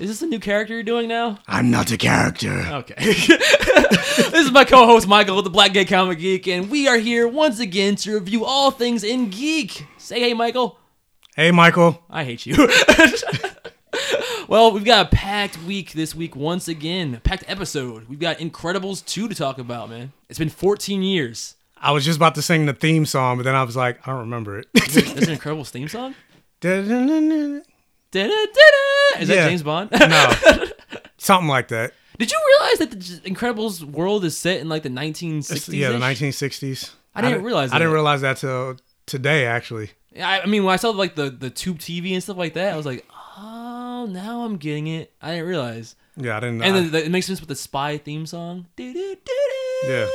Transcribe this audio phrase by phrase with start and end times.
[0.00, 1.40] Is this a new character you're doing now?
[1.46, 2.64] I'm not a character.
[2.70, 2.94] Okay.
[3.04, 7.60] this is my co-host Michael, the Black Gay Comic Geek, and we are here once
[7.60, 9.86] again to review all things in geek.
[9.98, 10.78] Say hey, Michael.
[11.36, 12.02] Hey, Michael.
[12.08, 12.54] I hate you.
[14.48, 17.16] well, we've got a packed week this week once again.
[17.16, 18.08] A packed episode.
[18.08, 20.14] We've got Incredibles 2 to talk about, man.
[20.30, 21.56] It's been 14 years.
[21.76, 24.12] I was just about to sing the theme song, but then I was like, I
[24.12, 24.68] don't remember it.
[24.72, 24.96] There's
[25.28, 26.14] an Incredibles theme song?
[28.14, 29.20] No, Da-da-da-da.
[29.22, 29.48] Is that Yeah.
[29.48, 29.90] James Bond?
[29.92, 30.34] No.
[31.18, 31.92] Something like that.
[32.18, 35.72] Did you realize that the J- Incredibles world is set in like the 1960s?
[35.72, 36.90] Yeah, the 1960s.
[37.14, 37.94] I didn't realize I didn't that.
[37.94, 39.90] realize that till today, actually.
[40.20, 42.72] I, I mean, when I saw like the the tube TV and stuff like that,
[42.72, 43.06] I was like,
[43.38, 45.12] oh, now I'm getting it.
[45.22, 45.96] I didn't realize.
[46.16, 46.62] Yeah, I didn't.
[46.62, 48.66] And I- then the, it makes sense with the spy theme song.
[48.76, 50.08] Yeah.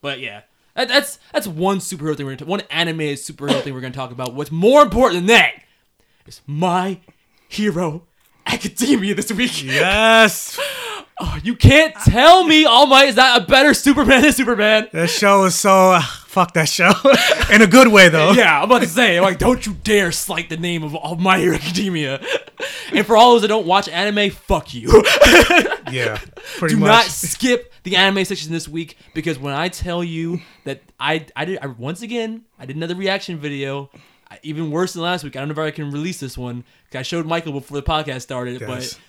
[0.00, 0.42] But yeah,
[0.74, 4.12] that, that's that's one superhero thing we're gonna one animated superhero thing we're gonna talk
[4.12, 4.34] about.
[4.34, 5.52] What's more important than that
[6.28, 7.00] is my
[7.48, 8.02] hero
[8.46, 9.62] academia this week.
[9.64, 10.58] yes,
[11.20, 14.88] Oh, you can't tell me All Might is not a better Superman than Superman.
[14.92, 15.90] that show is so.
[15.94, 16.92] Uh, fuck that show.
[17.52, 18.30] In a good way, though.
[18.30, 21.40] Yeah, I'm about to say, like, don't you dare slight the name of All My
[21.40, 22.24] Hero Academia.
[22.92, 25.02] And for all those that don't watch anime, fuck you.
[25.90, 26.18] Yeah,
[26.58, 26.88] pretty Do much.
[26.88, 31.46] not skip the anime section this week because when I tell you that I I
[31.46, 33.90] did I, once again I did another reaction video,
[34.30, 35.36] I- even worse than last week.
[35.36, 36.64] I don't know if I can release this one.
[36.94, 38.68] I showed Michael before the podcast started, Yes.
[38.94, 39.00] but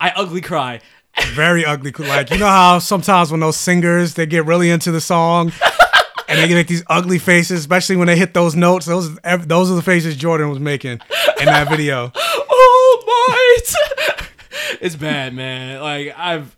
[0.00, 0.80] I ugly cry.
[1.32, 1.90] very ugly.
[1.98, 5.52] Like you know how sometimes when those singers they get really into the song
[6.28, 8.86] and they make these ugly faces, especially when they hit those notes.
[8.86, 11.00] Those those are the faces Jordan was making
[11.40, 12.12] in that video.
[12.52, 14.76] Oh my!
[14.80, 15.80] it's bad, man.
[15.80, 16.56] Like I've.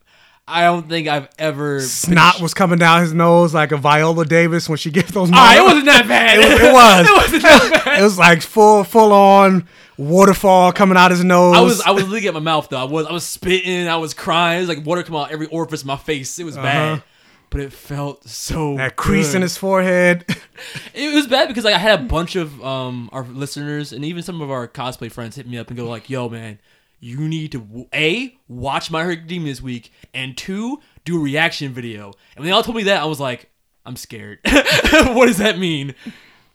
[0.52, 4.68] I don't think I've ever Snot was coming down his nose like a Viola Davis
[4.68, 5.30] when she gets those.
[5.32, 6.38] Ah, it wasn't that bad.
[6.38, 7.06] It was- it was.
[7.10, 8.00] it wasn't that bad.
[8.00, 9.66] It was like full full on
[9.98, 11.56] waterfall coming out his nose.
[11.56, 12.78] I was I was looking at my mouth though.
[12.80, 13.88] I was I was spitting.
[13.88, 14.58] I was crying.
[14.58, 16.38] It was like water coming out every orifice of my face.
[16.38, 17.02] It was bad,
[17.50, 18.76] but it felt so.
[18.76, 20.24] that crease in his forehead.
[20.94, 24.22] It was bad because like I had a bunch of um our listeners and even
[24.22, 26.60] some of our cosplay friends hit me up and go like, "Yo, man,
[27.02, 32.12] you need to a watch My Hero this week, and two do a reaction video."
[32.34, 33.50] And when they all told me that, I was like,
[33.84, 34.38] "I'm scared.
[34.44, 35.94] what does that mean?"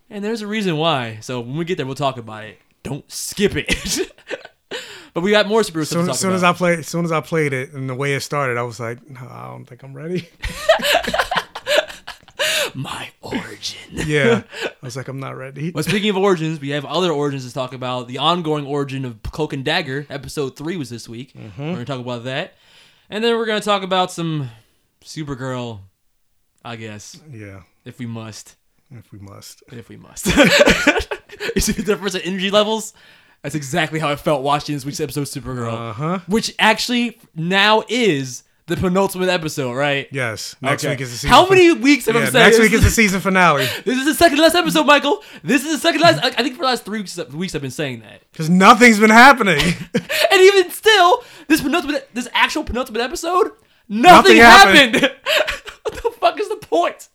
[0.09, 1.19] And there's a reason why.
[1.21, 2.59] So when we get there, we'll talk about it.
[2.81, 4.13] Don't skip it.
[5.13, 6.43] but we got more stuff to Soon, talk as soon as.
[6.43, 8.79] I played, as soon as I played it and the way it started, I was
[8.79, 10.29] like, no, I don't think I'm ready.
[12.75, 13.77] My origin.
[14.07, 15.71] Yeah, I was like, I'm not ready.
[15.71, 18.07] But speaking of origins, we have other origins to talk about.
[18.07, 21.33] The ongoing origin of Cloak and Dagger, episode three was this week.
[21.33, 21.61] Mm-hmm.
[21.61, 22.53] We're gonna talk about that,
[23.09, 24.49] and then we're gonna talk about some
[25.03, 25.79] Supergirl.
[26.63, 28.55] I guess Yeah, if we must,
[28.91, 29.63] if we must.
[29.71, 30.25] if we must.
[31.55, 32.93] you see the difference in energy levels?
[33.41, 36.19] That's exactly how I felt watching this week's episode of Supergirl, Uh huh.
[36.27, 40.07] which actually now is the penultimate episode, right?
[40.11, 40.55] Yes.
[40.61, 40.93] Next Okay.
[40.93, 41.29] week is the season.
[41.29, 42.33] How many weeks have I Yeah, said?
[42.43, 45.23] next week is the season finale This is the second last episode, Michael.
[45.43, 46.23] This is the second last.
[46.23, 48.21] I I think for the last three weeks, weeks I've been saying that.
[48.31, 49.61] because nothing's been happening.
[50.31, 53.51] And even still, this penultimate, this actual penultimate episode,
[53.89, 54.95] nothing, Nothing happened.
[54.95, 55.15] happened.
[55.83, 57.07] what the fuck is the point?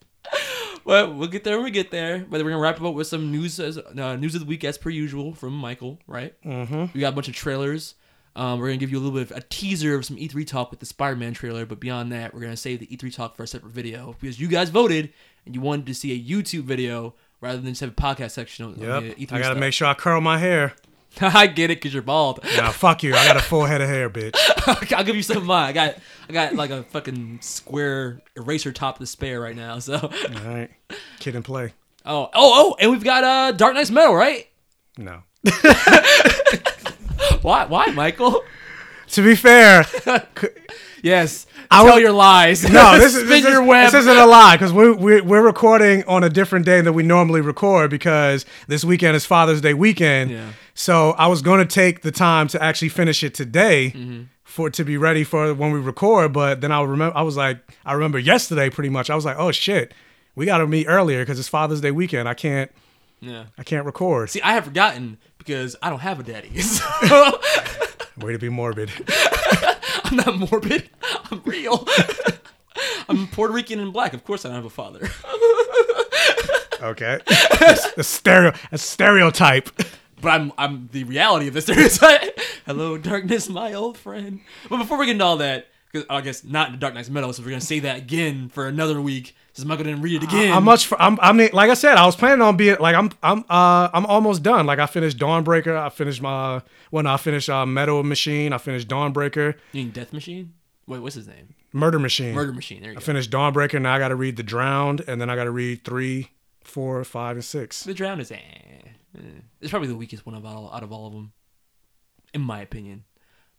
[0.84, 2.20] Well, we'll get there when we get there.
[2.28, 4.78] But we're gonna wrap up with some news, as, uh, news of the week as
[4.78, 5.98] per usual from Michael.
[6.06, 6.34] Right?
[6.44, 6.86] Mm-hmm.
[6.94, 7.94] We got a bunch of trailers.
[8.34, 10.70] Um, we're gonna give you a little bit of a teaser of some E3 talk
[10.70, 11.66] with the Spider-Man trailer.
[11.66, 14.48] But beyond that, we're gonna save the E3 talk for a separate video because you
[14.48, 15.12] guys voted
[15.44, 18.64] and you wanted to see a YouTube video rather than just have a podcast section.
[18.64, 18.88] Of, yep.
[18.88, 19.58] of the E3 I gotta stuff.
[19.58, 20.74] make sure I curl my hair.
[21.20, 22.40] I get it because you're bald.
[22.56, 23.14] Nah, fuck you.
[23.14, 24.34] I got a full head of hair, bitch.
[24.96, 25.68] I'll give you some of mine.
[25.68, 25.96] I got
[26.28, 29.78] I got like a fucking square eraser top to spare right now.
[29.78, 30.10] So All
[30.44, 30.70] right.
[31.18, 31.74] Kid and play.
[32.06, 34.48] oh oh oh, and we've got uh Dark Nights Metal, right?
[34.96, 35.22] No.
[37.42, 38.42] Why why Michael?
[39.08, 39.84] to be fair,
[41.02, 41.46] Yes.
[41.70, 42.62] I Tell your lies.
[42.70, 43.86] no, this is this, your web.
[43.90, 47.02] this isn't a lie because we're, we're we're recording on a different day than we
[47.02, 50.30] normally record because this weekend is Father's Day weekend.
[50.30, 50.52] Yeah.
[50.74, 54.22] So I was going to take the time to actually finish it today Mm-hmm.
[54.44, 56.32] for to be ready for when we record.
[56.34, 59.08] But then I remember I was like I remember yesterday pretty much.
[59.10, 59.92] I was like, oh shit,
[60.34, 62.28] we got to meet earlier because it's Father's Day weekend.
[62.28, 62.70] I can't
[63.20, 63.44] yeah.
[63.56, 64.28] I can't record.
[64.30, 66.50] See, I have forgotten because I don't have a daddy.
[66.62, 67.40] So
[68.18, 68.90] Way to be morbid.
[70.04, 70.90] I'm not morbid.
[71.30, 71.88] I'm real.
[73.08, 74.12] I'm Puerto Rican and black.
[74.12, 75.08] Of course, I don't have a father.
[76.82, 77.20] Okay.
[77.96, 79.70] A stereo a stereotype.
[80.20, 82.38] But I'm I'm the reality of this stereotype.
[82.66, 84.40] Hello, darkness, my old friend.
[84.68, 87.32] But before we get into all that, because I guess not into Dark Nights Metal,
[87.32, 89.34] so we're gonna say that again for another week.
[89.54, 90.52] Since Michael didn't read it again.
[90.52, 90.86] I, am much?
[90.86, 93.10] For, I'm, I mean, like I said, I was planning on being like I'm.
[93.22, 93.44] I'm.
[93.50, 94.64] Uh, I'm almost done.
[94.64, 95.76] Like I finished Dawnbreaker.
[95.76, 96.62] I finished my.
[96.90, 99.54] When I finished uh, Metal Machine, I finished Dawnbreaker.
[99.72, 100.54] You mean Death Machine?
[100.86, 101.54] Wait, what's his name?
[101.74, 102.34] Murder Machine.
[102.34, 102.80] Murder Machine.
[102.80, 102.98] There you go.
[102.98, 103.04] I go.
[103.04, 103.80] finished Dawnbreaker.
[103.80, 106.30] Now I got to read The Drowned, and then I got to read three,
[106.64, 107.82] four, five, and six.
[107.82, 108.36] The Drowned is eh.
[108.36, 109.20] eh.
[109.60, 111.32] It's probably the weakest one of all, out of all of them,
[112.32, 113.04] in my opinion.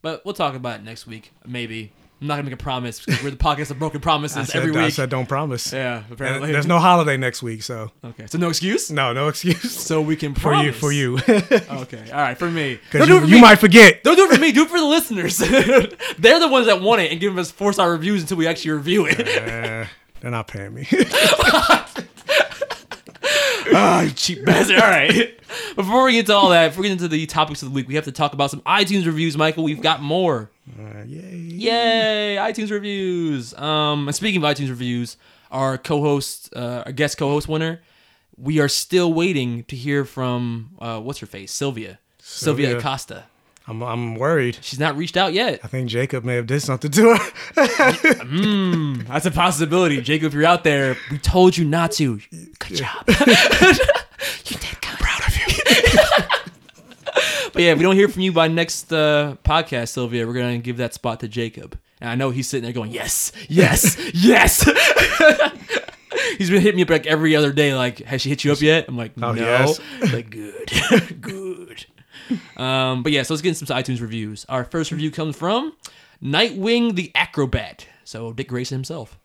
[0.02, 1.94] But we'll talk about it next week, maybe.
[2.24, 4.62] I'm not gonna make a promise because we're the podcast of broken promises I said,
[4.64, 4.94] every I week.
[4.94, 5.74] said don't promise.
[5.74, 6.54] yeah, And apparently.
[6.54, 8.90] there's no holiday next week, so okay, so no excuse.
[8.90, 10.74] no, no excuse So we can promise.
[10.78, 11.18] for you.
[11.18, 11.38] For you,
[11.82, 12.76] Okay, all right, for me.
[12.76, 13.42] Don't because do you, it for you me.
[13.42, 14.04] might forget.
[14.04, 14.54] Don't do it for me.
[14.54, 15.38] Do it for the listeners.
[16.18, 18.72] They're the ones that want it and give us four star reviews until we actually
[18.72, 19.20] review it.
[19.20, 19.86] Eh,
[20.22, 20.88] they're not paying me.
[23.74, 24.78] Ah, you cheap bastard.
[24.80, 25.40] All right.
[25.76, 27.88] Before we get to all that, before we get into the topics of the week,
[27.88, 29.64] we have to talk about some iTunes reviews, Michael.
[29.64, 30.50] We've got more.
[30.80, 31.36] Uh, yay.
[31.36, 33.54] Yay, iTunes reviews.
[33.54, 35.16] Um, and speaking of iTunes reviews,
[35.52, 37.82] our co-host, uh, our guest co-host winner,
[38.36, 42.80] we are still waiting to hear from uh, what's her face, Sylvia, Sylvia, Sylvia.
[42.80, 43.26] Acosta.
[43.68, 43.82] I'm.
[43.82, 44.58] I'm worried.
[44.62, 45.62] She's not reached out yet.
[45.64, 47.32] I think Jacob may have did something to her.
[49.08, 50.28] That's a possibility, Jacob.
[50.28, 52.20] If you're out there, we told you not to.
[52.60, 53.04] Good job.
[53.08, 55.00] you did good.
[55.00, 55.64] Proud of you.
[57.54, 60.58] but yeah, if we don't hear from you by next uh, podcast, Sylvia, we're gonna
[60.58, 61.80] give that spot to Jacob.
[62.02, 64.66] And I know he's sitting there going, "Yes, yes, yes."
[66.38, 67.74] he's been hitting me up like every other day.
[67.74, 68.86] Like, has she hit you up yet?
[68.88, 69.30] I'm like, no.
[69.30, 69.80] Oh, yes.
[70.12, 71.86] Like, good, good.
[72.58, 74.46] Um, but yeah, so let's get into some iTunes reviews.
[74.50, 75.74] Our first review comes from
[76.22, 77.88] Nightwing the Acrobat.
[78.04, 79.18] So Dick Grayson himself.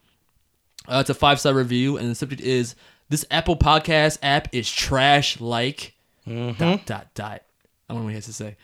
[0.87, 2.75] Uh, it's a five star review, and the subject is
[3.09, 5.93] this Apple Podcast app is trash like
[6.25, 7.41] dot dot dot.
[7.89, 8.55] I don't know what he has to say.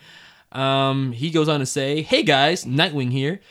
[0.51, 3.41] Um, he goes on to say, "Hey guys, Nightwing here,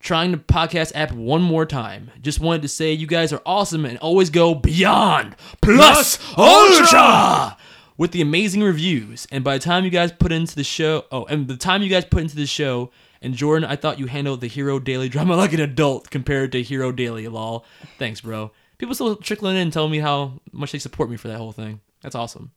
[0.00, 2.10] trying the podcast app one more time.
[2.20, 7.56] Just wanted to say you guys are awesome and always go beyond plus ultra."
[8.00, 11.26] With the amazing reviews, and by the time you guys put into the show, oh,
[11.26, 14.40] and the time you guys put into the show, and Jordan, I thought you handled
[14.40, 17.28] the Hero Daily drama like an adult compared to Hero Daily.
[17.28, 17.66] Lol.
[17.98, 18.52] Thanks, bro.
[18.78, 21.82] People still trickling in telling me how much they support me for that whole thing.
[22.00, 22.52] That's awesome.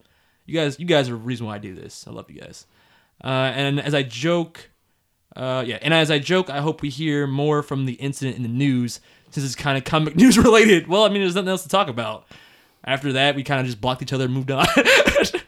[0.45, 2.07] You guys, you guys are the reason why I do this.
[2.07, 2.65] I love you guys.
[3.21, 4.69] Uh, and as I joke,
[5.35, 8.43] uh, yeah, and as I joke, I hope we hear more from the incident in
[8.43, 9.01] the news
[9.31, 10.87] since it's kind of comic news related.
[10.87, 12.27] Well, I mean, there's nothing else to talk about.
[12.85, 14.65] After that, we kind of just blocked each other and moved on.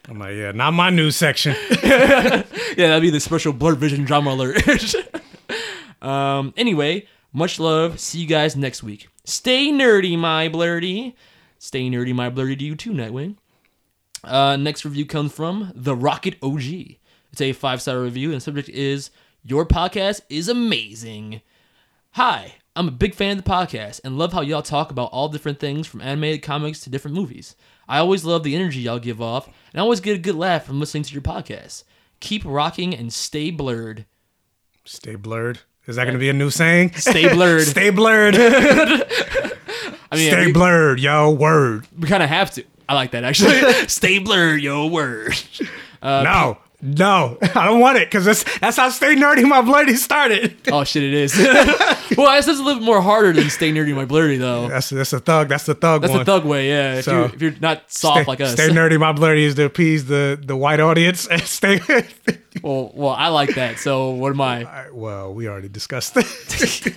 [0.07, 1.55] I'm like, yeah, not my news section.
[1.83, 2.43] yeah,
[2.77, 4.95] that'd be the special blurred vision drama alert.
[6.01, 7.99] um, anyway, much love.
[7.99, 9.09] See you guys next week.
[9.25, 11.13] Stay nerdy, my blurdy.
[11.57, 12.59] Stay nerdy, my blurdy.
[12.59, 13.35] To you too, Nightwing.
[14.23, 16.63] Uh, next review comes from the Rocket OG.
[17.31, 19.09] It's a five star review, and the subject is
[19.43, 21.41] Your podcast is amazing.
[22.11, 25.29] Hi, I'm a big fan of the podcast and love how y'all talk about all
[25.29, 27.55] different things from animated comics to different movies.
[27.87, 30.65] I always love the energy y'all give off, and I always get a good laugh
[30.65, 31.85] from listening to your podcast.
[32.19, 34.05] Keep rocking and stay blurred.
[34.83, 35.59] Stay blurred.
[35.87, 36.93] Is that going to be a new saying?
[36.95, 37.61] Stay blurred.
[37.67, 38.35] Stay blurred.
[38.37, 41.31] I mean, Stay we, blurred, yo.
[41.31, 41.87] Word.
[41.97, 42.63] we kind of have to.
[42.89, 43.61] I like that actually.
[43.87, 45.33] stay blurred, yo, word.
[46.03, 46.57] no.
[46.81, 50.55] No, I don't want it because that's that's how stay nerdy my blurdy started.
[50.71, 51.35] Oh shit, it is.
[52.17, 54.67] well, this is a little bit more harder than stay nerdy, my blurry though.
[54.67, 55.47] That's that's a thug.
[55.47, 56.19] That's the thug That's one.
[56.19, 56.95] the thug way, yeah.
[56.95, 58.53] If, So, you, if you're not soft stay, like us.
[58.53, 61.27] Stay nerdy my blurdy is to appease the the white audience.
[61.27, 61.79] And stay.
[62.61, 63.79] Well, well, I like that.
[63.79, 64.87] So what am I?
[64.91, 66.95] Well, we already discussed that.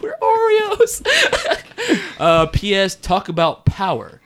[0.00, 1.02] We're Oreos.
[2.18, 2.96] uh, P.S.
[2.96, 4.20] Talk about power.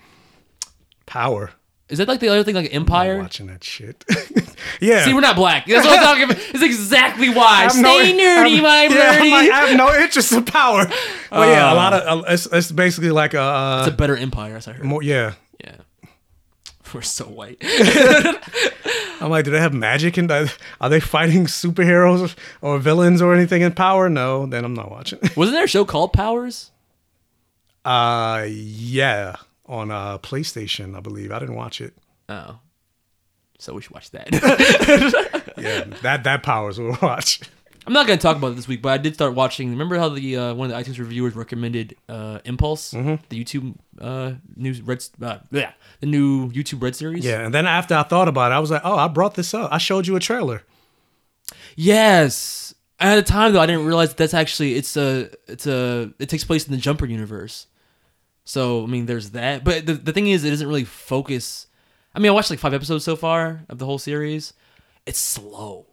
[1.07, 1.51] Power.
[1.89, 3.19] Is that like the other thing, like I'm Empire?
[3.19, 4.05] watching that shit.
[4.81, 5.05] yeah.
[5.05, 5.67] See, we're not black.
[5.67, 6.37] That's what I'm talking about.
[6.39, 7.69] It's exactly why.
[7.69, 9.31] Stay no- nerdy, I'm- my yeah, nerdy.
[9.31, 10.87] like, I have no interest in power.
[11.31, 13.97] Well, yeah, a Uh, lot of uh, it's, it's basically like a, uh, it's a
[13.97, 14.85] better Empire, as I heard.
[14.85, 15.35] more, yeah.
[15.63, 15.77] Yeah.
[16.95, 17.59] We're so white.
[19.21, 23.63] I'm like, do they have magic and are they fighting superheroes or villains or anything
[23.63, 24.09] in Power?
[24.09, 25.19] No, then I'm not watching.
[25.37, 26.71] Wasn't there a show called Powers?
[27.85, 29.37] Uh, yeah,
[29.67, 31.33] on uh PlayStation, I believe.
[31.33, 31.95] I didn't watch it.
[32.29, 32.59] Oh,
[33.59, 34.29] so we should watch that.
[35.59, 37.41] Yeah, that that Powers we'll watch.
[37.87, 39.71] I'm not gonna talk about it this week, but I did start watching.
[39.71, 43.25] Remember how the uh, one of the iTunes reviewers recommended uh, Impulse, Mm-hmm.
[43.31, 47.25] the YouTube uh, news red, uh, yeah, the new YouTube Red series.
[47.25, 49.55] Yeah, and then after I thought about it, I was like, oh, I brought this
[49.55, 49.73] up.
[49.73, 50.63] I showed you a trailer.
[51.77, 52.75] Yes.
[52.99, 56.29] At the time though, I didn't realize that that's actually it's a it's a it
[56.29, 57.67] takes place in the Jumper universe.
[58.47, 59.63] So I mean, there's that.
[59.63, 61.67] But the the thing is, it doesn't really focus.
[62.15, 64.55] I mean, I watched like five episodes so far of the whole series.
[65.05, 65.85] It's slow.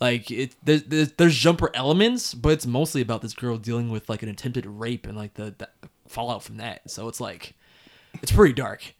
[0.00, 4.08] Like it, there's, there's, there's jumper elements, but it's mostly about this girl dealing with
[4.08, 5.68] like an attempted rape and like the, the
[6.06, 6.90] fallout from that.
[6.90, 7.54] So it's like,
[8.22, 8.94] it's pretty dark.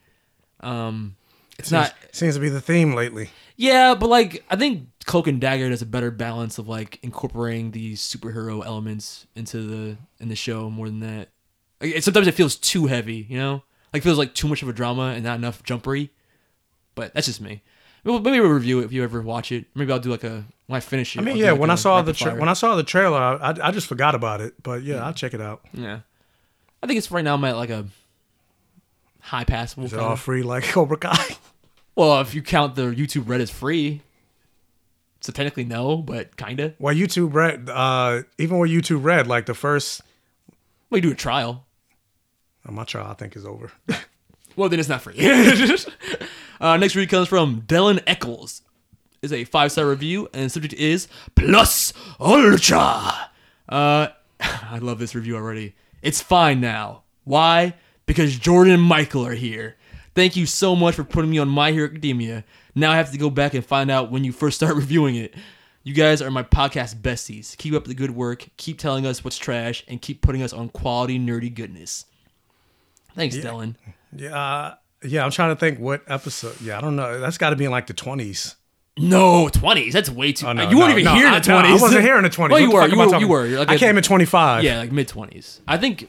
[0.60, 1.16] Um,
[1.58, 1.94] it's not.
[2.12, 3.30] Seems to be the theme lately.
[3.56, 7.70] Yeah, but like I think Cloak and Dagger does a better balance of like incorporating
[7.70, 11.28] these superhero elements into the in the show more than that.
[11.80, 14.73] Like, sometimes it feels too heavy, you know, like feels like too much of a
[14.73, 16.11] drama and not enough jumpery.
[16.95, 17.62] But that's just me.
[18.04, 19.66] Well, Maybe we'll review it if you ever watch it.
[19.75, 21.18] Maybe I'll do like a when I finish it.
[21.21, 21.50] I mean, I'll yeah.
[21.52, 23.71] like, When a I saw the tra- when I saw the trailer, I, I I
[23.73, 24.54] just forgot about it.
[24.62, 25.62] But yeah, I'll check it out.
[25.75, 26.00] yeah,
[26.83, 27.87] I think it's right now I'm at like a
[29.21, 29.76] high pass.
[29.76, 31.37] Is it all free like Cobra Kai?
[31.97, 34.02] Well, if you count the YouTube Red as free,
[35.21, 36.75] so technically no, but kinda.
[36.78, 40.00] well, YouTube Red, uh, even with YouTube Red, like the first,
[40.90, 41.65] We do a trial.
[42.75, 43.70] My trial I think is over.
[44.56, 45.14] Well, then it's not free.
[46.61, 48.62] uh, next review comes from Dylan Eccles.
[49.23, 53.30] Is a five star review, and the subject is Plus Ultra.
[53.68, 54.08] Uh,
[54.40, 55.75] I love this review already.
[56.02, 57.02] It's fine now.
[57.25, 57.75] Why?
[58.04, 59.76] Because Jordan and Michael are here.
[60.14, 62.44] Thank you so much for putting me on My Hero Academia.
[62.75, 65.35] Now I have to go back and find out when you first start reviewing it.
[65.82, 67.56] You guys are my podcast besties.
[67.56, 68.46] Keep up the good work.
[68.58, 72.04] Keep telling us what's trash, and keep putting us on quality nerdy goodness.
[73.16, 73.75] Thanks, Dylan.
[74.14, 75.25] yeah, uh, yeah.
[75.25, 76.61] I'm trying to think what episode.
[76.61, 77.18] Yeah, I don't know.
[77.18, 78.54] That's got to be in like the 20s.
[78.99, 79.92] No, twenties.
[79.92, 80.46] That's way too.
[80.46, 81.80] Oh, no, you weren't no, even no, here in the no, twenties.
[81.80, 82.49] I wasn't here in the 20s.
[82.50, 82.80] Well, you the were.
[82.82, 83.44] fuck am I You were.
[83.46, 83.58] You were.
[83.58, 84.64] Like I came in 25.
[84.64, 85.61] Yeah, like mid twenties.
[85.68, 86.08] I think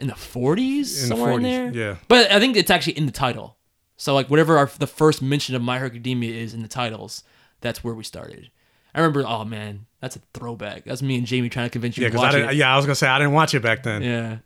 [0.00, 1.72] in the forties, In the somewhere in 40s, there.
[1.90, 1.96] yeah.
[2.08, 3.56] But I think it's actually in the title.
[3.96, 7.22] So like whatever our, the first mention of My Hero Academia is in the titles,
[7.60, 8.50] that's where we started.
[8.92, 9.24] I remember.
[9.24, 10.84] Oh man, that's a throwback.
[10.84, 12.50] That's me and Jamie trying to convince you Yeah, to I didn't.
[12.50, 12.56] it.
[12.56, 14.02] Yeah, I was gonna say I didn't watch it back then.
[14.02, 14.38] Yeah.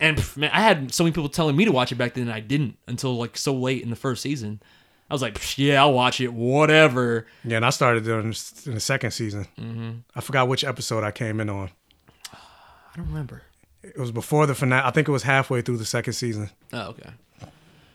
[0.00, 2.24] And pff, man, I had so many people telling me to watch it back then,
[2.24, 4.60] and I didn't until like so late in the first season.
[5.08, 7.26] I was like, yeah, I'll watch it, whatever.
[7.44, 8.34] Yeah, and I started doing
[8.66, 9.46] in the second season.
[9.58, 9.90] Mm-hmm.
[10.14, 11.70] I forgot which episode I came in on.
[12.32, 13.42] I don't remember.
[13.82, 14.82] It was before the finale.
[14.84, 16.50] I think it was halfway through the second season.
[16.72, 17.10] Oh, okay.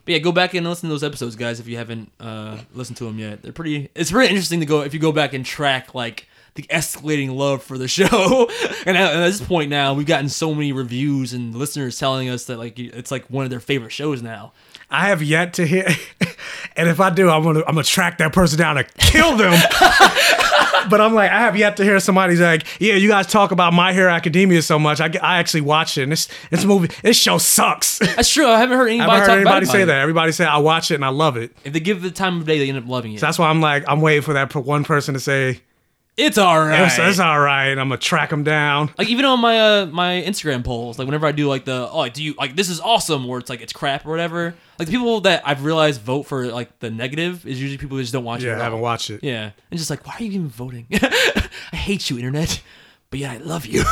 [0.04, 2.98] But yeah, go back and listen to those episodes, guys, if you haven't uh, listened
[2.98, 3.44] to them yet.
[3.44, 3.90] They're pretty.
[3.94, 7.64] It's really interesting to go if you go back and track like the escalating love
[7.64, 8.50] for the show.
[8.86, 12.46] and at, at this point now, we've gotten so many reviews and listeners telling us
[12.46, 14.54] that like it's like one of their favorite shows now.
[14.90, 15.88] I have yet to hear,
[16.76, 19.52] and if I do, I'm gonna I'm gonna track that person down and kill them.
[20.90, 23.72] but I'm like, I have yet to hear somebody's like, yeah, you guys talk about
[23.72, 25.00] My Hero Academia so much.
[25.00, 28.00] I, I actually watched it, and this this movie, this show sucks.
[28.00, 28.48] That's true.
[28.48, 29.86] I haven't heard anybody heard talk anybody say it.
[29.86, 30.00] that.
[30.00, 31.56] Everybody say I watch it and I love it.
[31.64, 33.22] If they give it the time of day, they end up loving it.
[33.22, 35.62] So that's why I'm like, I'm waiting for that one person to say
[36.22, 36.86] it's all right.
[36.86, 37.72] it's, it's all right.
[37.72, 38.92] I'm gonna track them down.
[38.98, 41.98] like even on my uh, my Instagram polls, like whenever I do like the oh
[41.98, 44.54] like, do you like this is awesome or it's like it's crap or whatever.
[44.78, 48.04] Like the people that I've realized vote for like the negative is usually people who
[48.04, 48.48] just don't watch it.
[48.48, 49.24] Yeah, at I haven't watched it.
[49.24, 50.88] Yeah, and just like why are you even voting?
[50.94, 52.62] I hate you, internet,
[53.10, 53.84] but yeah, I love you.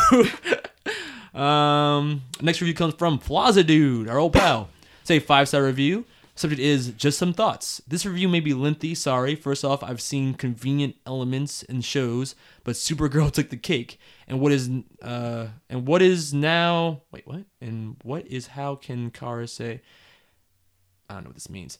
[1.40, 4.70] um, next review comes from Plaza Dude, our old pal.
[5.04, 6.06] Say five star review.
[6.40, 7.82] Subject is just some thoughts.
[7.86, 8.96] This review may be lengthy.
[8.96, 9.36] Sorry.
[9.36, 14.00] First off, I've seen convenient elements in shows, but Supergirl took the cake.
[14.26, 14.70] And what is
[15.02, 17.02] uh and what is now?
[17.12, 17.44] Wait, what?
[17.60, 19.82] And what is how can Kara say?
[21.10, 21.78] I don't know what this means.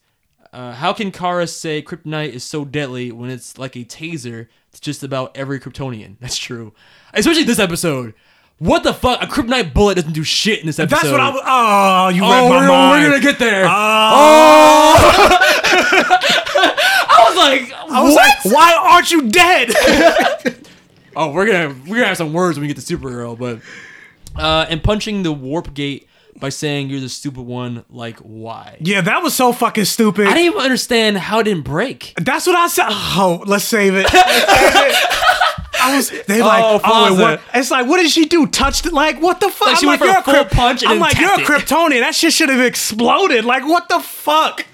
[0.52, 4.82] Uh, how can Kara say kryptonite is so deadly when it's like a taser to
[4.82, 6.18] just about every Kryptonian?
[6.20, 6.74] That's true,
[7.14, 8.14] especially this episode.
[8.60, 9.22] What the fuck?
[9.24, 10.98] A kryptonite bullet doesn't do shit in this episode.
[10.98, 11.42] That's what I was.
[11.46, 13.04] Oh, you read Oh, my we're, mind.
[13.04, 13.64] we're gonna get there.
[13.66, 13.70] Oh,
[17.12, 19.70] I was like, I was like, why aren't you dead?
[21.16, 23.62] oh, we're gonna we're gonna have some words when we get to Supergirl, but
[24.36, 27.86] uh, and punching the warp gate by saying you're the stupid one.
[27.90, 28.78] Like, why?
[28.82, 30.28] yeah, that was so fucking stupid.
[30.28, 32.14] I didn't even understand how it didn't break.
[32.18, 32.88] That's what I said.
[32.90, 34.06] Oh, let's save it.
[35.82, 36.12] I was.
[36.28, 36.64] They like.
[36.64, 37.42] Oh, Oh, Plaza.
[37.54, 38.48] It's like, what did she do?
[38.48, 38.94] Touched it?
[38.94, 39.68] Like, what the fuck?
[39.68, 41.38] Like, I'm like, for you're a full punch I'm like, you're a.
[41.38, 42.02] Kryptonian.
[42.02, 43.46] That shit should have exploded.
[43.46, 44.66] Like, what the fuck?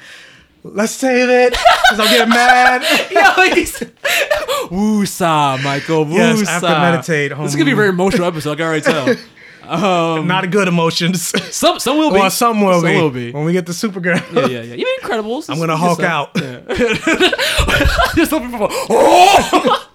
[0.65, 2.81] let's save it because I'm getting mad.
[4.71, 6.05] Woo-saw, Michael.
[6.05, 6.17] Woo-saw.
[6.17, 8.51] Yes, to meditate, This is gonna be a very emotional episode.
[8.51, 9.15] I can already tell.
[9.65, 11.24] Um, Not good emotions.
[11.55, 12.19] Some, some will be.
[12.19, 13.01] Well, some will some be.
[13.01, 13.31] will be.
[13.31, 14.21] When we get to Supergirl.
[14.31, 14.75] Yeah, yeah, yeah.
[14.75, 15.50] Even Incredibles.
[15.50, 16.35] I'm gonna Hulk out.
[18.15, 18.67] Just some people.
[18.69, 19.89] Oh!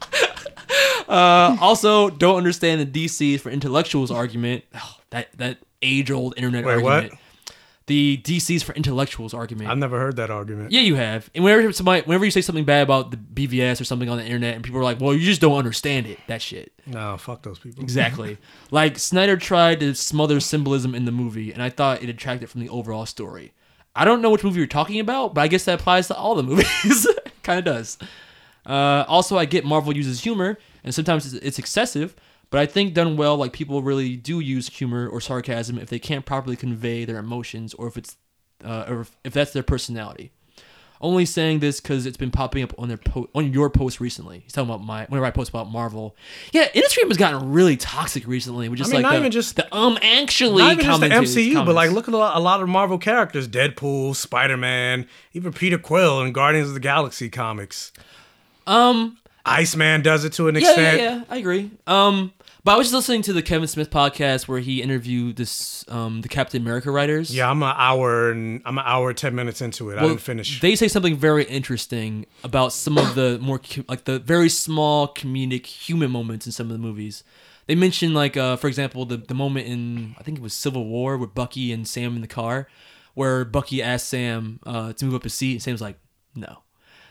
[1.08, 4.64] Uh, also, don't understand the DC for intellectuals argument.
[4.74, 6.92] Oh, that that age old internet Wait, what?
[6.92, 7.20] argument.
[7.86, 9.68] The DC's for intellectuals argument.
[9.68, 10.70] I've never heard that argument.
[10.70, 11.28] Yeah, you have.
[11.34, 14.24] And whenever somebody, whenever you say something bad about the BVS or something on the
[14.24, 16.72] internet, and people are like, "Well, you just don't understand it." That shit.
[16.86, 17.82] No, fuck those people.
[17.82, 18.38] Exactly.
[18.70, 22.60] like Snyder tried to smother symbolism in the movie, and I thought it detracted from
[22.60, 23.54] the overall story.
[23.96, 26.36] I don't know which movie you're talking about, but I guess that applies to all
[26.36, 27.08] the movies.
[27.42, 27.98] kind of does.
[28.70, 32.14] Uh, also, I get Marvel uses humor, and sometimes it's, it's excessive,
[32.50, 35.98] but I think done well, like people really do use humor or sarcasm if they
[35.98, 38.16] can't properly convey their emotions, or if it's,
[38.64, 40.30] uh, or if, that's their personality.
[41.00, 44.40] Only saying this because it's been popping up on their po- on your post recently.
[44.40, 46.14] He's talking about my whenever I post about Marvel.
[46.52, 49.30] Yeah, industry has gotten really toxic recently, which is I mean, like not the, even
[49.32, 52.36] just- the um actually Not even just the MCU, but like look at a lot,
[52.36, 56.80] a lot of Marvel characters: Deadpool, Spider Man, even Peter Quill in Guardians of the
[56.80, 57.92] Galaxy comics.
[58.70, 61.00] Um Iceman does it to an yeah, yeah extent.
[61.00, 61.70] yeah I agree.
[61.86, 65.84] Um, but I was just listening to the Kevin Smith podcast where he interviewed this
[65.88, 67.34] um the Captain America writers.
[67.34, 69.96] Yeah, I'm an hour and I'm an hour ten minutes into it.
[69.96, 70.60] I Well, didn't finish.
[70.60, 75.64] They say something very interesting about some of the more like the very small comedic
[75.66, 77.24] human moments in some of the movies.
[77.66, 80.84] They mention like uh, for example the the moment in I think it was Civil
[80.86, 82.68] War with Bucky and Sam in the car,
[83.14, 85.98] where Bucky asked Sam uh, to move up his seat, and Sam's like,
[86.34, 86.58] "No."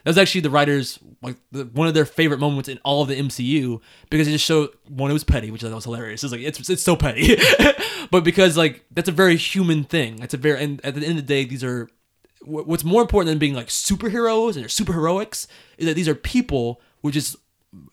[0.03, 3.07] That was actually the writers like the, one of their favorite moments in all of
[3.07, 6.23] the MCU because it just showed one it was petty, which I thought was hilarious.
[6.23, 7.37] It's like it's it's so petty,
[8.11, 10.17] but because like that's a very human thing.
[10.17, 11.89] That's a very and at the end of the day, these are
[12.45, 16.81] what's more important than being like superheroes and super heroics is that these are people
[17.01, 17.35] with just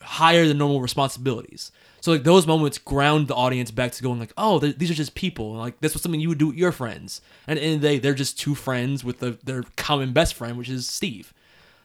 [0.00, 1.70] higher than normal responsibilities.
[2.00, 5.14] So like those moments ground the audience back to going like, oh, these are just
[5.14, 5.54] people.
[5.54, 7.20] Like this was something you would do with your friends.
[7.46, 10.12] And at the end of the day, they're just two friends with the, their common
[10.12, 11.34] best friend, which is Steve.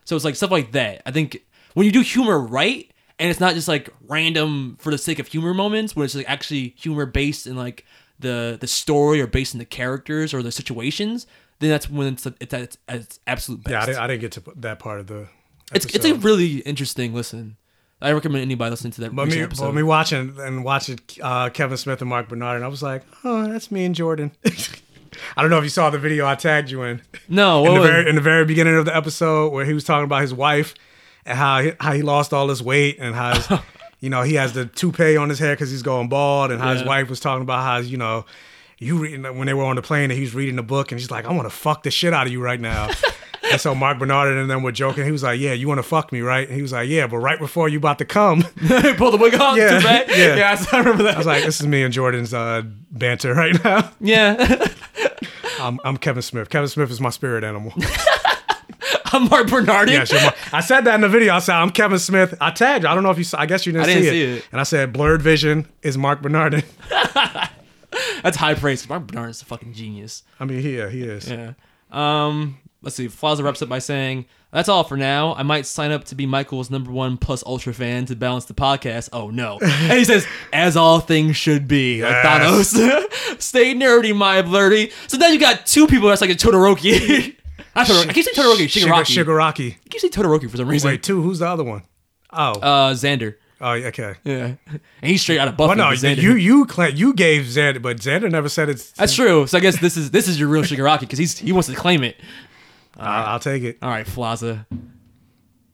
[0.06, 1.02] So it's like stuff like that.
[1.06, 4.98] I think when you do humor right, and it's not just like random for the
[4.98, 7.86] sake of humor moments, when it's like actually humor based in like
[8.20, 11.28] the the story or based in the characters or the situations,
[11.60, 13.72] then that's when it's it's at its, at its absolute best.
[13.72, 15.28] yeah, I didn't, I didn't get to that part of the.
[15.74, 17.58] it's it's a really interesting listen.
[18.04, 19.66] I recommend anybody listening to that But me, episode.
[19.68, 23.04] but me watching and watching uh, Kevin Smith and Marc Bernardin, and I was like,
[23.24, 24.32] oh, that's me and Jordan.
[25.36, 27.02] I don't know if you saw the video I tagged you in.
[27.28, 30.06] no, in the very in the very beginning of the episode where he was talking
[30.06, 30.74] about his wife
[31.26, 33.60] and how he, how he lost all his weight and how his,
[34.00, 36.74] you know he has the toupee on his hair because he's going bald and how
[36.74, 38.26] his wife was talking about how you know
[38.80, 41.00] you reading when they were on the plane and he was reading the book and
[41.00, 42.90] she's like I want to fuck the shit out of you right now.
[43.52, 45.04] And so Marc Bernardin and them were joking.
[45.04, 47.08] He was like, "Yeah, you want to fuck me, right?" And he was like, "Yeah,
[47.08, 49.58] but right before you about to come." Pull the wig off.
[49.58, 50.36] Yeah, yeah.
[50.36, 50.66] yeah.
[50.72, 51.16] I remember that.
[51.16, 54.68] I was like, "This is me and Jordan's uh, banter right now." yeah,
[55.62, 56.50] I'm, I'm Kevin Smith.
[56.50, 57.74] Kevin Smith is my spirit animal.
[59.14, 59.94] I'm Marc Bernardin.
[59.94, 60.32] Yeah, sure.
[60.54, 61.34] I said that in the video.
[61.34, 62.34] I said I'm Kevin Smith.
[62.40, 62.90] I tagged you.
[62.90, 63.24] I don't know if you.
[63.24, 64.38] saw I guess you didn't, I didn't see, see it.
[64.38, 64.48] it.
[64.52, 66.64] And I said blurred vision is Marc Bernardin.
[68.24, 68.88] That's high praise.
[68.88, 70.24] Marc Bernardin is a fucking genius.
[70.40, 71.30] I mean, he he is.
[71.30, 71.54] Yeah.
[71.92, 72.58] Um.
[72.82, 73.08] Let's see.
[73.08, 75.34] Flazza wraps up by saying, "That's all for now.
[75.36, 78.54] I might sign up to be Michael's number one plus ultra fan to balance the
[78.54, 79.10] podcast.
[79.14, 82.74] Oh no!" and he says, "As all things should be." Like Yes.
[82.74, 83.42] Thanos.
[83.42, 84.92] Stay nerdy, my blurdy.
[85.08, 87.36] So now you got two people that's like a Todoroki.
[87.76, 88.10] Not Todoroki.
[88.10, 88.66] I keep saying Todoroki.
[88.66, 89.06] Shigaraki.
[89.06, 89.72] Shigar- Shigaraki.
[89.76, 90.90] I keep saying Todoroki for some reason.
[90.92, 91.22] Wait, two.
[91.22, 91.84] Who's the other one?
[92.34, 93.36] Oh, Uh, Xander.
[93.62, 94.16] oh, okay.
[94.24, 95.78] Yeah, and he's straight out of Buffy.
[95.78, 96.22] Well, no, Xander.
[96.22, 98.92] you you cla- you gave Xander, but Xander never said it's.
[98.94, 99.48] That's true.
[99.48, 101.76] So I guess this is this is your real Shigaraki because he's he wants to
[101.76, 102.18] claim it.
[102.98, 103.78] I'll, I'll take it.
[103.82, 104.66] All right, Flaza.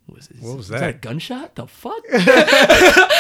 [0.06, 0.42] What was, this?
[0.42, 0.90] What was Is that?
[0.90, 1.56] a gunshot?
[1.56, 2.06] The fuck?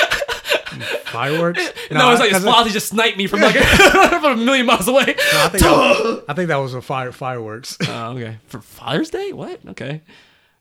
[1.07, 1.59] Fireworks?
[1.91, 3.55] no, it's like Flaza just sniped me from like
[4.09, 5.15] from a million miles away.
[5.33, 7.77] I think that, I think that was a fire fireworks.
[7.87, 8.37] Oh, okay.
[8.47, 9.33] For Father's Day?
[9.33, 9.59] What?
[9.69, 10.01] Okay.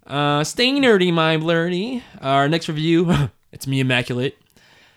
[0.07, 2.03] Uh, stay nerdy, my blurdy.
[2.21, 3.13] Our next review,
[3.53, 4.39] it's me, Immaculate.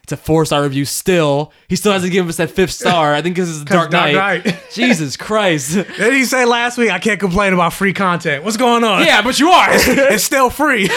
[0.10, 1.54] It's a four star review still.
[1.67, 3.13] He still hasn't given us that fifth star.
[3.13, 4.43] I think because it's Dark Dark Knight.
[4.43, 4.63] Knight.
[4.74, 5.76] Jesus Christ.
[5.76, 6.89] Did he say last week?
[6.89, 8.43] I can't complain about free content.
[8.43, 9.06] What's going on?
[9.06, 9.67] yeah, but you are.
[9.72, 10.89] it's still free.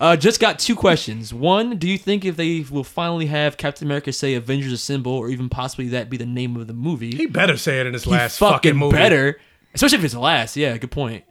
[0.00, 1.34] Uh, just got two questions.
[1.34, 5.28] One, do you think if they will finally have Captain America say Avengers Assemble, or
[5.28, 8.04] even possibly that be the name of the movie, he better say it in his
[8.04, 8.96] he last fucking, fucking movie.
[8.96, 9.40] better,
[9.74, 10.56] especially if it's the last.
[10.56, 11.24] Yeah, good point.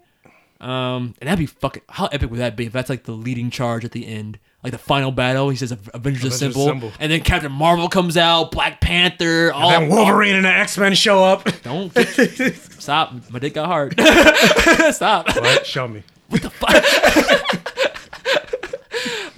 [0.59, 1.83] Um, and that'd be fucking.
[1.87, 4.71] How epic would that be if that's like the leading charge at the end like
[4.71, 5.49] the final battle.
[5.49, 6.91] He says Avengers, Assemble, Assemble.
[6.99, 10.93] and then Captain Marvel comes out, Black Panther, all then Wolverine and the X Men
[10.95, 11.43] show up.
[11.63, 11.91] Don't
[12.79, 13.13] stop.
[13.29, 13.99] My dick got hard.
[14.93, 15.27] stop.
[15.35, 15.65] what?
[15.65, 16.03] Show me.
[16.29, 16.73] What the fuck?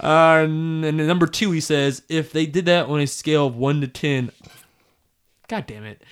[0.00, 3.56] uh, and then number two, he says, if they did that on a scale of
[3.56, 4.30] one to ten,
[5.48, 6.02] god damn it,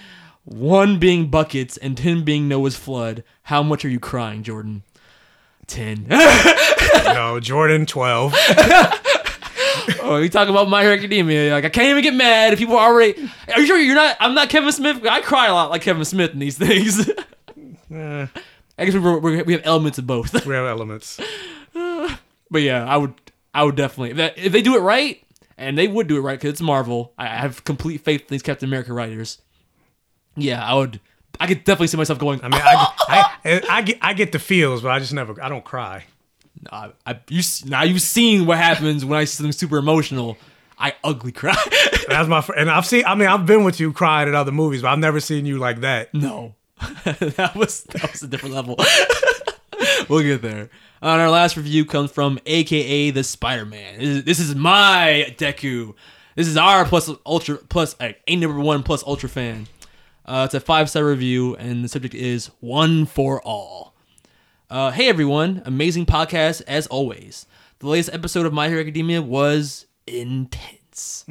[0.45, 4.83] one being buckets and ten being Noah's flood, how much are you crying, Jordan?
[5.67, 6.07] Ten.
[6.09, 8.35] No, Jordan twelve.
[10.05, 11.53] Oh, you talk about My Hero Academia?
[11.53, 13.31] Like I can't even get mad if people are already.
[13.53, 14.17] Are you sure you're not?
[14.21, 15.05] I'm not Kevin Smith.
[15.05, 17.11] I cry a lot like Kevin Smith in these things.
[17.93, 18.27] Eh,
[18.77, 20.33] I guess we're, we're, we have elements of both.
[20.47, 21.21] we have elements.
[22.51, 23.15] But yeah, I would
[23.53, 25.21] I would definitely if, that, if they do it right,
[25.59, 27.13] and they would do it right because it's Marvel.
[27.19, 29.41] I I have complete faith in these Captain America writers.
[30.37, 31.01] Yeah, I would.
[31.41, 32.41] I could definitely see myself going.
[32.45, 32.93] I mean, I,
[33.45, 35.41] I, I, get I get the feels, but I just never.
[35.43, 36.05] I don't cry.
[36.71, 40.37] I, I, you now you've seen what happens when I see something super emotional.
[40.79, 41.55] I ugly cry.
[42.09, 43.05] That's my fr- and I've seen.
[43.07, 45.59] I mean, I've been with you crying at other movies, but I've never seen you
[45.59, 46.13] like that.
[46.15, 46.55] no,
[47.05, 48.77] that was that was a different level.
[50.09, 50.71] we'll get there.
[51.03, 53.99] And our last review comes from AKA the Spider Man.
[53.99, 55.95] This, is- this is my Deku.
[56.35, 59.67] This is our plus ultra plus uh, a number one plus ultra fan.
[60.27, 63.94] Uh, it's a five star review, and the subject is one for all.
[64.75, 67.47] Uh, hey everyone, amazing podcast as always.
[67.79, 71.25] The latest episode of My Hero Academia was intense.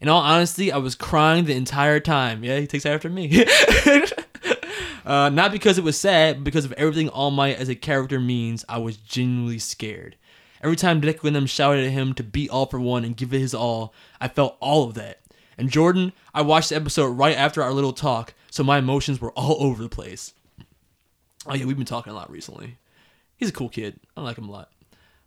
[0.00, 2.44] In all honesty, I was crying the entire time.
[2.44, 3.44] Yeah, he takes after me.
[5.04, 8.20] uh, not because it was sad, but because of everything All Might as a character
[8.20, 8.64] means.
[8.68, 10.14] I was genuinely scared.
[10.62, 13.34] Every time Deku and them shouted at him to beat All for One and give
[13.34, 15.18] it his all, I felt all of that.
[15.58, 19.32] And Jordan, I watched the episode right after our little talk, so my emotions were
[19.32, 20.32] all over the place.
[21.48, 22.76] Oh yeah, we've been talking a lot recently.
[23.36, 23.98] He's a cool kid.
[24.16, 24.70] I like him a lot.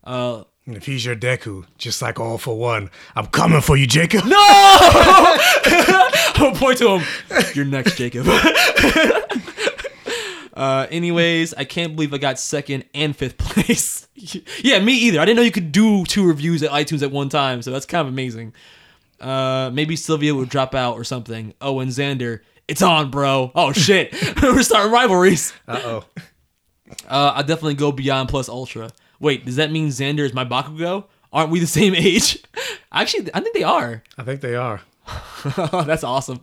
[0.03, 3.87] Uh, And if he's your Deku, just like all for one, I'm coming for you,
[3.87, 4.25] Jacob.
[4.25, 4.37] no!
[6.35, 7.07] I'll point to him.
[7.55, 8.25] You're next, Jacob.
[10.53, 14.07] uh, anyways, I can't believe I got second and fifth place.
[14.63, 15.19] yeah, me either.
[15.19, 17.85] I didn't know you could do two reviews at iTunes at one time, so that's
[17.85, 18.53] kind of amazing.
[19.19, 21.53] Uh, maybe Sylvia would drop out or something.
[21.61, 22.39] Oh, and Xander,
[22.71, 23.51] it's on, bro.
[23.53, 25.51] Oh shit, we're starting rivalries.
[25.67, 26.05] Uh oh.
[27.07, 28.89] Uh, I definitely go beyond plus ultra.
[29.19, 31.05] Wait, does that mean Xander is my Bakugo?
[31.33, 32.41] Aren't we the same age?
[32.91, 34.03] Actually, I think they are.
[34.17, 34.81] I think they are.
[35.71, 36.39] That's awesome.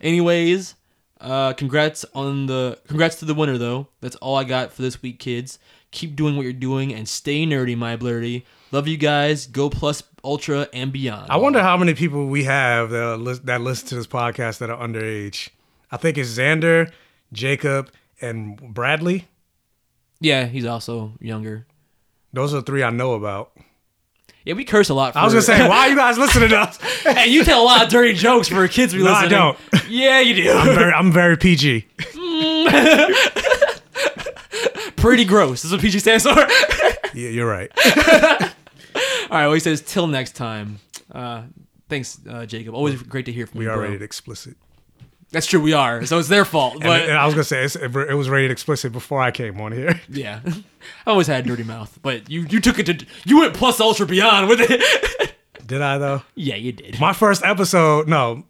[0.00, 0.76] Anyways,
[1.20, 3.88] uh, congrats on the congrats to the winner though.
[4.00, 5.58] That's all I got for this week, kids.
[5.90, 8.46] Keep doing what you're doing and stay nerdy, my blurry.
[8.70, 9.46] Love you guys.
[9.48, 11.30] Go plus ultra and beyond.
[11.30, 14.78] I wonder how many people we have that that listen to this podcast that are
[14.78, 15.48] underage.
[15.90, 16.90] I think it's Xander,
[17.32, 19.28] Jacob, and Bradley.
[20.20, 21.66] Yeah, he's also younger.
[22.32, 23.52] Those are the three I know about.
[24.44, 25.12] Yeah, we curse a lot.
[25.12, 26.76] For, I was gonna say, why are you guys listening to us?
[27.02, 29.56] hey, you tell a lot of dirty jokes for kids to be No, I don't.
[29.88, 30.50] Yeah, you do.
[30.50, 31.82] I'm very, I'm very PG.
[34.96, 35.62] Pretty gross.
[35.62, 36.34] This is what PG stands for.
[37.14, 37.70] Yeah, you're right.
[39.32, 39.46] All right.
[39.46, 40.78] Well, he says till next time.
[41.10, 41.44] Uh,
[41.88, 42.74] thanks, uh, Jacob.
[42.74, 43.70] Always great to hear from We you.
[43.70, 43.86] We are bro.
[43.86, 44.56] rated explicit.
[45.30, 45.60] That's true.
[45.62, 46.04] We are.
[46.04, 46.74] So it's their fault.
[46.74, 49.58] And, But and I was gonna say it's, it was rated explicit before I came
[49.62, 49.98] on here.
[50.10, 50.40] yeah,
[51.06, 51.98] I always had a dirty mouth.
[52.02, 55.34] But you you took it to you went plus ultra beyond with it.
[55.66, 56.22] Did I though?
[56.34, 57.00] yeah, you did.
[57.00, 58.44] My first episode, no.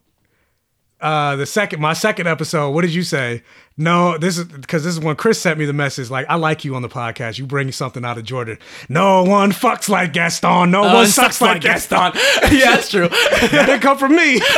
[1.03, 2.71] Uh, the second, my second episode.
[2.71, 3.43] What did you say?
[3.77, 6.11] No, this is because this is when Chris sent me the message.
[6.11, 7.39] Like, I like you on the podcast.
[7.39, 8.59] You bring something out of Jordan.
[8.89, 10.71] No one fucks like Gaston.
[10.71, 12.13] No Uh, one sucks like Gaston.
[12.53, 13.09] yeah, that's true.
[13.09, 14.41] that didn't come from me.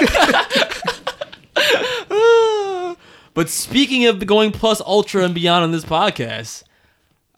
[3.34, 6.62] But speaking of going plus ultra and beyond on this podcast,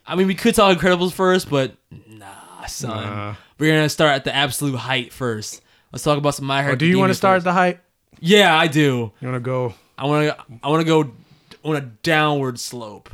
[0.07, 1.75] I mean, we could talk Incredibles first, but
[2.07, 2.91] nah, son.
[2.91, 3.35] Nah.
[3.59, 5.63] We're gonna start at the absolute height first.
[5.93, 6.75] Let's talk about some My Hero.
[6.75, 7.81] Oh, do you want to start at the height?
[8.21, 9.13] Yeah, I do.
[9.21, 9.75] You want to go?
[9.99, 10.59] I want to.
[10.63, 11.11] I want to go
[11.65, 13.11] on a downward slope.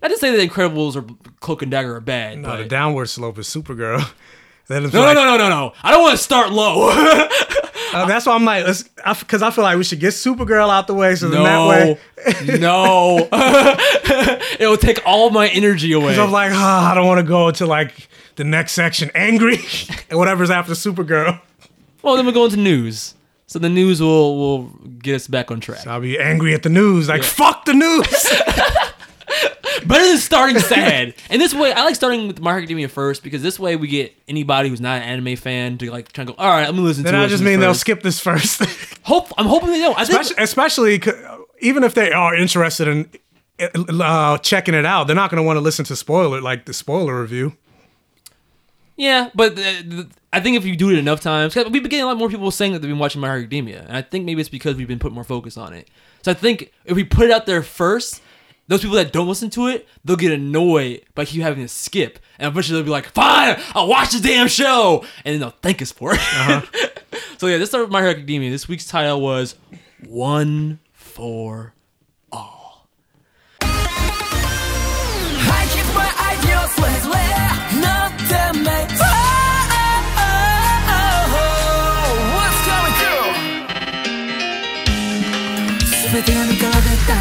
[0.00, 1.04] Not to say that Incredibles or
[1.40, 2.38] Cloak and Dagger are bad.
[2.38, 4.08] No, but the downward slope is Supergirl.
[4.70, 5.72] No, like, no, no, no, no, no.
[5.82, 6.88] I don't want to start low.
[7.92, 8.64] uh, that's why I'm like,
[9.18, 11.68] because I, feel like we should get Supergirl out the way, so then that no,
[11.68, 11.98] way,
[12.58, 13.28] no.
[14.58, 16.18] it will take all my energy away.
[16.18, 19.58] I'm like, ah, I don't want to go to like the next section, angry,
[20.08, 21.40] and whatever's after Supergirl.
[22.00, 23.14] Well, then we go into news.
[23.52, 24.62] So the news will will
[24.98, 25.86] get us back on track.
[25.86, 28.06] I'll be angry at the news, like fuck the news.
[29.86, 31.14] Better than starting sad.
[31.30, 34.14] and this way, I like starting with Hero Academia first because this way we get
[34.28, 36.34] anybody who's not an anime fan to like try and go.
[36.38, 37.20] All right, I'm gonna listen then to.
[37.20, 38.62] I just mean the they'll skip this first,
[39.02, 39.98] Hope I'm hoping they don't.
[39.98, 43.08] I think especially, especially 'cause- even if they are interested in
[44.00, 47.20] uh, checking it out, they're not to want to listen to spoiler like the spoiler
[47.20, 47.56] review.
[48.96, 51.82] Yeah, but uh, the, the, I think if you do it enough times, 'cause we've
[51.82, 53.96] been getting a lot more people saying that they've been watching My Hero Academia, and
[53.96, 55.88] I think maybe it's because we've been putting more focus on it.
[56.22, 58.20] So I think if we put it out there first,
[58.68, 62.18] those people that don't listen to it, they'll get annoyed by keep having to skip,
[62.38, 65.80] and eventually they'll be like, "Fine, I'll watch the damn show," and then they'll thank
[65.82, 66.20] us for it.
[66.20, 66.62] Uh-huh.
[67.38, 68.50] so yeah, let's start with My Hero Academia.
[68.50, 69.56] This week's title was
[70.06, 71.74] One for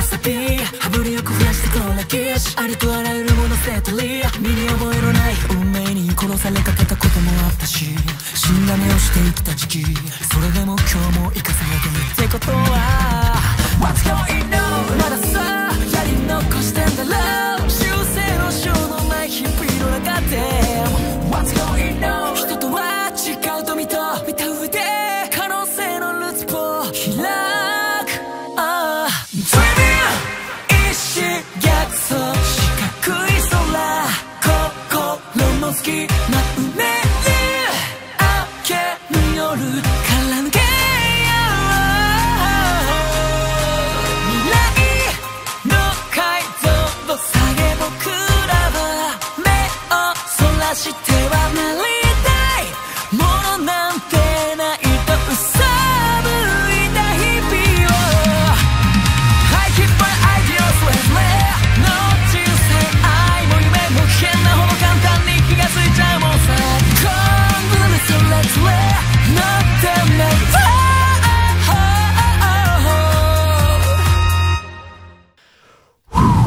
[0.02, 2.58] たサビ羽振りよく増やしてこの歴史。
[2.58, 4.42] ありとあらゆるものセットリー。
[4.42, 5.34] 身に覚えのない。
[5.52, 7.86] 運命に殺されかけたこともあったし。
[8.34, 9.84] 死んだ目をして生きた時期。
[10.26, 12.28] それでも今日も生かされてる。
[12.28, 13.38] ってことは
[13.80, 17.70] What's going on まださやり残してんだろう。
[17.70, 19.56] 修正のしようのない日々
[19.92, 20.81] の中で。
[35.82, 36.31] Ski.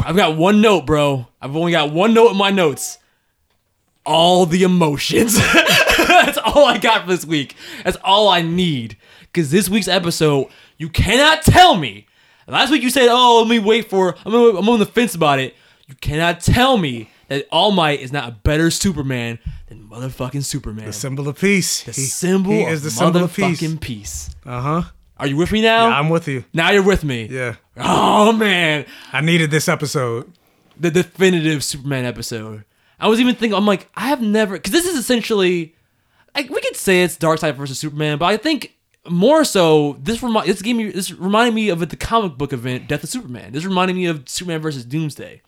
[0.05, 1.27] I've got one note, bro.
[1.41, 2.99] I've only got one note in my notes.
[4.07, 5.37] All the emotions.
[5.99, 7.57] That's all I got for this week.
[7.85, 8.97] That's all I need.
[9.23, 12.07] Because this week's episode, you cannot tell me.
[12.47, 14.15] Last week you said, "Oh, let me wait for.
[14.27, 15.55] I'm on, I'm on the fence about it."
[15.87, 19.39] You cannot tell me that All Might is not a better Superman
[19.69, 20.87] than motherfucking Superman.
[20.87, 21.83] The symbol of peace.
[21.83, 23.77] The symbol he of is the symbol of peace.
[23.81, 24.31] peace.
[24.45, 24.83] Uh huh.
[25.19, 25.89] Are you with me now?
[25.89, 26.45] Yeah, I'm with you.
[26.53, 27.27] now you're with me.
[27.31, 30.31] Yeah, Oh man, I needed this episode.
[30.79, 32.65] the definitive Superman episode.
[32.99, 35.75] I was even thinking, I'm like, I have never, because this is essentially,
[36.35, 38.75] like, we could say it's Darkseid versus Superman, but I think
[39.09, 42.89] more so, this remi- this gave me, this reminded me of the comic book event,
[42.89, 43.53] Death of Superman.
[43.53, 45.43] This reminded me of Superman versus Doomsday.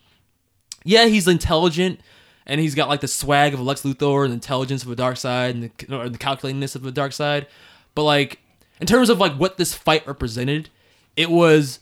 [0.84, 2.00] Yeah, he's intelligent,
[2.46, 5.70] and he's got like the swag of Lex Luthor and the intelligence of Darkseid and
[5.88, 7.46] the, or the calculatingness of Darkseid,
[7.94, 8.38] but like
[8.80, 10.70] in terms of like what this fight represented,
[11.16, 11.80] it was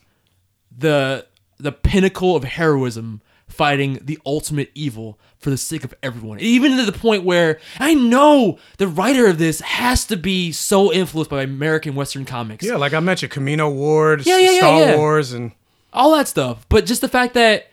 [0.76, 1.26] the
[1.58, 6.40] the pinnacle of heroism fighting the ultimate evil for the sake of everyone.
[6.40, 10.92] Even to the point where I know the writer of this has to be so
[10.92, 12.64] influenced by American Western comics.
[12.66, 14.96] Yeah, like I mentioned, Camino Ward, Yeah, yeah, Star yeah.
[14.96, 15.52] Wars, and
[15.92, 16.66] all that stuff.
[16.68, 17.68] But just the fact that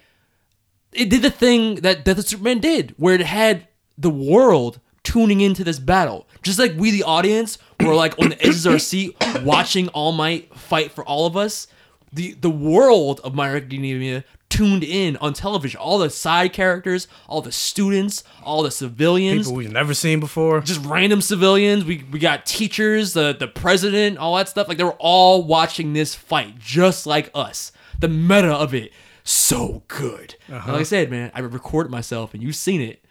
[0.92, 5.42] it did the thing that Death of Superman did, where it had the world tuning
[5.42, 6.28] into this battle.
[6.44, 10.12] Just like we, the audience, were like on the edges of our seat watching All
[10.12, 11.68] Might fight for all of us.
[12.14, 15.80] The the world of My Hero Academia tuned in on television.
[15.80, 20.60] All the side characters, all the students, all the civilians people we've never seen before.
[20.62, 21.86] just random civilians.
[21.86, 24.68] We we got teachers, the the president, all that stuff.
[24.68, 27.72] Like they were all watching this fight, just like us.
[28.00, 28.92] The meta of it,
[29.24, 30.36] so good.
[30.48, 30.84] And like I uh-huh.
[30.84, 33.04] said, man, I recorded myself, and you've seen it.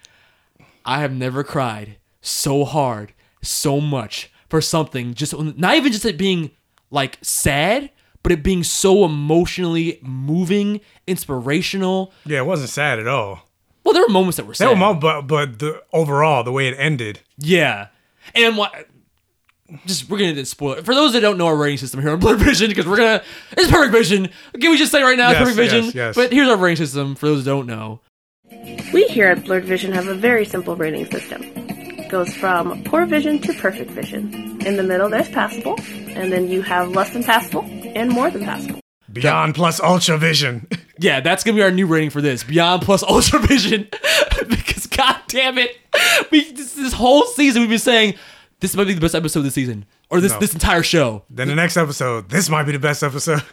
[0.84, 5.14] I have never cried so hard, so much for something.
[5.14, 6.50] Just not even just it being
[6.90, 7.90] like sad,
[8.22, 12.12] but it being so emotionally moving, inspirational.
[12.26, 13.48] Yeah, it wasn't sad at all.
[13.84, 14.66] Well, there were moments that were sad.
[14.66, 17.20] That was my, but but the overall the way it ended.
[17.38, 17.86] Yeah,
[18.34, 18.88] and what?
[19.86, 22.10] Just we're gonna get spoil it for those that don't know our rating system here
[22.10, 24.28] on Blur Vision because we're gonna it's Perfect Vision.
[24.60, 25.84] Can we just say right now, it's Yes, Perfect Vision?
[25.86, 26.14] yes, yes.
[26.16, 28.00] But here's our rating system for those that don't know.
[28.92, 31.40] We here at Blurred Vision have a very simple rating system.
[32.10, 34.60] It goes from poor vision to perfect vision.
[34.66, 35.76] In the middle, there's passable,
[36.08, 38.80] and then you have less than passable and more than passable.
[39.12, 40.66] Beyond plus ultra vision.
[40.98, 43.88] Yeah, that's gonna be our new rating for this Beyond Plus Ultra Vision
[44.50, 45.78] because God damn it,
[46.30, 48.16] we this, this whole season we've been saying
[48.58, 50.40] this might be the best episode of the season or this No.
[50.40, 51.22] this entire show.
[51.30, 53.42] then the next episode, this might be the best episode.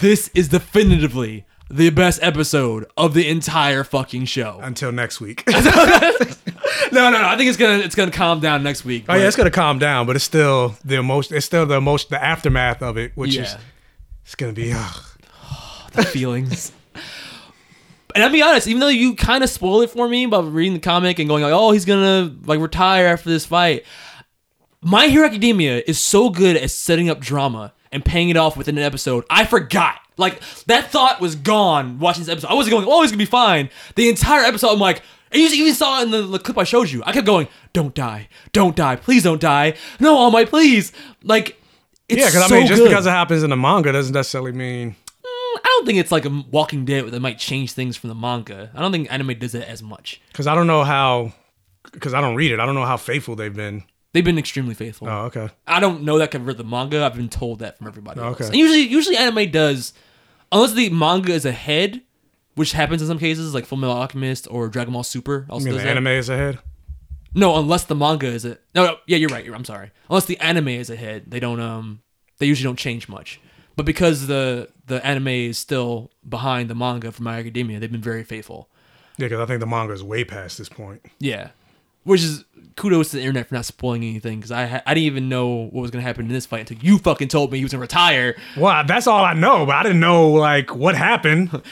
[0.00, 4.58] This is definitively the best episode of the entire fucking show.
[4.62, 5.44] Until next week.
[6.92, 7.28] No, no, no.
[7.28, 9.04] I think it's gonna it's gonna calm down next week.
[9.08, 11.36] Oh yeah, it's gonna calm down, but it's still the emotion.
[11.36, 13.56] It's still the emotion, the aftermath of it, which is
[14.24, 14.72] it's gonna be.
[14.74, 15.04] ugh.
[15.92, 16.72] the feelings.
[18.14, 20.74] and I'll be honest, even though you kind of spoil it for me by reading
[20.74, 23.84] the comic and going like, "Oh, he's gonna like retire after this fight,"
[24.80, 28.78] My Hero Academia is so good at setting up drama and paying it off within
[28.78, 29.24] an episode.
[29.28, 29.98] I forgot.
[30.16, 32.48] Like that thought was gone watching this episode.
[32.48, 35.02] I wasn't going, "Oh, he's gonna be fine." The entire episode, I'm like.
[35.32, 37.02] And you even saw it in the, the clip I showed you.
[37.04, 41.60] I kept going, "Don't die, don't die, please don't die, no, All Might, please." Like,
[42.08, 42.88] it's Yeah, because so I mean, just good.
[42.88, 44.90] because it happens in the manga doesn't necessarily mean.
[44.92, 48.14] Mm, I don't think it's like a Walking Dead that might change things from the
[48.14, 48.70] manga.
[48.74, 50.20] I don't think anime does it as much.
[50.32, 51.32] Because I don't know how.
[51.92, 52.60] Because I don't read it.
[52.60, 53.82] I don't know how faithful they've been.
[54.14, 55.08] They've been extremely faithful.
[55.08, 55.50] Oh, okay.
[55.66, 57.04] I don't know that covered the manga.
[57.04, 58.36] I've been told that from everybody else.
[58.36, 58.46] Okay.
[58.46, 59.92] And usually, usually anime does,
[60.50, 62.00] unless the manga is ahead,
[62.58, 65.46] which happens in some cases, like Full Metal Alchemist or Dragon Ball Super.
[65.48, 65.96] I Also mean, does the that.
[65.96, 66.58] anime is ahead.
[67.34, 68.60] No, unless the manga is it.
[68.74, 69.44] No, no, yeah, you're right.
[69.44, 69.90] You're, I'm sorry.
[70.10, 71.60] Unless the anime is ahead, they don't.
[71.60, 72.00] Um,
[72.38, 73.40] they usually don't change much.
[73.76, 78.00] But because the the anime is still behind the manga from My Academia, they've been
[78.02, 78.68] very faithful.
[79.18, 81.02] Yeah, because I think the manga is way past this point.
[81.20, 81.50] Yeah,
[82.04, 82.44] which is
[82.76, 85.48] kudos to the internet for not spoiling anything because I ha- I didn't even know
[85.70, 87.82] what was gonna happen in this fight until you fucking told me he was gonna
[87.82, 88.36] retire.
[88.56, 91.50] Well, that's all I know, but I didn't know like what happened.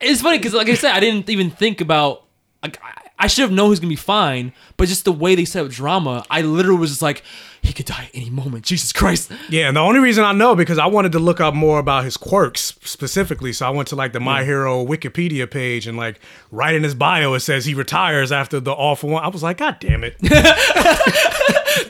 [0.00, 2.24] It's funny because like I said, I didn't even think about.
[2.62, 5.44] Like, I- should have known he was gonna be fine, but just the way they
[5.44, 7.22] set up drama, I literally was just like,
[7.62, 8.64] he could die any moment.
[8.64, 9.30] Jesus Christ!
[9.48, 12.04] Yeah, and the only reason I know because I wanted to look up more about
[12.04, 13.52] his quirks specifically.
[13.52, 16.94] So I went to like the My Hero Wikipedia page and like right in his
[16.94, 19.24] bio it says he retires after the All for One.
[19.24, 20.16] I was like, God damn it!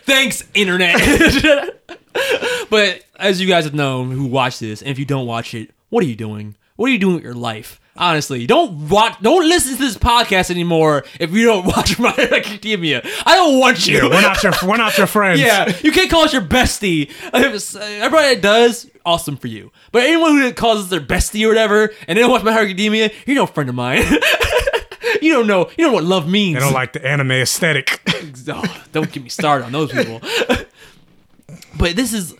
[0.04, 0.96] Thanks, internet.
[2.70, 5.70] but as you guys have known who watch this, and if you don't watch it,
[5.90, 6.56] what are you doing?
[6.76, 7.80] What are you doing with your life?
[7.98, 12.36] Honestly, don't watch, don't listen to this podcast anymore if you don't watch My Hero
[12.36, 13.02] Academia.
[13.26, 13.96] I don't want you.
[13.96, 15.40] Yeah, we're not your we're not your friends.
[15.40, 17.10] Yeah, you can't call us your bestie.
[17.32, 19.72] Everybody that does, awesome for you.
[19.90, 22.64] But anyone who calls us their bestie or whatever, and they don't watch My Hero
[22.64, 24.04] Academia, you're no friend of mine.
[25.20, 25.68] you don't know.
[25.76, 26.54] You don't know what love means.
[26.54, 28.00] They don't like the anime aesthetic.
[28.48, 30.20] Oh, don't get me started on those people.
[31.78, 32.34] but this is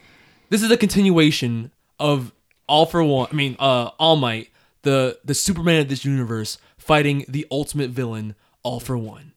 [0.50, 2.32] this is a continuation of
[2.68, 3.28] All for One.
[3.30, 4.50] I mean, uh, All Might,
[4.82, 9.32] the the Superman of this universe, fighting the ultimate villain, All for One.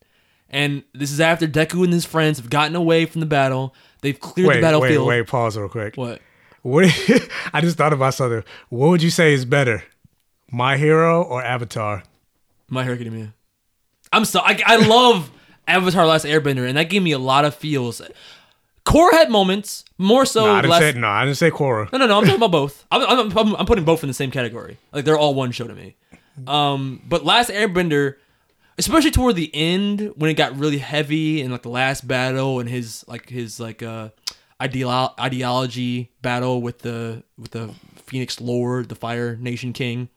[0.49, 3.73] And this is after Deku and his friends have gotten away from the battle.
[4.01, 5.07] They've cleared wait, the wait, battlefield.
[5.07, 5.27] wait.
[5.27, 5.95] Pause real quick.
[5.95, 6.21] What?
[6.61, 6.85] What?
[7.53, 8.43] I just thought about something.
[8.69, 9.83] What would you say is better,
[10.51, 12.03] My Hero or Avatar?
[12.67, 13.33] My Hero Academia.
[14.13, 15.31] I'm so I, I love
[15.67, 18.01] Avatar: Last Airbender, and that gave me a lot of feels.
[18.85, 20.45] Korra had moments, more so.
[20.45, 21.07] no, I didn't less, say no.
[21.07, 21.91] I didn't say Korra.
[21.91, 22.17] No, no, no.
[22.17, 22.85] I'm talking about both.
[22.91, 24.77] I'm, I'm, I'm, I'm putting both in the same category.
[24.91, 25.95] Like they're all one show to me.
[26.47, 28.15] Um, but Last Airbender,
[28.79, 32.67] especially toward the end when it got really heavy and like the last battle and
[32.67, 34.09] his like his like uh
[34.59, 37.73] ideolo- ideology battle with the with the
[38.05, 40.09] Phoenix Lord, the Fire Nation King.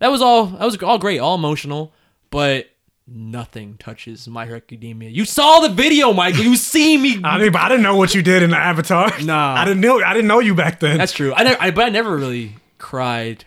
[0.00, 0.46] That was all.
[0.46, 1.92] That was all great, all emotional,
[2.30, 2.68] but.
[3.06, 5.10] Nothing touches My Hero Academia.
[5.10, 6.42] You saw the video, Michael.
[6.44, 7.20] You see me.
[7.24, 9.12] I mean, but I didn't know what you did in the Avatar.
[9.22, 9.54] Nah.
[9.56, 10.02] I didn't know.
[10.02, 10.96] I didn't know you back then.
[10.96, 11.34] That's true.
[11.34, 13.44] I never, I, but I never really cried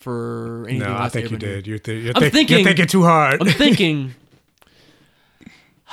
[0.00, 0.86] for anything.
[0.88, 1.66] no, I think you did.
[1.66, 3.40] You're, th- you're, I'm think- thinking- you're thinking too hard.
[3.40, 4.14] I'm thinking.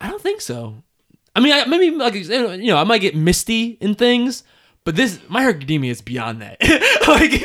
[0.00, 0.82] I don't think so.
[1.36, 4.44] I mean, I, maybe like you know, I might get misty in things,
[4.84, 6.56] but this My Hero Academia is beyond that.
[7.06, 7.44] like,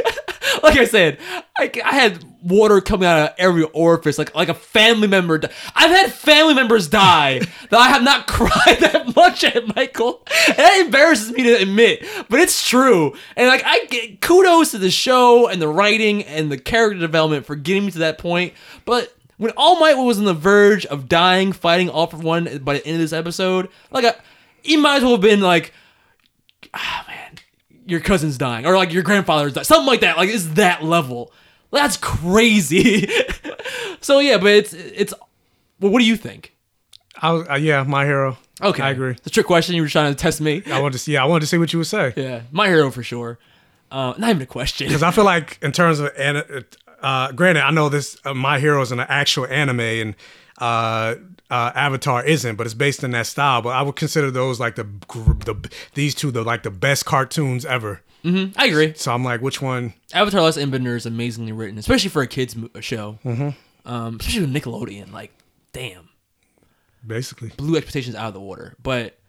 [0.74, 1.20] like I said,
[1.58, 5.38] I, I had water coming out of every orifice, like like a family member.
[5.38, 10.26] di- I've had family members die that I have not cried that much at, Michael.
[10.48, 13.14] And that embarrasses me to admit, but it's true.
[13.36, 17.46] And like I get kudos to the show and the writing and the character development
[17.46, 18.54] for getting me to that point,
[18.86, 19.14] but.
[19.38, 22.86] When All Might was on the verge of dying, fighting all for one by the
[22.86, 24.14] end of this episode, like I,
[24.62, 25.74] he might as well have been like,
[26.74, 27.13] ah
[27.86, 30.18] your cousin's dying, or like your grandfather's dying, something like that.
[30.18, 31.32] Like it's that level.
[31.72, 33.08] That's crazy.
[34.02, 35.14] so yeah, but it's it's.
[35.80, 36.56] Well, what do you think?
[37.22, 38.38] I was, uh, yeah, My Hero.
[38.62, 39.12] Okay, I agree.
[39.12, 39.76] It's a trick question.
[39.76, 40.64] You were trying to test me.
[40.68, 41.14] I wanted to see.
[41.14, 42.14] Yeah, I wanted to see what you would say.
[42.16, 43.40] Yeah, my hero for sure.
[43.92, 44.88] Uh, not even a question.
[44.88, 46.12] Because I feel like in terms of
[47.04, 50.16] uh, granted, I know this uh, My Hero is an actual anime and
[51.54, 53.62] uh, Avatar isn't, but it's based in that style.
[53.62, 54.86] But I would consider those like the
[55.46, 58.02] the these two the like the best cartoons ever.
[58.26, 58.94] I agree.
[58.96, 59.94] So I'm like, which one?
[60.14, 63.20] Avatar: Last Airbender is amazingly written, especially for a kids mo- show.
[63.24, 63.50] Mm-hmm.
[63.86, 65.12] Um, especially with Nickelodeon.
[65.12, 65.32] Like,
[65.74, 66.10] damn,
[67.06, 68.76] Basically, blew expectations out of the water.
[68.82, 69.20] But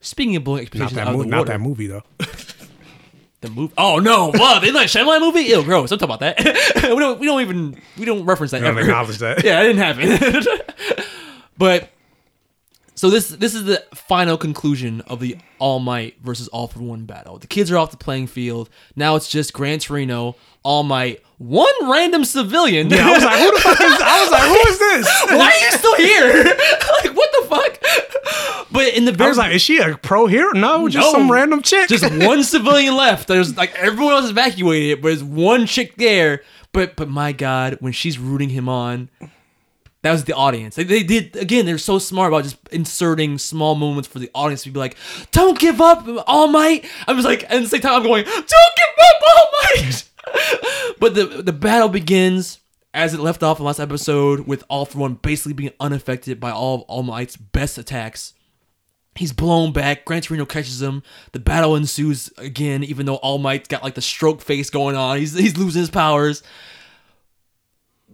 [0.00, 1.24] speaking of blowing expectations out of movie.
[1.24, 2.02] the Not water, that movie though.
[3.40, 3.74] the movie.
[3.76, 4.30] Oh no!
[4.32, 5.40] Wow, the like Shyamalan movie.
[5.40, 5.90] Ew, gross.
[5.90, 6.38] Don't talk about that.
[6.76, 7.18] we don't.
[7.18, 7.78] We don't even.
[7.98, 8.80] We don't reference that don't ever.
[8.80, 9.44] acknowledge that.
[9.44, 11.06] yeah, I didn't it.
[11.58, 11.90] But
[12.94, 17.04] So this this is the final conclusion of the All Might versus All for One
[17.06, 17.38] battle.
[17.38, 18.70] The kids are off the playing field.
[18.96, 22.88] Now it's just Gran Torino, All Might, one random civilian.
[22.90, 24.00] Yeah, I was like, who the fuck is?
[24.00, 25.22] I was like, who is this?
[25.26, 26.44] Why are you still here?
[27.04, 28.66] like what the fuck?
[28.70, 30.52] But in the I very was like, is she a pro hero?
[30.52, 31.12] No, just No.
[31.12, 31.88] some random chick.
[31.88, 33.26] just one civilian left.
[33.28, 36.42] There's like everyone else evacuated, but there's one chick there.
[36.72, 39.10] But but my God, when she's rooting him on,
[40.04, 40.76] that was the audience.
[40.76, 41.64] They, they did again.
[41.64, 44.98] They're so smart about just inserting small moments for the audience to be like,
[45.30, 48.24] "Don't give up, All Might." I was like, and at the same time, I'm going,
[48.24, 50.08] "Don't give up, All Might."
[51.00, 52.58] but the the battle begins
[52.92, 56.50] as it left off in last episode with All for One basically being unaffected by
[56.50, 58.34] all of All Might's best attacks.
[59.14, 60.04] He's blown back.
[60.04, 61.02] Gran Torino catches him.
[61.32, 65.16] The battle ensues again, even though All Might's got like the stroke face going on.
[65.16, 66.42] He's he's losing his powers.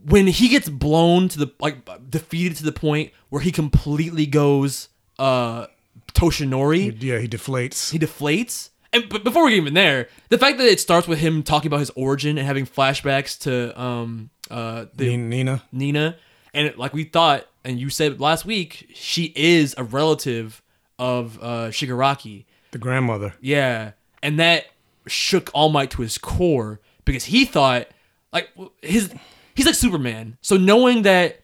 [0.05, 1.77] When he gets blown to the like
[2.11, 4.89] defeated to the point where he completely goes
[5.19, 5.67] uh
[6.15, 7.91] Toshinori, yeah, he deflates.
[7.91, 8.71] he deflates.
[8.93, 11.69] And but before we get even there, the fact that it starts with him talking
[11.69, 15.63] about his origin and having flashbacks to um uh the Nina.
[15.73, 16.17] Nina,
[16.53, 20.63] and it, like we thought, and you said last week, she is a relative
[20.99, 22.45] of uh, Shigaraki.
[22.73, 23.35] the grandmother.
[23.41, 23.93] Yeah,
[24.23, 24.67] and that
[25.07, 27.87] shook All Might to his core because he thought
[28.33, 28.51] like
[28.83, 29.15] his
[29.61, 30.39] he's like Superman.
[30.41, 31.43] So knowing that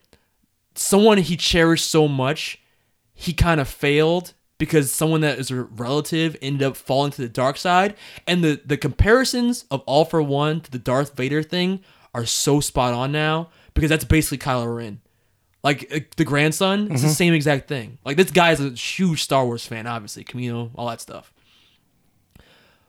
[0.74, 2.58] someone he cherished so much,
[3.12, 7.28] he kind of failed because someone that is a relative ended up falling to the
[7.28, 7.94] dark side,
[8.26, 11.80] and the the comparisons of All for One to the Darth Vader thing
[12.14, 15.02] are so spot on now because that's basically Kylo Ren.
[15.62, 17.98] Like uh, the grandson, it's the same exact thing.
[18.02, 21.34] Like this guy is a huge Star Wars fan, obviously, Kamino, all that stuff.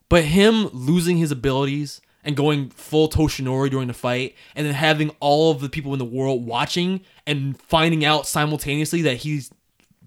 [0.07, 5.09] But him losing his abilities and going full Toshinori during the fight, and then having
[5.21, 9.49] all of the people in the world watching and finding out simultaneously that he's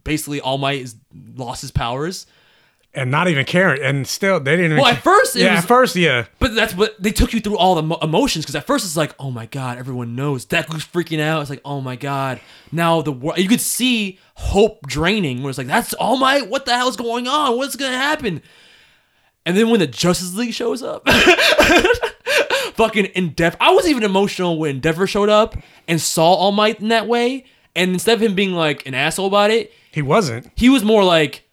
[0.05, 0.97] basically All Might has
[1.35, 2.27] lost his powers.
[2.93, 3.83] And not even caring.
[3.83, 4.79] And still, they didn't even.
[4.79, 6.27] Well, at first yeah, was at first, yeah.
[6.41, 8.97] But that's what they took you through all the mo- emotions because at first it's
[8.97, 10.45] like, oh my god, everyone knows.
[10.45, 11.41] Deku's freaking out.
[11.41, 12.41] It's like, oh my god.
[12.73, 15.43] Now the world, you could see hope draining.
[15.43, 16.43] Where it's like, that's all my.
[16.43, 17.57] What the hell is going on?
[17.57, 18.43] What's gonna happen?
[19.47, 21.09] And then when the Justice League shows up,
[22.75, 23.57] fucking Endeavor.
[23.61, 25.57] I was even emotional when Endeavor showed up
[25.89, 27.45] and saw All Might in that way.
[27.75, 30.51] And instead of him being like an asshole about it, He wasn't.
[30.57, 31.45] he was more like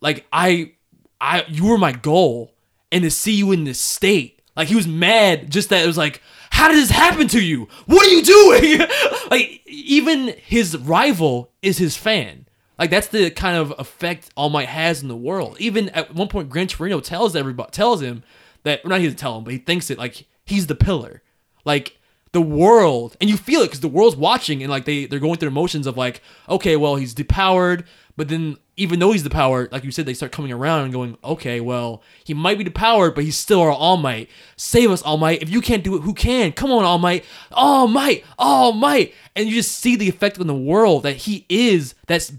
[0.00, 0.72] like i
[1.20, 2.52] i you were my goal
[2.90, 5.96] and to see you in this state like he was mad just that it was
[5.96, 6.20] like
[6.50, 8.80] how did this happen to you what are you doing
[9.30, 12.46] like even his rival is his fan
[12.78, 15.56] like that's the kind of effect all might has in the world.
[15.60, 18.22] Even at one point gran torino tells everybody tells him
[18.64, 21.22] that well, not he doesn't tell him but he thinks it like he's the pillar.
[21.64, 21.98] Like
[22.32, 25.38] the world and you feel it because the world's watching and like they they're going
[25.38, 27.84] through emotions of like okay well he's depowered
[28.16, 30.92] but then even though he's the power, like you said they start coming around and
[30.92, 34.28] going okay well he might be depowered but he's still our all might.
[34.56, 35.42] Save us all might.
[35.42, 36.52] If you can't do it who can?
[36.52, 37.24] Come on all might.
[37.52, 38.24] All might!
[38.38, 39.14] All might!
[39.36, 42.32] And you just see the effect on the world that he is that's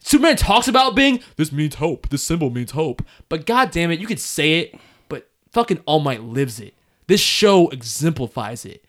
[0.00, 2.08] Superman talks about being this means hope.
[2.08, 3.02] This symbol means hope.
[3.28, 6.74] But god damn it, you could say it, but fucking All Might lives it.
[7.06, 8.84] This show exemplifies it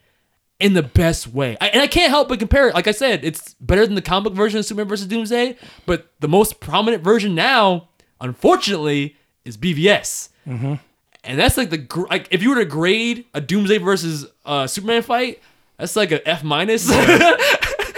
[0.60, 1.58] in the best way.
[1.62, 2.76] I, and I can't help but compare it.
[2.76, 5.08] Like I said, it's better than the comic book version of Superman vs.
[5.08, 7.90] Doomsday, but the most prominent version now,
[8.20, 10.30] unfortunately, is BVS.
[10.48, 10.76] Mm-hmm.
[11.24, 14.68] And that's like the gr- like if you were to grade a Doomsday versus uh,
[14.68, 15.42] Superman fight,
[15.78, 16.90] that's like a F minus.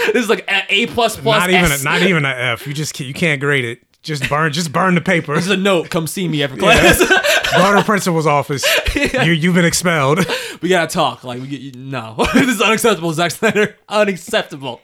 [0.13, 1.39] this is like a A plus plus.
[1.41, 1.71] not even.
[1.71, 2.67] A, not even a F.
[2.67, 3.79] You just can't, you can't grade it.
[4.03, 4.51] Just burn.
[4.51, 5.35] Just burn the paper.
[5.35, 5.89] This is a note.
[5.89, 6.97] Come see me after class.
[6.99, 7.05] Go
[7.71, 8.65] to the principal's office.
[8.95, 10.25] You you've been expelled.
[10.61, 11.23] we gotta talk.
[11.23, 12.15] Like we get no.
[12.33, 13.75] this is unacceptable, Zack Snyder.
[13.89, 14.81] Unacceptable.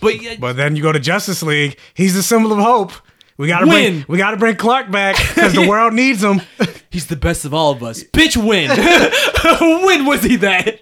[0.00, 1.76] But yeah, But then you go to Justice League.
[1.92, 2.92] He's the symbol of hope.
[3.36, 3.92] We gotta Win.
[3.96, 4.04] bring.
[4.08, 6.40] We gotta bring Clark back because the world needs him.
[6.90, 8.02] he's the best of all of us.
[8.04, 8.70] Bitch, win.
[9.86, 10.80] when was he that?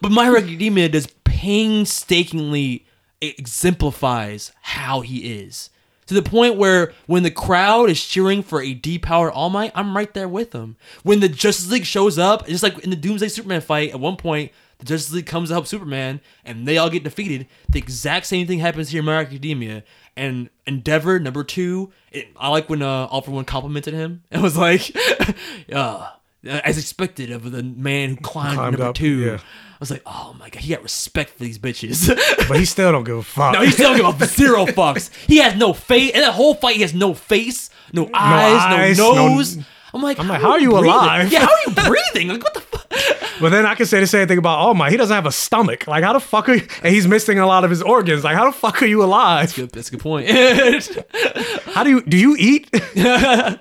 [0.00, 1.06] But My Hero Academia does
[1.44, 2.86] painstakingly
[3.20, 5.68] exemplifies how he is.
[6.06, 9.94] To the point where when the crowd is cheering for a depowered All Might, I'm
[9.94, 10.76] right there with them.
[11.02, 14.16] When the Justice League shows up, just like in the Doomsday Superman fight, at one
[14.16, 17.46] point, the Justice League comes to help Superman and they all get defeated.
[17.68, 19.84] The exact same thing happens here in My Academia.
[20.16, 24.22] And Endeavor, number two, it, I like when uh, All for One complimented him.
[24.30, 24.96] and was like,
[25.72, 26.08] uh,
[26.46, 29.18] Uh, as expected of the man who climbed, Climbed number up, two.
[29.20, 29.38] yeah.
[29.38, 32.08] I was like, oh my god, he got respect for these bitches.
[32.48, 33.54] But he still don't give a fuck.
[33.54, 35.10] no, he still give a zero fucks.
[35.26, 36.12] He has no face.
[36.14, 39.58] And that whole fight, he has no face, no eyes, no, eyes, no- nose.
[39.94, 40.90] I'm like, I'm like, how are you breathing?
[40.90, 41.32] alive?
[41.32, 42.28] Yeah, how are you breathing?
[42.28, 42.92] Like, what the fuck?
[43.40, 44.90] But then I can say the same thing about All Might.
[44.90, 45.86] He doesn't have a stomach.
[45.86, 46.66] Like, how the fuck are you?
[46.82, 48.24] And he's missing a lot of his organs.
[48.24, 49.54] Like, how the fuck are you alive?
[49.54, 50.28] Good, that's a good point.
[51.74, 52.70] How do you do you eat?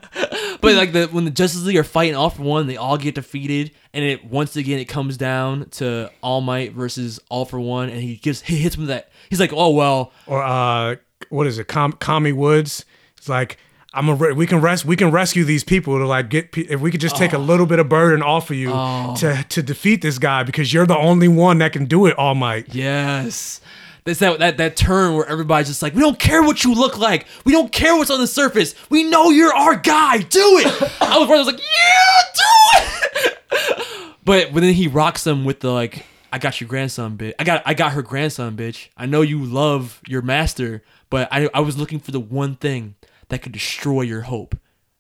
[0.63, 3.15] But like the when the Justice League are fighting off for one, they all get
[3.15, 7.89] defeated, and it once again it comes down to All Might versus All for One,
[7.89, 9.11] and he gives he hits him with that.
[9.29, 10.95] He's like, oh well, or uh,
[11.29, 11.67] what is it?
[11.67, 12.85] Com- Kamui Woods.
[13.17, 13.57] It's like
[13.93, 14.15] I'm a.
[14.15, 14.85] Re- we can rest.
[14.85, 16.51] We can rescue these people to like get.
[16.51, 17.41] Pe- if we could just take a oh.
[17.41, 19.15] little bit of burden off of you oh.
[19.17, 22.17] to to defeat this guy because you're the only one that can do it.
[22.17, 22.73] All Might.
[22.73, 23.61] yes.
[24.05, 26.97] There's that, that that turn where everybody's just like, we don't care what you look
[26.97, 30.65] like, we don't care what's on the surface, we know you're our guy, do it.
[31.01, 32.81] I was, I was like, yeah, do
[33.21, 34.15] it.
[34.25, 37.33] but when then he rocks them with the like, I got your grandson, bitch.
[37.39, 38.89] I got I got her grandson, bitch.
[38.97, 42.95] I know you love your master, but I I was looking for the one thing
[43.33, 44.55] that could destroy your hope,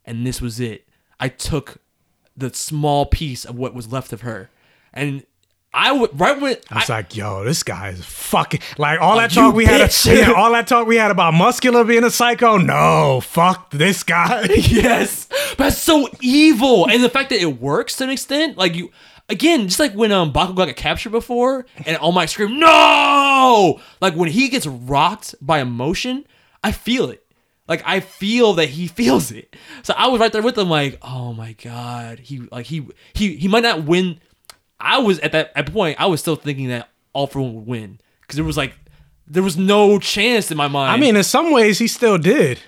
[0.05, 0.87] and this was it.
[1.19, 1.77] I took
[2.35, 4.49] the small piece of what was left of her,
[4.93, 5.23] and
[5.73, 9.31] I would right when I was like, yo, this guy is fucking like all that
[9.31, 9.89] talk we had.
[9.89, 10.15] bitch.
[10.19, 12.57] Yeah, all that talk we had about muscular being a psycho.
[12.57, 14.43] No, fuck this guy.
[14.55, 18.75] yes, but that's so evil, and the fact that it works to an extent, like
[18.75, 18.91] you.
[19.29, 24.15] Again, just like when um Bakugo got captured before, and All my scream no, like
[24.15, 26.25] when he gets rocked by emotion,
[26.61, 27.22] I feel it.
[27.67, 29.55] Like I feel that he feels it.
[29.83, 33.35] So I was right there with him, like, oh my god, he like he he
[33.35, 34.19] he might not win.
[34.79, 37.67] I was at that at point, I was still thinking that All for One would
[37.67, 38.73] win because there was like
[39.27, 40.91] there was no chance in my mind.
[40.91, 42.59] I mean, in some ways, he still did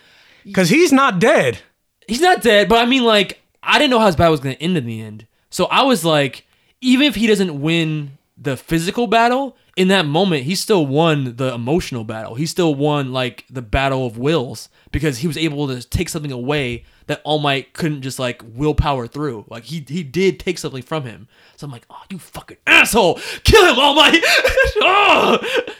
[0.46, 1.60] because he's not dead.
[2.08, 4.56] he's not dead, but I mean, like, I didn't know how his battle was going
[4.56, 5.28] to end in the end.
[5.50, 6.46] So I was like,
[6.82, 11.54] even if he doesn't win the physical battle, in that moment, he still won the
[11.54, 12.36] emotional battle.
[12.36, 16.32] He still won, like, the battle of wills because he was able to take something
[16.32, 19.46] away that All Might couldn't just, like, willpower through.
[19.50, 21.28] Like, he, he did take something from him.
[21.58, 23.20] So I'm like, oh, you fucking asshole.
[23.44, 24.22] Kill him, All Might.
[24.82, 25.40] oh!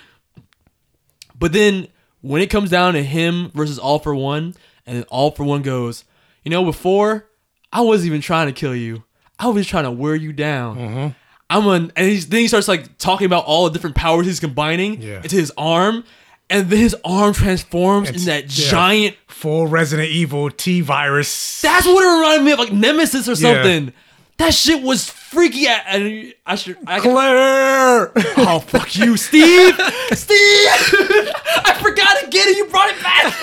[1.38, 1.90] But then
[2.22, 5.62] when it comes down to him versus All for One, and then All for One
[5.62, 6.06] goes,
[6.44, 7.28] you know, before
[7.74, 9.04] I wasn't even trying to kill you.
[9.38, 10.78] I was trying to wear you down.
[10.78, 11.08] Mm-hmm.
[11.50, 14.40] I'm on, and he's, then he starts like talking about all the different powers he's
[14.40, 15.22] combining Yeah.
[15.22, 16.04] into his arm,
[16.50, 18.70] and then his arm transforms into that yeah.
[18.70, 19.16] giant.
[19.28, 21.62] Full Resident Evil T virus.
[21.62, 23.54] That's what it reminded me of, like Nemesis or Yeah.
[23.62, 23.94] something.
[24.38, 25.66] That shit was freaky.
[25.68, 26.78] And I should.
[26.88, 28.12] I, Claire.
[28.38, 29.76] Oh fuck you, Steve!
[30.14, 30.38] Steve!
[30.38, 33.34] I forgot again and you brought it back!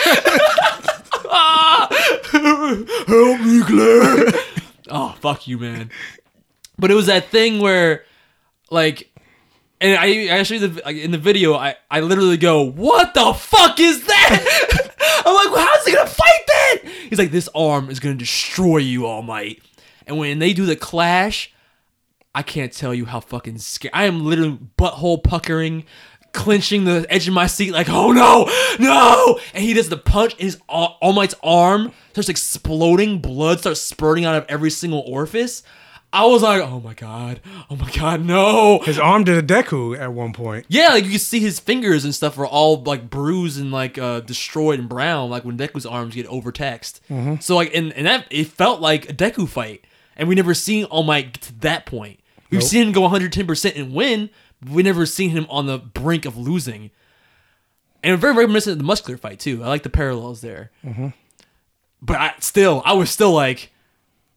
[3.09, 4.33] Help me, Claire!
[4.91, 5.91] oh fuck you, man.
[6.83, 8.05] But it was that thing where
[8.69, 9.09] like
[9.81, 13.79] and I actually the, like, in the video I, I literally go, What the fuck
[13.79, 15.23] is that?
[15.25, 16.79] I'm like, well, how's he gonna fight that?
[17.09, 19.63] He's like, This arm is gonna destroy you, All Might.
[20.09, 21.55] And when they do the clash,
[22.35, 23.95] I can't tell you how fucking scared.
[23.95, 25.85] I am literally butthole puckering,
[26.33, 29.39] clenching the edge of my seat, like, oh no, no!
[29.55, 33.81] And he does the punch, and his All All Might's arm starts exploding, blood starts
[33.81, 35.63] spurting out of every single orifice.
[36.15, 37.41] I was like, oh my god,
[37.71, 38.81] oh my god, no!
[38.81, 40.67] His arm did a Deku at one point.
[40.69, 43.97] Yeah, like you can see his fingers and stuff are all like bruised and like
[43.97, 47.01] uh, destroyed and brown, like when Deku's arms get overtaxed.
[47.41, 50.85] So like, and, and that it felt like a Deku fight, and we never seen
[50.85, 52.21] All Might get to that point.
[52.51, 52.69] We've Nope.
[52.69, 54.29] seen him go 110 percent and win.
[54.61, 56.91] But we never seen him on the brink of losing.
[58.05, 59.65] And very very reminiscent of the muscular fight too.
[59.65, 60.71] I like the parallels there.
[62.03, 63.72] But I still, I was still like,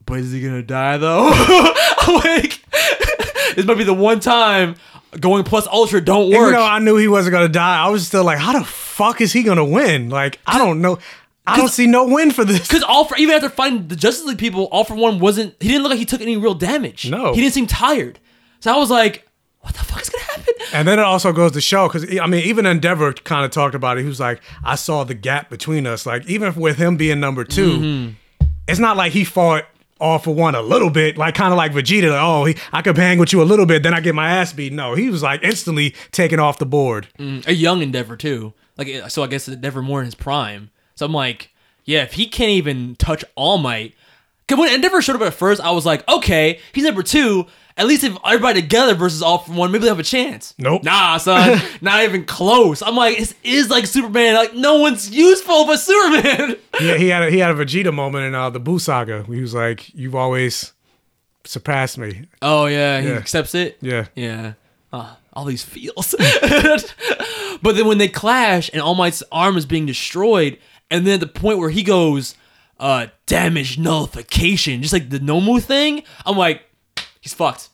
[0.06, 1.32] but is he gonna die though?
[2.08, 2.62] Like,
[3.56, 4.76] this might be the one time
[5.20, 6.38] going plus ultra don't work.
[6.42, 9.22] Even though I knew he wasn't gonna die, I was still like, how the fuck
[9.22, 10.10] is he gonna win?
[10.12, 11.00] Like, I don't know.
[11.48, 12.60] I don't see no win for this.
[12.60, 15.56] Because all for even after fighting the Justice League people, all for one wasn't.
[15.60, 17.10] He didn't look like he took any real damage.
[17.10, 17.34] No.
[17.34, 18.20] he didn't seem tired.
[18.60, 19.28] So I was like,
[19.62, 20.54] what the fuck is gonna happen?
[20.74, 23.74] And then it also goes to show because I mean, even Endeavor kind of talked
[23.74, 24.02] about it.
[24.02, 26.06] He was like, I saw the gap between us.
[26.06, 28.46] Like, even with him being number 2 Mm-hmm.
[28.68, 29.66] it's not like he fought
[30.06, 32.12] all for one a little bit, like kind of like Vegeta.
[32.12, 34.30] Like, oh, he, I could hang with you a little bit, then I get my
[34.30, 34.72] ass beat.
[34.72, 37.08] No, he was like instantly taken off the board.
[37.20, 38.54] Mm, a young Endeavor too.
[38.78, 40.70] Like so, I guess Endeavor more in his prime.
[40.96, 41.52] So I'm like,
[41.84, 43.96] yeah, if he can't even touch All Might,
[44.48, 47.48] because when Endeavor showed up at first, I was like, okay, he's number two.
[47.78, 50.54] At least if everybody together versus all for one, maybe they have a chance.
[50.58, 50.84] Nope.
[50.84, 52.82] Nah, son, not even close.
[52.82, 54.36] I'm like, this is like Superman.
[54.36, 56.56] Like no one's useful but Superman.
[56.82, 59.24] Yeah, he had a, he had a Vegeta moment in uh, the Buu saga.
[59.24, 60.74] He was like, "You've always
[61.46, 63.16] surpassed me." Oh yeah, he Yeah.
[63.16, 63.78] accepts it.
[63.82, 64.08] Yeah.
[64.16, 64.54] Yeah.
[64.94, 66.16] Ah, all these feels.
[67.62, 70.58] but then when they clash and All Might's arm is being destroyed,
[70.92, 72.36] and then at the point where he goes,
[72.80, 76.62] uh, damage nullification, just like the Nomu thing, I'm like,
[77.26, 77.70] he's fucked.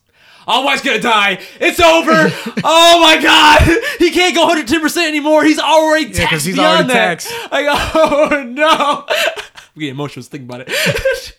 [0.47, 1.39] All Might's gonna die.
[1.59, 2.11] It's over.
[2.63, 3.61] oh my god,
[3.99, 5.43] he can't go 110 percent anymore.
[5.43, 7.19] He's already taxed Yeah, 'cause he's beyond already that.
[7.19, 7.31] taxed.
[7.51, 7.73] I go,
[8.33, 9.05] oh no.
[9.55, 11.37] I'm getting emotional just thinking about it.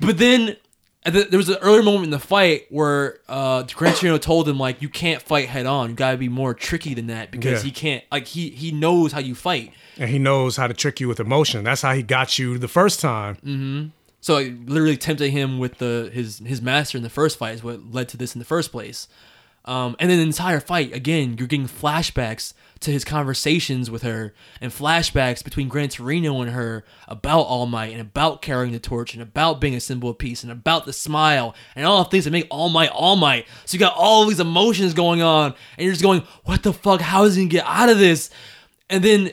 [0.00, 0.56] but then
[1.04, 5.22] there was an earlier moment in the fight where uh, told him like, you can't
[5.22, 5.90] fight head on.
[5.90, 7.66] You gotta be more tricky than that because Yeah.
[7.66, 8.04] he can't.
[8.12, 9.72] Like he he knows how you fight.
[9.98, 11.64] And he knows how to trick you with emotion.
[11.64, 13.92] That's how he got you the first time.
[14.26, 17.62] So it literally tempted him with the his his master in the first fight is
[17.62, 19.06] what led to this in the first place.
[19.64, 24.34] Um, and then the entire fight again, you're getting flashbacks to his conversations with her
[24.60, 29.14] and flashbacks between Gran Torino and her about All Might and about carrying the torch
[29.14, 32.24] and about being a symbol of peace and about the smile and all the things
[32.24, 33.46] that make All Might All Might.
[33.64, 37.00] So you got all these emotions going on and you're just going, what the fuck?
[37.00, 38.30] How is he gonna get out of this?
[38.90, 39.30] And then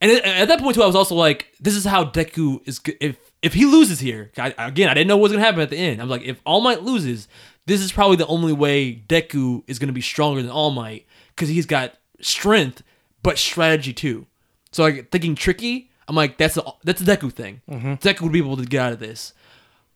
[0.00, 2.80] and at that point too, I was also like, this is how Deku is.
[3.02, 5.70] If if he loses here, I, again, I didn't know what was gonna happen at
[5.70, 6.00] the end.
[6.00, 7.28] I'm like, if All Might loses,
[7.66, 11.48] this is probably the only way Deku is gonna be stronger than All Might because
[11.48, 12.82] he's got strength
[13.22, 14.26] but strategy too.
[14.72, 17.62] So I'm like thinking tricky, I'm like, that's a that's a Deku thing.
[17.70, 17.94] Mm-hmm.
[17.94, 19.32] Deku would be able to get out of this.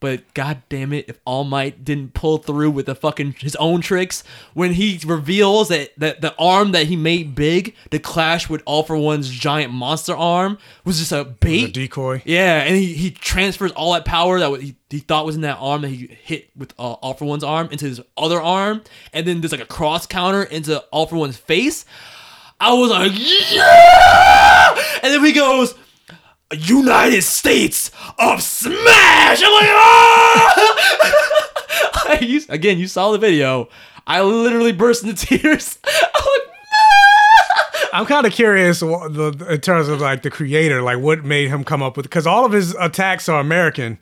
[0.01, 3.81] But god damn it, if All Might didn't pull through with the fucking his own
[3.81, 4.23] tricks
[4.53, 8.83] when he reveals that, that the arm that he made big to clash with All
[8.83, 11.73] for One's giant monster arm was just a bait.
[11.73, 12.21] decoy.
[12.25, 15.57] Yeah, and he, he transfers all that power that he, he thought was in that
[15.59, 18.83] arm that he hit with uh, All for One's arm into his other arm,
[19.13, 21.85] and then there's like a cross counter into All for One's face.
[22.59, 24.75] I was like, yeah!
[25.03, 25.73] And then he goes,
[26.53, 29.41] United States of Smash.
[29.43, 30.75] I'm like, ah!
[32.21, 33.67] you, again, you saw the video.
[34.07, 35.79] I literally burst into tears.
[35.85, 36.41] I'm like,
[37.93, 41.49] I'm kind of curious wha- the, in terms of like the creator, like what made
[41.49, 43.97] him come up with because all of his attacks are American.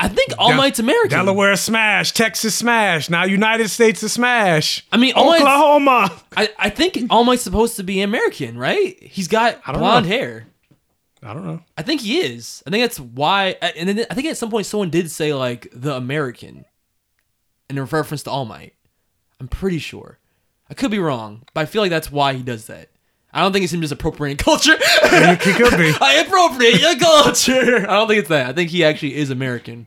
[0.00, 1.10] I think All Del- Might's American.
[1.10, 4.84] Delaware smash, Texas smash, now United States of smash.
[4.90, 6.12] I mean, All Oklahoma.
[6.36, 9.00] I, I think All Might's supposed to be American, right?
[9.02, 10.12] He's got blonde know.
[10.12, 10.46] hair.
[11.24, 11.62] I don't know.
[11.78, 12.62] I think he is.
[12.66, 13.56] I think that's why.
[13.62, 16.66] Uh, and then I think at some point someone did say like the American,
[17.70, 18.74] in reference to All Might.
[19.40, 20.18] I'm pretty sure.
[20.70, 22.88] I could be wrong, but I feel like that's why he does that.
[23.32, 24.76] I don't think it's him just appropriating culture.
[24.76, 25.92] He could be.
[26.00, 27.86] I appropriate your culture.
[27.88, 28.48] I don't think it's that.
[28.48, 29.86] I think he actually is American.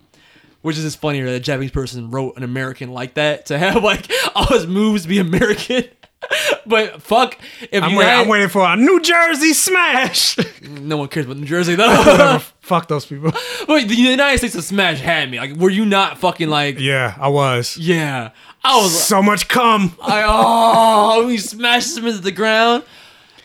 [0.63, 3.83] Which is just funnier that a Japanese person wrote an American like that to have
[3.83, 5.85] like all his moves be American.
[6.65, 7.37] but fuck,
[7.71, 10.37] if I'm, you wait, had- I'm waiting for a New Jersey smash.
[10.61, 12.39] no one cares about New Jersey though.
[12.61, 13.31] Fuck those people.
[13.69, 15.39] Wait, the United States of Smash had me.
[15.39, 16.77] Like, were you not fucking like?
[16.79, 17.77] Yeah, I was.
[17.77, 19.03] Yeah, I was.
[19.05, 19.95] So much cum.
[20.01, 22.83] I oh, he smashes him into the ground.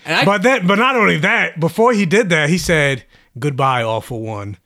[0.04, 1.60] And I, But that, but not only that.
[1.60, 3.04] Before he did that, he said
[3.38, 4.56] goodbye, all for one.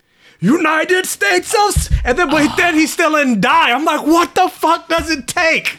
[0.40, 3.72] United States of, and then but then he still didn't die.
[3.72, 5.78] I'm like, what the fuck does it take?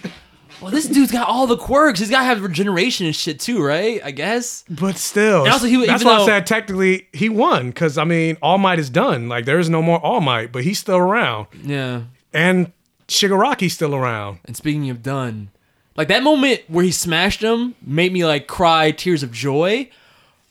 [0.62, 2.00] Well, this dude's got all the quirks.
[2.00, 4.02] He's got to have regeneration and shit too, right?
[4.04, 4.64] I guess.
[4.70, 8.04] But still, And also he- that's why though- I said technically he won because I
[8.04, 9.30] mean All Might is done.
[9.30, 12.02] Like there is no more All Might, but he's still around, Yeah.
[12.34, 12.72] and
[13.08, 14.40] Shigaraki's still around.
[14.46, 15.50] And speaking of done,
[15.96, 19.90] like that moment where he smashed him made me like cry tears of joy,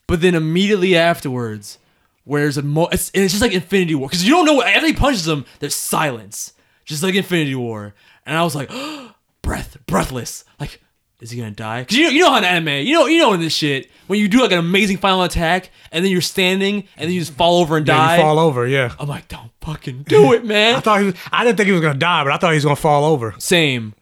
[0.07, 1.79] but then immediately afterwards,
[2.25, 4.69] where's a mo, it's, and it's just like Infinity War because you don't know what
[4.69, 6.53] after he punches him, there's silence,
[6.85, 7.95] just like Infinity War,
[8.25, 8.71] and I was like,
[9.47, 10.81] breath, breathless, like.
[11.19, 11.83] Is he gonna die?
[11.85, 13.91] Cause you know, you know how in anime, you know, you know in this shit
[14.07, 17.21] when you do like an amazing final attack and then you're standing and then you
[17.21, 18.17] just fall over and Yeah, die.
[18.17, 18.67] you fall over.
[18.67, 20.75] Yeah, I'm like, don't fucking do it, man.
[20.75, 22.57] I thought he was, I didn't think he was gonna die, but I thought he
[22.57, 23.35] was gonna fall over.
[23.39, 23.95] Same,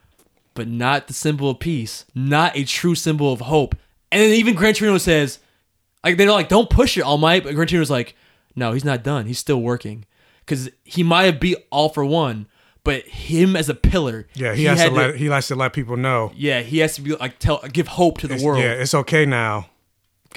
[0.54, 3.76] but not the symbol of peace, not a true symbol of hope.
[4.10, 5.38] And then even Gran Torino says,
[6.02, 7.44] like they're like, don't push it, All Might.
[7.44, 8.16] But Gran Torino's like,
[8.56, 9.26] no, he's not done.
[9.26, 10.04] He's still working
[10.44, 12.48] because he might have beat All for One,
[12.84, 15.72] but him as a pillar, Yeah, he, has had to let he likes to let
[15.72, 16.32] people know.
[16.36, 18.60] yeah, he has to be like tell give hope to the world.
[18.60, 19.68] Yeah, it's okay now.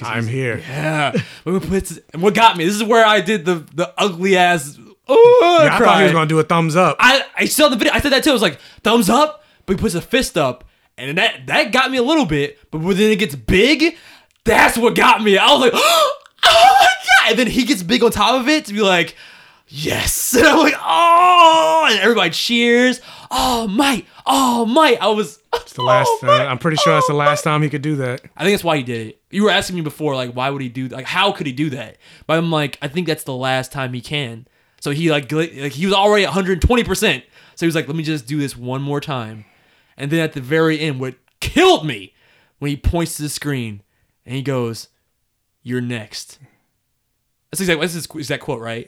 [0.00, 0.58] I'm here.
[0.58, 1.10] Yeah,
[1.44, 2.64] But we put- and what got me?
[2.64, 4.78] This is where I did the the ugly ass.
[5.08, 6.96] Oh, Yeah, I thought he was gonna do a thumbs up.
[7.00, 7.92] I I saw the video.
[7.92, 8.30] I said that too.
[8.30, 10.64] I was like, thumbs up, but he puts a fist up,
[10.96, 12.58] and that that got me a little bit.
[12.70, 13.96] But when then it gets big,
[14.44, 15.36] that's what got me.
[15.36, 17.30] I was like, oh my god!
[17.30, 19.16] And then he gets big on top of it to be like,
[19.68, 20.34] yes.
[20.38, 23.00] And I'm like, oh, and everybody cheers.
[23.30, 25.02] Oh might, oh might.
[25.02, 25.40] I was.
[25.54, 26.08] It's the last.
[26.22, 28.22] oh, uh, I'm pretty sure that's the oh, last time he could do that.
[28.36, 29.20] I think that's why he did it.
[29.30, 31.70] You were asking me before, like, why would he do like how could he do
[31.70, 31.96] that?
[32.26, 34.46] But I'm like, I think that's the last time he can.
[34.80, 37.24] So he like gl- like he was already 120 percent.
[37.54, 39.44] So he was like, let me just do this one more time.
[39.96, 42.14] And then at the very end, what killed me
[42.58, 43.82] when he points to the screen
[44.24, 44.88] and he goes,
[45.62, 46.38] "You're next."
[47.50, 48.86] That's exactly that's his exact quote, right?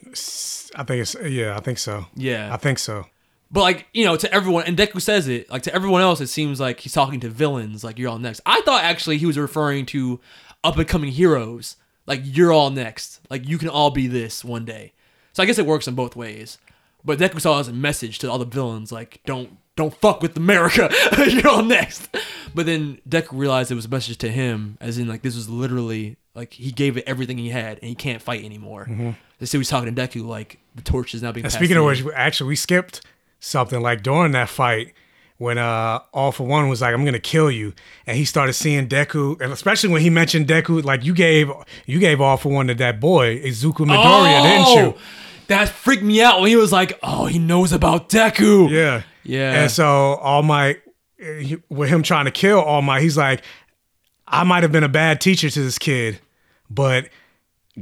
[0.76, 1.56] I think it's yeah.
[1.56, 2.06] I think so.
[2.14, 2.52] Yeah.
[2.52, 3.06] I think so.
[3.50, 5.50] But like you know, to everyone, and Deku says it.
[5.50, 7.82] Like to everyone else, it seems like he's talking to villains.
[7.82, 8.40] Like you're all next.
[8.44, 10.20] I thought actually he was referring to
[10.62, 11.76] up and coming heroes.
[12.06, 13.20] Like you're all next.
[13.30, 14.92] Like you can all be this one day.
[15.32, 16.58] So I guess it works in both ways.
[17.04, 18.92] But Deku saw it as a message to all the villains.
[18.92, 20.90] Like don't don't fuck with America.
[21.26, 22.08] you're all next.
[22.54, 25.48] But then Deku realized it was a message to him, as in like this was
[25.48, 28.88] literally like he gave it everything he had, and he can't fight anymore.
[29.38, 31.44] They say he's talking to Deku like the torch is now being.
[31.44, 33.00] Passed speaking of which, actually, we skipped
[33.40, 34.92] something like during that fight
[35.38, 37.72] when uh All for One was like, "I'm gonna kill you,"
[38.06, 41.50] and he started seeing Deku, and especially when he mentioned Deku, like you gave
[41.86, 44.94] you gave All for One to that boy Izuku Midoriya, didn't you?
[44.94, 44.98] Oh!
[45.46, 49.62] That freaked me out when he was like, "Oh, he knows about Deku." Yeah, Yeah.
[49.62, 50.76] And so All Might,
[51.20, 53.42] eh, with him trying to kill All Might, he's like,
[54.30, 56.20] "I might have been a bad teacher to this kid,
[56.68, 57.08] but."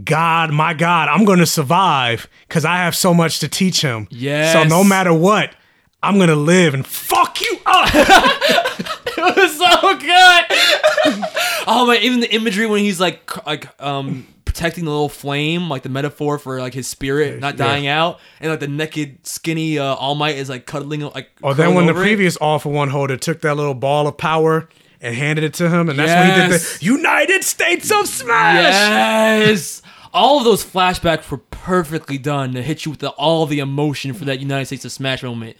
[0.05, 4.07] God, my God, I'm going to survive because I have so much to teach him.
[4.11, 4.53] Yes.
[4.53, 5.55] So no matter what,
[6.03, 7.89] I'm going to live and fuck you up.
[7.95, 11.25] it was so good.
[11.67, 11.99] oh my!
[12.01, 16.39] Even the imagery when he's like, like, um, protecting the little flame, like the metaphor
[16.39, 17.65] for like his spirit not Yeah.
[17.67, 21.31] dying out, and like the naked, skinny uh, All Might is like cuddling, like.
[21.43, 22.05] Oh, then when the over it.
[22.05, 24.69] previous All for One holder took that little ball of power
[25.01, 28.63] and handed it to him, and that's when he did the United States of Smash.
[28.65, 29.83] Yes.
[30.13, 34.15] All of those flashbacks were perfectly done to hit you with the, all the emotion
[34.15, 35.57] for that United States of Smash moment,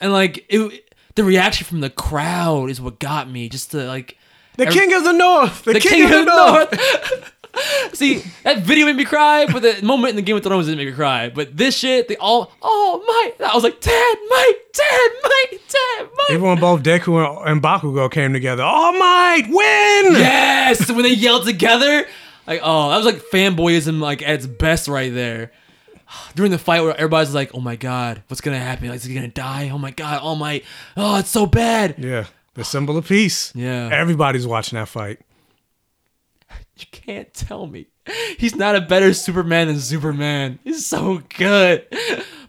[0.00, 3.48] and like it, the reaction from the crowd is what got me.
[3.48, 4.16] Just to like
[4.56, 5.64] The every- King of the North.
[5.64, 6.72] The, the King, of the North.
[6.72, 7.34] North.
[7.92, 10.78] See, that video made me cry, but the moment in the Game of Thrones didn't
[10.78, 11.28] make me cry.
[11.28, 13.02] But this shit, they all, oh
[13.38, 16.30] my, I was like, Dad, Mike, Dad, Mike, Dad, Mike.
[16.30, 20.20] Even when both Deku and, Bakugo came together, oh, Might win.
[20.20, 22.06] Yes, when they yelled together,
[22.46, 25.52] like, oh, that was like fanboyism, like at its best right there.
[26.34, 28.88] During the fight, where everybody's like, "Oh my god, what's gonna happen?
[28.88, 29.70] Like, is he gonna die?
[29.72, 30.62] Oh my god, oh my,
[30.96, 33.52] oh, it's so bad." Yeah, the symbol of peace.
[33.54, 33.88] Yeah.
[33.92, 35.20] Everybody's watching that fight.
[36.80, 37.86] You can't tell me
[38.38, 40.58] he's not a better Superman than Superman.
[40.64, 41.86] He's so good.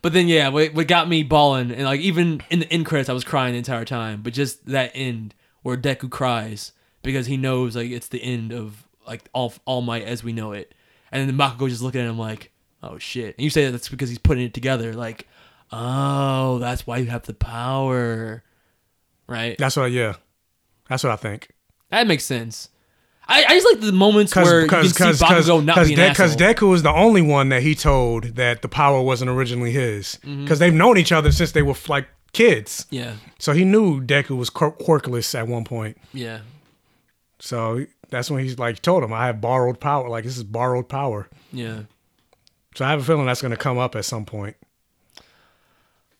[0.01, 3.09] But then, yeah, what, what got me balling, and like even in the end credits,
[3.09, 4.21] I was crying the entire time.
[4.21, 6.71] But just that end where Deku cries
[7.03, 10.53] because he knows like it's the end of like all All Might as we know
[10.53, 10.73] it,
[11.11, 12.51] and then Bakugo just looking at him like,
[12.81, 14.93] "Oh shit!" And you say that that's because he's putting it together.
[14.93, 15.27] Like,
[15.71, 18.43] oh, that's why you have the power,
[19.27, 19.57] right?
[19.57, 19.85] That's what.
[19.85, 20.15] I, yeah,
[20.89, 21.49] that's what I think.
[21.89, 22.69] That makes sense.
[23.31, 26.35] I, I just like the moments where you can see Bakugo not being an because.
[26.35, 30.17] Deku was the only one that he told that the power wasn't originally his.
[30.23, 30.43] Mm-hmm.
[30.43, 32.85] Because they've known each other since they were like kids.
[32.89, 35.97] yeah, So he knew Deku was quirk- quirkless at one point.
[36.13, 36.39] yeah.
[37.39, 40.07] So that's when he's like told him, "I have borrowed power.
[40.09, 41.81] Like this is borrowed power." Yeah.
[42.75, 44.55] So I have a feeling that's going to come up at some point.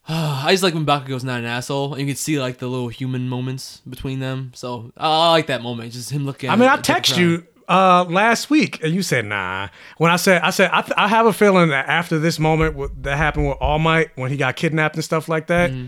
[0.08, 1.94] I just like when Bakugo's not an asshole.
[1.94, 4.52] And you can see like the little human moments between them.
[4.56, 5.94] So I, I like that moment.
[5.94, 6.50] Just him looking.
[6.50, 9.70] I mean, I text you uh, last week, and you said nah.
[9.98, 12.76] When I said, I said, I, th- I have a feeling that after this moment
[12.76, 15.88] with, that happened with All Might when he got kidnapped and stuff like that, Mm-hmm.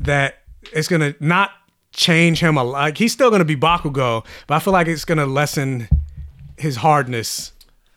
[0.00, 0.38] that
[0.72, 1.50] it's gonna not
[1.92, 2.72] change him a lot.
[2.72, 5.88] Like, he's still gonna be Bakugo, but I feel like it's gonna lessen
[6.56, 7.52] his hardness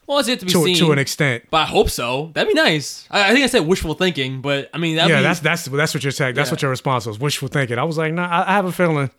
[0.07, 0.75] Well, it's yet to be to, seen.
[0.77, 1.43] to an extent.
[1.49, 2.31] but I hope so.
[2.33, 3.05] That'd be nice.
[3.11, 5.93] I, I think I said wishful thinking, but I mean, Yeah, be, that's that's that's
[5.93, 6.35] what you're saying.
[6.35, 6.53] That's Yeah.
[6.53, 7.19] what your response was.
[7.19, 7.77] Wishful thinking.
[7.77, 8.25] I was like, nah.
[8.27, 9.11] I, I have a feeling.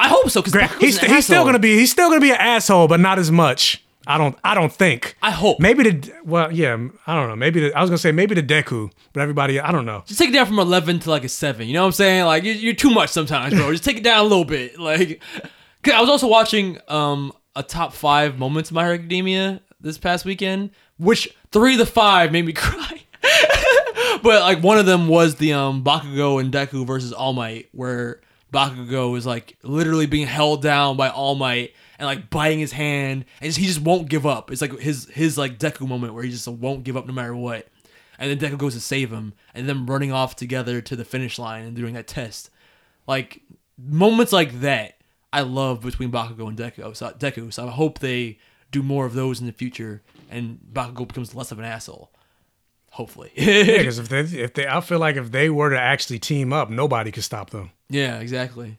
[0.00, 2.88] I hope so because he's, he's still gonna be he's still gonna be an asshole,
[2.88, 3.80] but not as much.
[4.08, 5.16] I don't I don't think.
[5.22, 5.60] I hope.
[5.60, 6.74] Maybe the well, yeah,
[7.06, 7.36] I don't know.
[7.36, 10.02] Maybe the, I was gonna say maybe the Deku, but everybody, I don't know.
[10.04, 11.68] Just take it down from eleven to like a seven.
[11.68, 12.24] You know what I'm saying?
[12.26, 13.70] Like you're, you're too much sometimes, bro.
[13.70, 14.78] Just take it down a little bit.
[14.80, 15.22] Like,
[15.84, 19.98] 'cause I was also watching um a top five moments of My Hero Academia this
[19.98, 23.02] past weekend, which three of the five made me cry.
[24.22, 28.20] but like one of them was the um Bakugo and Deku versus All Might, where
[28.52, 33.24] Bakugo is like literally being held down by All Might and like biting his hand,
[33.40, 34.50] and he just won't give up.
[34.50, 37.36] It's like his his like Deku moment where he just won't give up no matter
[37.36, 37.68] what.
[38.18, 41.38] And then Deku goes to save him, and them running off together to the finish
[41.38, 42.50] line and doing that test.
[43.06, 43.42] Like
[43.76, 44.98] moments like that,
[45.32, 46.96] I love between Bakugo and Deku.
[46.96, 48.38] So Deku, so I hope they
[48.74, 52.10] do more of those in the future, and Bakugo becomes less of an asshole.
[52.90, 56.18] Hopefully, yeah, Because if they if they, I feel like if they were to actually
[56.18, 57.70] team up, nobody could stop them.
[57.88, 58.78] Yeah, exactly.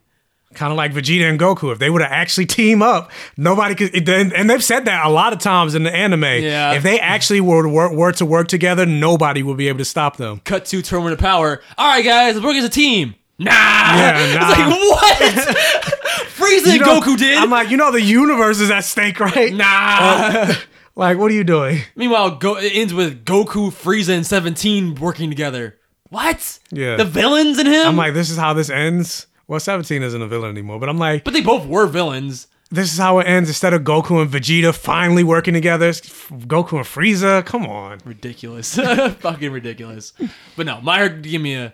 [0.53, 1.71] Kind of like Vegeta and Goku.
[1.73, 4.07] If they were to actually team up, nobody could.
[4.07, 6.23] And and they've said that a lot of times in the anime.
[6.23, 6.73] Yeah.
[6.73, 9.85] If they actually were to work, were to work together, nobody would be able to
[9.85, 10.39] stop them.
[10.45, 11.61] Cut to Tournament of Power.
[11.77, 13.15] All right, guys, let's work as a team.
[13.37, 15.55] Nah, Yeah, it's like what?
[16.35, 17.37] Frieza and You know, Goku did.
[17.37, 19.53] I'm like, you know, the universe is at stake, right?
[19.53, 19.65] nah.
[19.67, 20.55] Uh,
[20.95, 21.79] like, what are you doing?
[21.95, 25.77] Meanwhile, Go- it ends with Goku, Frieza, and Seventeen working together.
[26.09, 26.59] What?
[26.71, 26.95] Yeah.
[26.95, 27.85] The villains in him?
[27.87, 29.27] I'm like, this is how this ends.
[29.47, 32.47] Well, 17 isn't a villain anymore, but I'm like, but they both were villains.
[32.71, 33.49] this is how it ends.
[33.49, 37.45] Instead of Goku and Vegeta finally working together, Goku and Frieza.
[37.45, 37.99] Come on.
[38.05, 38.75] Ridiculous.
[39.19, 40.13] Fucking ridiculous.
[40.55, 41.73] But no, My me Academia,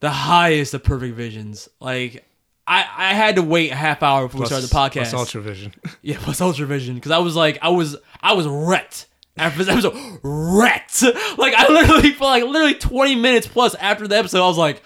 [0.00, 1.68] the highest of perfect visions.
[1.80, 2.26] Like,
[2.66, 5.10] I, I had to wait a half hour before we started the podcast.
[5.10, 5.74] Plus Ultra Vision.
[6.02, 6.94] Yeah, plus Ultra Vision.
[6.94, 9.94] Because I was like, I was, I was wrecked after this episode.
[10.22, 11.02] Wrecked.
[11.38, 14.82] Like I literally for like literally twenty minutes plus after the episode, I was like,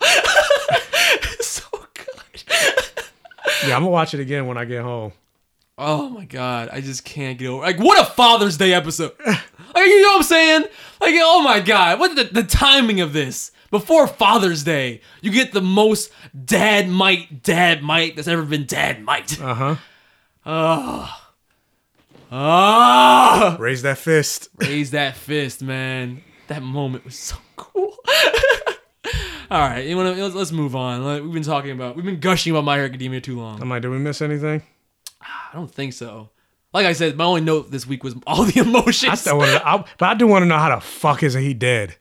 [1.40, 1.62] so
[1.94, 2.44] good.
[3.66, 5.12] yeah, I'm gonna watch it again when I get home.
[5.76, 7.62] Oh my god, I just can't get over.
[7.62, 9.12] Like, what a Father's Day episode.
[9.24, 9.38] like,
[9.76, 10.62] you know what I'm saying?
[11.00, 13.52] Like, oh my god, what the, the timing of this?
[13.70, 16.10] Before Father's Day, you get the most
[16.44, 19.40] dad might, dad might that's ever been dad might.
[19.40, 19.76] Uh
[20.46, 21.06] huh.
[22.30, 23.56] Ah.
[23.58, 24.48] Raise that fist.
[24.56, 26.22] Raise that fist, man.
[26.48, 27.94] That moment was so cool.
[29.50, 31.04] All right, you wanna, let's, let's move on.
[31.04, 33.60] Like, We've been talking about, we've been gushing about My Hero Academia too long.
[33.62, 33.78] I'm I?
[33.78, 34.62] did we miss anything?
[35.22, 36.30] I don't think so.
[36.74, 39.12] Like I said, my only note this week was all the emotions.
[39.12, 41.32] I still want to, I, but I do want to know how the fuck is
[41.32, 41.96] he dead?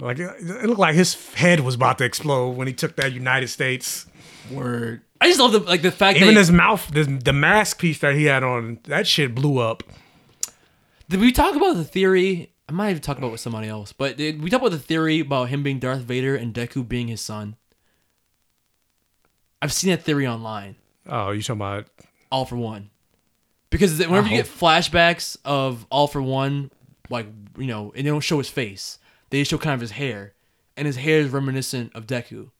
[0.00, 3.48] Like it looked like his head was about to explode when he took that United
[3.48, 4.06] States.
[4.50, 5.02] Word.
[5.20, 8.00] I just love the like the fact Even that his mouth, the, the mask piece
[8.00, 9.82] that he had on, that shit blew up.
[11.08, 12.50] did we talk about the theory?
[12.68, 14.78] I might have talked about it with somebody else, but did we talk about the
[14.78, 17.56] theory about him being Darth Vader and Deku being his son?
[19.62, 20.76] I've seen that theory online.
[21.06, 21.86] Oh, you talking about?
[22.30, 22.90] All for One,
[23.70, 26.70] because whenever you get flashbacks of All for One,
[27.08, 27.26] like
[27.56, 28.98] you know, and they don't show his face,
[29.34, 30.34] they show kind of his hair,
[30.76, 32.50] and his hair is reminiscent of Deku.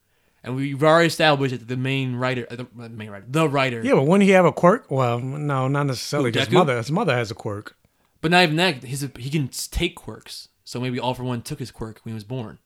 [0.42, 3.82] And we've already established that the main writer, uh, the the main writer, the writer,
[3.82, 4.90] Yeah, but wouldn't he have a quirk?
[4.90, 6.32] Well, no, not necessarily.
[6.32, 6.52] His Deku?
[6.52, 7.76] mother, his mother has a quirk.
[8.20, 8.82] But not even that.
[8.82, 10.48] His he can take quirks.
[10.64, 12.58] So maybe All for One took his quirk when he was born.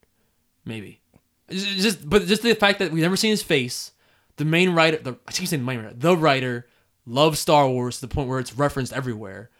[0.64, 1.00] Maybe.
[1.48, 3.92] It's just but just the fact that we've never seen his face.
[4.36, 6.66] The main writer, the I keep saying the main writer, the writer
[7.06, 9.50] loves Star Wars to the point where it's referenced everywhere.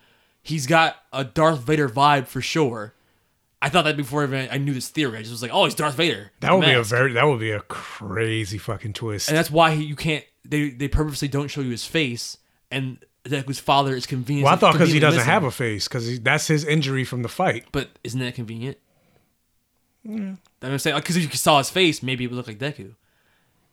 [0.43, 2.95] He's got a Darth Vader vibe for sure.
[3.61, 5.19] I thought that before even I knew this theory.
[5.19, 6.31] I just was like, oh, he's Darth Vader.
[6.41, 9.29] That would be a very, that would be a crazy fucking twist.
[9.29, 10.25] and that's why he, you can't.
[10.45, 12.39] They they purposely don't show you his face,
[12.71, 14.45] and Deku's father is convenient.
[14.45, 15.33] well, I thought because he doesn't missing.
[15.33, 17.67] have a face, because that's his injury from the fight.
[17.73, 18.79] But isn't that convenient?
[20.09, 20.39] I'm
[20.79, 22.95] saying because if you saw his face, maybe it would look like Deku.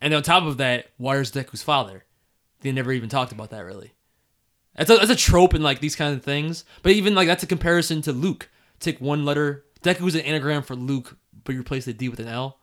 [0.01, 2.03] And on top of that, where's Deku's father?
[2.61, 3.93] They never even talked about that really.
[4.75, 6.65] That's a, that's a trope in like these kind of things.
[6.81, 8.49] But even like that's a comparison to Luke.
[8.79, 9.63] Take one letter.
[9.85, 12.59] Deku's an anagram for Luke, but you replace the D with an L.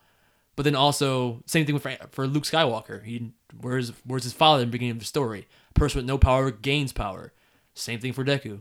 [0.56, 3.04] But then also same thing with for, for Luke Skywalker.
[3.04, 5.46] He where's where's his father in the beginning of the story?
[5.74, 7.32] person with no power gains power.
[7.74, 8.60] Same thing for Deku.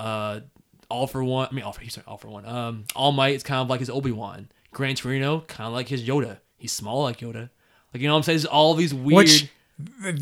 [0.00, 0.40] Uh,
[0.88, 1.48] all for one.
[1.50, 2.46] I mean, all for he's all for one.
[2.46, 4.48] Um, All Might is kind of like his Obi Wan.
[4.72, 6.38] Gran Torino kind of like his Yoda.
[6.56, 7.50] He's small like Yoda.
[7.92, 8.38] Like you know what I'm saying?
[8.38, 9.16] There's all these weird.
[9.16, 9.48] Which,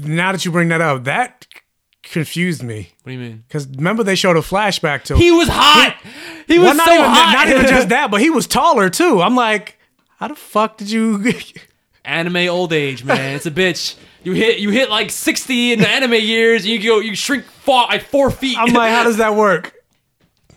[0.04, 1.46] now that you bring that up, that
[2.03, 2.92] confused me.
[3.03, 3.44] what do you mean?
[3.46, 5.96] Because remember they showed a flashback to He was hot.
[6.46, 7.32] He was well, not so even hot.
[7.34, 9.22] not even just that, but he was taller too.
[9.22, 9.78] I'm like,
[10.18, 11.32] how the fuck did you?
[12.05, 13.36] anime old age, man.
[13.36, 13.96] It's a bitch.
[14.24, 17.44] You hit you hit like 60 in the anime years, and you go you shrink
[17.44, 18.57] four, like four feet.
[18.59, 19.74] I'm like, how does that work?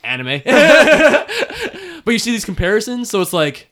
[0.05, 0.41] anime.
[0.45, 3.71] but you see these comparisons, so it's like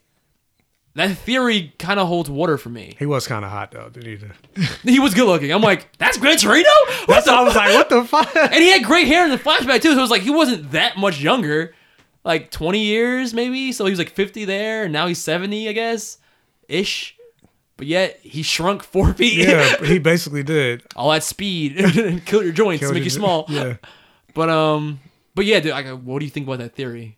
[0.96, 2.96] that theory kind of holds water for me.
[3.00, 4.66] He was kind of hot though, didn't he?
[4.91, 5.52] He was good looking.
[5.52, 6.70] I'm like, that's Gran Torino.
[7.08, 8.36] That's why I was like, what the fuck?
[8.36, 9.91] and he had great hair in the flashback too.
[9.94, 11.74] So it was like he wasn't that much younger,
[12.24, 13.72] like 20 years maybe.
[13.72, 16.18] So he was like 50 there, and now he's 70, I guess,
[16.68, 17.18] ish.
[17.76, 19.34] But yet he shrunk four feet.
[19.48, 20.84] Yeah, he basically did.
[20.96, 23.46] All that speed and kill your joints, Killed make you his- small.
[23.50, 23.78] Yeah.
[24.36, 25.00] But um,
[25.34, 27.18] but yeah, dude, like, what do you think about that theory?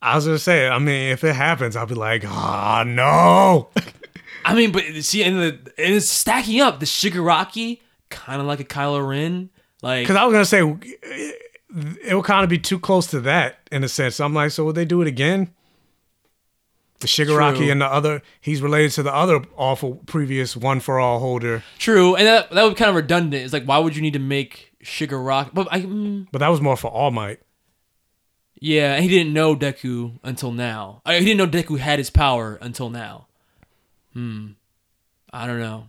[0.00, 3.68] I was gonna say, I mean, if it happens, I'll be like, oh no.
[4.44, 6.80] I mean, but see, and the and it's stacking up.
[6.80, 9.50] The Shigaraki, kind of like a Kylo Ren,
[9.82, 10.60] like Because I was gonna say
[12.04, 14.20] it would kind of be too close to that in a sense.
[14.20, 15.52] I'm like, so would they do it again?
[17.00, 17.70] The Shigaraki True.
[17.70, 22.16] and the other, he's related to the other awful previous one for all holder, true,
[22.16, 23.44] and that that would be kind of redundant.
[23.44, 25.50] It's like, why would you need to make Shigaraki?
[25.54, 27.40] But I, mm, but that was more for All Might.
[28.60, 31.02] Yeah, he didn't know Deku until now.
[31.06, 33.26] I, he didn't know Deku had his power until now.
[34.12, 34.52] Hmm.
[35.32, 35.88] I don't know.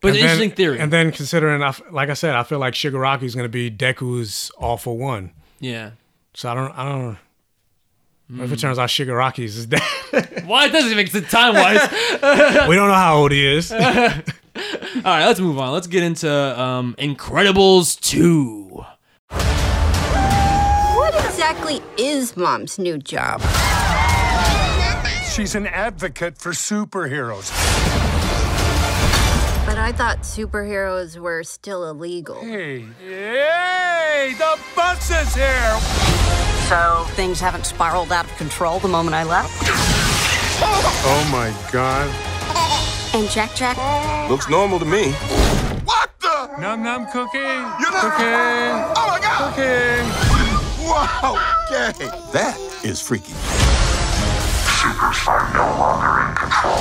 [0.00, 0.78] But an then, interesting theory.
[0.78, 1.60] And then considering,
[1.90, 5.32] like I said, I feel like Shigaraki is going to be Deku's all for one.
[5.60, 5.92] Yeah.
[6.34, 7.18] So I don't, I don't.
[8.30, 8.44] Mm.
[8.44, 8.60] If it hmm.
[8.60, 9.82] turns out Shigaraki's is dead.
[10.46, 11.80] well, doesn't make sense time wise.
[12.68, 13.72] we don't know how old he is.
[13.72, 15.72] all right, let's move on.
[15.72, 18.84] Let's get into um, Incredibles 2
[21.48, 23.40] exactly is mom's new job?
[25.32, 27.48] She's an advocate for superheroes.
[29.64, 32.38] But I thought superheroes were still illegal.
[32.40, 35.78] Hey, hey, the bus is here!
[36.68, 39.50] So things haven't spiraled out of control the moment I left?
[40.60, 42.10] Oh my god.
[43.14, 43.78] And Jack Jack?
[44.28, 45.12] Looks normal to me.
[45.84, 46.50] What the?
[46.60, 47.38] Num num cookie.
[47.38, 48.98] You're not- Cookie.
[49.00, 49.54] Oh my god!
[49.54, 50.27] Cookie.
[50.88, 51.36] Wow!
[51.70, 52.08] Okay.
[52.32, 53.34] That is freaky.
[54.80, 56.80] Supers are no longer in control.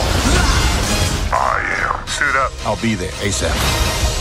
[1.35, 2.07] I am.
[2.07, 2.53] Suit up.
[2.65, 3.53] I'll be there ASAP.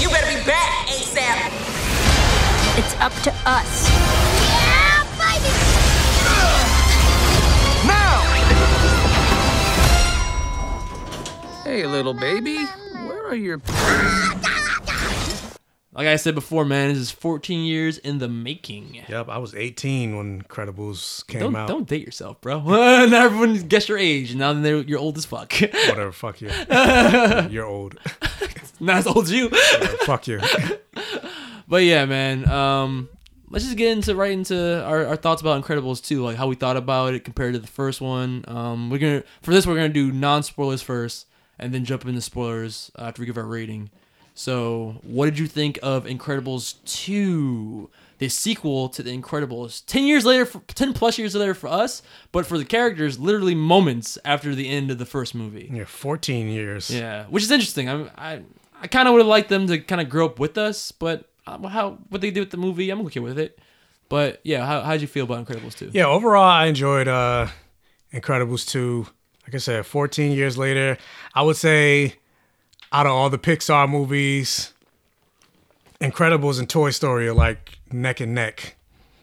[0.02, 1.52] You better be back ASAP.
[2.78, 3.88] It's up to us.
[3.88, 5.76] Yeah, fighting!
[11.64, 12.64] Hey, little baby,
[13.06, 14.65] where are your ah,
[15.96, 19.02] Like I said before, man, this is 14 years in the making.
[19.08, 21.68] Yep, I was 18 when Incredibles came Don't, out.
[21.68, 22.60] don't date yourself, bro.
[23.06, 25.54] now everyone guess your age, and now they're, you're old as fuck.
[25.60, 26.50] Whatever, fuck you.
[27.50, 27.98] You're old.
[28.78, 29.48] Not as old as you.
[29.50, 30.38] Yeah, fuck you.
[31.66, 32.46] But yeah, man.
[32.46, 33.08] Um,
[33.48, 36.56] let's just get into right into our, our thoughts about Incredibles 2, like how we
[36.56, 38.44] thought about it compared to the first one.
[38.46, 41.26] Um, we're gonna for this we're gonna do non spoilers first,
[41.58, 43.90] and then jump into spoilers after we give our rating.
[44.38, 49.82] So, what did you think of Incredibles 2, the sequel to The Incredibles?
[49.86, 53.54] 10 years later, for, 10 plus years later for us, but for the characters, literally
[53.54, 55.70] moments after the end of the first movie.
[55.72, 56.90] Yeah, 14 years.
[56.90, 57.88] Yeah, which is interesting.
[57.88, 58.42] I I,
[58.82, 61.30] I kind of would have liked them to kind of grow up with us, but
[61.46, 63.58] uh, how what they did with the movie, I'm okay with it.
[64.10, 65.92] But yeah, how how'd you feel about Incredibles 2?
[65.94, 67.48] Yeah, overall, I enjoyed uh,
[68.12, 69.06] Incredibles 2.
[69.46, 70.98] Like I said, 14 years later,
[71.34, 72.16] I would say
[72.96, 74.72] out of all the Pixar movies,
[76.00, 78.74] Incredibles and Toy Story are like neck and neck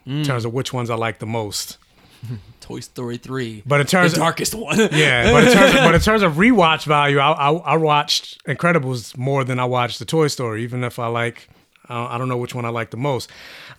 [0.05, 0.25] in mm.
[0.25, 1.79] terms of which ones I like the most.
[2.61, 3.63] Toy Story 3.
[3.65, 4.77] But in terms the of- darkest one.
[4.91, 8.43] Yeah, but in terms of, but in terms of rewatch value, I, I I watched
[8.45, 11.49] Incredibles more than I watched the Toy Story, even if I like.
[11.89, 13.29] I I don't know which one I like the most,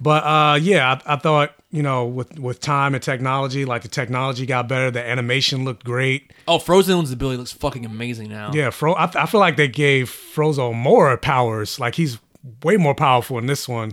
[0.01, 3.89] but uh, yeah, I, I thought you know with with time and technology, like the
[3.89, 6.33] technology got better, the animation looked great.
[6.49, 8.51] oh, Frozone's ability looks fucking amazing now.
[8.53, 8.95] Yeah, Fro.
[8.95, 11.79] I, I feel like they gave Frozone more powers.
[11.81, 12.19] Like he's
[12.63, 13.93] way more powerful in this one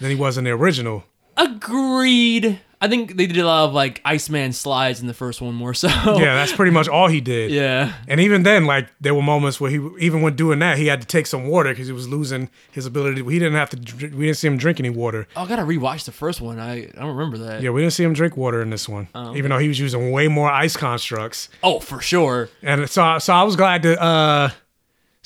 [0.00, 1.04] than he was in the original.
[1.36, 2.60] Agreed.
[2.84, 5.72] I think they did a lot of like Iceman slides in the first one more
[5.72, 5.88] so.
[5.88, 7.50] Yeah, that's pretty much all he did.
[7.64, 7.92] Yeah.
[8.08, 11.00] And even then, like there were moments where he, even when doing that, he had
[11.00, 13.22] to take some water because he was losing his ability.
[13.24, 14.06] He didn't have to.
[14.08, 15.26] We didn't see him drink any water.
[15.36, 16.58] Oh, I gotta rewatch the first one.
[16.58, 17.62] I, I don't remember that.
[17.62, 19.78] Yeah, we didn't see him drink water in this one, Oh, even though he was
[19.80, 21.48] using way more ice constructs.
[21.62, 22.48] Oh, for sure.
[22.62, 24.50] And so, so I was glad to uh,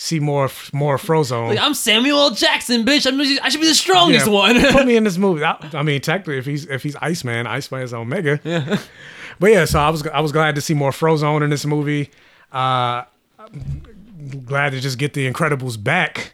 [0.01, 1.49] see more, more Frozone.
[1.49, 2.31] Like, I'm Samuel L.
[2.31, 3.07] Jackson, bitch.
[3.07, 4.59] I'm, I should be the strongest Yeah, one.
[4.73, 5.45] put me in this movie.
[5.45, 8.41] I, I mean, technically, if he's if he's Iceman, Iceman is Omega.
[8.45, 8.79] Yeah.
[9.41, 12.11] But yeah, so I was I was glad to see more Frozone in this movie.
[12.51, 13.05] Uh,
[14.47, 16.33] glad to just get the Incredibles back.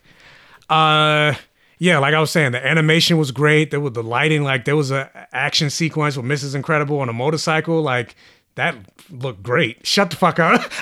[0.71, 1.35] Uh,
[1.79, 3.71] yeah, like I was saying, the animation was great.
[3.71, 6.55] There was the lighting, like there was a action sequence with Mrs.
[6.55, 8.15] Incredible on a motorcycle, like.
[8.57, 8.77] That
[9.11, 9.85] looked great.
[9.87, 10.61] Shut the fuck up.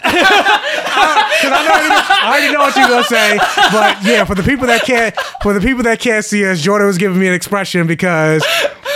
[0.94, 3.38] Uh, because I, know- I already know what you're gonna say,
[3.72, 6.86] but yeah, for the people that can't, for the people that can't see us, Jordan
[6.86, 8.44] was giving me an expression because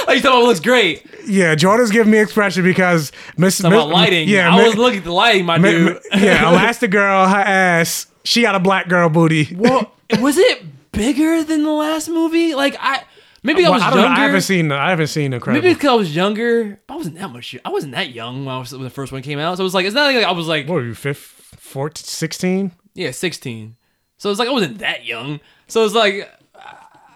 [0.06, 1.04] oh, you thought it looks great.
[1.26, 4.28] yeah, Jordan's giving me expression because Miss Talking about lighting.
[4.28, 5.94] Yeah, I Mi- was looking at the lighting, my Mi- dude.
[6.12, 9.56] Mi- yeah, Elastigirl, her ass, she got a black girl booty.
[9.56, 12.54] Well, was it bigger than the last movie?
[12.54, 13.02] Like I
[13.46, 14.04] maybe I Well, was I don't know.
[14.06, 14.20] younger.
[14.20, 14.72] I haven't seen.
[14.72, 15.62] I haven't seen Incredible.
[15.62, 16.80] maybe because I was younger.
[16.88, 17.56] I wasn't that much.
[17.64, 19.56] I wasn't that young when, I was, when the first one came out.
[19.56, 22.04] So it was like it's not like I was like what were you, fifth, 14,
[22.04, 22.72] 16?
[22.94, 23.76] yeah, sixteen.
[24.18, 25.40] So it's like I wasn't that young.
[25.68, 26.30] So it's like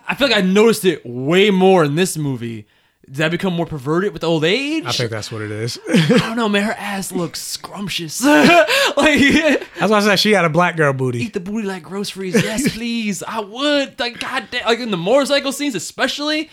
[0.08, 2.66] I feel like I noticed it way more in this movie.
[3.10, 4.84] Did I become more perverted with old age?
[4.86, 5.80] I think that's what it is.
[5.92, 6.62] I don't know, man.
[6.62, 8.22] Her ass looks scrumptious.
[8.24, 11.18] like That's why I said she had a black girl booty.
[11.18, 12.40] eat the booty like groceries.
[12.40, 13.24] Yes, please.
[13.24, 13.98] I would.
[13.98, 14.64] Like, goddamn.
[14.64, 16.50] Like in the motorcycle scenes, especially.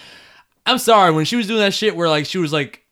[0.66, 2.84] I'm sorry when she was doing that shit where like she was like.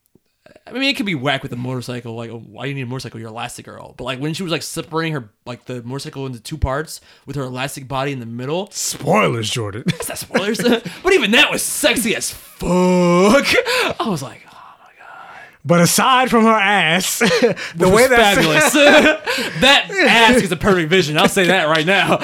[0.67, 2.15] I mean, it could be whack with the motorcycle.
[2.15, 3.19] Like, oh, why do you need a motorcycle?
[3.19, 3.97] You're Elastigirl.
[3.97, 7.35] But like when she was like separating her like the motorcycle into two parts with
[7.35, 8.69] her elastic body in the middle.
[8.71, 9.83] Spoilers, Jordan.
[9.99, 10.57] Is that spoilers?
[11.03, 12.65] but even that was sexy as fuck.
[12.69, 15.39] I was like, oh my god.
[15.63, 18.73] But aside from her ass, the way way that fabulous.
[19.61, 21.15] that ass is a perfect vision.
[21.15, 22.17] I'll say that right now.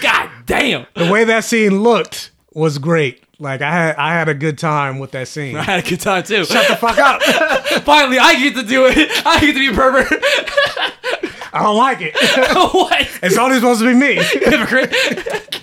[0.00, 0.86] God damn.
[0.94, 3.22] the way that scene looked was great.
[3.40, 5.54] Like I had I had a good time with that scene.
[5.56, 6.44] I had a good time too.
[6.44, 7.22] Shut the fuck up.
[7.84, 8.96] Finally, I get to do it.
[9.24, 10.08] I get to be a pervert.
[11.52, 12.14] I don't like it.
[12.74, 13.08] what?
[13.22, 14.14] It's only supposed to be me.
[14.16, 15.62] Hypocrite.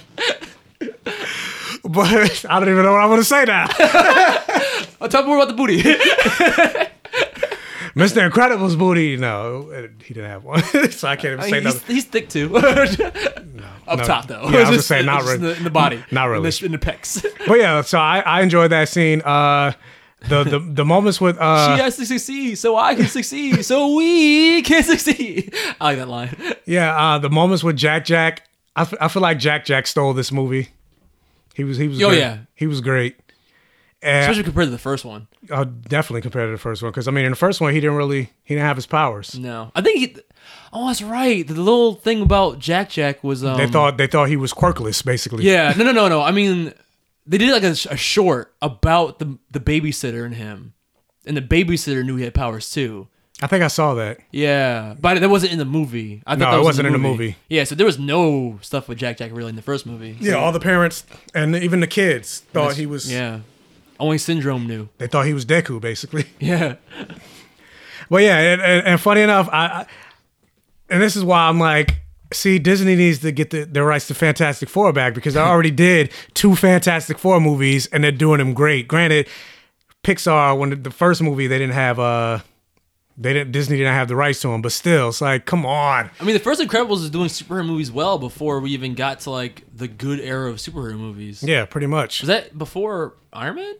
[1.84, 3.68] But I don't even know what I'm gonna say now.
[3.78, 5.82] Uh, I'll talk more about the booty.
[7.96, 8.26] Mr.
[8.26, 11.82] Incredible's booty, no, uh, he didn't have one, so I can't even say mean, nothing.
[11.96, 12.56] he's, he's thick too.
[13.88, 14.04] Up no.
[14.06, 14.50] top though.
[14.50, 15.38] Yeah, I was Just- gonna not in really.
[15.38, 16.04] the, in the body.
[16.12, 16.50] Not In really.
[16.50, 17.24] the, in the pecs.
[17.48, 19.22] But yeah, so I, I enjoyed that scene.
[19.24, 19.74] Uh,
[20.28, 23.93] the the the moments with uh, she has to succeed, so I can succeed, so
[23.96, 25.54] we can succeed.
[25.80, 26.36] I like that line.
[26.66, 28.48] yeah, uh, the moments with Jack Jack.
[28.76, 30.70] I, f- I feel like Jack Jack stole this movie.
[31.54, 32.20] He was he was Oh, great.
[32.20, 32.39] yeah.
[32.56, 33.16] he was great.
[34.06, 35.28] And Especially compared to the first one.
[35.49, 37.80] uh, definitely compared to the first one because I mean in the first one he
[37.80, 39.38] didn't really he didn't have his powers.
[39.38, 40.18] No, I think he.
[40.72, 41.45] Oh, that's right.
[41.47, 45.03] The little thing about Jack Jack was um, they thought they thought he was quirkless
[45.03, 45.43] basically.
[45.43, 46.22] Yeah, no, no, no, no.
[46.22, 46.72] I mean,
[47.26, 50.74] they did like a, a short about the the babysitter and him,
[51.26, 53.08] and the babysitter knew he had powers too.
[53.41, 54.20] I think I saw that.
[54.32, 56.22] Yeah, but that wasn't in the movie.
[56.28, 57.36] I thought No, that it was wasn't in the movie.
[57.49, 60.16] Yeah, so there was no stuff with Jack Jack really in the first movie.
[60.22, 63.12] Yeah, all the parents and even the kids thought he was.
[63.12, 63.39] Yeah,
[64.00, 64.89] only Syndrome knew.
[64.98, 66.26] They thought he was Deku basically.
[66.39, 66.76] Yeah,
[68.10, 69.86] Well, yeah, and, and, and funny enough, I, I
[70.89, 74.14] and this is why I'm like, see, Disney needs to get the, their rights to
[74.14, 78.54] Fantastic Four back because they already did two Fantastic Four movies and they're doing them
[78.54, 78.88] great.
[78.88, 79.28] Granted,
[80.04, 82.39] Pixar when the, the first movie they didn't have uh
[83.18, 86.12] they didn't Disney didn't have the rights to them, but still, it's like, come on.
[86.20, 89.32] I mean, the first Incredibles is doing superhero movies well before we even got to
[89.32, 91.41] like the good era of superhero movies.
[91.41, 92.22] Yeah, pretty much.
[92.22, 93.74] Was that before Iron Man?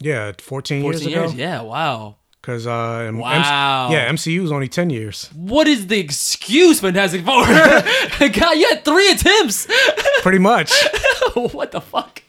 [0.00, 1.32] Yeah, 14, 14 years years?
[1.32, 1.40] ago.
[1.42, 2.16] Yeah, wow.
[2.40, 3.90] Because uh, Wow.
[3.90, 5.28] yeah, MCU was only ten years.
[5.34, 7.44] What is the excuse, Fantastic Four?
[7.44, 9.66] God, you had three attempts.
[10.22, 10.72] Pretty much.
[11.34, 12.22] what the fuck?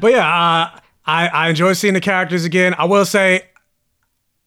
[0.00, 2.74] But yeah, uh, I I enjoy seeing the characters again.
[2.78, 3.42] I will say,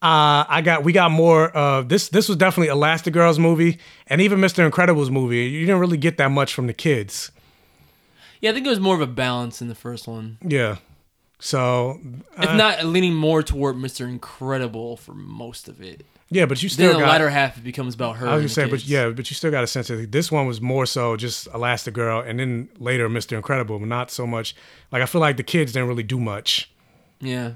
[0.01, 1.55] uh, I got we got more.
[1.55, 3.77] Uh, this this was definitely Elastigirl's movie,
[4.07, 4.65] and even Mr.
[4.65, 5.45] Incredible's movie.
[5.45, 7.31] You didn't really get that much from the kids.
[8.41, 10.39] Yeah, I think it was more of a balance in the first one.
[10.43, 10.77] Yeah.
[11.41, 11.99] So
[12.37, 14.07] If uh, not, leaning more toward Mr.
[14.07, 16.05] Incredible for most of it.
[16.29, 18.27] Yeah, but you then still the got- latter half it becomes about her.
[18.29, 20.45] I was gonna say, but yeah, but you still got a sense of this one
[20.45, 23.35] was more so just Elastigirl, and then later Mr.
[23.35, 24.55] Incredible, but not so much.
[24.91, 26.71] Like I feel like the kids didn't really do much.
[27.19, 27.53] Yeah.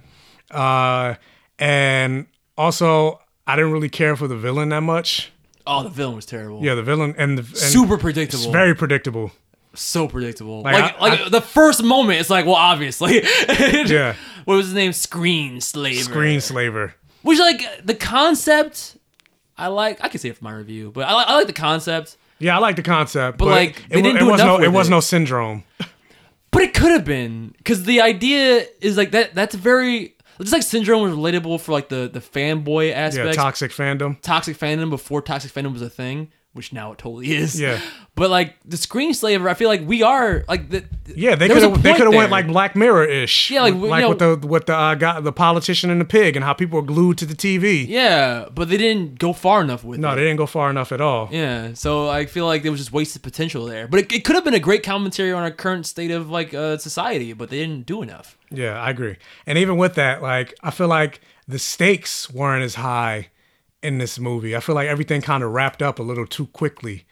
[0.52, 1.16] Uh,
[1.60, 2.26] and
[2.58, 5.32] also I didn't really care for the villain that much.
[5.68, 6.64] Oh, the villain was terrible.
[6.64, 8.44] Yeah, the villain and the and Super predictable.
[8.44, 9.32] It's very predictable.
[9.76, 10.62] So predictable.
[10.62, 13.22] Like, Like, I- like, I- the first moment, it's like, well, obviously.
[13.50, 14.16] Yeah.
[14.46, 14.94] What was his name?
[14.94, 16.02] Screen Slaver.
[16.04, 16.94] Screen slaver.
[17.24, 18.98] Which, like, the concept,
[19.58, 20.04] I like.
[20.04, 22.18] I can say it for my review, but I, like- I like the concept.
[22.38, 24.40] Yeah, I like the concept, But, but, like, it, they wa- didn't it do was
[24.42, 25.64] no it was no syndrome.
[26.52, 29.36] But it could have been because the idea is like that.
[29.36, 33.28] That's very just like syndrome was relatable for like the the fanboy aspect.
[33.28, 34.22] Yeah, toxic fandom.
[34.22, 37.60] toxic fandom before toxic fandom was a thing, which now it totally is.
[37.60, 37.82] Yeah.
[38.16, 41.62] But like the screen slaver, I feel like we are like the Yeah, they could
[41.62, 43.52] have they could have went like Black Mirror ish.
[43.52, 46.06] Yeah, like, with, like know- with the with the uh, guy, the politician and the
[46.06, 47.86] pig, and how people were glued to the TV.
[47.86, 50.02] yeah, but they didn't go far enough with it.
[50.02, 50.16] No, it.
[50.16, 51.28] they didn't go far enough at all.
[51.30, 53.86] Yeah, so I feel like there was just wasted potential there.
[53.90, 56.54] But it, it could have been a great commentary on our current state of like
[56.54, 58.38] uh, society, but they didn't do enough.
[58.50, 59.18] Yeah, I agree.
[59.46, 63.28] And even with that, like I feel like the stakes weren't as high
[63.86, 64.56] in this movie.
[64.56, 67.06] I feel like everything kind of wrapped up a little too quickly.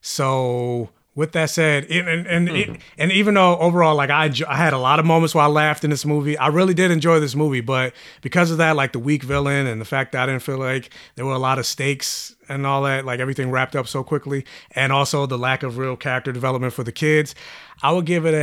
[0.00, 4.56] So with that said, it, and and it, and even though overall, like I I
[4.56, 6.36] had a lot of moments where I laughed in this movie.
[6.36, 9.80] I really did enjoy this movie, but because of that, like the weak villain and
[9.80, 12.82] the fact that I didn't feel like there were a lot of stakes and all
[12.82, 16.74] that, like everything wrapped up so quickly, and also the lack of real character development
[16.74, 17.34] for the kids,
[17.82, 18.36] I would give it a.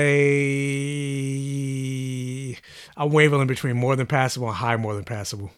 [2.98, 5.52] I'm wavering between more than passable and high more than passable.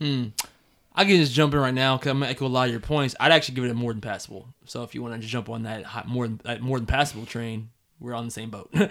[0.00, 0.30] Hmm.
[0.94, 2.80] I can just jump in right now because I'm gonna echo a lot of your
[2.80, 3.14] points.
[3.20, 4.48] I'd actually give it a more than passable.
[4.66, 6.86] So if you want to just jump on that hot, more than that more than
[6.86, 7.70] passable train,
[8.00, 8.70] we're on the same boat.
[8.74, 8.88] um,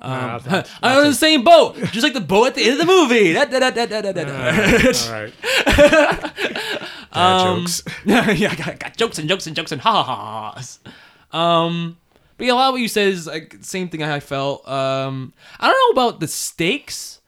[0.00, 0.40] I'll-
[0.82, 3.32] I'm on the same boat, just like the boat at the end of the movie.
[3.32, 4.92] Da, da, da, da, da, da, da, da.
[5.06, 6.32] all right.
[7.12, 7.82] um, jokes.
[8.04, 10.78] yeah, I got, got jokes and jokes and jokes and ha ha ha's.
[11.32, 11.96] Um,
[12.36, 14.68] but yeah, a lot of what you said is like same thing I felt.
[14.68, 17.20] Um, I don't know about the stakes.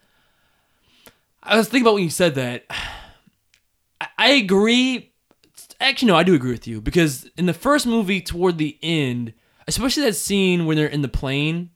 [1.43, 2.65] I was thinking about when you said that.
[4.21, 5.13] I, agree.
[5.81, 9.33] Actually, no, I do agree with you because in the first movie, toward the end,
[9.67, 11.71] especially that scene when they're in the plane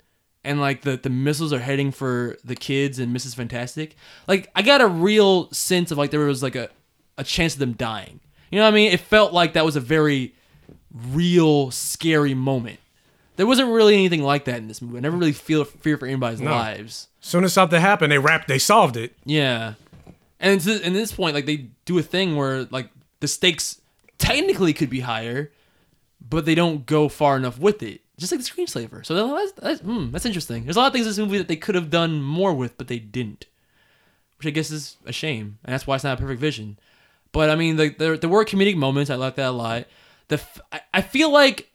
[0.44, 3.34] and like the, the missiles are heading for the kids and Mrs.
[3.34, 3.96] Fantastic,
[4.28, 6.68] like I got a real sense of like there was like a,
[7.16, 8.20] a chance of them dying.
[8.50, 8.92] You know what I mean?
[8.92, 10.34] It felt like that was a very
[11.10, 12.78] real scary moment.
[13.36, 14.98] There wasn't really anything like that in this movie.
[14.98, 16.50] I never really feel fear for anybody's No.
[16.52, 17.08] lives.
[17.20, 18.46] Soon as something happened, they wrapped.
[18.46, 19.12] They solved it.
[19.24, 19.74] Yeah.
[20.40, 22.90] And and this point, like they do a thing where like
[23.20, 23.80] the stakes
[24.18, 25.52] technically could be higher,
[26.20, 28.00] but they don't go far enough with it.
[28.16, 29.02] Just like the screen slaver.
[29.02, 30.64] So that's that's, hmm, that's interesting.
[30.64, 32.76] There's a lot of things in this movie that they could have done more with,
[32.76, 33.46] but they didn't.
[34.38, 36.78] Which I guess is a shame, and that's why it's not a perfect vision.
[37.32, 39.10] But I mean, the, there there were comedic moments.
[39.10, 39.86] I like that a lot.
[40.28, 40.40] The
[40.72, 41.70] I, I feel like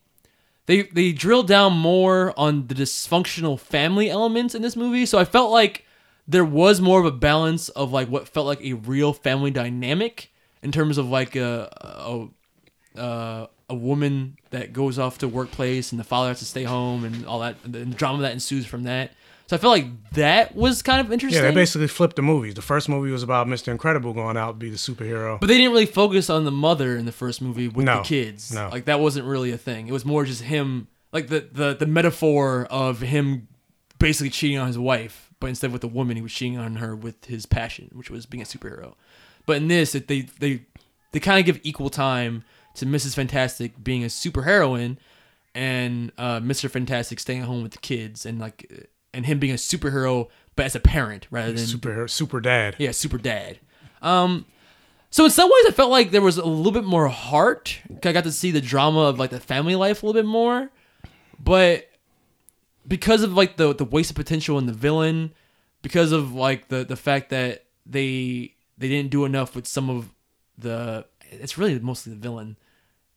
[0.66, 5.06] they they drill down more on the dysfunctional family elements in this movie.
[5.06, 5.86] So I felt like
[6.30, 10.32] there was more of a balance of like what felt like a real family dynamic
[10.62, 11.68] in terms of like a
[12.96, 16.64] a, a, a woman that goes off to workplace and the father has to stay
[16.64, 19.12] home and all that and the drama that ensues from that.
[19.48, 21.42] So I felt like that was kind of interesting.
[21.42, 22.54] Yeah, they basically flipped the movies.
[22.54, 23.70] The first movie was about Mr.
[23.70, 25.40] Incredible going out to be the superhero.
[25.40, 28.04] But they didn't really focus on the mother in the first movie with No, the
[28.04, 28.54] kids.
[28.54, 28.70] no.
[28.72, 29.88] Like that wasn't really a thing.
[29.88, 33.48] It was more just him like the, the the metaphor of him
[33.98, 36.96] basically cheating on his wife, but instead with a woman he was cheating on her
[36.96, 38.96] with his passion, which was being a superhero.
[39.46, 40.64] But in this it, they they
[41.12, 42.44] they kind of give equal time
[42.76, 43.16] to Mrs.
[43.16, 44.98] Fantastic being a superheroine
[45.56, 46.70] and uh, Mr.
[46.70, 50.66] Fantastic staying at home with the kids and like and him being a superhero but
[50.66, 52.76] as a parent rather than Super super dad.
[52.78, 53.60] yeah, super dad.
[54.02, 54.46] Um,
[55.10, 57.80] so in some ways, I felt like there was a little bit more heart.
[58.04, 60.70] I got to see the drama of like the family life a little bit more,
[61.44, 61.89] but
[62.90, 65.32] because of like the the wasted potential in the villain,
[65.82, 70.10] because of like the the fact that they they didn't do enough with some of
[70.58, 72.58] the it's really mostly the villain,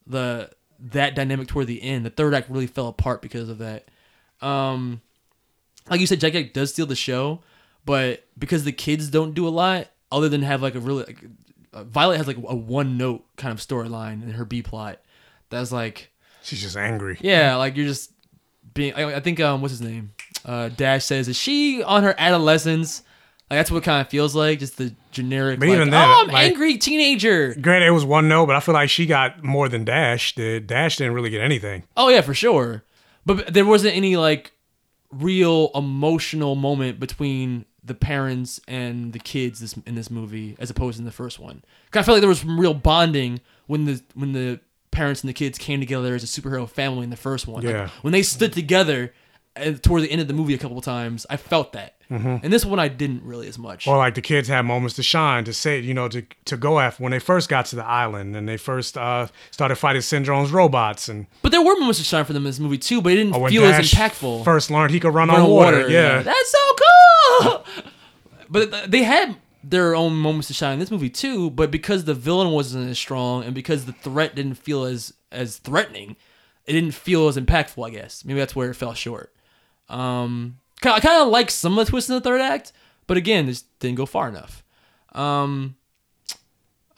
[0.07, 2.05] the that dynamic toward the end.
[2.07, 3.89] The third act really fell apart because of that.
[4.41, 5.01] Um,
[5.89, 7.41] like you said, Jack Jack does steal the show,
[7.85, 11.25] but because the kids don't do a lot other than have like a really like,
[11.73, 15.01] uh, Violet has like a one note kind of storyline in her B plot.
[15.49, 16.11] That's like
[16.43, 17.19] She's just angry.
[17.21, 18.12] yeah, like you're just
[18.75, 18.95] being.
[18.95, 20.13] I, I think um, what's his name?
[20.45, 23.03] Uh, Dash says is she on her adolescence?
[23.51, 25.61] Like that's what it kind of feels like, just the generic.
[25.61, 27.55] But like, even then, oh, I'm like- angry teenager.
[27.55, 30.67] Granted, it was one no, but I feel like she got more than Dash did.
[30.67, 31.83] Dash didn't really get anything.
[31.97, 32.83] Oh yeah, for sure.
[33.27, 34.53] But there wasn't any like
[35.11, 40.97] real emotional moment between the parents and the kids this, in this movie, as opposed
[40.97, 41.63] to in the first one.
[41.91, 44.61] 'Cause I felt like there was some real bonding when the when the
[44.93, 47.65] parents and the kids came together as a superhero family in the first one.
[47.65, 47.89] Like, Yeah.
[48.03, 49.13] when they stood together
[49.57, 51.95] at, toward the end of the movie a couple of times, I felt that.
[52.11, 52.41] Mhm.
[52.45, 53.87] And this one I didn't really as much.
[53.87, 56.79] Or like the kids had moments to shine, to say, you know, to to go
[56.79, 60.51] after when they first got to the island and they first uh, started fighting Syndrome's
[60.53, 63.13] robots and but there were moments to shine for them in this movie too, but
[63.15, 64.45] it didn't when feel as impactful.
[64.45, 65.79] First learned he could run, Run on water.
[65.79, 66.21] water, Yeah.
[66.23, 66.75] That's so
[67.41, 67.65] cool.
[68.51, 71.51] but they had their own moments to shine in this movie too.
[71.51, 75.59] But because the villain wasn't as strong, and because the threat didn't feel as as
[75.59, 76.17] threatening,
[76.67, 77.87] it didn't feel as impactful.
[77.87, 79.35] I guess maybe that's where it fell short.
[79.89, 82.73] Um, I kind of like some of the twists in the third act,
[83.07, 84.65] but again, this didn't go far enough.
[85.13, 85.77] Um,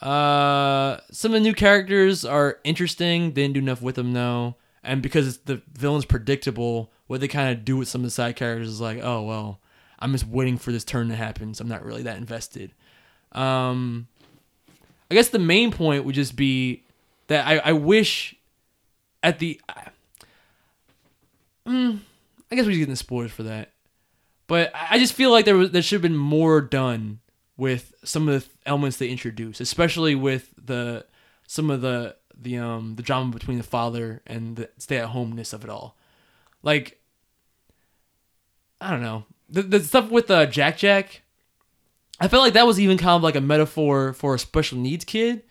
[0.00, 3.32] uh, some of the new characters are interesting.
[3.32, 7.56] They didn't do enough with them though, and because the villain's predictable, what they kind
[7.56, 9.60] of do with some of the side characters is like, oh well,
[10.04, 12.74] I'm just waiting for this turn to happen, so I'm not really that invested.
[13.32, 14.06] Um,
[15.10, 16.82] I guess the main point would just be
[17.28, 18.36] that I, I wish
[19.22, 19.58] at the.
[21.66, 22.00] Mm,
[22.52, 23.70] I guess we get into spoilers for that,
[24.46, 27.20] but I I just feel like there was there should have been more done
[27.56, 31.06] with some of the elements they introduced, especially with the
[31.46, 35.54] some of the the um the drama between the father and the stay at homeness
[35.54, 35.96] of it all.
[36.62, 37.00] Like
[38.82, 41.22] I don't know the the stuff with uh, Jack Jack.
[42.20, 45.04] I felt like that was even kind of like a metaphor for a special needs
[45.04, 45.42] kid.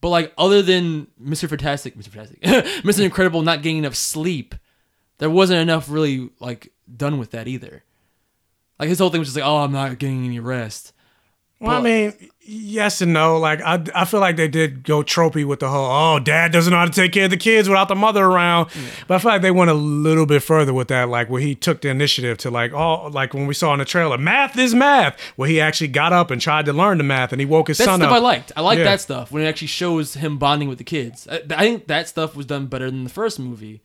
[0.00, 1.48] But like other than Mr.
[1.48, 2.08] Fantastic, Mr.
[2.08, 2.40] Fantastic,
[2.82, 3.04] Mr.
[3.04, 4.54] Incredible not getting enough sleep,
[5.18, 7.84] there wasn't enough really like done with that either.
[8.80, 10.92] Like his whole thing was just like, oh, I'm not getting any rest.
[11.60, 13.38] Well, I mean, yes and no.
[13.38, 16.70] Like I, I feel like they did go tropey with the whole "oh, dad doesn't
[16.70, 18.70] know how to take care of the kids without the mother around."
[19.06, 21.54] But I feel like they went a little bit further with that, like where he
[21.54, 24.74] took the initiative to like, oh, like when we saw in the trailer, math is
[24.74, 27.68] math, where he actually got up and tried to learn the math, and he woke
[27.68, 28.16] his That son stuff up.
[28.16, 28.52] I liked.
[28.56, 28.84] I like Yeah.
[28.84, 31.28] that stuff when it actually shows him bonding with the kids.
[31.30, 33.82] I, I think that stuff was done better than the first movie.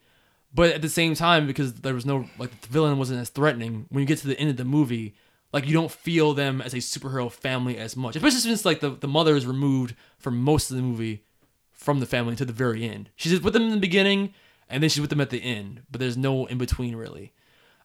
[0.54, 3.84] But at the same time, because there was no like the villain wasn't as threatening.
[3.90, 5.14] When you get to the end of the movie,
[5.52, 8.16] like you don't feel them as a superhero family as much.
[8.16, 11.24] Especially since like the, the mother is removed for most of the movie
[11.72, 13.10] from the family to the very end.
[13.16, 14.34] She's with them in the beginning,
[14.68, 15.82] and then she's with them at the end.
[15.90, 17.32] But there's no in between really.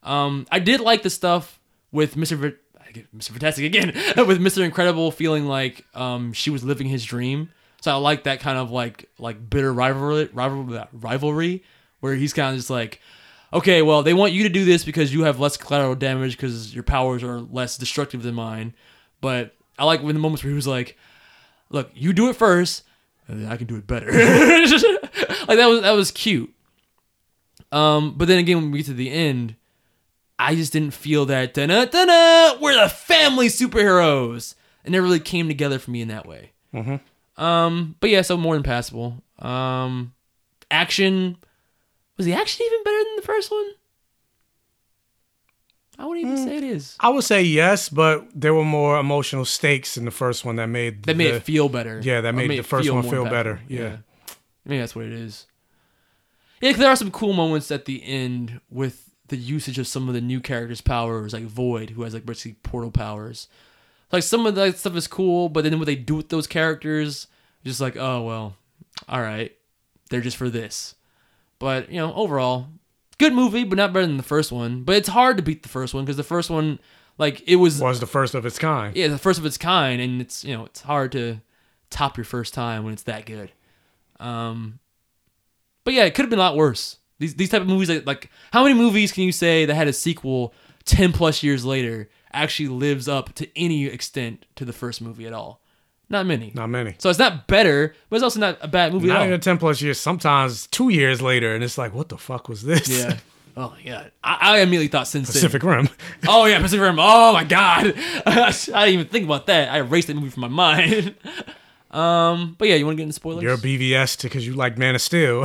[0.02, 1.60] Um, I did like the stuff
[1.92, 3.30] with I get Mr.
[3.30, 3.88] Fantastic again
[4.28, 4.64] with Mr.
[4.64, 7.50] Incredible feeling like um, she was living his dream.
[7.82, 11.64] So I like that kind of like like bitter rivalry rivalry rivalry
[12.02, 13.00] where he's kind of just like,
[13.54, 16.74] okay, well they want you to do this because you have less collateral damage because
[16.74, 18.74] your powers are less destructive than mine.
[19.22, 20.98] But I like when the moments where he was like,
[21.70, 22.84] look, you do it first,
[23.28, 24.08] and then I can do it better.
[24.12, 26.54] like that was that was cute.
[27.72, 29.56] Um, but then again, when we get to the end,
[30.38, 31.54] I just didn't feel that.
[31.54, 34.56] Da-na, da-na, we're the family superheroes.
[34.84, 36.52] It never really came together for me in that way.
[36.74, 37.00] Mhm.
[37.38, 39.24] Um, but yeah, so more than passable.
[39.40, 40.14] Um,
[40.70, 41.38] action
[42.18, 43.66] was the action even better than the first one?
[45.98, 46.44] I wouldn't even hmm.
[46.44, 46.98] say it is.
[47.00, 50.68] I would say yes, but there were more emotional stakes in the first one that
[50.68, 52.00] made That made it feel better.
[52.04, 53.30] Yeah, that Or made, the first one feel impactful.
[53.30, 53.60] better.
[53.68, 53.98] Yeah.
[54.66, 55.46] maybe that's what it is.
[56.62, 60.14] Yeah, there are some cool moments at the end with the usage of some of
[60.14, 63.48] the new characters' powers, like Void, who has like basically portal powers.
[64.12, 67.28] Like some of that stuff is cool, but then what they do with those characters,
[67.64, 68.56] just like, oh well,
[69.08, 69.56] all right,
[70.10, 70.96] they're just for this.
[71.64, 72.68] But you know, overall,
[73.20, 74.84] good movie, but not better than the first one.
[74.84, 76.78] But it's hard to beat the first one because the first one,
[77.18, 78.94] like, it was was the first of its kind.
[78.98, 81.40] yeah, the first of its kind, and it's you know it's hard to
[81.90, 83.54] top your first time when it's that good.
[84.20, 84.80] Um,
[85.86, 86.98] but yeah, it could have been a lot worse.
[87.20, 89.88] These these type of movies, like, like how many movies can you say that had
[89.88, 90.54] a sequel
[90.84, 95.32] ten plus years later actually lives up to any extent to the first movie at
[95.32, 95.63] all?
[96.10, 96.52] Not many.
[96.54, 96.96] Not many.
[97.00, 99.82] So it's not better, but it's also not a bad movie Not even ten plus
[99.82, 100.00] years.
[100.00, 102.88] Sometimes two years later, and it's like, what the fuck was this?
[102.88, 103.18] Yeah.
[103.56, 104.12] Oh my god.
[104.24, 105.38] I, I immediately thought Sin City.
[105.38, 105.88] Pacific Rim.
[106.28, 106.98] Oh yeah, Pacific Rim.
[106.98, 107.94] Oh my god.
[108.26, 109.70] I didn't even think about that.
[109.72, 111.16] I erased that movie from my mind.
[111.92, 113.44] um, but yeah, you want to get into spoilers?
[113.44, 115.44] You're a BVS because you like Man of Steel.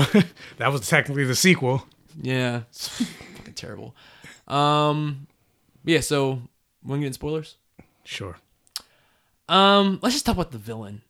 [0.56, 1.86] that was technically the sequel.
[2.18, 3.94] Yeah, it's fucking terrible.
[4.46, 5.26] Um,
[5.84, 6.00] yeah.
[6.00, 6.40] So,
[6.82, 7.56] want to get into spoilers?
[8.04, 8.38] Sure.
[9.48, 11.02] Um, let's just talk about the villain.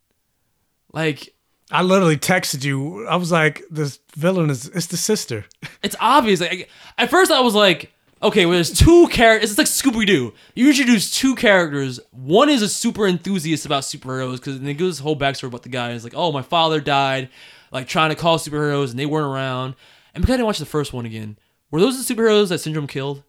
[0.93, 1.35] Like,
[1.71, 3.07] I literally texted you.
[3.07, 5.45] I was like, "This villain is it's the sister."
[5.83, 6.41] it's obvious.
[6.41, 7.93] Like, at first, I was like,
[8.23, 9.51] okay, well, there's two characters.
[9.51, 10.33] It's like Scooby Doo.
[10.55, 12.01] You introduce two characters.
[12.11, 15.69] One is a super enthusiast about superheroes because they give this whole backstory about the
[15.69, 15.93] guy.
[15.93, 17.29] It's like, oh, my father died,
[17.71, 19.75] like trying to call superheroes, and they weren't around.
[20.15, 21.39] And because I didn't watch the first one again,
[21.71, 23.23] were those the superheroes that Syndrome killed?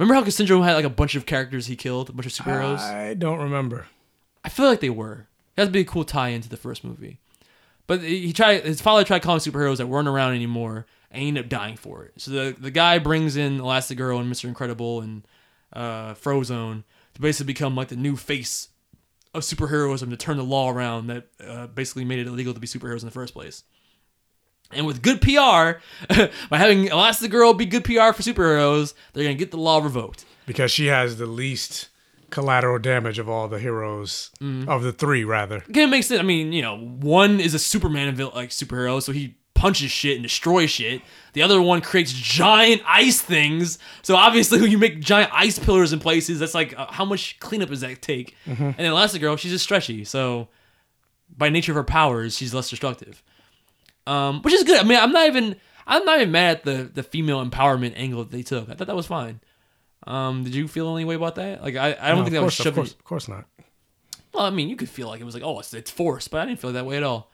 [0.00, 2.78] Remember how Syndrome had like a bunch of characters he killed, a bunch of superheroes?
[2.78, 3.86] I don't remember.
[4.42, 5.26] I feel like they were.
[5.56, 7.18] That'd be a cool tie into the first movie.
[7.86, 8.64] But he tried.
[8.64, 12.02] His father tried calling superheroes that weren't around anymore, and he ended up dying for
[12.06, 12.14] it.
[12.16, 15.26] So the the guy brings in Elastigirl and Mister Incredible and
[15.74, 18.68] uh, Frozone to basically become like the new face
[19.34, 22.66] of superheroism to turn the law around that uh, basically made it illegal to be
[22.66, 23.64] superheroes in the first place.
[24.72, 25.80] And with good PR,
[26.48, 30.24] by having Elastigirl be good PR for superheroes, they're gonna get the law revoked.
[30.46, 31.88] because she has the least
[32.30, 34.30] collateral damage of all the heroes
[34.68, 35.64] of the three, rather.
[35.68, 36.20] It makes sense.
[36.20, 40.22] I mean, you know, one is a Superman like superhero, so he punches shit and
[40.22, 41.02] destroys shit.
[41.32, 43.78] The other one creates giant ice things.
[44.02, 47.38] So obviously, when you make giant ice pillars in places, that's like uh, how much
[47.40, 48.36] cleanup does that take?
[48.46, 48.60] Mhm.
[48.60, 50.46] And then Elastigirl, she's just stretchy, so
[51.36, 53.22] by nature of her powers, she's less destructive.
[54.10, 54.80] Um, which is good.
[54.80, 55.56] I mean, I'm not even
[55.86, 58.68] I'm not even mad at the the female empowerment angle that they took.
[58.70, 59.40] I thought that was fine.
[60.06, 61.62] Um, did you feel any way about that?
[61.62, 63.44] Like, I, I don't No, think that was course, of course, of course not.
[64.32, 66.40] Well, I mean, you could feel like it was like, oh, it's, it's forced, but
[66.40, 67.30] I didn't feel that way at all.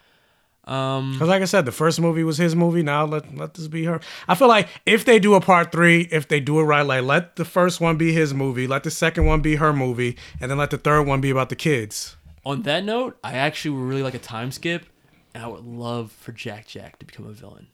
[0.65, 2.83] Um, Because, like I said, the first movie was his movie.
[2.83, 4.01] Now let let this be her.
[4.27, 7.05] I feel like if they do a part three, if they do it right, like
[7.05, 10.51] let the first one be his movie, let the second one be her movie, and
[10.51, 12.17] then let the third one be about the kids.
[12.45, 14.87] on that note, I actually would really like a time skip,
[15.37, 17.69] I would love for Jack Jack to become a villain.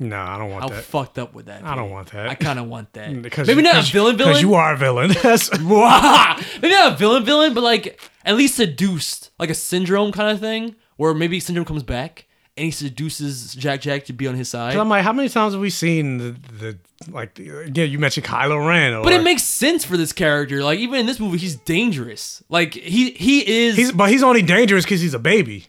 [0.00, 0.74] No, I don't want How that.
[0.76, 1.64] How fucked up would that?
[1.64, 2.28] I don't want that.
[2.28, 3.20] I kind of want that.
[3.22, 4.32] Because Maybe not a villain villain.
[4.32, 5.08] Because you are a villain.
[5.22, 10.40] Maybe not a villain villain, but like at least seduced, like a syndrome kind of
[10.40, 12.26] thing, where maybe syndrome comes back
[12.56, 14.76] and he seduces Jack Jack to be on his side.
[14.76, 16.78] I'm like, how many times have we seen the, the
[17.10, 17.34] like?
[17.34, 20.62] The, yeah, you mentioned Kylo Ren, or, But it makes sense for this character.
[20.62, 22.42] Like even in this movie, he's dangerous.
[22.48, 23.76] Like he he is.
[23.76, 25.66] he's but he's only dangerous because he's a baby.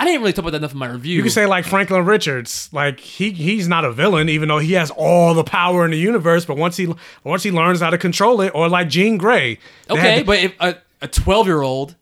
[0.00, 1.16] I didn't really talk about that enough in my review.
[1.16, 4.74] You could say like Franklin Richards, like he he's not a villain, even though he
[4.74, 6.44] has all the power in the universe.
[6.44, 6.94] But once he
[7.24, 9.58] once he learns how to control it, or like Jean Grey,
[9.90, 11.96] Okay, had- but if a a twelve year old,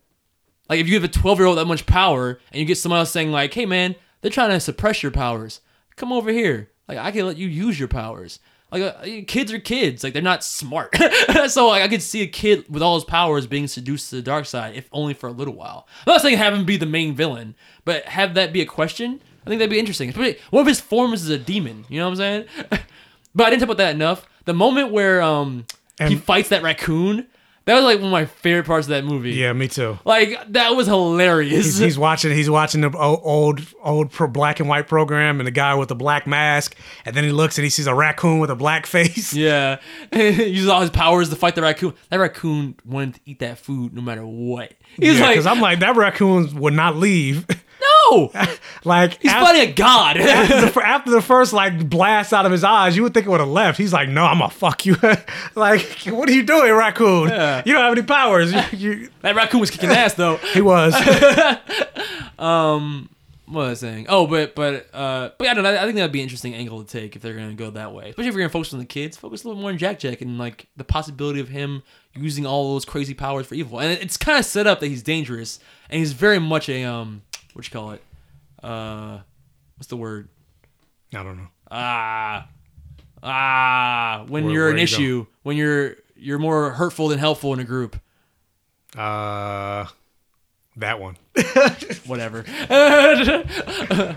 [0.68, 2.98] like if you give a twelve year old that much power, and you get someone
[2.98, 5.60] else saying like, "Hey man, they're trying to suppress your powers.
[5.96, 6.70] Come over here.
[6.88, 8.40] Like I can let you use your powers."
[8.72, 10.02] Like uh, kids are kids.
[10.02, 10.96] Like they're not smart.
[11.48, 14.22] so like I could see a kid with all his powers being seduced to the
[14.22, 15.86] dark side, if only for a little while.
[16.06, 19.20] I'm not saying have him be the main villain, but have that be a question.
[19.44, 20.08] I think that'd be interesting.
[20.08, 21.84] Especially, What if his form is a demon?
[21.88, 22.46] You know what I'm saying?
[23.34, 24.28] but I didn't talk about that enough.
[24.44, 25.66] The moment where um
[25.98, 27.26] he fights that raccoon,
[27.66, 29.32] that was like one of my favorite parts of that movie.
[29.32, 29.98] yeah, me too.
[30.04, 31.64] Like that was hilarious.
[31.66, 32.32] He's, he's watching.
[32.32, 35.94] He's watching the old, old pro black and white program, and the guy with the
[35.94, 39.34] black mask, and then he looks and he sees a raccoon with a black face.
[39.34, 39.78] yeah,
[40.12, 41.92] he uses all his powers to fight the raccoon.
[42.10, 44.72] That raccoon wanted to eat that food no matter what.
[44.96, 47.46] He's Yeah, like, because I'm like that raccoon would not leave.
[48.10, 48.32] No,
[48.84, 50.16] like he's after, fighting a god.
[50.18, 53.30] after, the, after the first like blast out of his eyes, you would think it
[53.30, 53.78] would have left.
[53.78, 54.96] He's like, "No, I'm gonna fuck you."
[55.54, 57.28] like, what are you doing, raccoon?
[57.28, 57.62] Yeah.
[57.64, 58.52] You don't have any powers.
[58.52, 60.36] You, you, that raccoon was kicking ass though.
[60.36, 60.94] he was.
[62.38, 63.08] Um,
[63.46, 64.06] what was I saying?
[64.08, 65.74] Oh, but but uh, but I don't know.
[65.74, 68.10] I think that'd be an interesting angle to take if they're gonna go that way.
[68.10, 70.20] Especially if you're gonna focus on the kids, focus a little more on Jack Jack
[70.20, 71.82] and like the possibility of him
[72.14, 73.78] using all those crazy powers for evil.
[73.78, 77.22] And it's kind of set up that he's dangerous and he's very much a um,
[77.56, 78.02] what you call it?
[78.62, 79.18] Uh,
[79.76, 80.28] what's the word?
[81.14, 81.48] I don't know.
[81.70, 82.48] Ah,
[83.22, 84.24] ah.
[84.28, 87.60] When Where- you're where an you issue, when you're you're more hurtful than helpful in
[87.60, 87.98] a group.
[88.96, 89.86] Uh,
[90.76, 91.16] that one.
[92.06, 92.44] Whatever.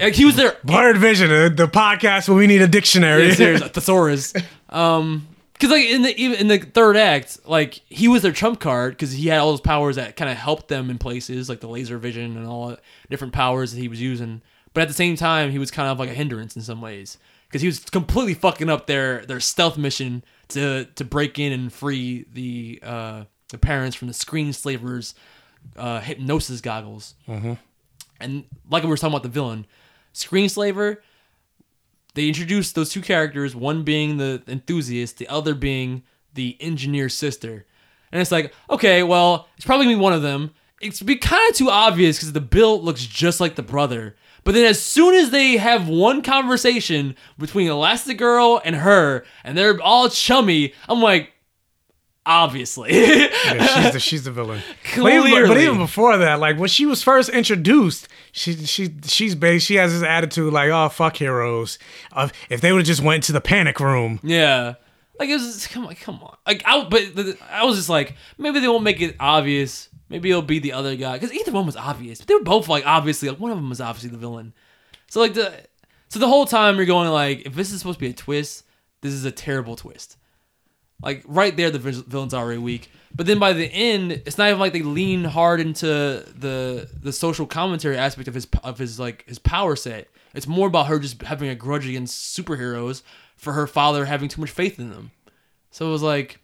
[0.00, 3.28] like he was there Blurred Vision, the, the podcast where we need a dictionary.
[3.32, 4.32] Yeah, a thesaurus.
[4.68, 5.26] Um,
[5.60, 8.92] because like in the even in the third act, like he was their trump card
[8.94, 11.68] because he had all those powers that kind of helped them in places, like the
[11.68, 12.78] laser vision and all the
[13.10, 14.40] different powers that he was using.
[14.72, 17.18] But at the same time, he was kind of like a hindrance in some ways
[17.48, 21.72] because he was completely fucking up their their stealth mission to to break in and
[21.72, 25.14] free the uh the parents from the screen slavers
[25.76, 27.14] uh hypnosis goggles.
[27.28, 27.58] Mhm.
[28.20, 29.66] And like we were talking about the villain,
[30.14, 30.98] Screenslaver,
[32.14, 36.02] they introduced those two characters, one being the enthusiast, the other being
[36.34, 37.66] the engineer sister.
[38.12, 40.52] And it's like, okay, well, it's probably gonna be one of them.
[40.80, 44.16] It's be kind of too obvious because the build looks just like the brother.
[44.44, 49.80] But then as soon as they have one conversation between Elastigirl and her, and they're
[49.82, 51.32] all chummy, I'm like,
[52.26, 52.90] obviously.
[53.50, 54.62] Yeah, she's the she's the villain.
[54.96, 59.34] But even, but even before that, like when she was first introduced, she she she's
[59.34, 59.66] based.
[59.66, 61.78] She has this attitude like, "Oh fuck heroes."
[62.12, 64.74] Uh, if they would have just went to the panic room, Yeah.
[65.18, 66.36] Like it was come on, come on.
[66.46, 69.88] Like I, but the, I was just like, maybe they won't make it obvious.
[70.08, 72.18] Maybe it'll be the other guy because either one was obvious.
[72.20, 74.54] But they were both like obviously like one of them was obviously the villain.
[75.08, 75.52] So like the
[76.08, 78.64] so the whole time you're going like, if this is supposed to be a twist,
[79.02, 80.16] this is a terrible twist.
[81.02, 82.90] Like right there, the villain's already weak.
[83.14, 87.12] But then by the end, it's not even like they lean hard into the the
[87.12, 90.08] social commentary aspect of his of his like his power set.
[90.34, 93.02] It's more about her just having a grudge against superheroes
[93.36, 95.10] for her father having too much faith in them.
[95.70, 96.38] So it was like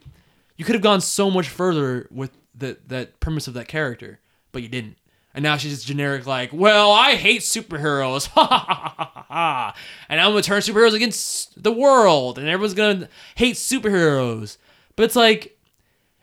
[0.57, 4.20] you could have gone so much further with that that premise of that character,
[4.53, 4.97] but you didn't.
[5.37, 9.77] And now she's just generic, like, well, I hate superheroes, ha ha ha ha ha,
[10.09, 14.57] and I'm gonna turn superheroes against the world, and everyone's gonna hate superheroes.
[14.97, 15.59] But it's like,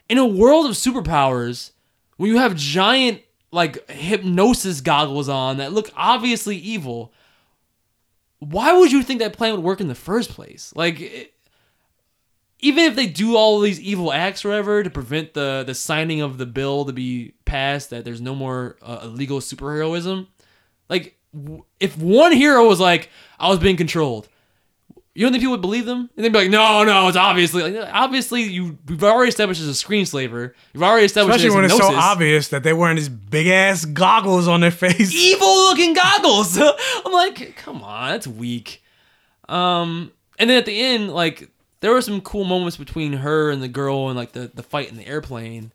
[0.09, 1.71] in a world of superpowers,
[2.17, 3.21] when you have giant
[3.51, 7.13] like hypnosis goggles on that look obviously evil,
[8.39, 10.73] why would you think that plan would work in the first place?
[10.75, 11.32] Like, it-
[12.63, 16.21] even if they do all these evil acts or whatever to prevent the the signing
[16.21, 20.27] of the bill to be passed that there's no more uh, illegal superheroism,
[20.89, 24.29] like w- if one hero was like, I was being controlled.
[25.13, 26.09] You don't think people would believe them?
[26.15, 29.67] And they'd be like, "No, no, it's obviously like obviously you we've already established as
[29.67, 30.55] a screen slaver.
[30.73, 34.47] You've already established especially when it's so obvious that they're wearing these big ass goggles
[34.47, 35.13] on their face.
[35.15, 36.57] evil looking goggles.
[37.05, 38.81] I'm like, come on, that's weak.
[39.49, 41.51] Um, and then at the end, like
[41.83, 44.89] there were some cool moments between her and the girl and like the the fight
[44.89, 45.73] in the airplane.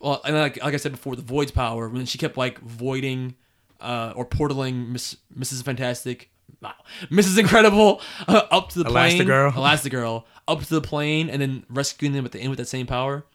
[0.00, 3.34] Well, and like like I said before, the void's power when she kept like voiding,
[3.78, 5.62] uh, or portaling Miss Mrs.
[5.64, 6.30] Fantastic.
[6.62, 6.72] Wow.
[7.10, 7.38] Mrs.
[7.38, 9.52] Incredible uh, up to the plane, Elastigirl.
[9.52, 12.86] Elastigirl up to the plane, and then rescuing them at the end with that same
[12.86, 13.26] power.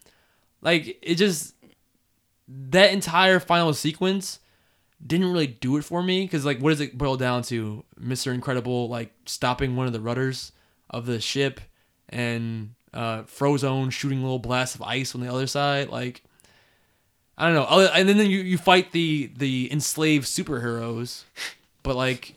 [0.64, 1.54] Like it just
[2.48, 4.40] that entire final sequence
[5.06, 8.34] didn't really do it for me because like what does it boil down to mr
[8.34, 10.54] incredible like stopping one of the rudders
[10.90, 11.60] of the ship
[12.10, 16.24] and uh frozone shooting little blasts of ice on the other side like
[17.38, 21.24] i don't know and then you, you fight the the enslaved superheroes
[21.84, 22.34] but like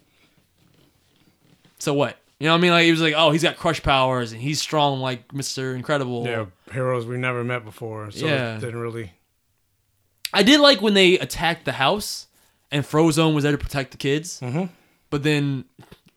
[1.78, 3.82] so what you know what i mean like he was like oh he's got crush
[3.82, 8.56] powers and he's strong like mr incredible Yeah, heroes we never met before, so Yeah.
[8.56, 9.12] it didn't really.
[10.32, 12.26] I did like when they attacked the house
[12.70, 14.40] and Frozone was there to protect the kids.
[14.40, 14.68] Mhm.
[15.10, 15.64] But then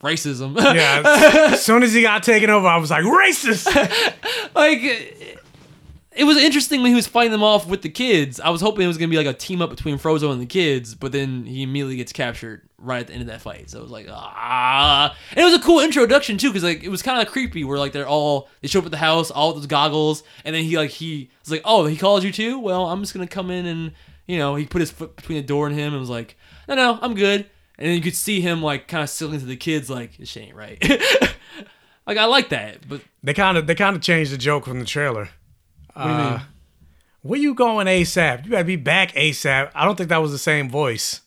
[0.04, 0.56] racism.
[0.58, 3.66] Yeah, as soon as he got taken over, I was like racist.
[4.56, 4.82] like
[6.16, 8.40] it was interesting when he was fighting them off with the kids.
[8.40, 10.46] I was hoping it was gonna be like a team up between Frozone and the
[10.46, 13.70] kids, but then he immediately gets captured right at the end of that fight.
[13.70, 16.90] So it was like ah, and it was a cool introduction too, because like it
[16.90, 19.50] was kind of creepy where like they're all they show up at the house, all
[19.50, 22.60] with those goggles, and then he like he was like, oh, he called you too.
[22.60, 23.92] Well, I'm just gonna come in and
[24.28, 26.76] you know he put his foot between the door and him and was like, no,
[26.76, 27.48] no, I'm good.
[27.84, 30.30] And then you could see him like kind of still to the kids, like this
[30.30, 30.82] shit ain't right.
[32.08, 34.80] like I like that, but They kind of they kind of changed the joke from
[34.80, 35.32] the trailer.
[35.94, 36.26] What do you mean?
[36.26, 36.44] Uh,
[37.24, 38.46] Where you going ASAP?
[38.46, 39.70] You gotta be back ASAP.
[39.76, 41.24] I don't think that was the same voice.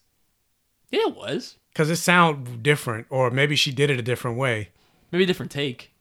[0.90, 1.56] Yeah, it was.
[1.74, 4.70] Because it sounded different, or maybe she did it a different way.
[5.12, 5.92] Maybe a different take.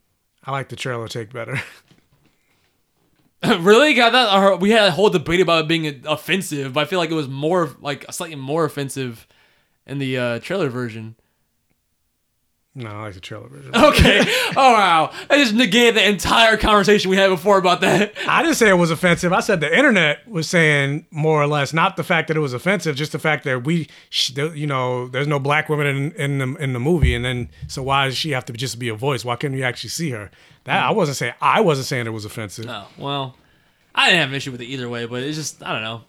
[0.45, 1.61] I like the trailer take better.
[3.59, 4.01] really?
[4.01, 6.85] I thought our, we had a whole debate about it being uh, offensive, but I
[6.85, 9.27] feel like it was more like slightly more offensive
[9.87, 11.15] in the uh, trailer version.
[12.77, 13.71] No, I like the trailer version.
[13.75, 14.19] Okay.
[14.57, 15.11] oh wow.
[15.29, 18.13] I just negated the entire conversation we had before about that.
[18.27, 19.31] I didn't say it was offensive.
[19.31, 22.51] I said the internet was saying more or less, not the fact that it was
[22.51, 23.87] offensive, just the fact that we,
[24.35, 27.81] you know, there's no black women in in the, in the movie, and then so
[27.81, 29.23] why does she have to just be a voice?
[29.23, 30.29] Why couldn't you actually see her?
[30.65, 31.33] That I wasn't saying.
[31.39, 32.65] I wasn't saying it was offensive.
[32.67, 33.37] Oh well,
[33.93, 36.01] I didn't have an issue with it either way, but it's just I don't know.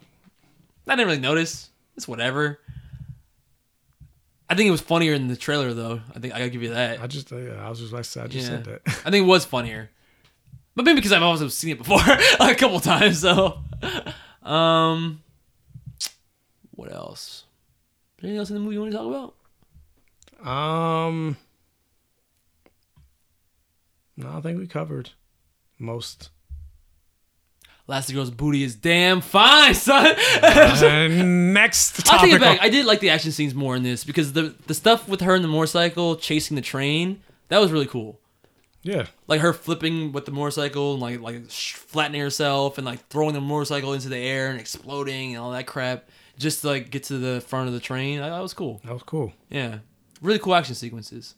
[0.89, 1.71] I didn't really notice.
[1.97, 2.59] It's whatever.
[4.49, 6.01] I think it was funnier in the trailer, though.
[6.15, 7.01] I think I gotta give you that.
[7.01, 8.83] I just, uh, yeah, I was just like, I just said that.
[8.87, 9.91] I think it was funnier,
[10.75, 11.99] but maybe because I've also seen it before
[12.41, 13.19] a couple times.
[13.21, 13.59] So,
[14.43, 15.23] um,
[16.71, 17.45] what else?
[18.23, 19.35] Anything else in the movie you want to talk
[20.43, 20.49] about?
[20.49, 21.37] Um,
[24.17, 25.11] no, I think we covered
[25.79, 26.31] most.
[27.89, 30.17] Elastigirl's booty is damn fine, son.
[30.43, 32.61] Uh, next I'll take it back.
[32.61, 35.35] I did like the action scenes more in this because the the stuff with her
[35.35, 38.21] and the motorcycle chasing the train that was really cool.
[38.83, 39.07] Yeah.
[39.27, 43.41] Like her flipping with the motorcycle and like like flattening herself and like throwing the
[43.41, 46.09] motorcycle into the air and exploding and all that crap
[46.39, 48.21] just to like get to the front of the train.
[48.21, 48.81] I, that was cool.
[48.85, 49.33] That was cool.
[49.49, 49.79] Yeah,
[50.21, 51.35] really cool action sequences.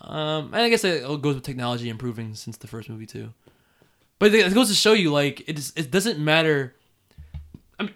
[0.00, 3.32] Um, and I guess it goes with technology improving since the first movie too.
[4.22, 6.76] But it goes to show you, like, it, is, it doesn't matter.
[7.80, 7.94] I mean,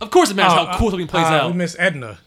[0.00, 1.50] of course, it matters Oh, how cool uh, something plays uh, out.
[1.50, 2.20] We miss Edna.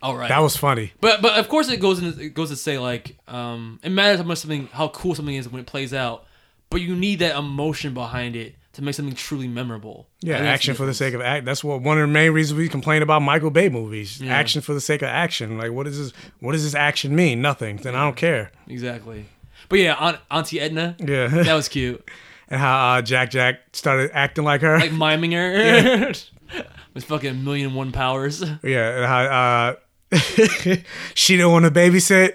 [0.00, 0.94] All right, That was funny.
[0.98, 4.18] But but of course, it goes in, it goes to say like, um, it matters
[4.18, 6.24] how much something, how cool something is when it plays out.
[6.70, 10.06] But you need that emotion behind it to make something truly memorable.
[10.22, 11.44] Yeah, action for the sake of act.
[11.44, 14.22] That's what one of the main reasons we complain about Michael Bay movies.
[14.22, 14.34] Yeah.
[14.34, 15.58] Action for the sake of action.
[15.58, 16.12] Like, what does this?
[16.38, 17.42] What does this action mean?
[17.42, 17.76] Nothing.
[17.76, 18.52] Then I don't care.
[18.68, 19.26] Exactly.
[19.68, 20.96] But yeah, Aunt, Auntie Edna.
[20.98, 21.28] Yeah.
[21.28, 22.02] that was cute.
[22.50, 24.78] And how uh, Jack Jack started acting like her.
[24.78, 25.52] Like miming her.
[26.52, 26.62] Yeah.
[26.94, 28.42] With fucking a million and one powers.
[28.64, 29.76] Yeah, and how
[30.12, 30.16] uh,
[31.14, 32.32] she didn't want to babysit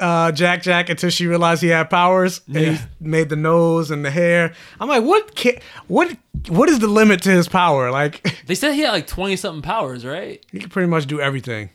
[0.00, 2.40] uh, Jack Jack until she realized he had powers.
[2.48, 2.72] And Yeah.
[2.72, 4.52] he made the nose and the hair.
[4.80, 5.36] I'm like, what?
[5.36, 5.54] Can,
[5.86, 6.16] what?
[6.48, 7.92] What is the limit to his power?
[7.92, 10.44] Like, They said he had like twenty something powers, right?
[10.50, 11.70] he can pretty much do everything.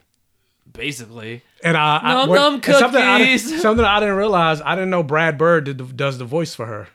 [0.73, 1.41] Basically.
[1.63, 4.59] And uh, I, Num what- num something I, something I didn't realize.
[4.61, 6.87] I didn't know Brad Bird did the, does the voice for her.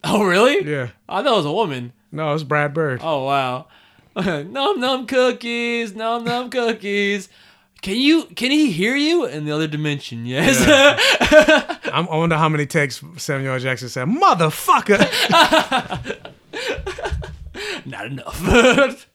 [0.04, 0.64] Oh really?
[0.64, 0.88] Yeah.
[1.08, 1.92] I thought it was a woman.
[2.10, 3.00] No, it's Brad Bird.
[3.02, 3.66] Oh wow.
[4.16, 7.28] num num cookies, num num cookies.
[7.82, 10.26] Can you can he hear you in the other dimension?
[10.26, 10.60] Yes.
[11.92, 15.00] I'm, I wonder how many takes Samuel Jackson said, "Motherfucker."
[17.86, 19.06] Not enough.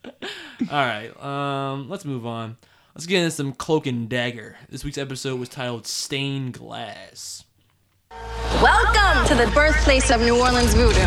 [0.72, 1.12] All right.
[1.24, 2.58] Um, let's move on.
[2.96, 4.58] Let's get into some cloak and dagger.
[4.70, 7.45] This week's episode was titled "Stained Glass."
[8.62, 11.00] Welcome to the birthplace of New Orleans voodoo.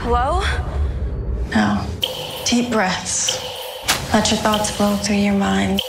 [0.00, 0.42] Hello?
[1.50, 1.86] Now,
[2.44, 3.42] deep breaths.
[4.12, 5.80] Let your thoughts flow through your mind.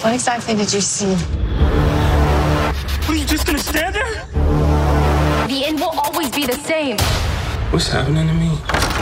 [0.00, 1.14] What exactly did you see?
[3.06, 4.24] What, are you just gonna stand there?
[5.48, 6.98] The end will always be the same.
[7.70, 8.95] What's happening to me?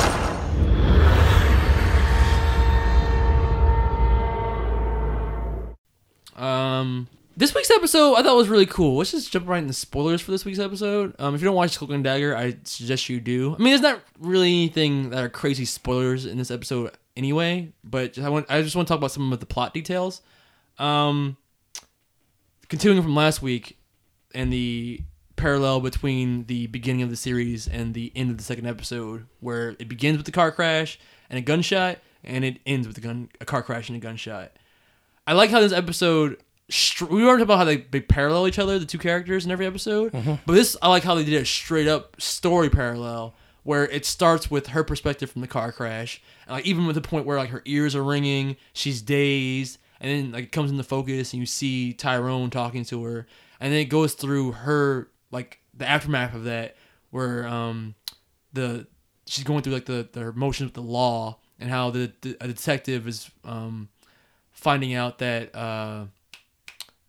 [6.35, 8.99] Um, this week's episode I thought was really cool.
[8.99, 11.15] Let's just jump right into spoilers for this week's episode.
[11.19, 13.55] Um, if you don't watch Cloak and Dagger, I suggest you do.
[13.55, 18.19] I mean, there's not really anything that are crazy spoilers in this episode anyway, but
[18.19, 20.23] I want I just want to talk about some of the plot details.
[20.79, 21.37] Um,
[22.69, 23.79] continuing from last week
[24.35, 25.01] and the
[25.37, 29.71] parallel between the beginning of the series and the end of the second episode, where
[29.79, 30.99] it begins with the car crash
[31.31, 34.53] and a gunshot, and it ends with a gun, a car crash and a gunshot.
[35.27, 36.39] I like how this episode.
[36.71, 39.51] Str- we were talking about how they, they parallel each other, the two characters in
[39.51, 40.13] every episode.
[40.13, 40.41] Mhm.
[40.47, 43.35] But this, I like how they did a straight up story parallel
[43.65, 47.03] where it starts with her perspective from the car crash, and like even with the
[47.03, 50.83] point where like her ears are ringing, she's dazed, and then like it comes into
[50.85, 53.27] focus, and you see Tyrone talking to her,
[53.61, 56.77] and then it goes through her like the aftermath of that,
[57.11, 57.95] where um
[58.53, 58.87] the
[59.27, 62.47] she's going through like the the emotions with the law and how the, the a
[62.49, 63.89] detective is um
[64.65, 66.07] finding out that uh,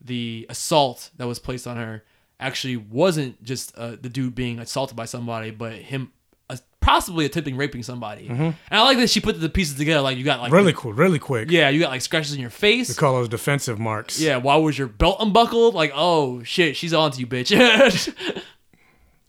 [0.02, 2.04] the assault that was placed on her
[2.38, 6.12] actually wasn't just uh, the dude being assaulted by somebody, but him
[6.50, 8.28] uh, possibly attempting raping somebody.
[8.28, 8.40] Mhm.
[8.40, 10.02] And I like that she put the pieces together.
[10.02, 11.50] Like you got like really cool, really quick.
[11.50, 12.90] yeah, you got like scratches in your face.
[12.90, 14.20] We call those defensive marks.
[14.20, 15.74] Yeah, why was your belt unbuckled?
[15.74, 17.50] Like, oh shit, she's on to you, bitch.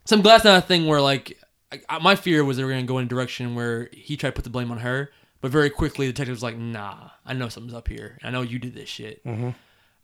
[0.05, 1.39] so I'm glad it's not a thing where like
[1.89, 4.31] I, my fear was they were going to go in a direction where he tried
[4.31, 5.11] to put the blame on her,
[5.41, 8.19] but very quickly the detective was like, "Nah, I know something's up here.
[8.23, 9.55] I know you did this shit." Mhm.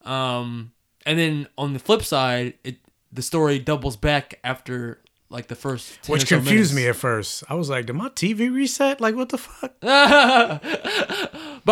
[0.07, 0.73] Um,
[1.07, 2.77] and then on the flip side, it
[3.13, 6.85] the story doubles back after like the first 10 Which so confused minutes.
[6.85, 7.43] me at first.
[7.49, 9.01] I was like, did my TV reset?
[9.01, 9.73] Like, what the fuck?
[9.81, 10.61] but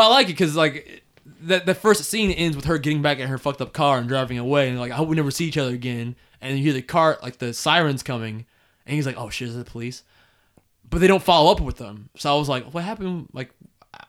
[0.01, 1.03] I like it because like
[1.43, 4.09] that the first scene ends with her getting back in her fucked up car and
[4.09, 6.16] driving away, and like I hope we never see each other again.
[6.41, 8.47] And you hear the car like the sirens coming,
[8.87, 10.03] and he's like, "Oh shit, is it the police?"
[10.90, 12.10] But they don't follow up with them.
[12.16, 13.50] So I was like, "What happened?" Like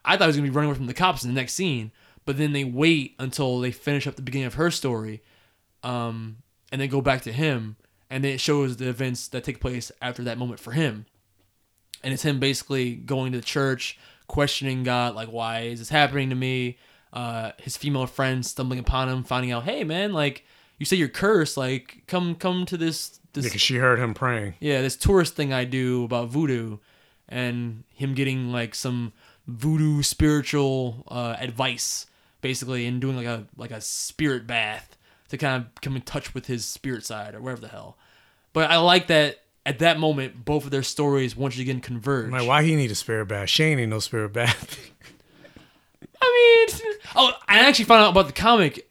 [0.04, 1.92] I thought I was gonna be running away from the cops in the next scene,
[2.26, 5.22] but then they wait until they finish up the beginning of her story,
[5.84, 6.38] um,
[6.72, 7.78] and then go back to him,
[8.10, 11.06] and then it shows the events that take place after that moment for him
[12.04, 13.98] and it's him basically going to the church,
[14.28, 16.78] questioning God, like, why is this happening to me?
[17.14, 20.46] Uh, his female friend stumbling upon him, finding out, hey man, like
[20.78, 24.56] you say you're cursed, like come come to this this Because she heard him praying.
[24.60, 26.78] yeah this tourist thing I do about voodoo,
[27.30, 29.14] and him getting like some
[29.48, 32.08] voodoo spiritual uh, advice
[32.42, 34.98] basically, and doing like a like a spirit bath
[35.30, 37.98] to kind of come in touch with his spirit side or whatever the hell.
[38.54, 42.26] But I like that at that moment, both of their stories once again converge.
[42.26, 43.48] I'm like, why he need a spirit bath?
[43.48, 44.78] Shane ain't no spirit bath.
[46.22, 48.90] I mean, oh, I actually found out about the comic.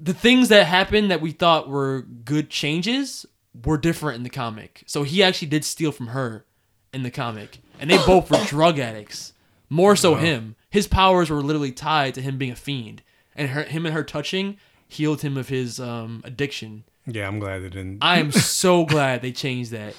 [0.00, 3.26] The things that happened that we thought were good changes
[3.64, 4.82] were different in the comic.
[4.86, 6.44] So he actually did steal from her
[6.92, 9.32] in the comic, and they both were drug addicts.
[9.70, 10.18] More so Wow.
[10.18, 10.56] him.
[10.70, 13.02] His powers were literally tied to him being a fiend,
[13.36, 14.56] and her, him and her touching
[14.88, 16.84] healed him of his um, addiction.
[17.06, 17.98] yeah, I'm glad they didn't.
[18.00, 19.94] I am so glad they changed that.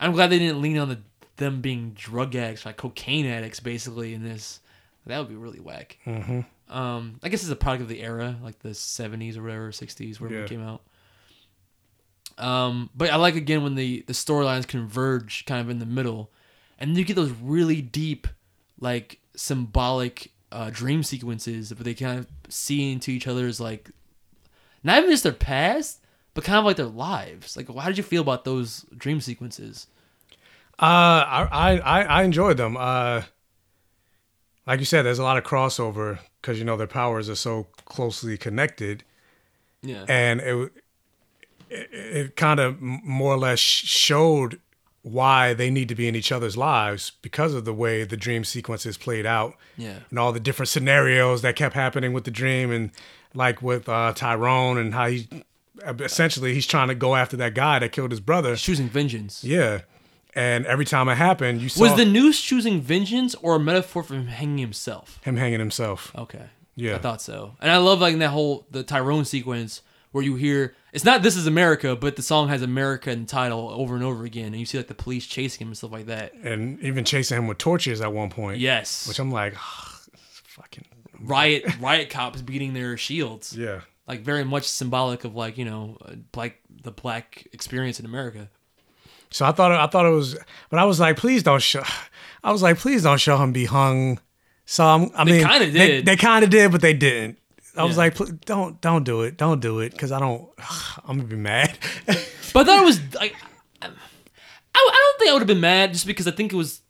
[0.00, 0.98] I'm glad they didn't lean on the
[1.36, 4.60] them being drug addicts, like cocaine addicts, basically in this.
[5.06, 5.98] That would be really whack.
[6.06, 6.44] Mhm.
[6.68, 10.20] Um, I guess it's a product of the era, like the '70s or whatever, '60s,
[10.20, 10.38] where Yeah.
[10.40, 10.82] it came out.
[12.42, 16.30] Um, but I like again when the the storylines converge, kind of in the middle,
[16.78, 18.26] and you get those really deep,
[18.80, 23.90] like symbolic uh, dream sequences where they kind of see into each other's like,
[24.82, 26.00] not even just their past,
[26.34, 27.56] but kind of like their lives.
[27.56, 29.86] Like, how did you feel about those dream sequences?
[30.80, 32.76] Uh, I, I I enjoyed them.
[32.76, 33.22] Uh,
[34.66, 37.68] like you said, there's a lot of crossover because you know their powers are so
[37.84, 39.04] closely connected.
[39.84, 40.04] Yeah.
[40.08, 40.72] and it
[41.72, 44.60] it, it kind of more or less showed
[45.02, 48.44] why they need to be in each other's lives because of the way the dream
[48.44, 49.56] sequences played out.
[49.76, 49.96] Yeah.
[50.10, 52.90] and all the different scenarios that kept happening with the dream, and
[53.34, 55.26] like with uh, Tyrone and how he
[55.98, 59.42] essentially he's trying to go after that guy that killed his brother, choosing vengeance.
[59.42, 59.80] Yeah,
[60.34, 64.02] and every time it happened, you saw Was the noose choosing vengeance or a metaphor
[64.02, 65.18] for him hanging himself?
[65.24, 66.12] him hanging himself.
[66.16, 66.44] Okay.
[66.76, 66.94] Yeah.
[66.94, 67.56] I thought so.
[67.60, 69.82] And I love like that whole the Tyrone sequence
[70.12, 73.26] where you hear it's not This Is America, but the song has America in the
[73.26, 75.92] title over and over again, and you see like the police chasing him and stuff
[75.92, 76.32] like that.
[76.34, 78.58] and even chasing him with torches at one point.
[78.60, 79.08] Yes.
[79.08, 80.84] which I'm like, fucking
[81.20, 83.56] Riot riot cops beating their shields.
[83.56, 83.80] Yeah.
[84.08, 88.48] Like very much symbolic of like, you know, uh, like the black experience in America.
[89.30, 90.36] So I thought I thought it was,
[90.68, 91.82] but I was like, please don't show.
[92.44, 94.18] I was like, please don't show him be hung.
[94.66, 96.06] So I'm, I They mean, kinda They, did.
[96.06, 97.38] they kind of did, but they didn't.
[97.76, 98.02] I was Yeah.
[98.04, 100.48] like, don't don't do it, don't do it, because I don't.
[101.06, 101.78] I'm gonna be mad.
[102.52, 103.34] But I thought it was like
[103.80, 103.86] I,
[104.74, 106.82] I don't think I would have been mad just because I think it was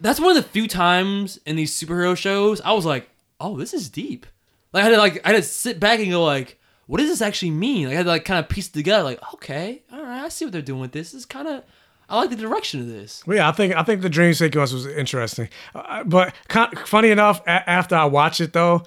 [0.00, 3.08] that's one of the few times in these superhero shows I was like,
[3.40, 4.26] oh, this is deep.
[4.72, 7.08] Like I had to like I had to sit back and go like, what does
[7.08, 7.86] this actually mean?
[7.86, 9.02] Like I had to like kind of piece it together.
[9.02, 11.14] Like okay, all right, I see what they're doing with this.
[11.14, 11.64] It's kind of
[12.08, 13.26] I like the direction of this.
[13.26, 17.10] Well, yeah, I think I think the dream sequence was interesting, uh, but kind, funny
[17.10, 18.84] enough, a- after I watched it though,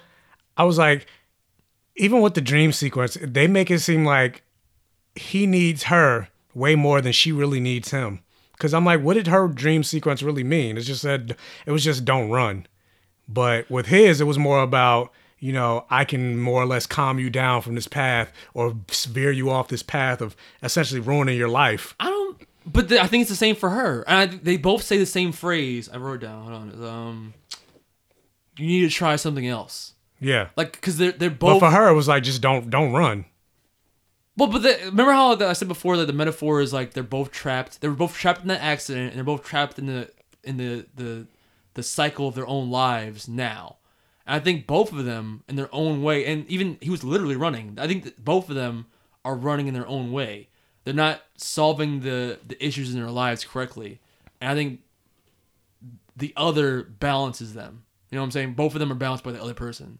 [0.56, 1.06] I was like,
[1.96, 4.42] even with the dream sequence, they make it seem like
[5.14, 8.20] he needs her way more than she really needs him.
[8.52, 10.76] Because I'm like, what did her dream sequence really mean?
[10.76, 11.36] It just said
[11.66, 12.66] it was just don't run,
[13.28, 17.18] but with his, it was more about you know I can more or less calm
[17.18, 21.48] you down from this path or veer you off this path of essentially ruining your
[21.48, 21.94] life.
[21.98, 22.42] I don't.
[22.66, 24.04] But the, I think it's the same for her.
[24.06, 25.88] And I, they both say the same phrase.
[25.88, 26.42] I wrote down.
[26.42, 26.84] Hold on.
[26.84, 27.34] Um,
[28.58, 29.94] you need to try something else.
[30.20, 30.48] Yeah.
[30.56, 31.60] Like because they're they're both.
[31.60, 33.24] But for her, it was like just don't don't run.
[34.36, 37.30] Well, but the, remember how I said before that the metaphor is like they're both
[37.30, 37.80] trapped.
[37.80, 40.10] They were both trapped in that accident, and they're both trapped in the
[40.44, 41.26] in the the
[41.74, 43.76] the cycle of their own lives now.
[44.26, 47.36] And I think both of them, in their own way, and even he was literally
[47.36, 47.76] running.
[47.78, 48.86] I think that both of them
[49.24, 50.48] are running in their own way.
[50.84, 54.00] They're not solving the the issues in their lives correctly,
[54.40, 54.80] and I think
[56.16, 57.84] the other balances them.
[58.10, 58.54] You know what I'm saying?
[58.54, 59.98] Both of them are balanced by the other person.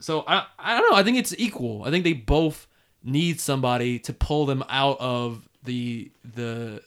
[0.00, 0.96] So I I don't know.
[0.96, 1.84] I think it's equal.
[1.84, 2.66] I think they both
[3.02, 6.82] need somebody to pull them out of the the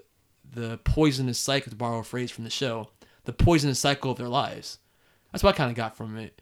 [0.54, 2.90] the poisonous cycle to borrow a phrase from the show,
[3.26, 4.80] the poisonous cycle of their lives.
[5.32, 6.42] That's what I kind of got from it.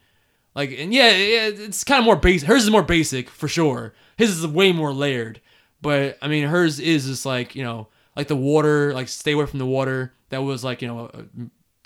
[0.54, 2.48] Like, and yeah, yeah it's kind of more basic.
[2.48, 3.94] Hers is more basic for sure.
[4.16, 5.40] His is way more layered.
[5.80, 9.46] But I mean, hers is just like you know, like the water, like stay away
[9.46, 10.12] from the water.
[10.30, 11.24] That was like you know, a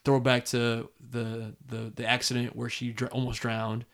[0.05, 3.85] throwback to the the the accident where she dr- almost drowned.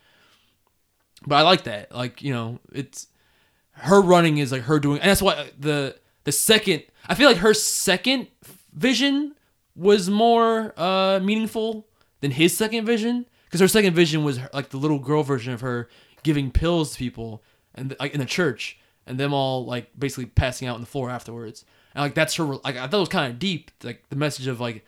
[1.27, 1.95] But I like that.
[1.95, 3.07] Like you know, it's
[3.73, 7.39] her running is like her doing, and that's why the the second I feel like
[7.39, 8.29] her second
[8.73, 9.35] vision
[9.75, 11.87] was more uh meaningful
[12.21, 13.27] than his second vision.
[13.45, 15.89] Because her second vision was like the little girl version of her
[16.23, 17.43] giving pills to people
[17.75, 21.11] and like in the church and them all like basically passing out on the floor
[21.11, 21.65] afterwards.
[21.95, 24.47] And like that's her like I thought it was kind of deep like the message
[24.47, 24.85] of like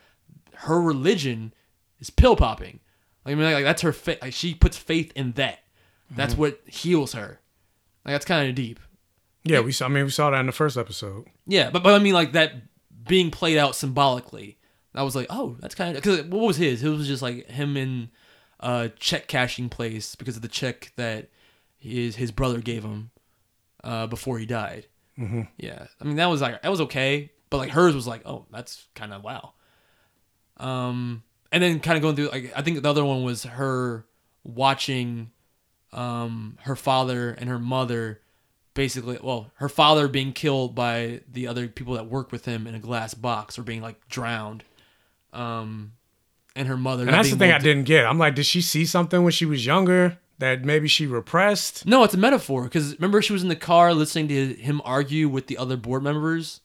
[0.55, 1.53] her religion
[1.99, 2.79] is pill popping.
[3.25, 5.62] Like, I mean like that's her fa- like she puts faith in that
[6.17, 6.39] that's Mhm.
[6.39, 7.41] what heals her
[8.05, 8.79] like that's kind of deep
[9.45, 9.87] Yeah, we saw.
[9.87, 11.27] I mean, we saw that in the first episode.
[11.47, 12.53] yeah, but but I mean like that
[13.09, 14.59] being played out symbolically.
[14.95, 16.83] I was like, oh, that's kind of because what was his?
[16.85, 18.11] It was just like him in
[18.61, 21.29] a check cashing place because of the check that
[21.79, 23.11] his his brother gave him
[23.83, 24.87] uh, before he died.
[25.19, 25.49] Mhm.
[25.57, 28.47] Yeah, I mean that was like that was okay, but like hers was like, oh,
[28.53, 29.55] that's kind of wow.
[30.59, 34.07] Um, and then kind of going through like I think the other one was her
[34.45, 35.31] watching
[35.93, 38.21] um her father and her mother
[38.75, 42.75] basically well her father being killed by the other people that work with him in
[42.75, 44.65] a glass box or being like drowned
[45.33, 45.93] um
[46.55, 48.05] and her mother And that's the thing I didn't get.
[48.05, 51.87] I'm like, did she see something when she was younger that maybe she repressed?
[51.87, 55.29] no it's a metaphor because remember she was in the car listening to him argue
[55.29, 56.61] with the other board members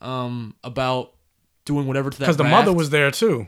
[0.00, 1.12] um about
[1.64, 3.46] doing whatever to that Because the mother was there too.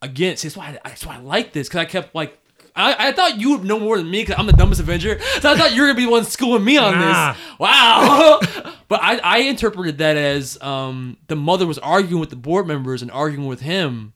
[0.00, 2.38] again see, that's why I, that's why I like this because I kept like
[2.74, 5.20] I, I thought you would know more than me because I'm the dumbest Avenger.
[5.40, 7.32] So I thought you were gonna be the one schooling me on Nah.
[7.34, 7.42] this.
[7.58, 8.40] Wow.
[8.88, 13.02] but I, I interpreted that as um, the mother was arguing with the board members
[13.02, 14.14] and arguing with him,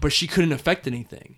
[0.00, 1.36] but she couldn't affect anything.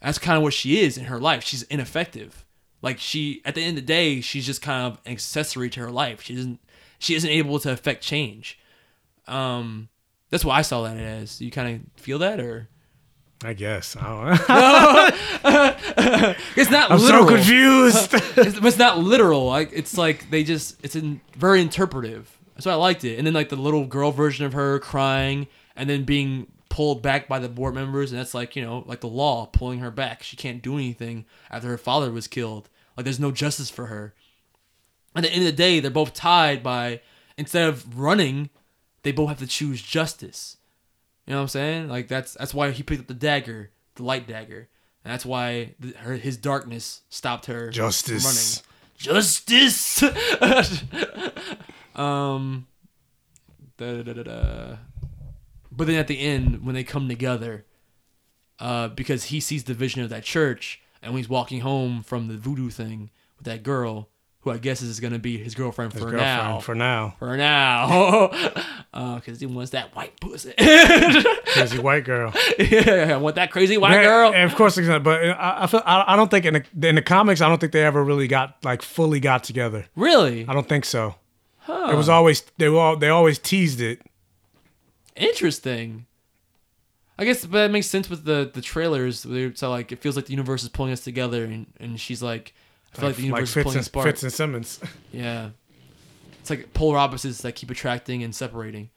[0.00, 1.42] That's kind of what she is in her life.
[1.44, 2.44] She's ineffective.
[2.80, 5.80] Like she, at the end of the day, she's just kind of an accessory to
[5.80, 6.22] her life.
[6.22, 6.60] She doesn't,
[6.98, 8.58] she isn't able to affect change.
[9.28, 9.88] Um,
[10.30, 11.40] that's what I saw that as.
[11.40, 12.68] You kind of feel that, or
[13.44, 13.96] I guess.
[13.96, 14.24] I don't
[16.56, 18.14] it's not I'm so confused.
[18.14, 19.46] it's, it's not literal.
[19.46, 22.38] Like it's like they just it's in, very interpretive.
[22.58, 23.18] So I liked it.
[23.18, 27.28] And then like the little girl version of her crying and then being pulled back
[27.28, 30.22] by the board members and that's like, you know, like the law pulling her back.
[30.22, 32.68] She can't do anything after her father was killed.
[32.96, 34.14] Like there's no justice for her.
[35.14, 37.00] At the end of the day, they're both tied by
[37.36, 38.50] instead of running,
[39.02, 40.56] they both have to choose justice.
[41.26, 41.88] You know what I'm saying?
[41.88, 44.68] Like that's that's why he picked up the dagger, the light dagger.
[45.04, 48.24] And that's why th- her, his darkness stopped her from Justice.
[48.24, 48.64] running.
[48.96, 50.02] Justice.
[51.94, 52.66] um.
[53.78, 54.76] Da, da, da, da.
[55.72, 57.64] But then at the end, when they come together,
[58.60, 62.28] uh, because he sees the vision of that church, and when he's walking home from
[62.28, 64.08] the voodoo thing with that girl,
[64.42, 66.60] who I guess is going to be his girlfriend His for girlfriend now.
[66.60, 67.14] for now.
[67.18, 68.30] For now.
[68.94, 70.52] Uh, because he wants that white pussy.
[70.58, 72.30] Crazy white girl.
[72.58, 74.34] yeah, I want that crazy white girl.
[74.34, 76.96] Of course, it's not- but I, I feel I, I don't think in the in
[76.96, 79.86] the comics I don't think they ever really got like fully got together.
[79.96, 80.44] Really?
[80.46, 81.14] I don't think so.
[81.60, 81.88] Huh.
[81.90, 84.02] It was always they were all, they always teased it.
[85.16, 86.04] Interesting.
[87.18, 89.26] I guess but that makes sense with the the trailers.
[89.54, 92.52] So like it feels like the universe is pulling us together, and, and she's like,
[92.94, 94.06] I feel like, the universe is Fitz pulling and, apart.
[94.06, 94.80] Fitz and Simmons.
[95.12, 95.50] Yeah,
[96.40, 98.90] it's like polar opposites that keep attracting and separating.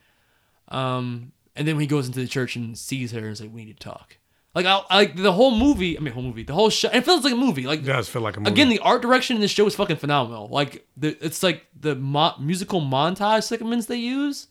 [0.70, 3.54] Um, and then when he goes into the church and sees her, and is like,
[3.54, 4.18] "We need to talk."
[4.56, 5.98] Like I, I like the whole movie.
[5.98, 6.44] I mean, whole movie.
[6.44, 6.90] The whole show.
[6.90, 7.68] It feels like a movie.
[7.68, 8.52] Like It does feel like a movie.
[8.52, 10.48] Again, the art direction in this show is fucking phenomenal.
[10.48, 14.48] Like the, it's like the mo- musical montage segments they use.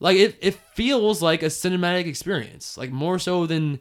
[0.00, 2.76] Like it, it feels like a cinematic experience.
[2.76, 3.78] Like more so than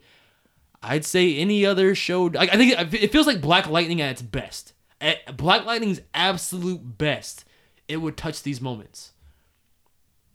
[0.83, 2.25] I'd say any other show.
[2.25, 4.73] Like, I think it, it feels like Black Lightning at its best.
[5.01, 7.45] At Black Lightning's absolute best,
[7.87, 9.11] it would touch these moments.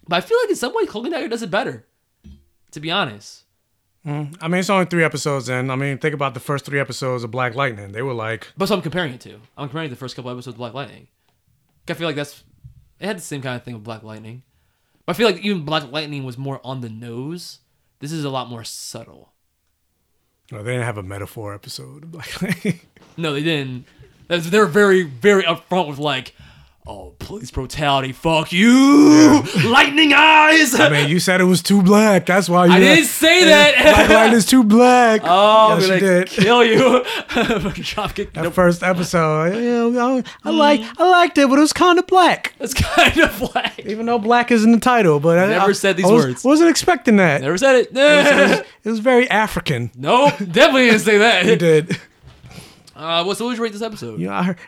[0.07, 1.87] But I feel like in some way, Cloak and Dagger does it better.
[2.73, 3.45] To be honest.
[4.07, 4.37] Mm.
[4.41, 5.71] I mean, it's only three episodes in.
[5.71, 7.93] I mean, think about the first three episodes of Black Lightning.
[7.93, 9.35] They were like, But so I'm comparing it to.
[9.57, 11.09] I'm comparing it to the first couple episodes of Black Lightning.
[11.89, 12.45] I feel like that's
[13.01, 14.43] it had the same kind of thing with Black Lightning.
[15.05, 17.59] But I feel like even Black Lightning was more on the nose.
[17.99, 19.33] This is a lot more subtle.
[20.53, 22.81] no, they didn't have a metaphor episode of Black Lightning.
[23.17, 23.87] No, they didn't.
[24.31, 26.35] That's- They were very, very upfront with like,
[26.87, 30.79] oh, police brutality, fuck you, lightning eyes.
[30.79, 32.27] I mean, you said it was too black.
[32.27, 32.73] That's why you.
[32.73, 33.75] I didn't say that.
[33.83, 35.23] Black light is too black.
[35.25, 36.29] Oh, yes, gonna did.
[36.29, 36.79] kill you.
[37.31, 38.33] Dropkick.
[38.35, 40.57] That first episode, yeah, I, I mm.
[40.57, 42.55] like, I liked it, but it was kind of black.
[42.61, 43.81] It's kind of black.
[43.81, 46.25] Even though black is in the title, but I Never I, said these I was,
[46.25, 46.45] words.
[46.45, 47.41] Wasn't expecting that.
[47.41, 47.89] Never said it.
[47.91, 49.91] It was, it was- it was very African.
[49.97, 51.45] nope, definitely didn't say that.
[51.47, 52.01] You did.
[53.01, 54.21] Uh, what's what would you rate this episode?
[54.21, 54.59] Yeah, I heard,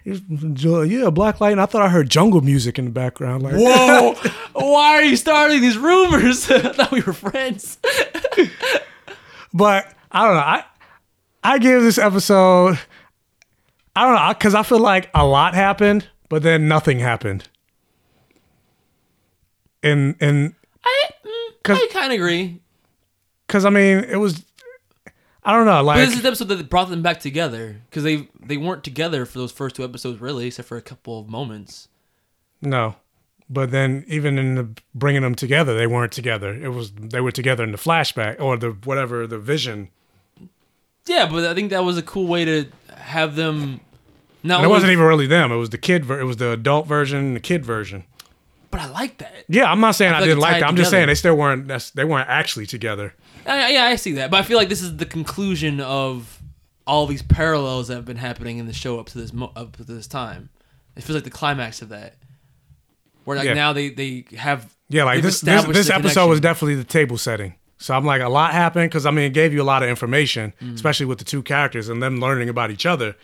[0.90, 3.42] yeah, black light, and I thought I heard jungle music in the background.
[3.42, 4.14] Like, Whoa!
[4.54, 6.50] Why are you starting these rumors?
[6.50, 7.78] I thought we were friends.
[9.54, 10.40] But I don't know.
[10.40, 10.64] I
[11.44, 12.78] I give this episode.
[13.94, 17.50] I don't know because I feel like a lot happened, but then nothing happened.
[19.82, 22.62] And and I, mm, I kind of agree.
[23.46, 24.42] because I mean it was.
[25.44, 25.78] I don't know.
[25.78, 28.85] But Like this is the episode that brought them back together because they they weren't
[28.85, 31.89] together for those first two episodes really, except for a couple of moments.
[32.60, 32.97] no,
[33.51, 36.55] but then even in the bringing them together, they weren't together.
[36.55, 39.89] It was they were together in the flashback or the whatever the vision.
[41.06, 42.66] Yeah, but I think that was a cool way to
[42.97, 43.81] have them.
[44.44, 45.51] And it wasn't even really them.
[45.52, 46.05] It was the kid.
[46.05, 48.05] Ver- it was the adult version and the kid version.
[48.70, 49.44] But I like that.
[49.48, 50.69] Yeah, I'm not saying I I, like didn't like that.
[50.69, 51.69] I'm just saying they still weren't.
[51.94, 53.14] They weren't actually together.
[53.47, 56.40] I, yeah, I see that, but I feel like this is the conclusion of
[56.86, 59.77] all these parallels that have been happening in the show up to this mo- up
[59.77, 60.48] to this time.
[60.97, 62.16] It feels like the climax of that,
[63.24, 63.55] where like Yeah.
[63.55, 66.43] now they they have Yeah, like they've this this, established this the episode was connection.
[66.43, 67.55] definitely the table setting.
[67.78, 69.89] So I'm like a lot happened because I mean it gave you a lot of
[69.89, 70.74] information, Mm.
[70.74, 73.16] especially with the two characters and them learning about each other.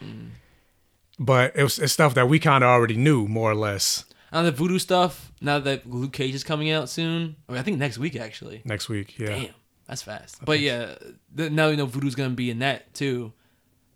[1.19, 4.05] But it was it's stuff that we kind of already knew more or less.
[4.33, 5.33] Now the voodoo stuff.
[5.41, 8.63] Now that Luke Cage is coming out soon, I, mean, I think next week actually.
[8.65, 9.27] Next week, yeah.
[9.29, 9.55] Damn,
[9.89, 10.45] that's fast.
[10.45, 10.95] But yeah,
[11.37, 13.33] th- now you know voodoo's gonna be in that too.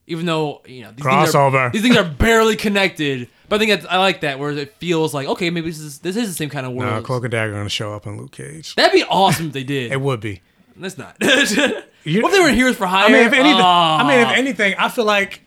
[0.09, 1.55] Even though you know these Things Crossover.
[1.55, 4.74] are, these things are barely connected, but I think that's, I like that where it
[4.78, 7.05] feels like okay, maybe this is this is the same kind of No, world.
[7.05, 8.74] Cloak and Dagger going to show up in Luke Cage.
[8.74, 9.93] That'd be awesome if they did.
[9.93, 10.43] It would be.
[10.77, 11.16] That's not.
[11.20, 13.06] what if they were heroes for hire?
[13.06, 14.32] I mean, if anything, I mean, if Ah.
[14.35, 15.43] anything, I feel like,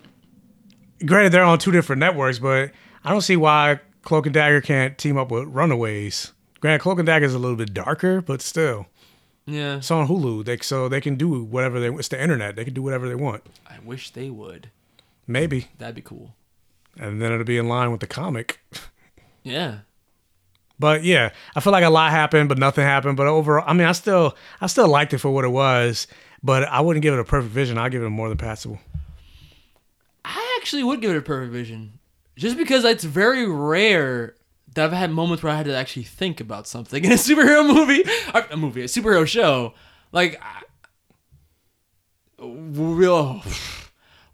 [1.06, 2.72] granted, they're on two different networks, but
[3.04, 6.32] I don't see why Cloak and Dagger can't team up with Runaways.
[6.62, 8.86] Granted, Cloak and Dagger is a little bit darker, but still,
[9.46, 10.46] yeah, it's on Hulu.
[10.46, 11.90] They so they can do whatever they.
[11.90, 12.00] want.
[12.02, 12.56] It's the internet.
[12.56, 13.44] They can do whatever they want.
[13.68, 14.70] I wish they would.
[15.28, 16.36] Maybe, That'd be cool.
[16.98, 18.60] and then it'll be in line with the comic.
[19.44, 19.80] Yeah.
[20.78, 23.16] But yeah, I feel like a lot happened, but nothing happened.
[23.18, 26.06] But overall, I mean, I still, I still liked it for what it was.
[26.44, 27.78] But I wouldn't give it a perfect vision.
[27.78, 28.80] I'd give it a more than passable.
[30.24, 32.00] I actually would give it a perfect vision,
[32.36, 34.36] just because it's very rare
[34.76, 37.66] that I've had moments where I had to actually think about something in a superhero
[37.68, 38.04] movie,
[38.52, 39.74] a movie, a superhero show.
[40.12, 40.42] Like,
[42.40, 43.42] real.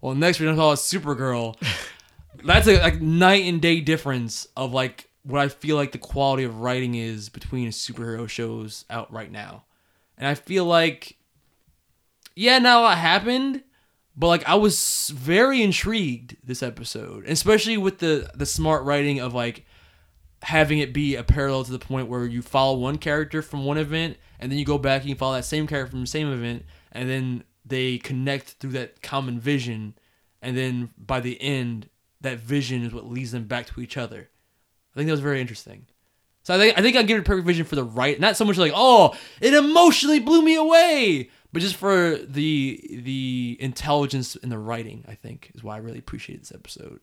[0.00, 1.54] Well, next we're gonna call it Supergirl.
[2.44, 6.42] That's a like night and day difference of like what I feel like the quality
[6.42, 9.62] of writing is between superhero shows out right now,
[10.18, 11.18] and I feel like
[12.34, 13.62] yeah, not a lot happened,
[14.16, 19.34] but like I was very intrigued this episode, especially with the the smart writing of
[19.34, 19.64] like
[20.42, 23.78] having it be a parallel to the point where you follow one character from one
[23.78, 26.32] event and then you go back and you follow that same character from the same
[26.32, 29.94] event and then they connect through that common vision
[30.40, 31.88] and then by the end
[32.20, 34.28] that vision is what leads them back to each other.
[34.94, 35.86] I think that was very interesting.
[36.42, 38.44] So I think I think I'll give it perfect vision for the right, not so
[38.44, 44.48] much like oh it emotionally blew me away, but just for the the intelligence in
[44.48, 45.04] the writing.
[45.06, 47.00] I think is why I really appreciate this episode.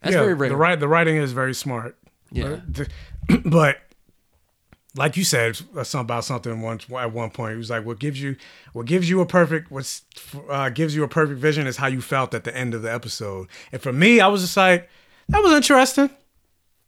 [0.00, 0.48] That's yeah, very rare.
[0.48, 1.98] The the writing is very smart.
[2.30, 2.60] Yeah.
[2.66, 2.88] But,
[3.44, 3.78] but
[4.96, 7.54] like you said, something about something once at one point.
[7.54, 8.36] It was like, what gives you,
[8.72, 10.02] what gives you a perfect, what's
[10.48, 12.92] uh, gives you a perfect vision is how you felt at the end of the
[12.92, 13.48] episode.
[13.72, 14.88] And for me, I was just like,
[15.28, 16.10] that was interesting.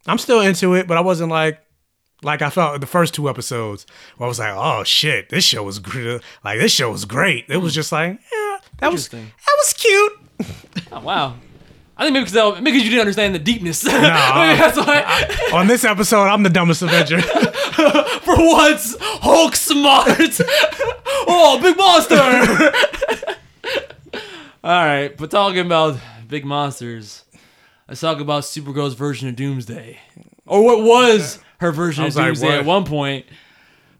[0.07, 1.61] I'm still into it, but I wasn't like,
[2.23, 3.87] like I felt the first two episodes
[4.17, 6.21] where I was like, oh shit, this show was great.
[6.45, 7.47] Like this show was great.
[7.49, 9.23] It was just like, yeah, that was that
[9.59, 10.13] was cute.
[10.93, 11.37] Oh wow.
[12.01, 13.85] I think maybe because maybe you didn't understand the deepness.
[13.87, 15.51] No, Maybe that's why.
[15.53, 17.21] on this episode, I'm the dumbest Avenger.
[18.23, 20.09] For once, Hulk smart.
[21.29, 22.17] oh, big monster.
[24.65, 27.25] All right, but talking about big monsters,
[27.87, 29.99] let's talk about Supergirl's version of Doomsday,
[30.47, 33.27] or what was her version I of was like, Doomsday at one point.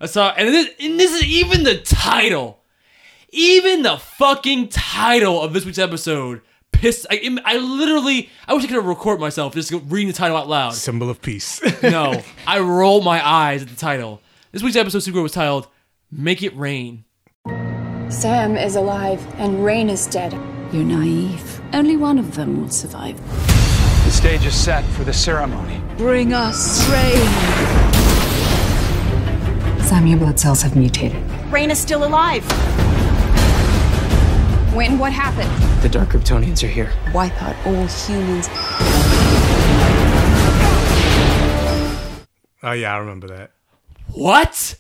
[0.01, 2.61] I saw, and this, and this is even the title,
[3.31, 6.41] even the fucking title of this week's episode.
[6.81, 7.07] Pissed.
[7.11, 10.73] I, I literally, I wish I could record myself just reading the title out loud.
[10.73, 11.61] Symbol of peace.
[11.83, 14.23] No, I rolled my eyes at the title.
[14.51, 15.69] This week's episode, Supergirl, was titled
[16.11, 17.05] "Make It Rain."
[18.09, 20.33] Sam is alive and Rain is dead.
[20.73, 21.61] You're naive.
[21.75, 23.17] Only one of them will survive.
[24.05, 25.83] The stage is set for the ceremony.
[25.99, 27.27] Bring us rain.
[29.85, 31.23] Sam, your blood cells have mutated.
[31.53, 32.45] Rain is still alive.
[34.75, 34.99] When?
[34.99, 35.51] What happened?
[35.83, 36.93] The Dark Kryptonians are here.
[37.13, 38.49] Wipe out all humans.
[42.63, 43.51] Oh yeah, I remember that.
[44.13, 44.77] What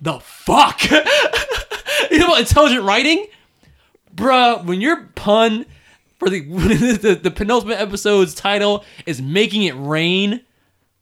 [0.00, 0.82] the fuck?
[2.10, 3.26] you know what intelligent writing?
[4.14, 5.66] Bruh, when your pun
[6.18, 6.40] for the,
[7.02, 10.42] the the penultimate episode's title is making it rain,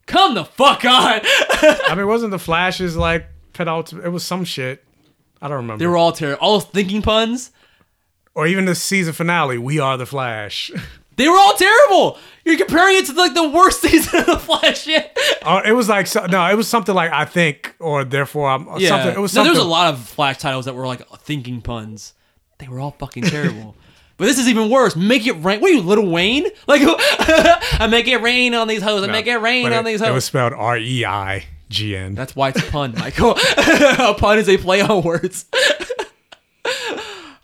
[0.07, 1.21] come the fuck on.
[1.25, 4.07] I mean, wasn't the Flashes like penultimate?
[4.07, 4.85] It was some shit.
[5.43, 5.79] I don't remember.
[5.79, 6.41] they were all terrible.
[6.41, 7.51] All thinking puns,
[8.35, 9.59] or even the season finale.
[9.59, 10.71] We are the Flash.
[11.17, 12.19] they were all terrible.
[12.45, 15.17] You're comparing it to like the worst season of the Flash yet.
[15.45, 18.69] Oh, it was like so, no, it was something like I think or therefore I'm.
[18.69, 19.15] Uh, yeah, something.
[19.15, 19.55] It was no, something.
[19.55, 22.15] there was a lot of Flash titles that were like thinking puns.
[22.59, 23.77] They were all fucking terrible.
[24.19, 24.95] But this is even worse.
[24.95, 25.61] Make it rain.
[25.61, 26.45] What are you, Lil Wayne?
[26.69, 29.03] Like, I make it rain on these hoes.
[29.03, 30.11] I make it rain on it, these hoes.
[30.11, 32.15] it was spelled R E I G N.
[32.15, 33.37] That's why it's a pun, Michael.
[33.57, 35.47] a pun is a play on words.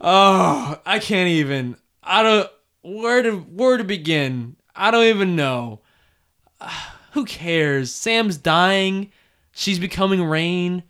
[0.00, 1.76] Oh, I can't even.
[2.02, 2.50] I don't.
[2.82, 4.56] Where to where to begin?
[4.74, 5.80] I don't even know.
[7.12, 7.92] Who cares?
[7.92, 9.10] Sam's dying.
[9.52, 10.84] She's becoming Rain.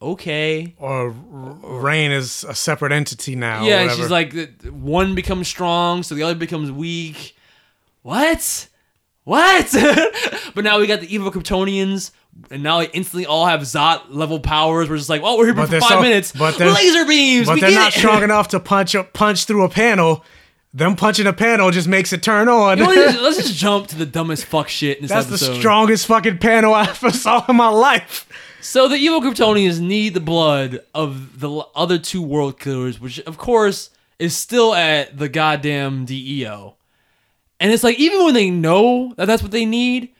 [0.00, 0.74] Okay.
[0.78, 3.64] Or Rain is a separate entity now.
[3.64, 4.34] Yeah, she's like
[4.64, 7.36] one becomes strong, so the other becomes weak.
[8.02, 8.68] What?
[9.24, 9.70] What?
[10.54, 12.10] but now we got the evil Kryptonians,
[12.50, 14.88] and now they instantly all have Zod level powers.
[14.90, 16.32] We're just like, oh, we're here But for five so- minutes.
[16.32, 17.46] but they're- laser beams.
[17.46, 17.98] But they're not it.
[17.98, 20.24] strong enough to punch a punch through a panel.
[20.74, 22.78] Them punching a panel just makes it turn on.
[22.78, 25.26] You know, let's, just, let's just jump to the dumbest fuck shit in this That's
[25.28, 25.52] episode.
[25.54, 28.26] the strongest fucking panel I've ever saw in my life.
[28.62, 33.36] So the evil Kryptonians need the blood of the other two world killers, which of
[33.36, 36.76] course is still at the goddamn DEO.
[37.62, 40.10] And it's like even when they know that that's what they need,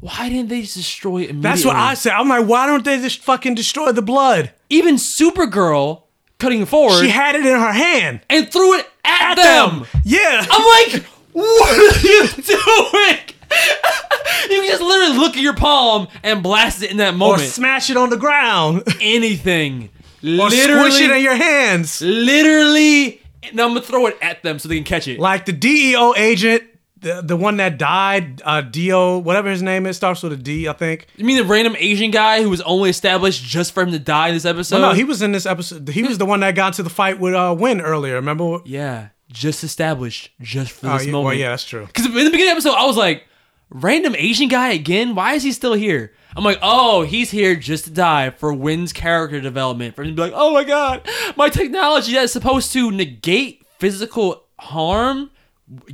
[0.00, 1.40] why didn't they just destroy it immediately?
[1.42, 2.12] That's what I said.
[2.12, 4.52] I'm like, why don't they just fucking destroy the blood?
[4.70, 6.02] Even Supergirl
[6.38, 8.20] cutting forward, She had it in her hand.
[8.30, 9.78] and threw it at, At them.
[9.80, 9.88] them.
[10.04, 10.46] Yeah.
[10.48, 11.02] I'm like,
[11.32, 13.18] what are you doing?
[14.50, 17.46] you can just literally look at your palm and blast it in that moment, Or
[17.46, 18.82] smash it on the ground.
[19.00, 19.90] Anything.
[20.22, 22.00] or literally, squish it in your hands.
[22.02, 23.20] literally.
[23.42, 25.18] and I'm gonna throw it at them so they can catch it.
[25.18, 26.62] Like the DEO agent,
[27.04, 30.68] the, the one that died, uh, Dio, whatever his name is, starts with a D,
[30.68, 31.06] I think.
[31.16, 34.28] You mean the random Asian guy who was only established just for him to die
[34.28, 34.80] in this episode?
[34.80, 35.88] No, no, he was in this episode.
[35.88, 38.14] He was the one that got into the fight with uh, Winn earlier.
[38.16, 38.58] Remember?
[38.64, 41.26] yeah, just established just for Oh, this yeah, moment.
[41.26, 41.86] well, yeah, that's true.
[41.86, 43.24] Because in the beginning of the episode, I was like,
[43.70, 45.14] random Asian guy again?
[45.14, 46.12] Why is he still here?
[46.36, 49.94] I'm like, oh, he's here just to die for Winn's character development.
[49.94, 54.44] For him to be like, oh my god, my technology that's supposed to negate physical
[54.58, 55.30] harm,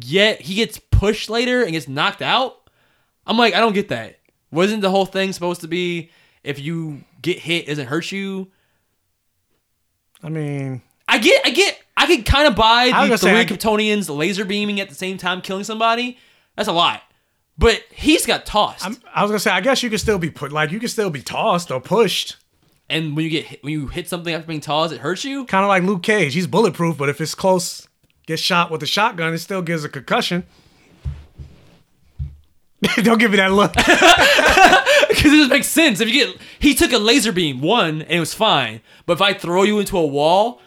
[0.03, 2.71] yet he gets pushed later and gets knocked out.
[3.27, 4.19] I'm like, I don't get that.
[4.51, 6.11] Wasn't the whole thing supposed to be
[6.43, 8.51] if you get hit, it doesn't hurt you?
[10.23, 14.45] I mean, I get, I get, I can kind of buy the three Kryptonians laser
[14.45, 16.19] beaming at the same time killing somebody.
[16.57, 17.03] That's a lot.
[17.57, 18.85] But he's got tossed.
[19.15, 21.11] I was gonna say, I guess you could still be put, like, you could still
[21.11, 22.37] be tossed or pushed.
[22.89, 25.45] and when you get hit, when you hit something after being tossed, it hurts you.
[25.45, 26.35] Kind of like Luke Cage.
[26.35, 27.87] He's bulletproof, but if it's close,
[28.31, 30.45] gets shot with a shotgun, it still gives a concussion.
[33.03, 33.75] Don't give me that look.
[35.11, 36.01] Because it just makes sense.
[36.01, 38.81] If you get, he took a laser beam one and it was fine.
[39.07, 40.61] But if I throw you into a wall,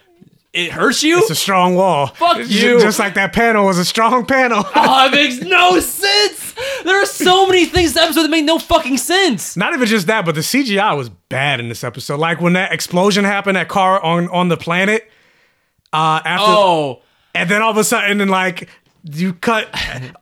[0.52, 1.19] it hurts you.
[1.19, 2.07] It's a strong wall.
[2.07, 2.77] Fuck It's you.
[2.81, 4.61] Just like that panel was a strong panel.
[4.76, 6.53] oh, it makes no sense.
[6.84, 9.56] There are so many things in this episode that make no fucking sense.
[9.56, 12.19] Not even just that, but the CGI was bad in this episode.
[12.19, 15.10] Like when that explosion happened, that car on on the planet.
[15.94, 17.02] Uh, after, Oh,
[17.34, 18.69] and then all of a sudden, then like
[19.03, 19.68] you cut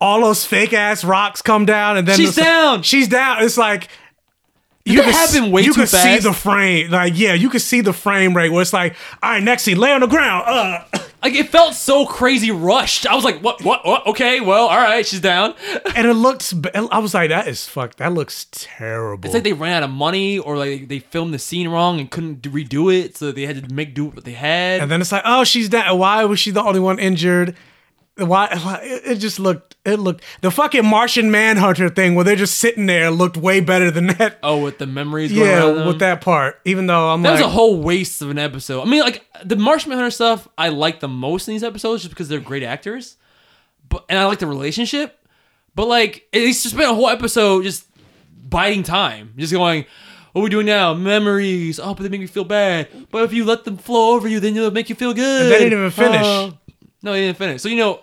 [0.01, 2.83] all those fake ass rocks come down, and then She's the- down.
[2.83, 3.43] She's down.
[3.43, 3.88] It's like.
[4.83, 7.81] Did that happen way you too could see the frame, like yeah, you can see
[7.81, 10.43] the frame rate where it's like, all right, next scene, lay on the ground.
[10.47, 10.83] Uh,
[11.22, 13.06] like it felt so crazy rushed.
[13.06, 14.06] I was like, what, what, what?
[14.07, 15.53] Okay, well, all right, she's down.
[15.95, 16.53] and it looks.
[16.73, 17.95] I was like, that is fuck.
[17.98, 19.26] That looks terrible.
[19.26, 22.10] It's like they ran out of money, or like they filmed the scene wrong and
[22.10, 24.81] couldn't redo it, so they had to make do with what they had.
[24.81, 25.98] And then it's like, oh, she's down.
[25.98, 27.56] Why was she the only one injured?
[28.17, 28.49] Why?
[28.83, 29.75] It just looked.
[29.83, 33.89] It looked the fucking Martian Manhunter thing where they're just sitting there looked way better
[33.89, 34.38] than that.
[34.43, 35.31] oh, with the memories.
[35.31, 36.59] Yeah, with that part.
[36.65, 38.81] Even though I'm That like, was a whole waste of an episode.
[38.81, 42.11] I mean, like the Martian Hunter stuff, I like the most in these episodes just
[42.11, 43.17] because they're great actors,
[43.89, 45.17] but and I like the relationship.
[45.73, 47.88] But like, it's just been a whole episode just
[48.47, 49.85] biding time, just going,
[50.33, 50.93] "What are we doing now?
[50.93, 51.79] Memories.
[51.79, 52.89] Oh, but they make me feel bad.
[53.09, 55.51] But if you let them flow over you, then they'll make you feel good." And
[55.51, 56.21] they didn't even finish.
[56.23, 56.53] Oh.
[57.03, 57.61] No, he didn't finish.
[57.61, 58.01] So you know,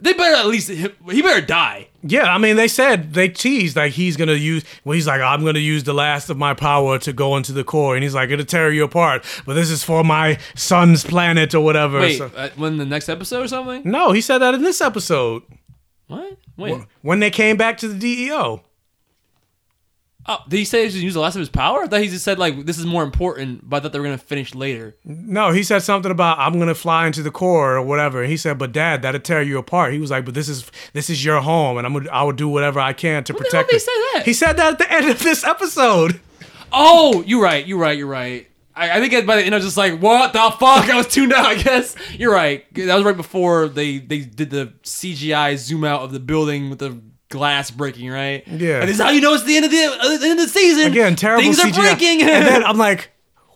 [0.00, 1.88] They better at least he better die.
[2.02, 4.64] Yeah, I mean, they said they teased like he's gonna use.
[4.84, 7.62] Well, he's like, I'm gonna use the last of my power to go into the
[7.62, 9.24] core, and he's like, it'll tear you apart.
[9.46, 12.00] But this is for my son's planet or whatever.
[12.00, 13.82] Wait, So- uh, when the next episode or something?
[13.88, 15.42] no, he said that in this episode
[16.08, 16.36] What?
[16.56, 16.82] Wait.
[17.02, 18.62] when they came back to the DEO.
[20.26, 21.82] Oh, did he say he should use the last of his power?
[21.82, 24.04] I thought he just said like this is more important, but I thought they were
[24.04, 24.94] gonna finish later.
[25.04, 28.22] No, he said something about I'm gonna fly into the core or whatever.
[28.24, 29.92] He said, but Dad, that'll tear you apart.
[29.92, 32.32] He was like, but this is this is your home, and I'm gonna I will
[32.32, 33.80] do whatever I can to the protect hell did he it.
[33.80, 34.22] say that?
[34.26, 36.20] He said that at the end of this episode.
[36.72, 37.66] Oh, you're right.
[37.66, 37.98] You're right.
[37.98, 38.48] You're right.
[38.74, 40.88] I, I think by the end I was just like, what the fuck?
[40.88, 41.44] I was tuned out.
[41.44, 42.64] I guess you're right.
[42.74, 46.78] That was right before they they did the CGI zoom out of the building with
[46.78, 46.98] the
[47.32, 48.10] glass breaking.
[48.10, 48.46] Right.
[48.46, 48.80] Yeah.
[48.80, 50.46] And this is how you know it's the end of the, uh, the end of
[50.46, 50.86] the season.
[50.92, 51.70] Again, terrible Things CGI.
[51.70, 52.22] are breaking.
[52.22, 53.10] and then I'm like,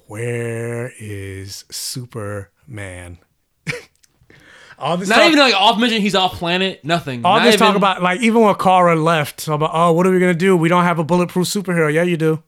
[0.07, 3.19] where is Superman?
[4.79, 6.01] all this Not talk, even like off mission.
[6.01, 6.85] He's off planet.
[6.85, 7.25] Nothing.
[7.25, 10.11] all Not this even, talk about like even when Kara left, about oh, what are
[10.11, 10.57] we gonna do?
[10.57, 11.93] We don't have a bulletproof superhero.
[11.93, 12.43] Yeah, you do.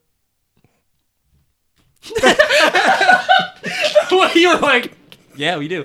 [4.11, 4.93] what you were like.
[5.37, 5.85] Yeah, we do.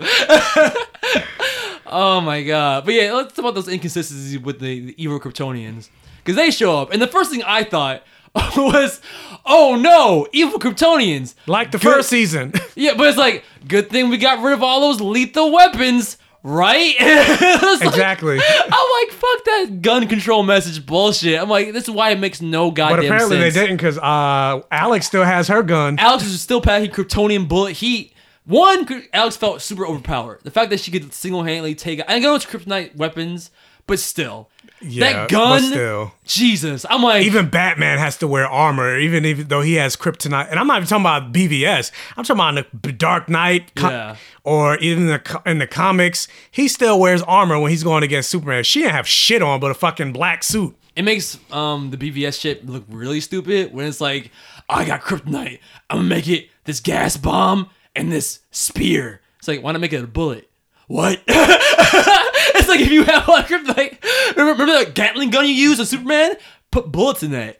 [1.93, 2.85] Oh my god!
[2.85, 6.77] But yeah, let's talk about those inconsistencies with the, the evil Kryptonians because they show
[6.77, 8.03] up, and the first thing I thought
[8.57, 8.99] was,
[9.45, 12.53] "Oh no, evil Kryptonians!" Like the Good- first season.
[12.75, 16.95] Yeah, but it's like, good thing we got rid of all those lethal weapons, right?
[16.99, 18.39] It's like- exactly.
[18.39, 18.69] I'm
[19.07, 21.39] like, fuck that gun control message bullshit.
[21.39, 23.53] I'm like, this is why it makes no goddamn but apparently sense.
[23.53, 25.99] they didn't because uh, Alex still has her gun.
[25.99, 28.12] Alex is still packing Kryptonian bullet heat.
[28.45, 30.39] One, Alex felt super overpowered.
[30.43, 32.01] The fact that she could single-handedly take.
[32.07, 33.51] I know it's kryptonite weapons,
[33.87, 34.49] but still,
[34.81, 35.61] Yeah, that gun.
[35.63, 36.13] still.
[36.25, 40.49] Jesus, I'm like, Even Batman has to wear armor, even even though he has kryptonite.
[40.49, 41.91] And I'm not even talking about BVS.
[42.17, 44.15] I'm talking about the Dark Knight, Yeah.
[44.43, 46.27] or even the in the comics.
[46.51, 48.63] He still wears armor when he's going against Superman.
[48.65, 50.75] She didn't have shit on, but a fucking black suit.
[50.95, 54.31] it makes um the BVS shit look really stupid when it's like,
[54.69, 55.59] I got kryptonite.
[55.89, 59.21] I'm gonna make it this gas bomb and this spear.
[59.39, 60.49] It's like, why not make it a bullet?
[60.87, 61.21] What?
[61.27, 64.03] it's like if you have like kryptonite.
[64.35, 66.35] Remember, remember that Gatling gun you use on Superman?
[66.71, 67.59] Put bullets in that.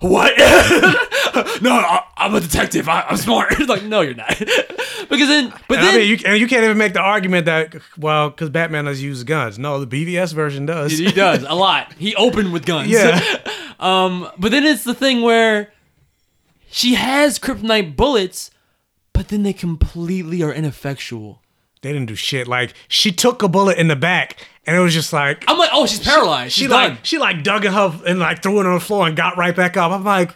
[0.00, 0.36] What?
[1.62, 2.88] no, I, I'm a detective.
[2.88, 3.52] I, I'm smart.
[3.52, 4.38] It's like, no, you're not.
[4.38, 7.46] because then, but And then I mean, you, and you can't even make the argument
[7.46, 9.58] that well, because Batman does use guns.
[9.58, 10.92] No, the BVS version does.
[10.92, 11.92] He does a lot.
[11.94, 12.90] He opened with guns.
[12.90, 13.20] Yeah.
[13.80, 15.72] um, but then it's the thing where
[16.70, 18.50] she has kryptonite bullets,
[19.12, 21.42] but then they completely are ineffectual.
[21.82, 22.46] They didn't do shit.
[22.46, 25.70] Like she took a bullet in the back, and it was just like I'm like,
[25.72, 26.52] oh, she's paralyzed.
[26.52, 26.98] She, She's like done.
[27.02, 29.56] she like dug in her and like threw it on the floor and got right
[29.56, 29.90] back up.
[29.90, 30.34] I'm like,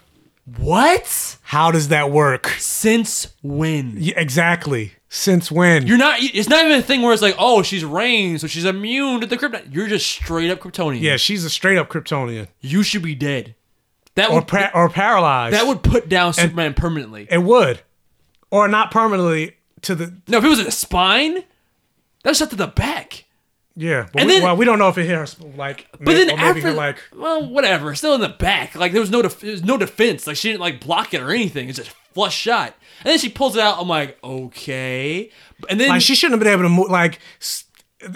[0.58, 1.36] what?
[1.42, 2.48] How does that work?
[2.58, 3.94] Since when?
[3.98, 4.92] Yeah, exactly.
[5.08, 5.86] Since when?
[5.86, 6.16] You're not.
[6.20, 9.26] It's not even a thing where it's like, oh, she's rain, so she's immune to
[9.26, 9.72] the kryptonite.
[9.72, 11.00] You're just straight up Kryptonian.
[11.00, 13.54] yeah, she's a straight up Kryptonian You should be dead.
[14.16, 15.54] That or would pa- or paralyzed.
[15.54, 17.26] that would put down Superman permanently.
[17.30, 17.80] it would,
[18.54, 21.42] or not permanently to the No, if it was in the spine,
[22.22, 23.24] that's shot to the back.
[23.76, 24.06] yeah.
[24.12, 25.26] But And we, then- well, we don't know if it hit her
[25.56, 25.86] like.
[25.92, 28.74] But then maybe after, like well, whatever, still in the back.
[28.74, 30.26] Like there was no, def- there was no defense.
[30.26, 31.68] Like she didn't like block it or anything.
[31.68, 32.74] It's just flush shot.
[33.00, 33.78] And then she pulls it out.
[33.80, 35.30] I'm like, okay.
[35.68, 37.18] And then like she shouldn't have been able to move like.
[37.40, 37.63] s-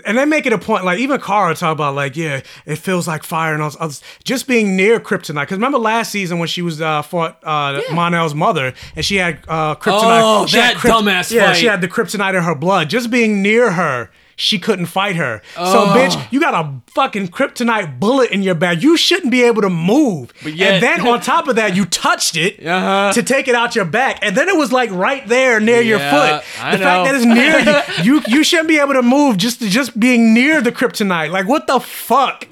[0.05, 3.07] And they make it a point, like even Kara talk about, like yeah, it feels
[3.09, 4.03] like fire and all this others.
[4.25, 5.43] Just being near kryptonite.
[5.43, 9.39] Because remember last season when she was uh, fought uh, Mon-El's mother, and she had
[9.49, 10.23] uh, kryptonite.
[10.23, 11.57] Oh, she had that dumbass Yeah, fight.
[11.57, 12.91] she had the kryptonite in her blood.
[12.91, 14.11] Just being near her,
[14.41, 15.43] she couldn't fight her.
[15.57, 15.95] So Oh.
[15.97, 18.81] bitch, you got a fucking kryptonite bullet in your back.
[18.83, 20.33] You shouldn't be able to move.
[20.45, 23.13] But yet- and then on top of that, you touched it Uh-huh.
[23.15, 25.99] to take it out your back, and then it was like right there near your
[25.99, 26.45] Yeah, foot.
[26.63, 27.05] I the fact know.
[27.05, 27.59] that it's near
[28.05, 31.31] you, you, you shouldn't be able to move just just being near the kryptonite.
[31.33, 32.47] Like what the fuck?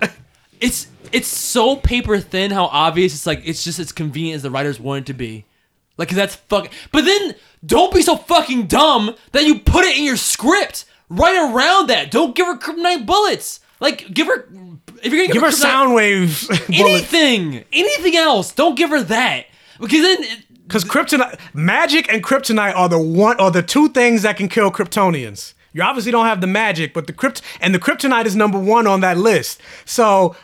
[0.60, 4.50] it's it's so paper thin how obvious it's like it's just as convenient as the
[4.50, 5.44] writers want it to be.
[5.98, 6.70] Like 'cause that's fucking.
[6.90, 7.34] But then
[7.64, 12.10] don't be so fucking dumb that you put it in your script right around that.
[12.10, 13.60] Don't give her kryptonite bullets.
[13.80, 14.48] Like give her
[15.02, 16.70] if you're gonna give, Give her kryptonite- sound wave bullets.
[16.70, 18.52] anything, anything else.
[18.52, 19.46] Don't give her that
[19.80, 20.24] because then
[20.66, 24.70] Because kryptonite, magic and kryptonite are the one are the two things that can kill
[24.70, 25.52] Kryptonians.
[25.74, 28.86] You obviously don't have the magic, but the crypt and the kryptonite is number one
[28.86, 29.60] on that list.
[29.84, 30.34] So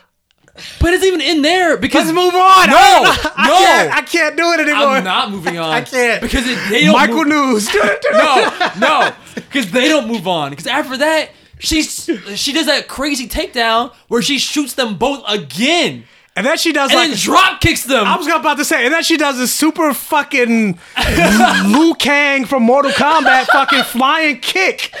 [0.79, 2.69] but it's even in there because let's move on.
[2.69, 4.87] No, I, no, can't, I can't do it anymore.
[4.89, 5.69] I'm not moving on.
[5.71, 7.73] I can't because it, they don't Michael move- News.
[8.11, 10.51] no, no, because they don't move on.
[10.51, 16.03] Because after that, she's she does that crazy takedown where she shoots them both again,
[16.35, 18.05] And then she does and like then drop kicks them.
[18.05, 20.77] I was about to say, and then she does this super fucking
[21.65, 24.93] Liu Kang from Mortal Kombat fucking flying kick.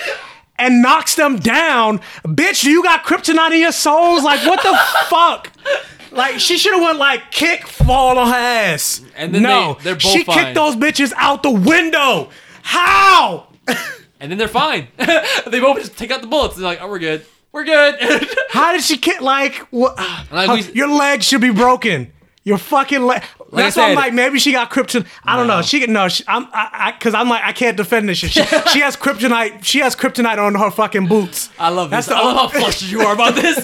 [0.57, 1.99] And knocks them down.
[2.25, 4.23] Bitch, you got kryptonite in your souls?
[4.23, 4.77] Like, what the
[5.09, 5.51] fuck?
[6.11, 9.01] Like, she should have went like kick, fall on her ass.
[9.15, 10.37] And then no, they- they're both she fine.
[10.37, 12.29] kicked those bitches out the window.
[12.61, 13.47] How?
[14.19, 14.87] And then they're fine.
[14.97, 16.55] they both just take out the bullets.
[16.55, 17.25] They're like, oh, we're good.
[17.51, 17.95] We're good.
[18.51, 19.19] How did she kick?
[19.19, 19.97] Like, what?
[20.31, 22.13] Like, her- we- your leg should be broken.
[22.45, 23.23] Your fucking leg.
[23.39, 25.07] Like I That's why I'm like, maybe she got kryptonite.
[25.23, 25.61] I don't know.
[25.61, 26.09] She can no.
[26.09, 28.31] She, I'm I, I cause I'm like I can't defend this shit.
[28.31, 28.43] She,
[28.73, 29.63] she has kryptonite.
[29.63, 31.49] She has kryptonite on her fucking boots.
[31.57, 32.15] I love That's this.
[32.15, 33.63] the I love how flustered you are about this.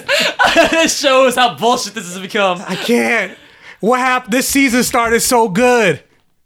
[0.70, 2.62] this shows how bullshit this has become.
[2.66, 3.36] I can't.
[3.80, 4.32] What happened?
[4.32, 6.02] This season started so good.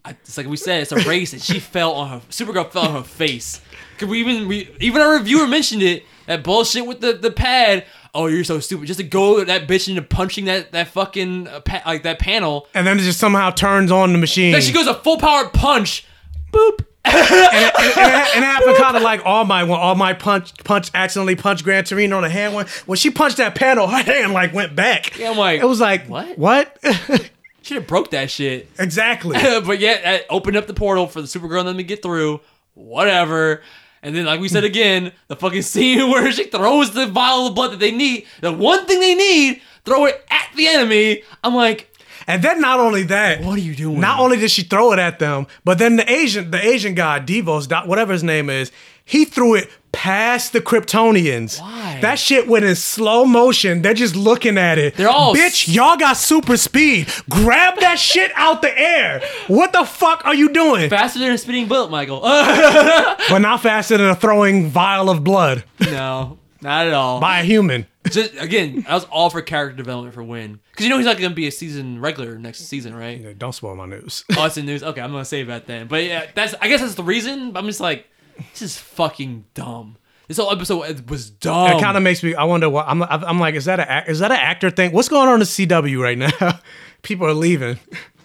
[0.06, 2.26] It's like we said, it's a race, and she fell on her.
[2.28, 3.60] Supergirl fell on her face.
[3.96, 6.04] Cause we even we even our reviewer mentioned it.
[6.26, 7.84] That bullshit with the the pad.
[8.14, 8.86] Oh, you're so stupid.
[8.86, 12.68] Just to go that bitch into punching that that fucking uh, pa- like that panel.
[12.74, 14.52] And then it just somehow turns on the machine.
[14.52, 16.06] Then she goes a full power punch.
[16.54, 16.64] and,
[17.06, 20.52] it, and it- and it happened kind of like All Might when All Might punch
[20.64, 24.02] punch accidentally punched Gran Torino on the hand when when she punched that panel, her
[24.02, 25.18] hand like went back.
[25.18, 26.38] Yeah, I'm like, it was like what?
[26.38, 26.78] What?
[27.62, 28.68] Should have broke that shit.
[28.78, 29.38] Exactly.
[29.66, 32.40] but yeah, that opened up the portal for the Supergirl and them to get through.
[32.74, 33.62] Whatever.
[34.04, 37.54] And then, like we said again, the fucking scene where she throws the vial of
[37.54, 41.22] blood that they need, the one thing they need, throw it at the enemy.
[41.42, 41.90] I'm like,
[42.26, 43.98] And then not only that, what are you doing?
[44.00, 47.18] Not only did she throw it at them, but then the Asian, the Asian guy,
[47.18, 48.70] Devos, dot- whatever his name is,
[49.04, 51.60] he threw it past the Kryptonians.
[51.60, 51.98] Why?
[52.02, 53.82] That shit went in slow motion.
[53.82, 54.96] They're just looking at it.
[54.96, 55.72] They're all bitch.
[55.72, 57.08] Y'all got super speed.
[57.30, 59.22] Grab that shit out the air.
[59.46, 60.90] What the fuck are you doing?
[60.90, 62.20] faster than a spinning bullet, Michael.
[63.28, 67.20] but not faster than a throwing vial of blood no, not at all.
[67.20, 67.86] by a human.
[68.10, 71.16] Just again, that was all for character development for Winn, because you know he's not
[71.16, 73.38] gonna be a season regular next season, right?
[73.38, 74.24] Don't spoil my news.
[74.36, 74.82] oh, it's in news.
[74.82, 75.86] Okay, I'm gonna save that then.
[75.86, 77.56] But yeah, that's I guess that's the reason.
[77.56, 78.06] I'm just like,
[78.52, 79.96] this is fucking dumb.
[80.28, 81.72] This whole episode was dumb.
[81.76, 82.34] It kind of makes me.
[82.34, 83.02] I wonder what I'm.
[83.02, 83.54] I'm like.
[83.54, 84.92] Is that a is that an actor thing?
[84.92, 86.60] What's going on in CW right now?
[87.02, 87.78] People are leaving.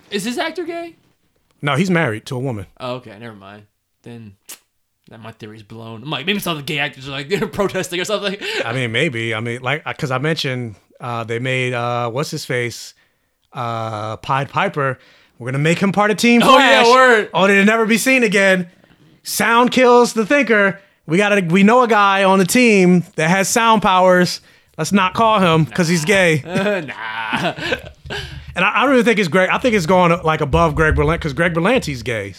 [0.10, 0.96] Is this actor gay?
[1.62, 2.68] No, he's married to a woman.
[2.80, 3.68] Oh, okay, never mind.
[4.04, 4.38] Then
[5.10, 6.04] that my theory's blown.
[6.04, 8.38] I'm like, maybe some of the gay actors are like they're protesting or something.
[8.64, 9.34] I mean, maybe.
[9.36, 12.94] I mean, like, because I mentioned uh, they made uh, what's his face,
[13.52, 14.98] uh, Pied Piper.
[15.38, 16.94] We're gonna make him part of Team Oh, yeah, Flash.
[16.94, 17.30] word.
[17.34, 18.70] Only to never be seen again.
[19.24, 20.80] Sound kills the thinker.
[21.06, 24.42] We got to We know a guy on the team that has sound powers.
[24.78, 26.42] Let's not call him because he's gay.
[26.46, 27.54] nah.
[28.56, 29.50] And I, I don't even think it's Greg.
[29.50, 32.34] I think it's going like above Greg Berlanti because Greg Berlanti's gay.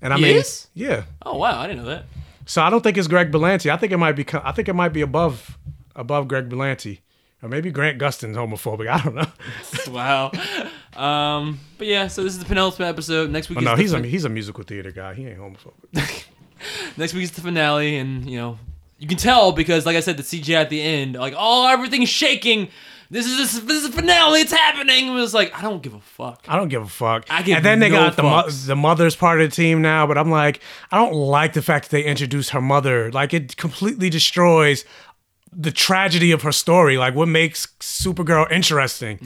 [0.00, 0.68] And I He mean, is?
[0.74, 1.04] yeah.
[1.24, 2.04] Oh wow, I didn't know that.
[2.46, 3.70] So I don't think it's Greg Berlanti.
[3.70, 4.24] I think it might be.
[4.32, 5.58] I think it might be above
[5.94, 7.00] above Greg Berlanti,
[7.42, 8.88] or maybe Grant Gustin's homophobic.
[8.88, 9.92] I don't know.
[9.92, 10.32] wow.
[11.02, 13.30] Um, but yeah, so this is the penultimate episode.
[13.30, 15.14] Next week Oh, is no, the he's a he's a musical theater guy.
[15.14, 16.24] He ain't homophobic.
[16.96, 18.58] next week is the finale, and you know
[18.98, 22.08] you can tell because, like I said, the CGI at the end, like oh everything's
[22.08, 22.68] shaking.
[23.10, 24.40] This is this is the finale.
[24.40, 25.08] It's happening.
[25.08, 26.44] It was like I don't give a fuck.
[26.48, 27.26] I don't give a fuck.
[27.28, 29.82] I give and then they no got the mo- the mother's part of the team
[29.82, 30.60] now, but I'm like,
[30.90, 33.10] I don't like the fact that they introduced her mother.
[33.10, 34.84] Like it completely destroys
[35.52, 36.96] the tragedy of her story.
[36.96, 39.18] Like what makes Supergirl interesting.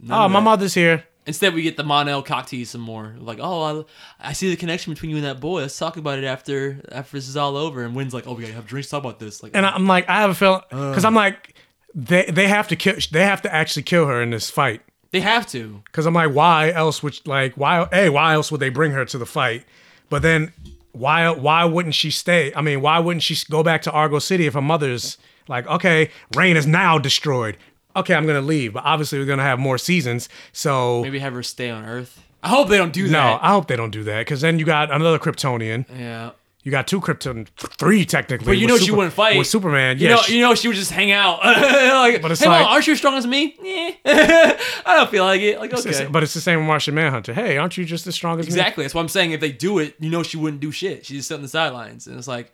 [0.00, 0.18] Nope.
[0.18, 1.04] Oh, my mother's here.
[1.26, 3.14] Instead, we get the Mon-El cocktease some more.
[3.18, 3.86] Like, oh,
[4.20, 5.62] I, I see the connection between you and that boy.
[5.62, 7.82] Let's talk about it after after this is all over.
[7.82, 8.90] And Winn's like, oh, we gotta have drinks.
[8.90, 9.42] Talk about this.
[9.42, 10.90] Like, And I'm like, I have a feeling Uh.
[10.90, 11.54] because I'm like,
[11.94, 12.96] they they have to kill.
[13.10, 14.82] They have to actually kill her in this fight.
[15.12, 15.80] they have to.
[15.86, 19.06] Because I'm like, why else would like why hey why else would they bring her
[19.06, 19.64] to the fight?
[20.10, 20.52] But then
[20.92, 22.52] why why wouldn't she stay?
[22.54, 25.16] I mean, why wouldn't she go back to Argo City if her mother's
[25.48, 27.56] like, okay, Rain is now destroyed.
[27.96, 30.28] Okay, I'm gonna leave, but obviously we're gonna have more seasons.
[30.52, 32.20] So Maybe have her stay on Earth.
[32.42, 33.12] I hope they don't do that.
[33.12, 33.38] no.
[33.40, 35.86] I hope they don't do that because then you got another Kryptonian.
[35.98, 36.32] Yeah.
[36.62, 38.46] You got two Krypton, three technically.
[38.46, 39.98] But you know she wouldn't fight with Superman.
[39.98, 41.38] You Yeah, know, she- you know she would just hang out.
[41.44, 43.54] like, But it's hey, mom, aren't you as strong as me?
[44.06, 44.56] I
[44.86, 45.58] don't feel like it.
[45.60, 45.90] Like, okay.
[45.90, 47.34] it's- but it's the same with Martian Manhunter.
[47.34, 48.48] Hey, aren't you just as strong as me?
[48.52, 48.82] Exactly.
[48.84, 49.32] That's what I'm saying.
[49.32, 51.04] If they do it, you know she wouldn't do shit.
[51.06, 52.50] She's just sit on the sidelines, and it's like,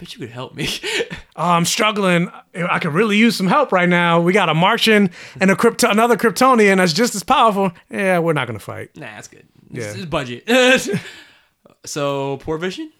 [0.00, 0.68] bet you could help me.
[1.36, 2.30] oh, I'm struggling.
[2.54, 4.20] I could really use some help right now.
[4.20, 5.10] We got a Martian
[5.40, 7.70] and a Krypto- another Kryptonian that's just as powerful.
[7.90, 8.96] Yeah, we're not gonna fight.
[8.96, 9.46] nah, that's good.
[9.70, 9.84] Yeah.
[9.84, 10.48] It's, it's budget.
[11.84, 12.90] so poor vision.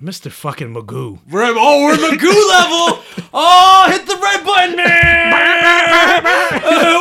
[0.00, 0.30] Mr.
[0.30, 1.20] fucking Magoo.
[1.30, 3.02] We're oh, we're Magoo level.
[3.32, 5.32] Oh, hit the red button, man.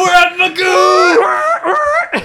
[0.02, 0.34] we're at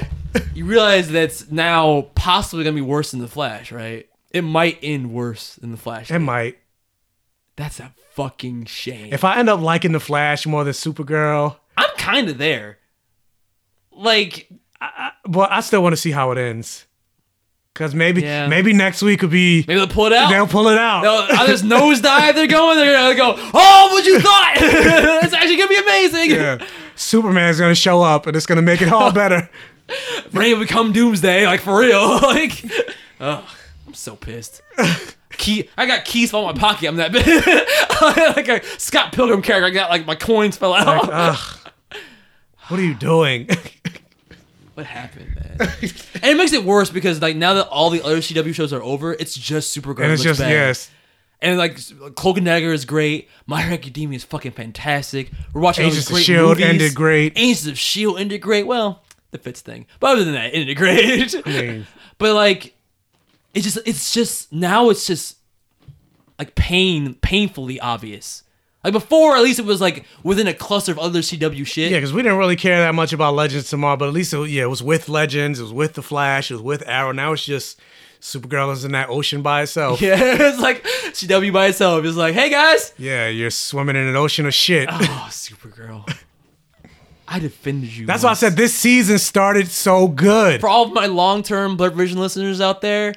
[0.02, 0.54] Magoo.
[0.54, 4.08] you realize that's now possibly gonna be worse than the Flash, right?
[4.30, 6.10] It might end worse than the Flash.
[6.10, 6.58] It might.
[7.59, 9.12] That's a fucking shame.
[9.12, 12.78] If I end up liking the Flash more than Supergirl, I'm kind of there.
[13.93, 14.48] Like,
[15.28, 16.86] well, I still want to see how it ends.
[17.74, 18.47] Because maybe Yeah.
[18.48, 20.30] maybe next week could be Maybe they'll pull it out.
[20.30, 21.05] they'll pull it out.
[21.06, 24.55] Uh, they'll, on this nosedive they're going, they're gonna go, oh, what you thought?
[24.60, 26.30] it's actually gonna be amazing.
[26.30, 26.66] yeah.
[26.97, 29.48] Superman's gonna show up and it's gonna make it all better.
[30.32, 32.18] Rain become Doomsday, like for real.
[32.22, 32.64] like,
[33.20, 33.44] ugh,
[33.86, 34.60] I'm so pissed.
[35.39, 36.89] Key, I got keys fall in my pocket.
[36.89, 37.27] I'm that big,
[38.36, 39.66] like a Scott Pilgrim character.
[39.66, 41.09] I got like my coins fell out.
[41.09, 41.39] Like.
[42.69, 43.48] What are you doing?
[44.74, 45.56] what happened, man?
[45.60, 48.82] and it makes it worse because like now that all the other CW shows are
[48.82, 50.05] over, it's just Supergirl.
[50.05, 50.51] and it's just bad.
[50.51, 50.90] yes.
[51.40, 51.78] And like
[52.16, 53.28] Cloak and Dagger is great.
[53.47, 55.31] My Hero Academia is fucking fantastic.
[55.55, 56.48] We're watching all Agents of S.H.I.E.L.D.
[56.48, 56.65] movies.
[56.65, 57.32] ended great.
[57.36, 58.66] Agents of Shield ended great.
[58.66, 61.35] Well, the Fitz thing, but other than that, it ended great.
[61.47, 61.86] I mean,
[62.19, 62.74] but like,
[63.54, 65.36] it's just it's just now it's just
[66.38, 68.42] like pain painfully obvious.
[68.84, 71.90] Like before, at least it was like within a cluster of other CW shit.
[71.90, 74.48] yeah, because we didn't really care that much about Legends tomorrow, but at least it,
[74.50, 77.10] yeah, it was with Legends, it was with the Flash, it was with Arrow.
[77.10, 77.80] Now it's just
[78.20, 80.00] Supergirl is in that ocean by itself.
[80.00, 82.04] Yeah, it's like CW by itself.
[82.04, 84.88] It's like, hey guys, Yeah, you're swimming in an ocean of shit.
[84.90, 84.94] oh
[85.30, 86.08] Supergirl,
[87.26, 88.06] I defended you.
[88.06, 90.60] That's why I said this season started so good.
[90.60, 93.14] for all of my long-term Blurred Vision listeners out there,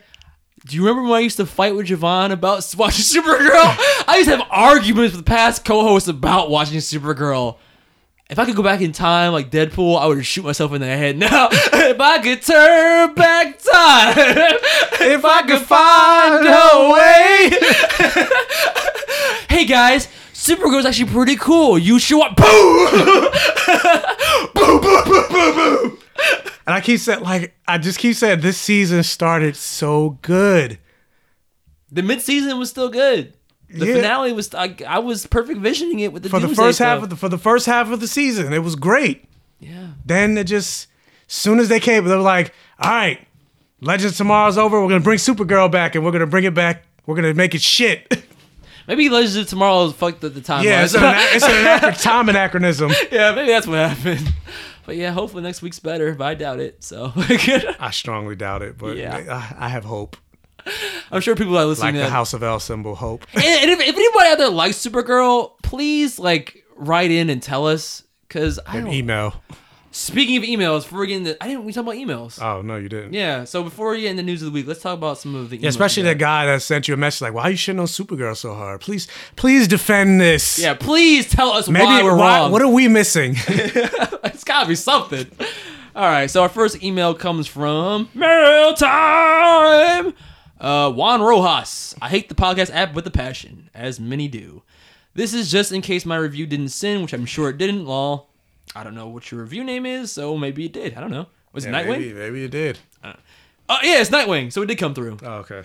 [0.66, 3.76] do you remember when I used to fight with Javon about watching Supergirl?
[4.08, 7.58] I used to have arguments with past co-hosts about watching Supergirl.
[8.30, 10.88] If I could go back in time like Deadpool, I would shoot myself in the
[10.88, 11.18] head.
[11.22, 14.14] Now, if I could turn back time,
[15.02, 17.50] if I could find a way.
[19.50, 20.08] hey guys,
[20.42, 21.78] Supergirl's actually pretty cool.
[21.78, 22.36] You should watch.
[22.36, 22.90] Boom!
[24.56, 24.82] boom!
[24.82, 24.82] Boom!
[24.82, 25.24] Boom!
[25.30, 25.56] Boom!
[25.56, 25.98] Boom!
[26.66, 30.80] And I keep saying, like, I just keep saying this season started so good.
[31.92, 33.34] The mid-season was still good.
[33.70, 33.96] The Yeah.
[33.96, 37.04] finale was I, I was perfect visioning it with the For the Doomsday first half
[37.04, 39.26] of the for the first half of the season, it was great.
[39.60, 39.90] yeah.
[40.06, 40.88] Then it just,
[41.28, 43.20] soon as they came, they were like, all right,
[43.80, 44.82] Legends Tomorrow's over.
[44.82, 46.84] We're gonna bring Supergirl back, and we're gonna bring it back.
[47.06, 48.08] We're gonna make it shit.
[48.92, 50.66] Maybe Legends of Tomorrow fucked at the time.
[50.66, 52.92] yeah, it's an, it's an time anachronism.
[53.12, 54.34] yeah, maybe that's what happened.
[54.86, 56.84] But yeah, hopefully next week's better, but I doubt it.
[56.84, 59.16] So I strongly doubt it, but Yeah.
[59.58, 60.18] I, I have hope.
[61.10, 62.12] I'm sure people are listening Like to the that.
[62.12, 63.26] House of L symbol, hope.
[63.34, 67.68] and, and if, if anybody out there likes Supergirl, please like write in and tell
[67.68, 68.04] us.
[68.28, 69.42] Cause I An email.
[69.92, 72.42] Speaking of emails, before we get into I didn't we talk about emails.
[72.42, 73.14] Oh no, you didn't.
[73.14, 75.50] yeah, so before we get into news of the week, let's talk about some of
[75.50, 77.58] the emails Yeah, especially that guy that sent you a message like, "Why are you
[77.58, 78.82] shitting on Supergirl so hard?
[78.82, 82.52] Please, please defend this." Yeah, please tell us maybe why we're why- wrong.
[82.52, 83.36] What are we missing?
[83.48, 85.28] it's gotta be something.
[85.96, 90.14] All right, so our first email comes from Mail Time.
[90.60, 91.96] Uh, Juan Rojas.
[92.02, 94.64] I hate the podcast app with a passion, as many do.
[95.16, 97.86] This is just in case my review didn't sin, which I'm sure it didn't.
[97.86, 98.30] Lol.
[98.76, 100.96] I don't know what your review name is, so maybe it did.
[100.96, 101.28] I don't know.
[101.54, 101.88] Was it Yeah, Nightwing?
[102.00, 102.80] Maybe, maybe you did.
[103.04, 104.52] Oh yeah, it's Nightwing.
[104.52, 105.18] So it did come through.
[105.24, 105.64] Oh, okay.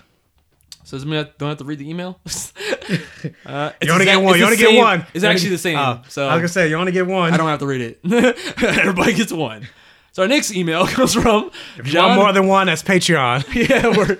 [0.85, 2.21] So does it mean I don't have to read the email?
[2.27, 2.29] uh,
[3.81, 4.35] it's You only get one.
[4.35, 5.07] it's You only get one.
[5.15, 5.77] It's actually the same.
[5.79, 7.33] Oh, so I was gonna say you only get one.
[7.33, 8.01] I don't have to read it.
[8.63, 9.69] Everybody gets one.
[10.13, 13.45] So our next email comes from If you want more than one, that's Patreon.
[13.69, 14.19] yeah, we're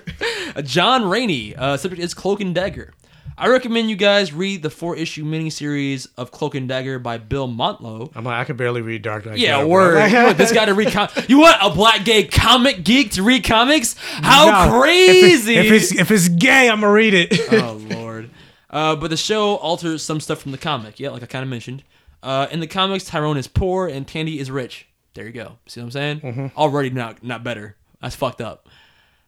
[0.55, 1.55] uh, John Rainey.
[1.55, 2.93] Uh, subject is Cloak and Dagger.
[3.39, 7.47] I recommend you guys read the four issue miniseries of Cloak and Dagger by Bill
[7.47, 8.11] Mantlo.
[8.15, 9.37] I'm like, I can barely read Dark Knight.
[9.37, 10.09] Yeah, word.
[10.11, 13.23] You want this guy to read com- You want a black gay comic geek to
[13.23, 13.95] read comics?
[13.99, 15.55] How No, crazy!
[15.55, 17.39] If, it, if it's if it's gay, I'm gonna read it.
[17.53, 18.29] oh lord.
[18.69, 20.99] Uh, but the show alters some stuff from the comic.
[20.99, 21.83] Yeah, like I kind of mentioned.
[22.23, 24.87] Uh, in the comics, Tyrone is poor and Tandy is rich.
[25.13, 25.57] There you go.
[25.67, 26.19] See what I'm saying?
[26.21, 26.55] Mhm.
[26.55, 27.75] Already not not better.
[28.01, 28.67] That's fucked up.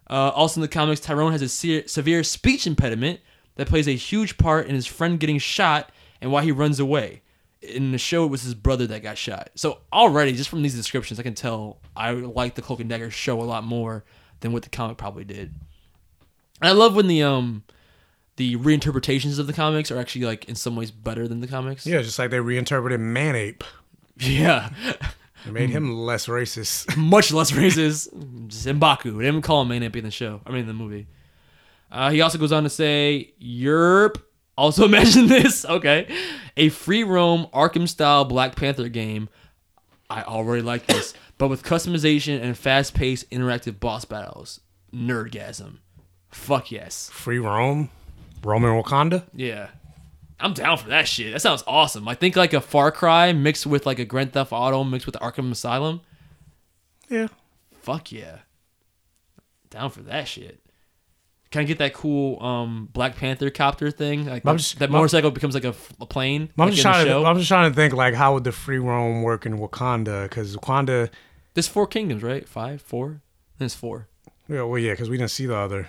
[0.10, 3.20] Uh, also in the comics, Tyrone has a se- severe speech impediment
[3.60, 5.92] that plays a huge part in his friend getting shot
[6.22, 7.22] and why he runs away.
[7.62, 9.50] In the show, it was his brother that got shot.
[9.56, 13.12] So already, just from these descriptions, I can tell I like the Cloak and Dagger
[13.12, 14.06] show a lot more
[14.40, 15.54] than what the comic probably did.
[16.62, 17.64] And I love when the um
[18.38, 21.86] the reinterpretations of the comics are actually like in some ways better than the comics.
[21.86, 23.64] yeah, just like they reinterpreted Manape.
[24.22, 24.70] Yeah.
[25.46, 26.98] They made him less racist.
[26.98, 28.48] Much less racist.
[28.48, 29.18] Just Mbaku.
[29.18, 30.42] They didn't call him Manape in the show.
[30.46, 31.08] I mean, in the movie.
[31.92, 34.22] Uh, he also goes on to say, Yerp.
[34.58, 35.66] Also imagine this.
[35.66, 36.14] Okay.
[36.58, 39.30] A free roam Arkham style Black Panther game.
[40.10, 41.14] I already like this.
[41.38, 44.60] but with customization and fast paced interactive boss battles.
[44.94, 45.78] Nerdgasm.
[46.30, 47.10] Fuck yes.
[47.12, 47.90] Free roam,
[48.44, 49.24] Roman Wakanda.
[49.34, 49.70] Yeah.
[50.40, 51.34] I'm down for that shit.
[51.34, 52.08] That sounds awesome.
[52.08, 55.16] I think like a Far Cry mixed with like a Grand Theft Auto mixed with
[55.16, 56.02] Arkham Asylum.
[57.10, 57.28] Yeah.
[57.82, 58.40] Fuck yeah.
[59.70, 60.62] Down for that shit.
[61.52, 64.28] Can I get that cool um, Black Panther copter thing?
[64.28, 66.50] Like that, just- that motorcycle becomes like a plane.
[66.58, 67.28] I'm like just in the trying to.
[67.28, 70.24] I'm just trying to think like how would the free roam work in Wakanda?
[70.30, 71.10] Because Wakanda,
[71.56, 72.48] There's four kingdoms, right?
[72.48, 73.22] Five, four.
[73.58, 74.08] There's four.
[74.48, 75.88] Yeah, well, yeah, because we didn't see the other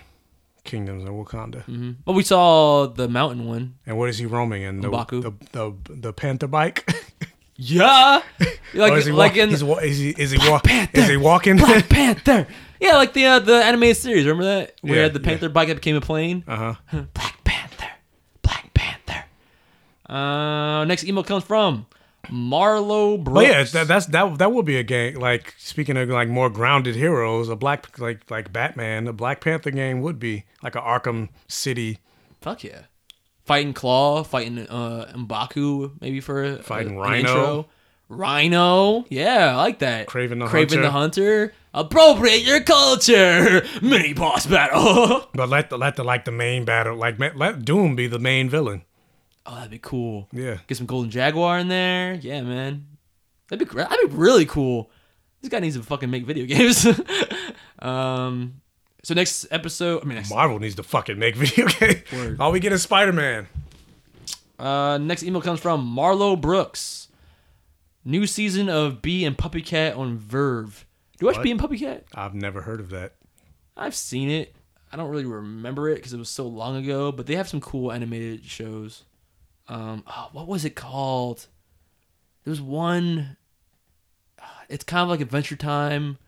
[0.64, 1.62] kingdoms in Wakanda.
[1.64, 3.74] hmm But we saw the mountain one.
[3.86, 4.80] And what is he roaming in?
[4.80, 5.22] The M'Baku.
[5.22, 6.90] the the, the panther bike.
[7.56, 8.22] Yeah,
[8.74, 10.38] like is he like walk- in is he is he
[10.94, 11.56] is he walking?
[11.58, 12.46] Black Panther.
[12.80, 14.24] Yeah, like the uh, the animated series.
[14.26, 14.74] Remember that?
[14.80, 16.44] Where Yeah, the Panther bike that became a plane.
[16.48, 17.02] Uh huh.
[17.14, 17.88] Black Panther.
[18.42, 19.24] Black Panther.
[20.12, 21.86] Uh, next email comes from
[22.30, 23.36] Marlo Brooks.
[23.36, 24.38] Well, yeah, that, that's that.
[24.38, 25.16] That would be a game.
[25.16, 29.70] Like speaking of like more grounded heroes, a black like like Batman, a Black Panther
[29.70, 31.98] game would be like a Arkham City.
[32.40, 32.82] Fuck yeah.
[33.44, 37.18] Fighting Klaw, fighting uh Mbaku, maybe for a, Fighting an Rhino.
[37.18, 37.68] intro.
[38.10, 40.08] Rhino, yeah, I like that.
[40.08, 40.90] Kraven the Kraven the Hunter.
[40.90, 41.54] Hunter.
[41.72, 43.64] Appropriate your culture.
[43.80, 45.28] Mini boss battle.
[45.34, 48.50] But let the let the like the main battle like let Doom be the main
[48.50, 48.82] villain.
[49.46, 50.28] oh, that'd be cool.
[50.32, 50.58] Yeah.
[50.66, 52.14] Get some Golden Jaguar in there.
[52.14, 52.86] Yeah, man.
[53.48, 53.88] That'd be great.
[53.88, 54.90] That'd be really cool.
[55.40, 56.84] This guy needs to fucking make video games.
[57.78, 58.60] um,
[59.04, 62.38] so next episode, I mean, next, Marvel needs to fucking make video games.
[62.40, 63.46] All we get is Spider Man.
[64.58, 67.08] uh, next email comes from Marlo Brooks.
[68.04, 70.84] New season of Bee and Puppy Cat on VRV.
[71.18, 71.42] Do you watch What?
[71.44, 72.04] Bee and Puppy Cat?
[72.14, 73.14] I've never heard of that.
[73.76, 74.54] I've seen it.
[74.92, 77.60] I don't really remember it because it was so long ago, but they have some
[77.60, 79.04] cool animated shows.
[79.68, 81.46] Um, oh, what was it called?
[82.44, 83.36] There was one.
[84.40, 86.18] ah, It's kind of like Adventure Time,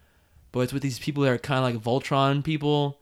[0.53, 3.01] but it's with these people that are kind of like Voltron people.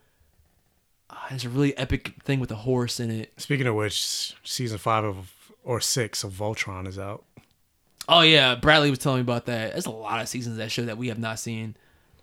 [1.10, 3.32] Ah, There's a really epic thing with a horse in it.
[3.36, 7.24] Speaking of which, season five of or six of Voltron is out.
[8.12, 9.70] Oh yeah, Bradley was telling me about that.
[9.70, 11.77] There's a lot of seasons of that show that we have not seen.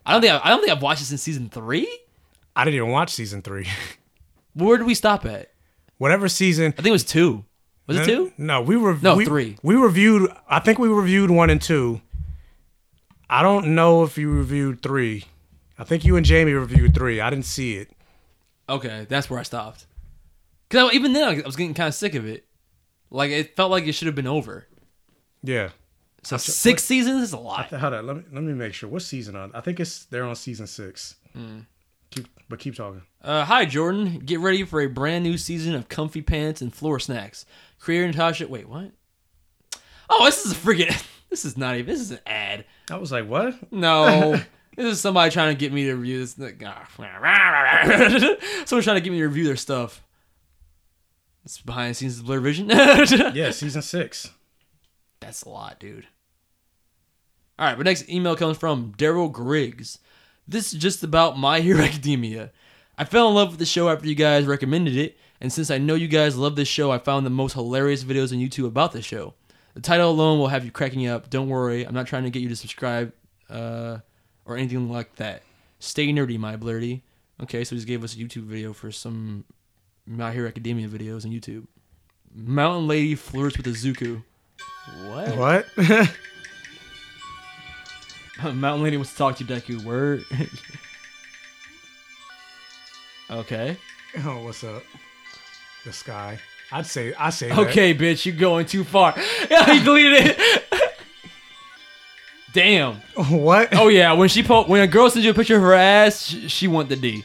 [0.05, 1.88] I don't think I, I don't think I've watched it since season three.
[2.57, 3.68] I didn't even watch season three.
[4.53, 5.51] Where did we stop at?
[5.97, 6.73] Whatever season.
[6.73, 7.45] I think it was two.
[7.88, 8.34] Was it two?
[8.38, 9.57] No, we were No, we, three.
[9.64, 10.30] We reviewed.
[10.49, 12.01] I think we reviewed one and two.
[13.30, 15.23] I don't know if you reviewed three.
[15.80, 17.22] I think you and Jamie reviewed three.
[17.22, 17.91] I didn't see it.
[18.68, 19.85] Okay, that's where I stopped.
[20.69, 22.45] Cause I, even then I was getting kind of sick of it.
[23.09, 24.68] Like it felt like it should have been over.
[25.43, 25.69] Yeah.
[26.27, 27.67] So six what- seasons is a lot.
[27.69, 28.05] Hold on.
[28.05, 28.89] Let me let me make sure.
[28.89, 29.51] What season on?
[29.53, 31.15] I think it's they're on season six.
[31.35, 31.65] Mm.
[32.11, 33.01] Keep, but keep talking.
[33.21, 36.99] Uh, hi Jordan, get ready for a brand new season of Comfy Pants and Floor
[36.99, 37.45] Snacks.
[37.79, 38.91] Creator Natasha, wait, what?
[40.09, 40.93] Oh, this is a freaking.
[41.29, 41.87] This is not even.
[41.87, 42.63] This is an ad.
[42.89, 43.53] I was like, what?
[43.69, 44.31] No,
[44.77, 46.31] this is somebody trying to get me to review this.
[48.65, 50.01] Someone's trying to get me to review their stuff.
[51.43, 52.69] It's behind the scenes of Blur Vision.
[52.69, 54.31] yeah, season six.
[55.19, 56.07] That's a lot, dude.
[57.59, 59.97] All right, but next email comes from Daryl Griggs.
[60.47, 62.51] This is just about My Hero Academia.
[62.99, 65.79] I fell in love with the show after you guys recommended it, and since I
[65.79, 68.91] know you guys love this show, I found the most hilarious videos on YouTube about
[68.91, 69.34] the show.
[69.73, 71.29] The title alone will have you cracking up.
[71.29, 73.11] Don't worry, I'm not trying to get you to subscribe
[73.49, 73.99] uh,
[74.45, 75.41] or anything like that.
[75.79, 77.01] Stay nerdy, my blurty.
[77.41, 79.45] Okay, so he just gave us a YouTube video for some
[80.05, 81.65] My Hero Academia videos on YouTube.
[82.34, 84.23] Mountain Lady flirts with Izuku.
[85.05, 85.38] What?
[85.38, 86.15] What?
[88.43, 89.84] Mountain Lady wants to talk to you, Deku.
[89.84, 90.23] Word.
[93.31, 93.77] okay.
[94.23, 94.84] Oh, what's up?
[95.85, 96.39] The sky.
[96.72, 97.14] I'd say.
[97.14, 97.49] I say.
[97.49, 97.57] that.
[97.57, 99.15] Okay, bitch, you're going too far.
[99.49, 100.93] Yeah, he deleted it.
[102.53, 102.95] Damn.
[103.15, 103.69] What?
[103.73, 106.26] Oh yeah, when she po- when a girl sends you a picture of her ass,
[106.26, 107.23] she, she want the D.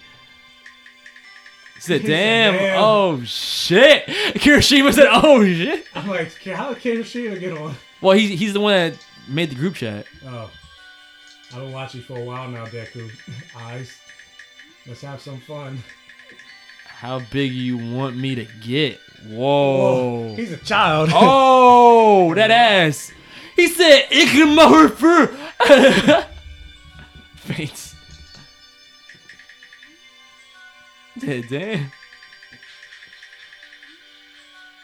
[1.78, 7.02] Said, He said, "Damn, "Damn." oh shit." Kirishima said, "Oh shit." I'm like, how can
[7.02, 7.74] she get on?
[8.00, 10.06] Well, he, he's the one that made the group chat.
[10.24, 10.50] Oh,
[11.54, 13.10] I've been watching you for a while now, Deku.
[13.56, 13.92] Eyes.
[14.86, 15.82] Let's have some fun.
[16.86, 18.98] How big you want me to get?
[19.26, 20.28] Whoa.
[20.28, 21.10] Whoa, he's a child.
[21.14, 23.12] Oh, that ass.
[23.56, 24.88] He said, "Ich can her
[27.36, 27.94] Faints.
[31.18, 31.92] Damn, damn.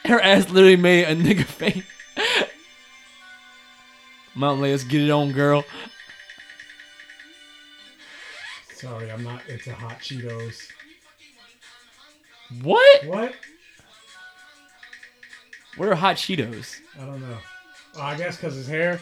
[0.05, 1.85] Her ass literally made a nigga faint.
[4.35, 5.63] Mountain Let's get it on, girl.
[8.79, 10.69] Sorry, I'm not into hot Cheetos.
[12.61, 13.05] What?
[13.07, 13.33] What?
[15.75, 16.79] What are hot Cheetos?
[16.97, 17.37] I don't know.
[17.97, 19.01] Oh, I guess because his hair.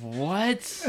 [0.00, 0.86] What?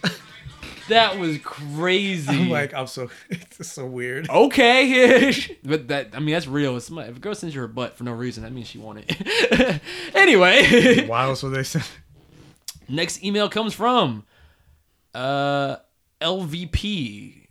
[0.88, 2.30] that was crazy.
[2.30, 3.10] I'm like, I'm so.
[3.30, 4.30] It's so weird.
[4.30, 5.30] Okay,
[5.62, 6.74] but that I mean that's real.
[6.78, 8.78] It's my, if a girl sends you her butt for no reason, that means she
[8.78, 9.80] want it.
[10.14, 11.82] anyway, Why else would they say?
[12.88, 14.24] next email comes from
[15.14, 15.76] uh
[16.20, 17.46] LVP.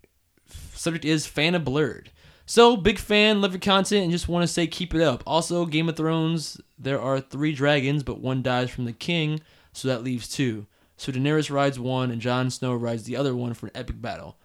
[0.74, 2.12] Subject is fan of blurred.
[2.46, 5.24] So big fan, love your content, and just want to say keep it up.
[5.26, 9.42] Also, Game of Thrones, there are three dragons, but one dies from the king,
[9.74, 10.66] so that leaves two.
[10.98, 14.38] So Daenerys rides one, and Jon Snow rides the other one for an epic battle.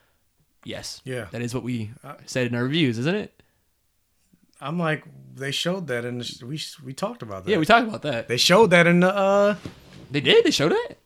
[0.64, 1.00] Yes.
[1.04, 1.26] Yeah.
[1.30, 1.90] That is what we
[2.26, 3.42] said in our reviews, isn't it?
[4.60, 7.50] I'm like, they showed that, and we we talked about that.
[7.50, 8.28] Yeah, we talked about that.
[8.28, 9.56] They showed that in the uh,
[10.10, 10.44] They did.
[10.44, 10.98] They showed it.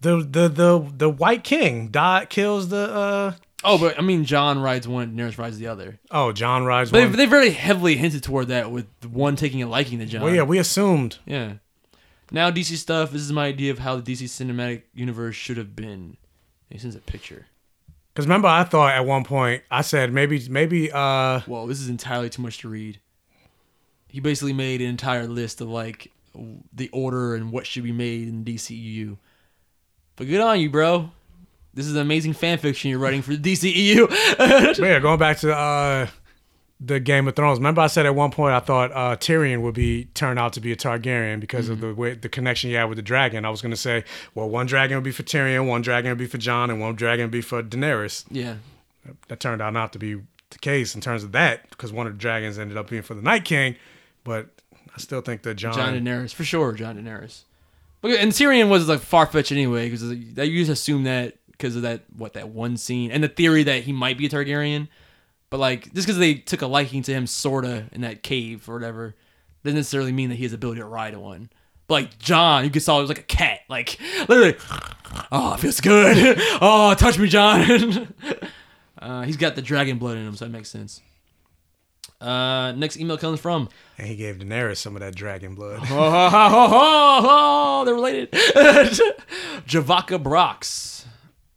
[0.00, 3.32] The the the the White King died kills the uh.
[3.64, 5.98] Oh, but I mean, Jon rides one, Daenerys rides the other.
[6.10, 7.12] Oh, Jon rides But one.
[7.12, 10.22] they, they very heavily hinted toward that with one taking a liking to Jon.
[10.22, 11.18] well, yeah, we assumed.
[11.24, 11.54] Yeah.
[12.30, 13.10] Now DC stuff.
[13.10, 16.16] This is my idea of how the DC cinematic universe should have been.
[16.70, 17.46] He sends a picture.
[18.12, 21.88] Because remember, I thought at one point I said maybe maybe uh Whoa, this is
[21.88, 23.00] entirely too much to read.
[24.08, 26.12] He basically made an entire list of like
[26.72, 29.16] the order and what should be made in DCEU.
[30.16, 31.10] But good on you, bro.
[31.74, 34.78] This is an amazing fan fiction you're writing for the DCEU.
[34.78, 36.06] Yeah, going back to uh,
[36.80, 37.58] the Game of Thrones.
[37.58, 40.60] Remember, I said at one point I thought uh, Tyrion would be turned out to
[40.60, 43.44] be a Targaryen because of the way the connection he had with the dragon.
[43.44, 46.18] I was going to say, well, one dragon would be for Tyrion, one dragon would
[46.18, 48.24] be for Jon, and one dragon would be for Daenerys.
[48.30, 48.56] yeah.
[49.28, 50.14] That turned out not to be
[50.50, 53.14] the case in terms of that because one of the dragons ended up being for
[53.14, 53.76] the Night King.
[54.24, 54.48] But
[54.92, 55.74] I still think that Jon.
[55.74, 57.42] Jon Daenerys, for sure, Jon Daenerys.
[58.02, 62.02] And Tyrion was like far fetched anyway, because you just assume that because of that
[62.16, 64.88] what that one scene and the theory that he might be a Targaryen.
[65.50, 68.74] But like just because they took a liking to him sorta in that cave or
[68.74, 69.14] whatever,
[69.64, 71.50] doesn't necessarily mean that he has the ability to ride one.
[71.88, 73.98] But like Jon, you could saw it was like a cat, like
[74.28, 74.56] literally.
[75.32, 76.36] Oh, it feels good.
[76.60, 78.12] oh, touch me, Jon.
[78.98, 81.00] uh, he's got the dragon blood in him, so that makes sense.
[82.20, 83.68] Uh, next email comes from
[83.98, 85.80] And he gave Daenerys some of that dragon blood.
[85.84, 88.30] oh, oh, oh, oh, they're related.
[89.66, 91.04] Javaka Brox.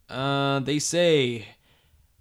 [0.08, 1.46] Uh, they say,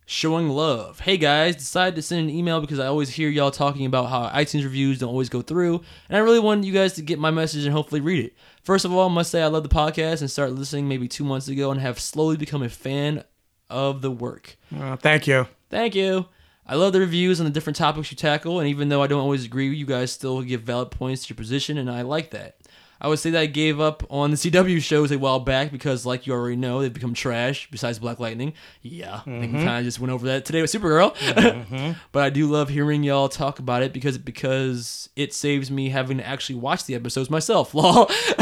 [0.06, 0.99] showing love.
[1.02, 4.28] Hey guys, decided to send an email because I always hear y'all talking about how
[4.30, 7.32] iTunes reviews don't always go through, and I really wanted you guys to get my
[7.32, 8.34] message and hopefully read it.
[8.64, 11.24] First of all, I must say I love the podcast and started listening maybe two
[11.24, 13.24] months ago and have slowly become a fan
[13.70, 14.57] of the work.
[14.76, 15.48] Uh, thank you.
[15.70, 16.26] Thank you.
[16.70, 19.22] I love the reviews on the different topics you tackle, and even though I don't
[19.22, 22.58] always agree, you guys still give valid points to your position, and I like that.
[23.02, 26.06] I would say that I gave up on the CW shows a while back because,
[26.06, 27.68] like you already know, they've become trash.
[27.72, 30.72] Besides Black Lightning, yeah, I think we kind of just went over that today with
[30.72, 31.16] Supergirl.
[31.16, 31.96] Mhm.
[32.12, 36.18] but I do love hearing y'all talk about it because because it saves me having
[36.18, 37.74] to actually watch the episodes myself.
[37.74, 38.12] Lol.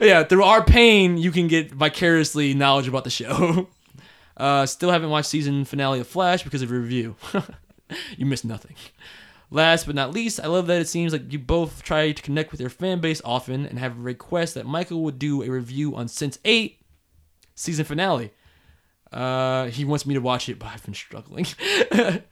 [0.00, 3.68] yeah, through our pain, you can get vicariously knowledge about the show.
[4.36, 7.16] Uh, still haven't watched season finale of Flash because of your review.
[8.16, 8.76] you missed nothing.
[9.50, 12.50] Last but not least, I love that it seems like you both try to connect
[12.50, 15.94] with your fan base often and have a request that Michael would do a review
[15.94, 16.80] on Sense 8
[17.54, 18.32] season finale.
[19.12, 21.46] Uh, he wants me to watch it, but I've been struggling.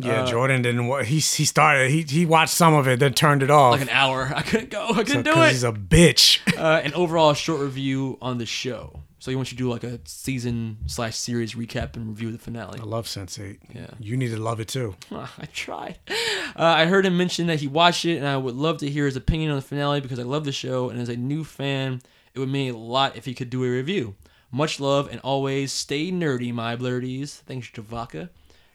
[0.00, 0.88] Yeah, Uh, Jordan didn't.
[0.88, 1.88] wa- He he started.
[1.88, 3.70] He he watched some of it, then turned it off.
[3.74, 4.28] like an hour.
[4.34, 4.88] I couldn't go.
[4.88, 5.52] I couldn't do 'cause it.
[5.52, 6.40] He's a bitch.
[6.58, 9.03] uh, an overall short review on the show.
[9.24, 12.36] So he wants you to do like a season slash series recap and review the
[12.36, 12.78] finale.
[12.78, 13.58] I love Sense Eight.
[13.74, 13.86] Yeah.
[13.98, 14.96] you need to love it too.
[15.10, 15.98] I tried.
[16.10, 19.06] Uh, I heard him mention that he watched it, and I would love to hear
[19.06, 22.02] his opinion on the finale because I love the show, and as a new fan,
[22.34, 24.14] it would mean a lot if he could do a review.
[24.52, 27.30] Much love, and always stay nerdy, my blurties.
[27.46, 28.28] Thanks, Javaka.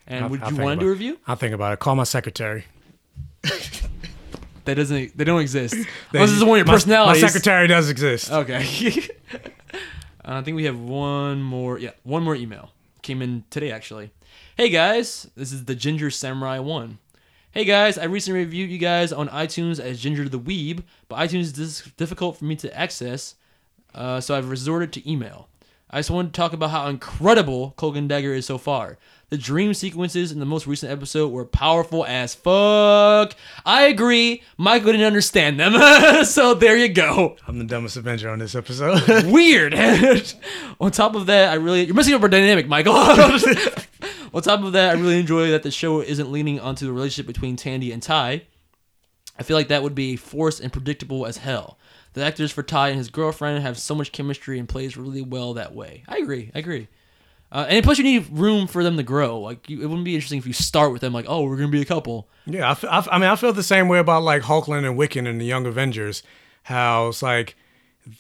[0.08, 1.20] And I'll- would I'll you want to do a review?
[1.28, 1.80] I'll think about it.
[1.80, 2.66] Call my secretary.
[4.66, 5.16] That doesn't.
[5.16, 5.76] They don't exist.
[5.76, 7.22] They- Unless this is one of your my- personalities.
[7.22, 8.32] My secretary does exist.
[8.32, 9.04] Okay.
[10.36, 11.80] I think we have one more.
[11.80, 14.12] Yeah, one more email came in today actually.
[14.58, 17.00] Hey guys, this is the Ginger Samurai one.
[17.52, 21.58] Hey guys, I recently reviewed you guys on iTunes as Ginger the Weeb, but iTunes
[21.58, 23.36] is difficult for me to access,
[23.96, 25.50] uh, so I've resorted to email.
[25.90, 29.00] I just wanted to talk about how incredible Cloak and Dagger is so far.
[29.30, 33.36] The dream sequences in the most recent episode were powerful as fuck.
[33.64, 34.42] I agree.
[34.58, 37.36] Michael didn't understand them, so there you go.
[37.48, 39.26] I'm the dumbest Avenger on this episode.
[39.32, 39.76] Weird.
[40.80, 42.94] On top of that, I really you're messing up our dynamic, Michael.
[42.94, 47.28] On top of that, I really enjoy that the show isn't leaning onto the relationship
[47.28, 48.44] between Tandy and Ty.
[49.38, 51.78] I feel like that would be forced and predictable as hell.
[52.14, 55.54] The actors for Ty and his girlfriend have so much chemistry and plays really well
[55.54, 56.04] that way.
[56.08, 56.52] I agree.
[56.56, 56.88] I agree.
[57.52, 59.40] Uh, and plus, you need room for them to grow.
[59.40, 61.70] Like, you, it wouldn't be interesting if you start with them like, "Oh, we're gonna
[61.70, 64.88] be a couple." Yeah, I, I mean, I felt the same way about like Hulkling
[64.88, 66.22] and Wiccan and the Young Avengers.
[66.64, 67.56] How it's like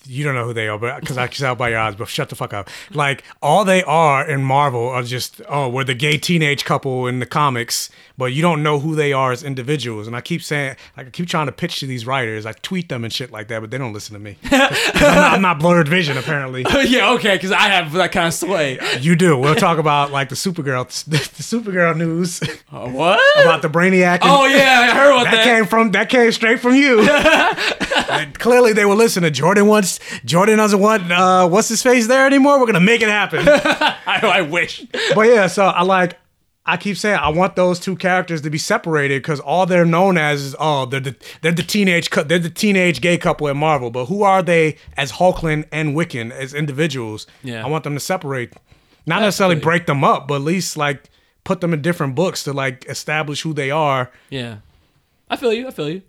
[0.05, 1.95] you don't know who they are, but because I can tell by your eyes.
[1.95, 2.69] But shut the fuck up.
[2.91, 7.19] Like all they are in Marvel are just oh, we're the gay teenage couple in
[7.19, 7.89] the comics,
[8.19, 10.05] but you don't know who they are as individuals.
[10.05, 12.45] And I keep saying, like, I keep trying to pitch to these writers.
[12.45, 14.37] I tweet them and shit like that, but they don't listen to me.
[14.51, 14.59] I'm,
[14.93, 16.65] not, I'm not blurred vision apparently.
[16.85, 18.77] yeah, okay, because I have that kind of sway.
[18.99, 19.37] You do.
[19.37, 22.39] We'll talk about like the Supergirl, the, Supergirl news.
[22.69, 24.15] what about the Brainiac?
[24.21, 25.31] and- Oh, yeah, I heard about that.
[25.35, 27.01] that came from that came straight from you.
[28.09, 29.31] And clearly, they were listening.
[29.31, 29.99] Jordan wants.
[30.25, 31.09] Jordan doesn't want.
[31.11, 32.59] Uh, what's his face there anymore?
[32.59, 33.47] We're gonna make it happen.
[33.47, 34.83] I, I wish.
[35.15, 36.17] but yeah, so I like.
[36.69, 40.17] I keep saying I want those two characters to be separated because all they're known
[40.17, 43.89] as is oh they're the they're the teenage they're the teenage gay couple at Marvel,
[43.89, 47.25] but who are they as Hulkling and Wiccan as individuals?
[47.43, 47.65] Yeah.
[47.65, 48.53] I want them to separate,
[49.05, 51.09] not necessarily break them up, but at least like
[51.43, 54.11] put them in different books to like establish who they are.
[54.29, 54.57] Yeah,
[55.29, 55.67] I feel you.
[55.67, 56.03] I feel you.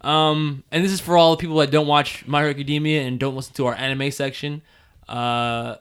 [0.00, 3.18] Um, and this is for all the people that don't watch My Hero Academia and
[3.18, 4.62] don't listen to our anime section.
[5.08, 5.76] Uh,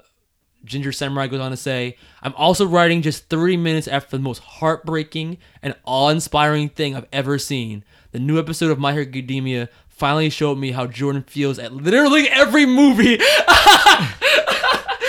[0.65, 4.39] Ginger Samurai goes on to say, "I'm also writing just 30 minutes after the most
[4.39, 7.83] heartbreaking and awe-inspiring thing I've ever seen.
[8.11, 12.29] The new episode of My Hero Academia finally showed me how Jordan feels at literally
[12.29, 13.19] every movie."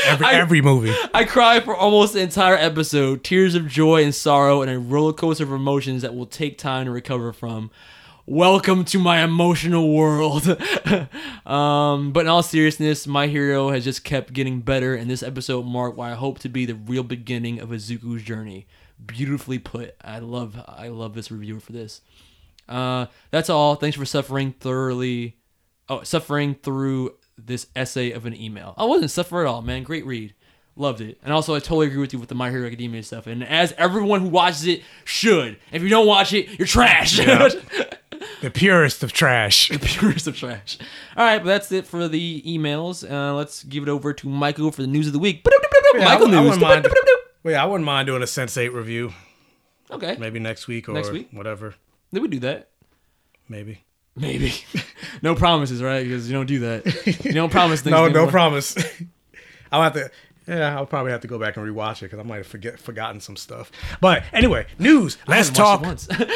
[0.07, 0.95] Every every movie.
[1.15, 5.15] I cried for almost the entire episode, tears of joy and sorrow, and a roller
[5.15, 7.71] coaster of emotions that will take time to recover from.
[8.27, 10.49] Welcome to my emotional world.
[11.47, 15.67] um, but in all seriousness, my hero has just kept getting better, and this episode
[15.67, 18.67] marked what I hope to be the real beginning of Izuku's journey.
[19.05, 19.95] Beautifully put.
[20.03, 22.01] I love I love this reviewer for this.
[22.67, 23.75] Uh, that's all.
[23.75, 25.37] Thanks for suffering thoroughly.
[25.91, 28.73] Oh, suffering through this essay of an email.
[28.79, 29.83] I wasn't suffer at all, man.
[29.83, 30.33] Great read.
[30.77, 31.19] Loved it.
[31.23, 33.27] And also, I totally agree with you with the My Hero Academia stuff.
[33.27, 35.59] And as everyone who watches it should.
[35.71, 37.19] If you don't watch it, you're trash.
[37.19, 37.51] Yeah.
[38.45, 39.69] the purest of trash.
[39.71, 40.79] the purest of trash.
[41.17, 43.09] All right, but that's it for the emails.
[43.11, 45.47] Uh, let's give it over to Michael for the news of the week.
[45.95, 46.59] Yeah, Michael I, I news.
[46.59, 46.89] wouldn't mind.
[47.43, 49.13] Wait, I wouldn't mind doing a Sense Eight review.
[49.91, 50.17] Okay.
[50.19, 51.29] Maybe next week or Next week?
[51.31, 51.75] whatever.
[52.13, 52.69] They would do that.
[53.49, 53.83] Maybe.
[54.17, 54.53] Maybe.
[55.23, 56.03] no promises, right?
[56.03, 57.25] Because you don't do that.
[57.25, 57.93] You don't promise things.
[57.97, 58.77] no, no promise.
[59.73, 60.11] I'll have to.
[60.47, 62.79] Yeah, I'll probably have to go back and rewatch it because I might have forget
[62.79, 63.73] forgotten some stuff.
[64.03, 65.17] But anyway, news.
[65.27, 66.29] Let's haven't watched talk.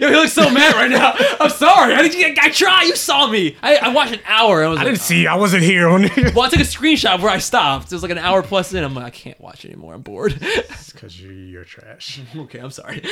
[0.00, 1.14] Yo, he looks so mad right now.
[1.40, 1.94] I'm sorry.
[1.94, 2.84] I, did, I tried.
[2.84, 3.56] You saw me.
[3.62, 4.64] I, I watched an hour.
[4.64, 5.26] I was I like, didn't see.
[5.26, 5.88] I wasn't here.
[5.88, 7.86] On well, I took a screenshot where I stopped.
[7.92, 8.82] It was like an hour plus in.
[8.84, 9.94] I'm like, I can't watch anymore.
[9.94, 10.38] I'm bored.
[10.40, 12.20] It's because you're, you're trash.
[12.36, 13.02] okay, I'm sorry.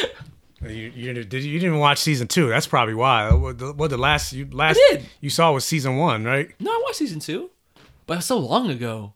[0.62, 2.48] You, you, didn't- did, you didn't watch season two.
[2.48, 3.32] That's probably why.
[3.32, 5.06] What the, what the last you last did.
[5.20, 6.50] you saw was season one, right?
[6.60, 7.50] No, I watched season two,
[8.06, 9.14] but it was so long ago.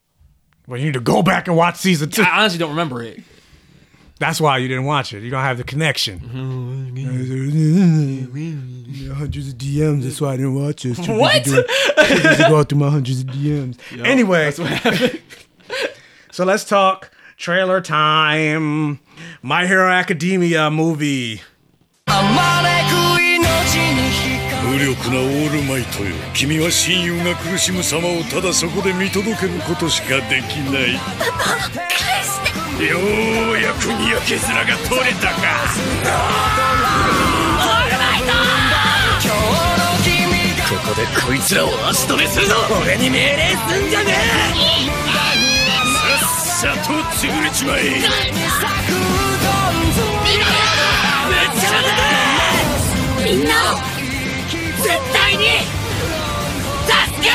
[0.66, 2.22] Well, you need to go back and watch season two.
[2.22, 3.22] I honestly don't remember it.
[4.23, 5.23] That's why you didn't watch it.
[5.23, 6.19] You don't have the connection.
[9.15, 10.03] hundreds of DMs.
[10.03, 10.97] That's why I didn't watch it.
[11.07, 11.43] What?
[11.45, 13.77] to go through my hundreds of DMs.
[13.95, 15.21] Yo, anyway, that's what happened.
[16.31, 18.99] so let's talk trailer time.
[19.41, 21.41] My Hero Academia movie.
[24.69, 30.99] 無力なオールマイトよ君は親友が苦しむ様をただそこで見届けることしかできない
[32.82, 32.98] よ
[33.52, 35.34] うやくにやけ面が取れたか。
[40.68, 42.56] ここでこいつらを足止めするぞ。
[42.82, 44.12] 俺に命令すんじゃね
[44.56, 44.90] え。
[46.58, 47.80] さっさと潰れちまえ。
[53.24, 53.76] みんなを
[54.82, 55.44] 絶対に
[56.86, 57.30] 助け。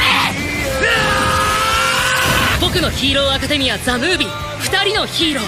[2.60, 5.45] 僕のヒーローアカデミアザ・ムービー 二人のヒーロー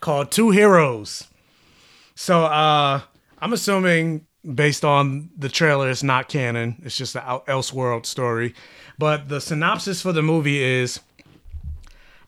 [0.00, 1.28] called Two Heroes.
[2.16, 3.00] So uh
[3.40, 6.76] I'm assuming based on the trailer it's not canon.
[6.84, 8.54] It's just an out- Elseworld story.
[8.98, 11.00] But the synopsis for the movie is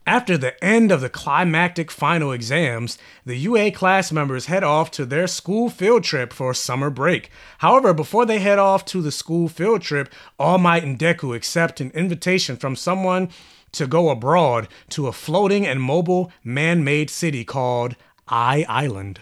[0.06, 5.06] after the end of the climactic final exams, the UA class members head off to
[5.06, 7.30] their school field trip for summer break.
[7.58, 11.80] However, before they head off to the school field trip, All Might and Deku accept
[11.80, 13.30] an invitation from someone
[13.73, 17.95] to go abroad to a floating and mobile man made city called
[18.27, 19.21] I Island.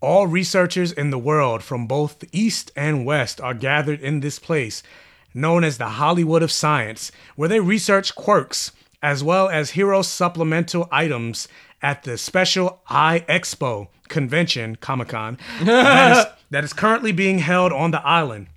[0.00, 4.38] All researchers in the world from both the East and West are gathered in this
[4.38, 4.82] place,
[5.34, 10.88] known as the Hollywood of Science, where they research quirks as well as hero supplemental
[10.90, 11.48] items
[11.82, 17.90] at the special I Expo convention, Comic Con, that, that is currently being held on
[17.90, 18.48] the island.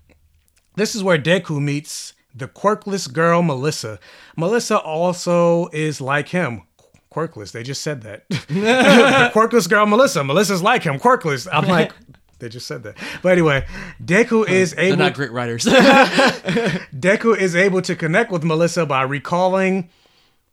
[0.76, 4.00] This is where Deku meets the quirkless girl Melissa.
[4.36, 6.64] Melissa also is like him.
[7.12, 7.52] Quirkless.
[7.52, 8.28] They just said that.
[8.30, 10.24] the quirkless girl Melissa.
[10.24, 11.00] Melissa's like him.
[11.00, 11.48] Quirkless.
[11.52, 11.94] I'm like,
[12.40, 12.98] they just said that.
[13.22, 13.66] But anyway,
[14.04, 14.98] Deku is able.
[14.98, 15.66] They're not great writers.
[15.66, 19.90] Deku is able to connect with Melissa by recalling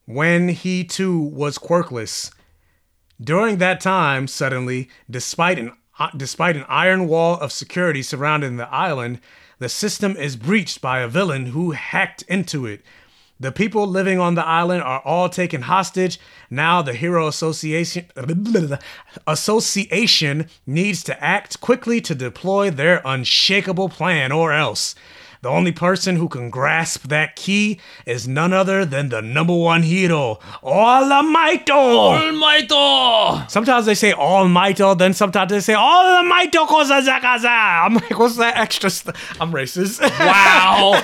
[0.04, 2.30] when he too was quirkless.
[3.22, 5.72] During that time, suddenly, despite an
[6.16, 9.20] despite an iron wall of security surrounding the island,
[9.60, 12.82] the system is breached by a villain who hacked into it.
[13.38, 16.18] The people living on the island are all taken hostage.
[16.50, 18.06] Now the Hero Association
[19.26, 24.94] Association needs to act quickly to deploy their unshakable plan or else.
[25.42, 29.82] The only person who can grasp that key is none other than the number one
[29.82, 31.70] hero, All Might.
[31.70, 33.50] All Might.
[33.50, 36.54] Sometimes they say All Might, then sometimes they say All Might.
[36.54, 38.90] I'm like, what's that extra?
[38.90, 39.16] St-?
[39.40, 40.02] I'm racist.
[40.02, 41.02] Wow.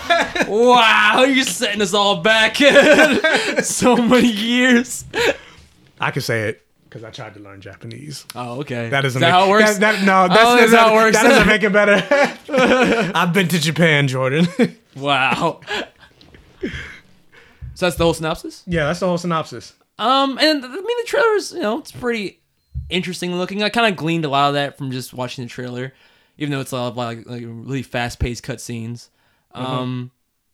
[0.49, 1.25] wow.
[1.25, 2.57] You're setting us all back
[3.63, 5.07] so many years.
[5.99, 6.66] I can say it
[6.97, 8.25] because I tried to learn Japanese.
[8.35, 8.89] Oh, okay.
[8.89, 9.79] That doesn't Is that make, how it works?
[9.79, 11.17] That, that- no, that's, Oh, that's how it works.
[11.17, 13.13] That doesn't make it better.
[13.15, 14.47] I've been to Japan, Jordan.
[14.97, 15.61] Wow.
[16.63, 18.63] so that's the whole synopsis?
[18.67, 19.75] yeah, that's the whole synopsis.
[19.99, 22.41] Um, and I mean the trailer's you know it's pretty
[22.89, 23.63] interesting looking.
[23.63, 25.93] I kind of gleaned a lot of that from just watching the trailer,
[26.39, 29.11] even though it's a lot of like, like really fast paced cutscenes.
[29.53, 30.13] Um,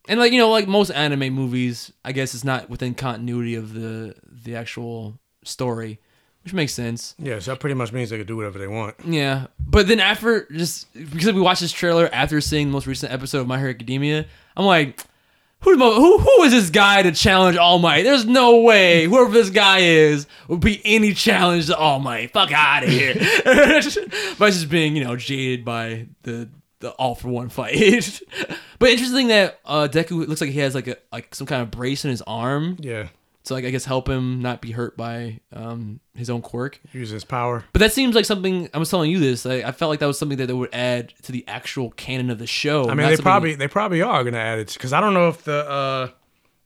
[0.08, 3.74] and like you know like most anime movies, I guess it's not within continuity of
[3.74, 6.00] the the actual story,
[6.44, 7.14] which makes sense.
[7.18, 8.96] Yeah, so that pretty much means they could do whatever they want.
[9.04, 13.12] Yeah, but then after just because we watched this trailer after seeing the most recent
[13.12, 15.04] episode of My Hero Academia, I'm like,
[15.62, 18.02] who who who is this guy to challenge All Might?
[18.02, 22.32] There's no way whoever this guy is would be any challenge to All Might.
[22.32, 23.14] Fuck out of here.
[24.38, 26.48] by just being you know jaded by the
[26.80, 28.20] the All for One fight.
[28.80, 31.70] but interesting that uh, Deku looks like he has like a like some kind of
[31.70, 32.76] brace in his arm.
[32.80, 33.08] Yeah,
[33.44, 36.80] To like I guess help him not be hurt by um his own quirk.
[36.92, 37.64] use his power.
[37.72, 38.70] But that seems like something.
[38.72, 39.44] I was telling you this.
[39.46, 42.30] I, I felt like that was something that they would add to the actual canon
[42.30, 42.88] of the show.
[42.88, 45.42] I mean, they probably they probably are gonna add it because I don't know if
[45.42, 46.08] the uh,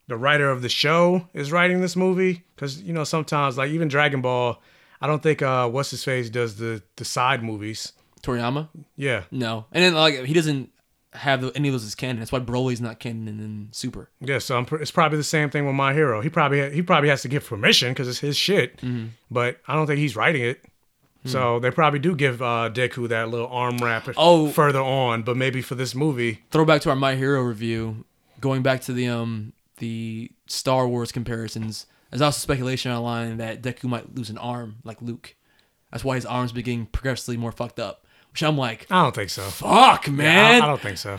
[0.09, 3.89] the writer of the show is writing this movie because you know sometimes like even
[3.89, 4.61] Dragon Ball,
[5.01, 7.93] I don't think uh, what's his face does the the side movies.
[8.23, 8.69] Toriyama.
[8.97, 10.71] Yeah, No, and then like he doesn't
[11.17, 12.19] have any of those as canon.
[12.19, 14.09] That's why Broly's not canon in, Super.
[14.21, 14.39] yeah.
[14.39, 16.21] So I'm, pr- it's probably the same thing with My Hero.
[16.21, 19.07] He probably he probably has to give permission because it's his shit, Mm-hmm.
[19.31, 20.65] but I don't think he's writing it.
[21.23, 21.29] Hmm.
[21.29, 24.49] So they probably do give uh, Deku that little arm wrap Oh.
[24.51, 28.05] further on, but maybe for this movie, Throwback to our My Hero review.
[28.41, 31.87] Going back to the um the Star Wars comparisons.
[32.11, 35.35] There's also speculation online that Deku might lose an arm like Luke.
[35.91, 38.06] That's why his arms be getting progressively more fucked up.
[38.37, 39.41] Which I'm like, I don't think so.
[39.45, 40.61] fuck, Yeah, man.
[40.61, 41.19] I, I don't think so.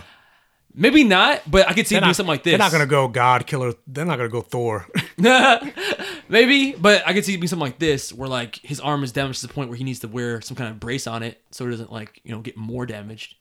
[0.75, 2.51] Maybe not, but I could see They're doing not- something like this.
[2.51, 3.73] They're not gonna go God Killer.
[3.87, 4.85] They're not gonna go Thor.
[6.29, 9.11] Maybe, but I could see it being something like this, where like his arm is
[9.11, 11.41] damaged to the point where he needs to wear some kind of brace on it,
[11.49, 13.33] so it doesn't like you know get more damaged.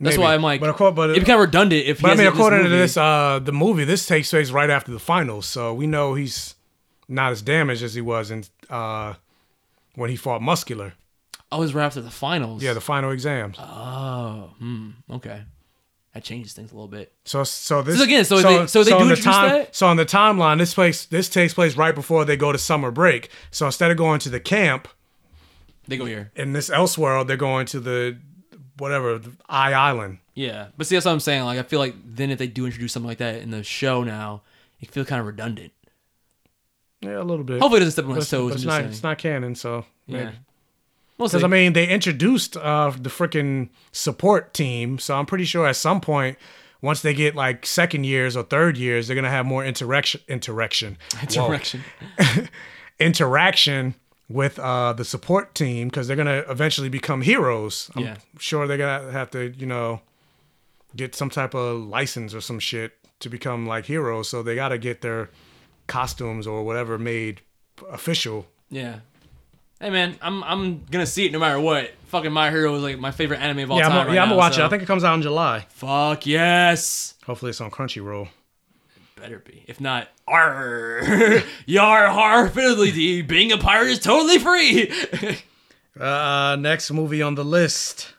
[0.00, 0.24] That's Maybe.
[0.24, 2.02] why I'm like, But course- but- it'd be kind of redundant if.
[2.02, 4.98] But I mean, according to this, uh, the movie, this takes place right after the
[4.98, 6.54] finals, so we know he's
[7.08, 9.14] not as damaged as he was in uh,
[9.94, 10.92] when he fought Muscular.
[11.54, 12.62] Oh, it was right after the finals.
[12.62, 13.56] Yeah, the final exams.
[13.60, 15.42] Oh, hmm, okay,
[16.12, 17.12] that changes things a little bit.
[17.24, 19.76] So, so this So again, so they- so they do the introduce time, that?
[19.76, 22.90] So on the timeline, this place this takes place right before they go to summer
[22.90, 23.30] break.
[23.52, 24.88] So instead of going to the camp
[25.86, 26.32] They go here.
[26.34, 28.18] in this Elseworld, they're going to the
[28.78, 30.18] whatever the I Island.
[30.34, 31.44] Yeah, but see, that's what I'm saying.
[31.44, 34.02] Like, I feel like then if they do introduce something like that in the show
[34.02, 34.42] now,
[34.80, 35.72] it feels kind of redundant.
[37.00, 37.60] Yeah, a little bit.
[37.60, 38.88] Hopefully it doesn't step on his toes, It's not, saying.
[38.88, 40.24] it's not canon, so Yeah.
[40.24, 40.36] maybe.
[41.18, 41.44] We'll Because.
[41.44, 46.00] I mean, they introduced uh, the freaking support team, so I'm pretty sure at some
[46.00, 46.38] point,
[46.82, 50.98] once they get like second years or third years, they're gonna have more interaction, interaction,
[51.22, 51.82] Interaction.
[52.98, 53.94] interaction
[54.28, 57.90] with uh, the support team because they're gonna eventually become heroes.
[57.94, 58.16] I'm Yeah.
[58.38, 60.00] sure they're gonna have to, you know,
[60.96, 64.28] get some type of license or some shit to become like heroes.
[64.28, 65.30] So they gotta get their
[65.86, 67.42] costumes or whatever made
[67.90, 68.46] official.
[68.70, 69.00] Yeah.
[69.80, 71.90] Hey man, I'm I'm gonna see it no matter what.
[72.06, 73.98] Fucking My Hero is like my favorite anime of all yeah, I'm, time.
[73.98, 74.62] gonna- right yeah, I'm now, gonna watch it.
[74.62, 75.66] I think it comes out in July.
[75.70, 77.14] Fuck yes.
[77.26, 78.28] Hopefully, it's on Crunchyroll.
[79.16, 79.64] Better be.
[79.66, 84.92] If not, arr, yar har fiddly Being a pirate is totally free.
[85.98, 88.14] Uh, next movie on the list,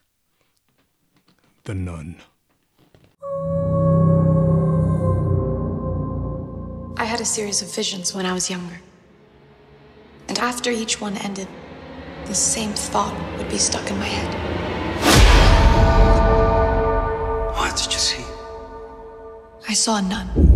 [1.65, 2.21] The Nun.
[6.97, 8.79] I had a series of visions when I was younger.
[10.27, 11.47] And after each one ended,
[12.25, 14.33] the same thought would be stuck in my head.
[17.55, 18.23] What did you see?
[19.67, 20.27] I saw none.
[20.35, 20.55] nun.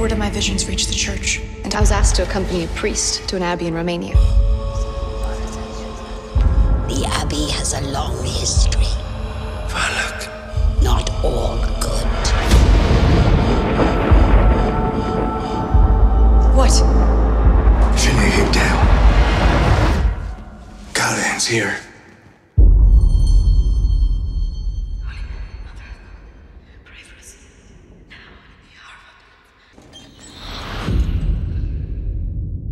[0.00, 1.40] Word of my visions reached the church.
[1.64, 4.14] And I was asked to accompany a priest to an abbey in Romania.
[6.88, 8.86] The Abbey has a long history.
[9.68, 10.82] Valak.
[10.82, 12.37] Not all good.
[16.58, 16.72] What?
[18.00, 18.78] Finley came down.
[20.92, 21.78] Callahan's here.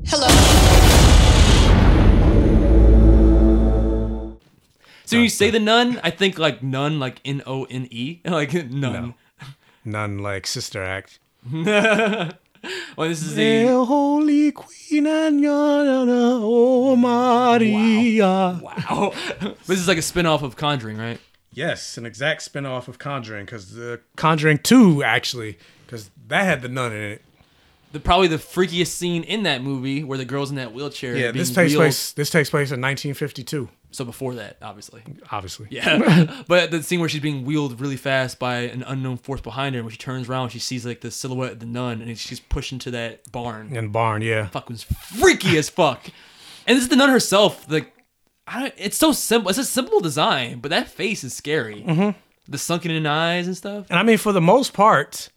[0.08, 0.26] Hello.
[5.04, 8.18] So when you say the nun, I think like nun, like N O N E,
[8.24, 9.14] like nun.
[9.84, 11.20] None like Sister Act.
[12.96, 18.60] well, this is the Hail, Holy Queen and Yana, oh Maria.
[18.62, 19.12] wow.
[19.66, 21.20] this is like a spin-off of Conjuring, right?
[21.52, 26.62] Yes, an exact spin-off of Conjuring, because the uh, Conjuring 2, actually, because that had
[26.62, 27.22] the nun in it.
[27.96, 31.16] The probably the freakiest scene in that movie where the girl's in that wheelchair.
[31.16, 32.12] Yeah, this takes wheeled- place.
[32.12, 33.70] This takes place in 1952.
[33.90, 35.02] So before that, obviously.
[35.32, 35.68] Obviously.
[35.70, 36.42] Yeah.
[36.48, 39.78] but the scene where she's being wheeled really fast by an unknown force behind her,
[39.78, 42.38] and when she turns around, she sees like the silhouette of the nun, and she's
[42.38, 43.74] pushed into that barn.
[43.74, 44.48] In barn, yeah.
[44.48, 46.04] Fuck was freaky as fuck.
[46.66, 47.64] And this is the nun herself.
[47.70, 47.94] Like,
[48.46, 49.48] I don't, it's so simple.
[49.48, 51.82] It's a simple design, but that face is scary.
[51.82, 52.14] Mhm.
[52.46, 53.86] The sunken in eyes and stuff.
[53.88, 55.30] And I mean, for the most part,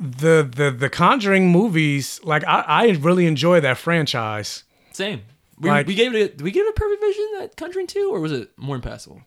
[0.00, 4.64] the the the Conjuring movies, like I, I really enjoy that franchise.
[4.92, 5.22] Same.
[5.58, 6.18] We, Like- we gave it.
[6.20, 8.76] A, did we give it a perfect vision that Conjuring two, or was it more
[8.76, 9.22] impassable?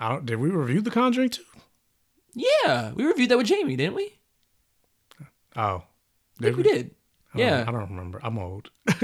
[0.00, 0.24] I don't.
[0.26, 1.42] Did we review the Conjuring two?
[2.34, 4.12] Yeah, we reviewed that with Jamie, didn't we?
[5.56, 5.82] Oh,
[6.40, 6.94] I think we did.
[7.34, 7.64] I Yeah.
[7.66, 8.20] I don't remember.
[8.22, 8.70] I'm old.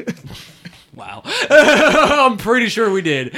[0.93, 1.23] Wow.
[1.51, 3.35] I'm pretty sure we did.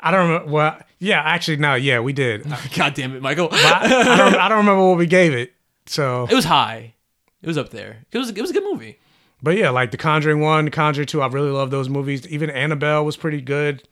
[0.00, 0.50] I don't remember.
[0.50, 2.44] Well, yeah, actually, no, yeah, we did.
[2.74, 3.48] God damn it, Michael.
[3.52, 4.34] I, I don't.
[4.34, 5.52] I don't remember what we gave it.
[5.86, 6.94] So It was high.
[7.42, 8.04] It was up there.
[8.12, 8.30] It was.
[8.30, 8.98] It was a good movie.
[9.42, 12.26] But yeah, like The Conjuring 1, The Conjuring 2, I really love those movies.
[12.28, 13.82] Even Annabelle was pretty good.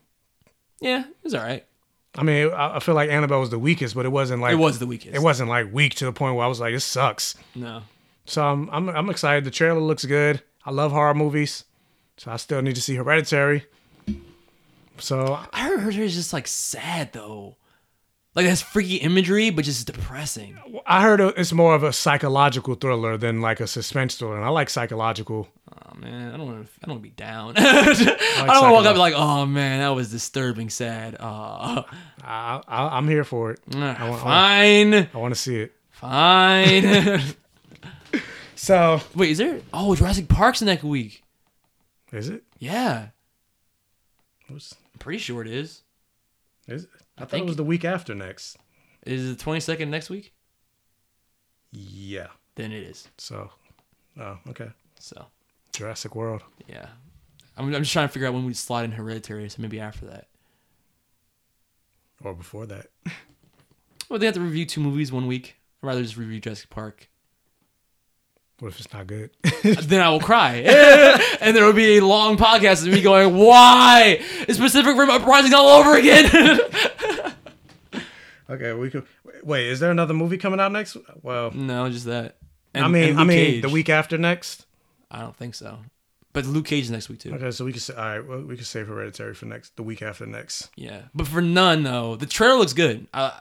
[0.81, 1.65] Yeah, it was all right.
[2.15, 4.57] I mean, I, I feel like Annabelle was the weakest, but it wasn't like It
[4.57, 5.15] was the weakest.
[5.17, 7.35] It wasn't like weak to the point where I was like, this sucks.
[7.57, 7.83] No.
[8.27, 9.43] So I'm I'm, I'm excited.
[9.45, 10.41] The trailer looks good.
[10.65, 11.65] I love horror movies,
[12.17, 13.65] so I still need to see Hereditary.
[14.99, 17.57] So I heard her is just like sad though.
[18.35, 20.57] Like it has freaky imagery, but just depressing.
[20.87, 24.51] I heard it's more of a psychological thriller than like a suspense thriller, and I
[24.51, 25.49] like psychological.
[25.69, 26.73] Oh man, I don't want to.
[26.81, 27.55] I don't want to be down.
[27.59, 31.17] I don't want to walk up like, oh man, that was disturbing, sad.
[31.19, 31.85] Oh.
[32.23, 33.61] I, I, I'm here for it.
[33.75, 34.95] I want, fine.
[34.95, 35.73] I want to see it.
[35.91, 37.21] Fine.
[38.55, 39.61] so wait, is there?
[39.73, 41.25] Oh, Jurassic Park's next week.
[42.13, 42.45] Is it?
[42.59, 43.09] Yeah.
[44.49, 44.59] I'm
[45.01, 45.83] pretty sure it is.
[46.69, 46.91] Is it?
[47.21, 48.57] I, thought think- it was the week after next.
[49.07, 50.33] Is the 22nd next week?
[51.73, 52.27] Yeah.
[52.57, 53.09] Then it is.
[53.19, 53.51] So,
[54.21, 54.69] oh, okay.
[54.99, 55.27] So,
[55.73, 56.43] Jurassic World.
[56.69, 56.87] yeah.
[57.57, 60.07] I'm, I'm just trying to figure out when we slide in Hereditary, so maybe after
[60.07, 60.29] that.
[62.23, 62.87] Or before that.
[64.09, 65.55] Well, they have to review two movies one week.
[65.81, 67.09] I'd rather just review Jurassic Park.
[68.59, 69.31] What if it's not good?
[69.63, 70.55] then I will cry.
[71.41, 74.21] and there will be a long podcast of me going, why?
[74.49, 76.29] Is Pacific Rim Uprising all over again?
[78.51, 79.07] Okay, we could
[79.45, 79.67] wait.
[79.69, 80.97] Is there another movie coming out next?
[81.23, 82.37] Well, no, just that.
[82.75, 83.63] I mean, and I mean, Cage.
[83.63, 84.67] the week after next.
[85.11, 85.79] I don't think so.
[86.33, 87.35] But Luke Cage is next week too.
[87.35, 88.27] Okay, so we could say, all right.
[88.27, 90.71] Well, we could save Hereditary for next the week after next.
[90.77, 93.07] Yeah, but for none though, the trailer looks good.
[93.13, 93.33] Uh,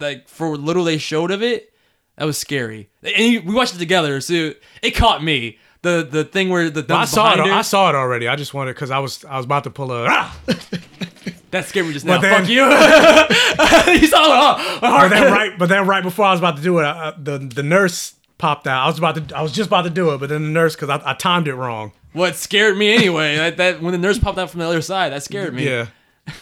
[0.00, 1.72] like for little they showed of it,
[2.16, 2.88] that was scary.
[3.02, 5.58] And we watched it together, so it caught me.
[5.82, 7.38] The the thing where the Well, I saw it.
[7.38, 8.26] her, I saw it already.
[8.26, 10.06] I just wanted because I was I was about to pull a.
[10.08, 10.36] Ah!
[11.50, 12.18] that scared me just now.
[12.20, 12.62] then- Fuck you.
[14.00, 14.80] you saw it.
[14.80, 17.12] Oh, but then right, but then right before I was about to do it, uh,
[17.18, 18.84] the the nurse popped out.
[18.84, 19.36] I was about to.
[19.36, 21.48] I was just about to do it, but then the nurse because I, I timed
[21.48, 21.92] it wrong.
[22.12, 23.36] What scared me anyway?
[23.36, 25.64] that, that when the nurse popped out from the other side, that scared me.
[25.66, 25.86] Yeah.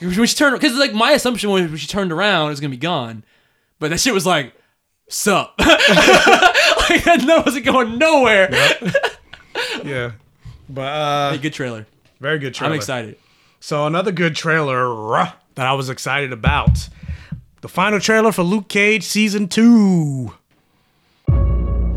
[0.00, 2.70] When she turned, because like my assumption was when she turned around, it was gonna
[2.70, 3.22] be gone,
[3.78, 4.52] but that shit was like,
[5.08, 5.54] sup.
[5.58, 5.68] like
[7.04, 8.48] that wasn't going nowhere.
[9.84, 10.12] Yeah.
[10.68, 11.86] But uh Hey, good trailer.
[12.20, 12.72] Very good trailer.
[12.72, 13.16] I'm excited.
[13.62, 16.88] So another good trailer uh, that I was excited about.
[17.60, 20.34] The final trailer for Luke Cage season 2.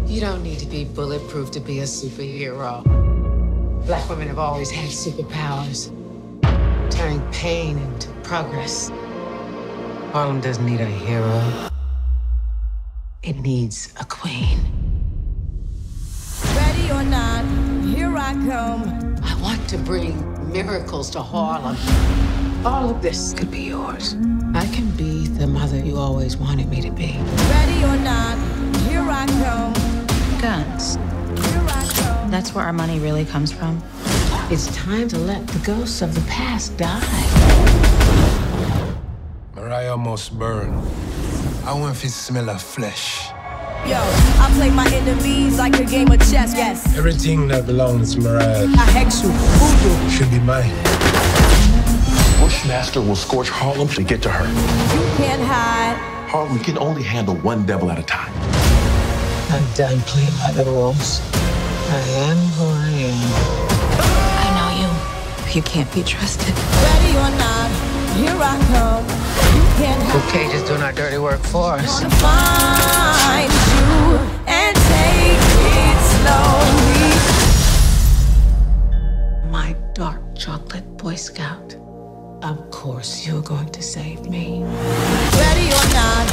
[0.06, 2.84] You don't need to be bulletproof to be a superhero.
[3.88, 5.90] Black women have always had superpowers,
[6.92, 8.92] turning pain into progress.
[10.12, 11.70] Harlem doesn't need a hero,
[13.24, 14.60] it needs a queen.
[16.56, 17.44] Ready or not,
[17.88, 19.05] here I come.
[19.26, 20.16] I want to bring
[20.52, 21.78] miracles to Harlem.
[22.66, 24.16] All of this could be yours.
[24.54, 27.18] I can be the mother you always wanted me to be.
[27.50, 28.38] Ready or not,
[28.88, 29.74] here I come.
[30.40, 30.96] Guns.
[30.96, 32.32] Here I come.
[32.32, 33.84] That's where our money really comes from.
[34.50, 37.02] It's time to let the ghosts of the past die.
[39.56, 40.76] Mariah almost burned.
[41.66, 43.32] I want to smell of flesh.
[43.88, 44.02] Yo,
[44.42, 46.98] I play my enemies like a game of chess, yes.
[46.98, 50.10] Everything that belongs to Mariah I hex you, voodoo.
[50.10, 50.74] should be mine.
[52.42, 54.48] Bushmaster will scorch Harlem to get to her.
[54.48, 55.98] You can't hide.
[56.28, 58.34] Harlem can only handle one devil at a time.
[59.54, 61.22] I'm done playing by the rules.
[61.88, 63.22] I am who I am.
[64.42, 64.90] I know you.
[65.54, 66.56] You can't be trusted.
[66.82, 67.70] Ready or not,
[68.18, 69.06] Here I come.
[69.56, 72.02] You can't Luke Cage is doing our dirty work for us.
[73.86, 75.42] Find you and take
[75.78, 77.12] it slowly.
[79.52, 81.76] My dark chocolate Boy Scout.
[82.44, 84.62] Of course you're going to save me.
[84.64, 86.26] Ready or not,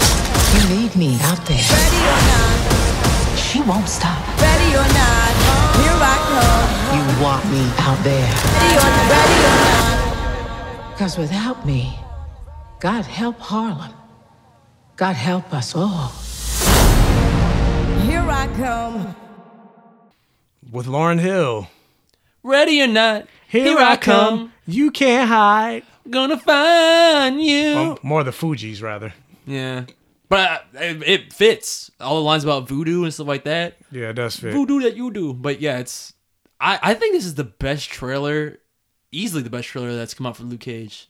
[0.54, 1.64] You need me out there.
[1.72, 2.58] ready or not,
[3.38, 4.18] She won't stop.
[4.40, 5.32] ready or not.
[5.80, 6.68] Here I come.
[6.96, 8.28] You want me out there.
[8.60, 10.90] Ready or not, ready or not.
[10.92, 11.98] Because without me,
[12.80, 13.92] God help Harlem.
[14.96, 16.12] God help us all.
[18.42, 19.16] Here I come.
[20.72, 21.68] With Lauryn Hill.
[22.42, 24.52] Ready or not, Here, I come.
[24.66, 25.84] You can't hide.
[26.10, 27.74] Gonna find you.
[27.76, 29.14] Well, more the Fugees, rather.
[29.46, 29.84] Yeah,
[30.28, 33.76] but uh, it, it fits all the lines about voodoo and stuff like that.
[33.92, 34.52] Yeah, it does fit.
[34.52, 36.12] Voodoo that you do, but yeah, it's.
[36.60, 38.58] I I think this is the best trailer,
[39.12, 41.08] easily the best trailer that's come out from Luke Cage.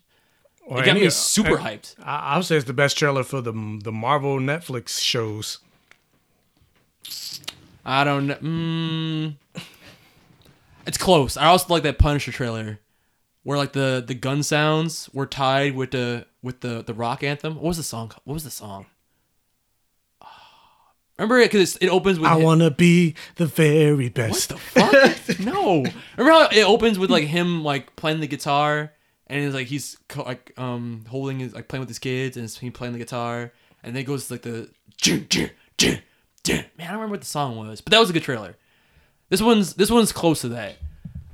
[0.66, 1.94] Or it got any- me super hyped.
[2.04, 3.52] I, I would say it's the best trailer for the
[3.82, 5.60] the Marvel Netflix shows.
[7.84, 8.34] I don't know.
[8.36, 9.34] Mm,
[10.86, 11.36] it's close.
[11.36, 12.78] I also like that Punisher trailer,
[13.42, 17.56] where like the the gun sounds were tied with the with the the rock anthem.
[17.56, 18.12] What was the song?
[18.24, 18.86] What was the song?
[21.18, 24.52] Remember it because it opens with I him- want to be the very best.
[24.52, 25.38] What the fuck?
[25.40, 25.84] no.
[26.16, 28.92] Remember how it opens with like him like playing the guitar
[29.26, 32.70] and it's like he's like um holding his like playing with his kids and he
[32.70, 33.52] playing the guitar
[33.82, 36.02] and then it goes like the "Jin, jin, jin, jin."
[36.48, 38.56] Man I don't remember what the song was but that was a good trailer.
[39.28, 40.76] This one's this one's close to that,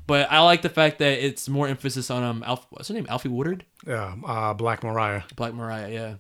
[0.07, 3.07] but I like the fact that it's more emphasis on um Alf, what's her name
[3.07, 6.15] Alfre Woodard Yeah, uh, Black Mariah, Black Mariah yeah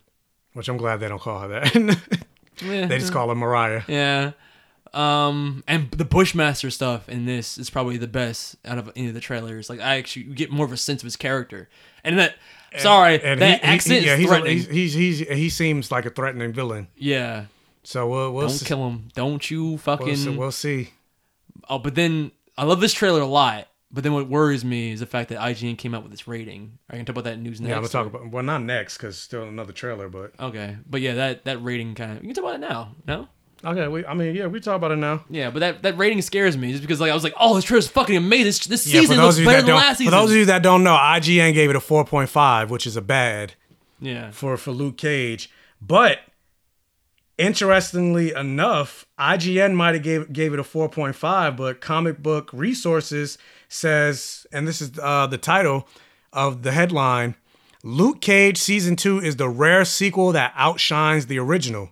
[0.54, 1.98] which I'm glad they don't call her that.
[2.64, 2.86] Yeah.
[2.86, 3.82] they just call her Mariah.
[3.86, 4.32] Yeah.
[4.92, 9.14] Um, and the Bushmaster stuff in this is probably the best out of any of
[9.14, 9.70] the trailers.
[9.70, 11.68] Like, I actually get more of a sense of his character.
[12.02, 12.34] And that,
[12.78, 14.56] sorry, And that he- he- accent yeah, is he's, a- threatening.
[14.56, 16.88] he's, he's he's he seems like a threatening villain.
[16.96, 17.44] yeah.
[17.84, 18.66] So we'll, we'll Don't see.
[18.66, 19.08] kill him.
[19.14, 20.16] Don't you We'll fucking.
[20.16, 20.90] see, we'll see.
[21.68, 23.68] Oh, but then I love this trailer a lot.
[23.90, 26.78] But then what worries me is the fact that IGN came out with this rating.
[26.90, 27.70] I can talk about that news next.
[27.70, 31.00] Yeah, I'm gonna talk about well, not next because still another trailer, but Okay, but
[31.00, 32.18] yeah, that that rating kind of.
[32.22, 32.94] You can talk about it now.
[33.06, 33.28] No.
[33.64, 33.88] okay.
[33.88, 35.24] We, I mean, yeah, we talk about it now.
[35.30, 37.64] Yeah, but that, that rating scares me just because like I was like, oh, this
[37.64, 38.44] trailer's fucking amazing.
[38.44, 40.12] This, this Yeah, season looks better than last season.
[40.12, 43.00] for those of you that don't know, IGN gave it a 4.5, which is a
[43.02, 43.54] bad.
[44.00, 44.32] Yeah.
[44.32, 45.50] For for Luke Cage,
[45.80, 46.18] but
[47.38, 54.46] interestingly enough, IGN might have gave gave it a 4.5, but Comic Book Resources says,
[54.52, 55.88] and this is uh, the title
[56.32, 57.36] of the headline:
[57.82, 61.90] Luke Cage season two is the rare sequel that outshines the original.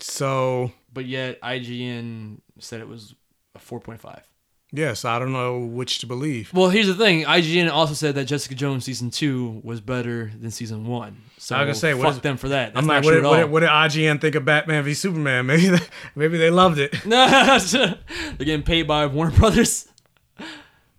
[0.00, 3.14] So but yet IGN said it was
[3.54, 4.22] a 4.5.
[4.72, 6.52] yes, I don't know which to believe.
[6.52, 7.24] Well, here's the thing.
[7.24, 11.22] IGN also said that Jessica Jones season two was better than season one.
[11.38, 12.74] So I was gonna say, fuck what is- them for that.
[12.74, 14.84] That's I'm not like, what, at did, what, did, what did IGN think of Batman
[14.84, 15.46] v Superman?
[15.46, 15.80] Maybe they,
[16.14, 16.92] maybe they loved it.
[17.04, 17.96] They're
[18.38, 19.88] getting paid by Warner Brothers.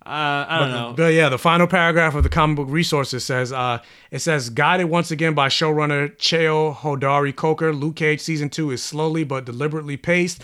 [0.09, 0.93] Uh, I don't but, know.
[0.97, 3.77] But yeah, the final paragraph of the comic book resources says, uh,
[4.09, 8.81] it says, guided once again by showrunner Cheo Hodari Coker, Luke Cage season two is
[8.81, 10.41] slowly but deliberately paced,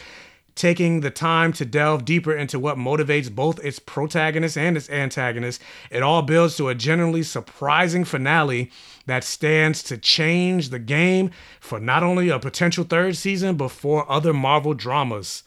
[0.56, 5.61] taking the time to delve deeper into what motivates both its protagonist and its antagonist.
[5.92, 8.72] It all builds to a generally surprising finale
[9.06, 14.09] that stands to change the game for not only a potential third season, but for
[14.09, 15.43] other Marvel dramas.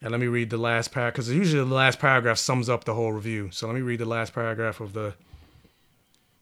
[0.00, 2.94] And let me read the last paragraph because usually the last paragraph sums up the
[2.94, 3.50] whole review.
[3.50, 5.14] So let me read the last paragraph of the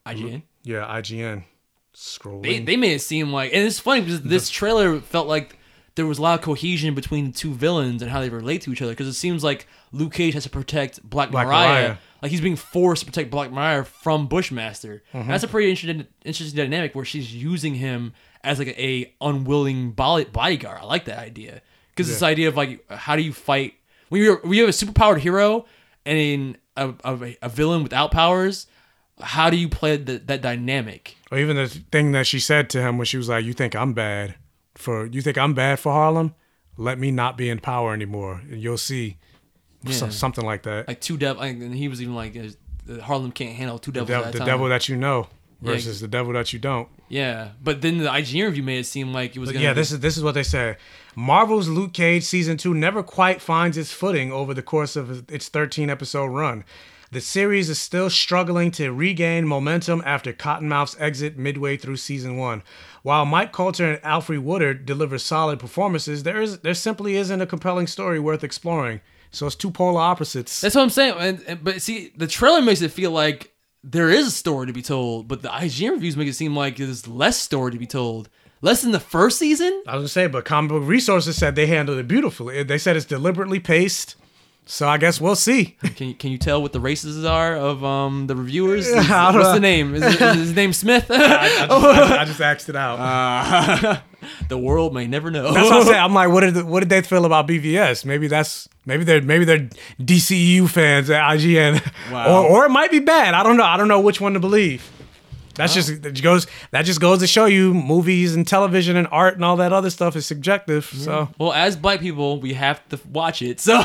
[0.04, 0.42] IGN.
[0.62, 1.44] Yeah, IGN.
[1.94, 2.42] Scrolling.
[2.42, 5.58] They, they made it seem like, and it's funny because this trailer felt like
[5.96, 8.72] there was a lot of cohesion between the two villains and how they relate to
[8.72, 8.92] each other.
[8.92, 11.68] Because it seems like Luke Cage has to protect Black, Black Mariah.
[11.88, 11.96] Mariah.
[12.22, 15.02] Like he's being forced to protect Black Mariah from Bushmaster.
[15.12, 15.26] Mhm.
[15.26, 18.12] That's a pretty interesting, interesting dynamic where she's using him
[18.44, 20.78] as like a, a unwilling bodyguard.
[20.80, 23.74] I like that idea because this idea of like how do you fight
[24.08, 25.66] when you when you have a superpowered hero
[26.04, 28.66] and a, a, a villain without powers.
[29.18, 31.16] How do you play the, that dynamic?
[31.32, 33.74] Or even the thing that she said to him when she was like, "You think
[33.74, 34.34] I'm bad
[34.78, 36.34] for you think I'm bad for Harlem?
[36.76, 39.16] Let me not be in power anymore, and you'll see."
[39.90, 40.88] So- something like that.
[40.88, 44.08] Like two devil, and he was even like, uh, Harlem can't handle two The, devils
[44.18, 44.46] dev- at the time.
[44.48, 45.28] devil that you know
[45.62, 45.72] Yeah.
[45.72, 46.88] versus the devil that you don't.
[47.08, 49.52] Yeah, but then the IGN review made it seem like it was.
[49.52, 50.76] Gonna yeah, be- this is this is what they said.
[51.14, 55.48] Marvel's Luke Cage season two never quite finds its footing over the course of its
[55.48, 56.64] 13 episode run.
[57.12, 62.62] The series is still struggling to regain momentum after Cottonmouth's exit midway through season one.
[63.06, 67.46] While Mike Colter and Alfre Woodard deliver solid performances, there is there simply isn't a
[67.46, 69.00] compelling story worth exploring.
[69.30, 70.60] So it's two polar opposites.
[70.60, 71.14] That's what I'm saying.
[71.16, 73.54] And, and- but see, the trailer makes it feel like
[73.84, 76.78] there is a story to be told, but the IGN reviews make it seem like
[76.78, 78.28] there's less story to be told.
[78.60, 79.84] Less than the first season?
[79.86, 82.60] I was gonna say, but comic book resources said they handled it beautifully.
[82.64, 84.16] They said it's deliberately paced.
[84.68, 85.76] So I guess we'll see.
[85.94, 88.86] Can you, can you tell what the races are of um the reviewers?
[88.88, 89.52] Is- what's know.
[89.54, 89.94] the name?
[89.94, 91.06] Is, it, is his name Smith?
[91.10, 92.98] I, I just, I, I just asked it out.
[92.98, 94.00] Uh,
[94.48, 95.52] the world may never know.
[95.52, 96.02] That's what I'm saying.
[96.02, 98.04] I'm like, what did what did they feel about BVS?
[98.04, 99.68] Maybe that's maybe they're maybe they're
[100.00, 101.80] DCEU fans at IGN,
[102.12, 102.42] Wow.
[102.44, 103.34] or or it might be bad.
[103.34, 103.64] I don't know.
[103.64, 104.90] I don't know which one to believe.
[105.56, 109.34] That's just that goes that just goes to show you movies and television and art
[109.36, 110.84] and all that other stuff is subjective.
[110.84, 113.78] So Well, as black people, we have to watch it, so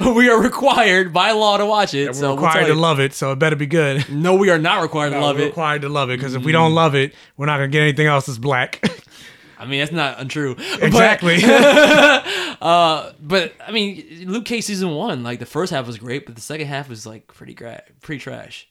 [0.16, 2.06] we are required by law to watch it.
[2.08, 3.12] we're so we'll required to love it.
[3.14, 4.08] So it better be good.
[4.22, 5.46] No, we are not required to No, love we're it.
[5.46, 8.06] Required to love it because if we don't love it, we're not gonna get anything
[8.06, 8.80] else that's black.
[9.58, 10.56] I mean, that's not untrue.
[10.56, 11.38] But- Exactly.
[12.60, 16.34] uh, but I mean, Luke Cage season one, like the first half was great, but
[16.34, 18.68] the second half was like pretty gra- pretty trash.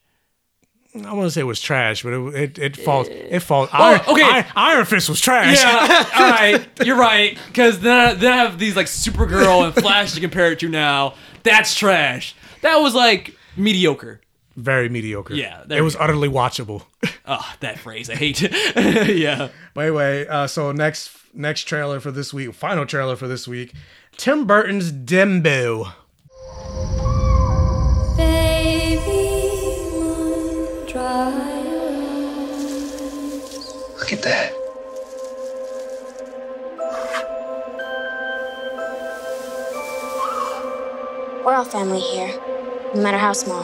[0.93, 3.69] I want to say it was trash, but it it, it falls it falls.
[3.71, 4.21] Oh, Iron, okay.
[4.23, 5.57] Iron, Iron Fist was trash.
[5.61, 7.37] Yeah, all right, you're right.
[7.47, 10.67] Because then, I- then I have these like Supergirl and Flash to compare it to
[10.69, 11.13] now.
[11.43, 12.35] That's trash.
[12.61, 14.19] That was like mediocre.
[14.57, 15.33] Very mediocre.
[15.33, 16.01] Yeah, there it was go.
[16.03, 16.83] utterly watchable.
[17.25, 18.41] Oh, that phrase I hate.
[18.75, 19.49] yeah.
[19.73, 23.73] But anyway, uh, so next next trailer for this week, final trailer for this week,
[24.17, 25.93] Tim Burton's Dumbo.
[33.99, 34.53] Look at that.
[41.45, 42.33] We're all family here,
[42.95, 43.63] no matter how small.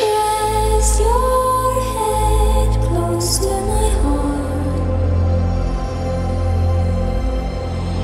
[0.00, 3.84] Place your head close to my.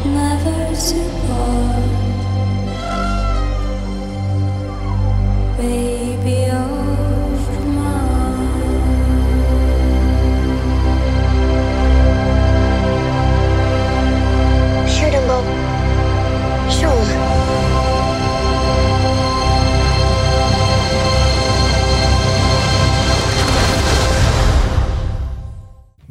[0.04, 1.79] Never to part.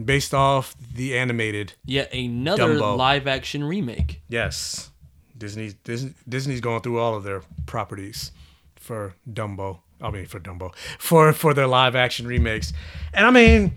[0.10, 1.74] Based off the animated.
[1.86, 2.98] Yet another Dumbo.
[2.98, 4.24] live action remake.
[4.28, 4.90] Yes,
[5.38, 8.32] Disney, Disney Disney's going through all of their properties
[8.90, 9.82] for Dumbo.
[10.02, 12.74] I mean, for Dumbo, for for their live action remakes.
[13.14, 13.74] And I mean,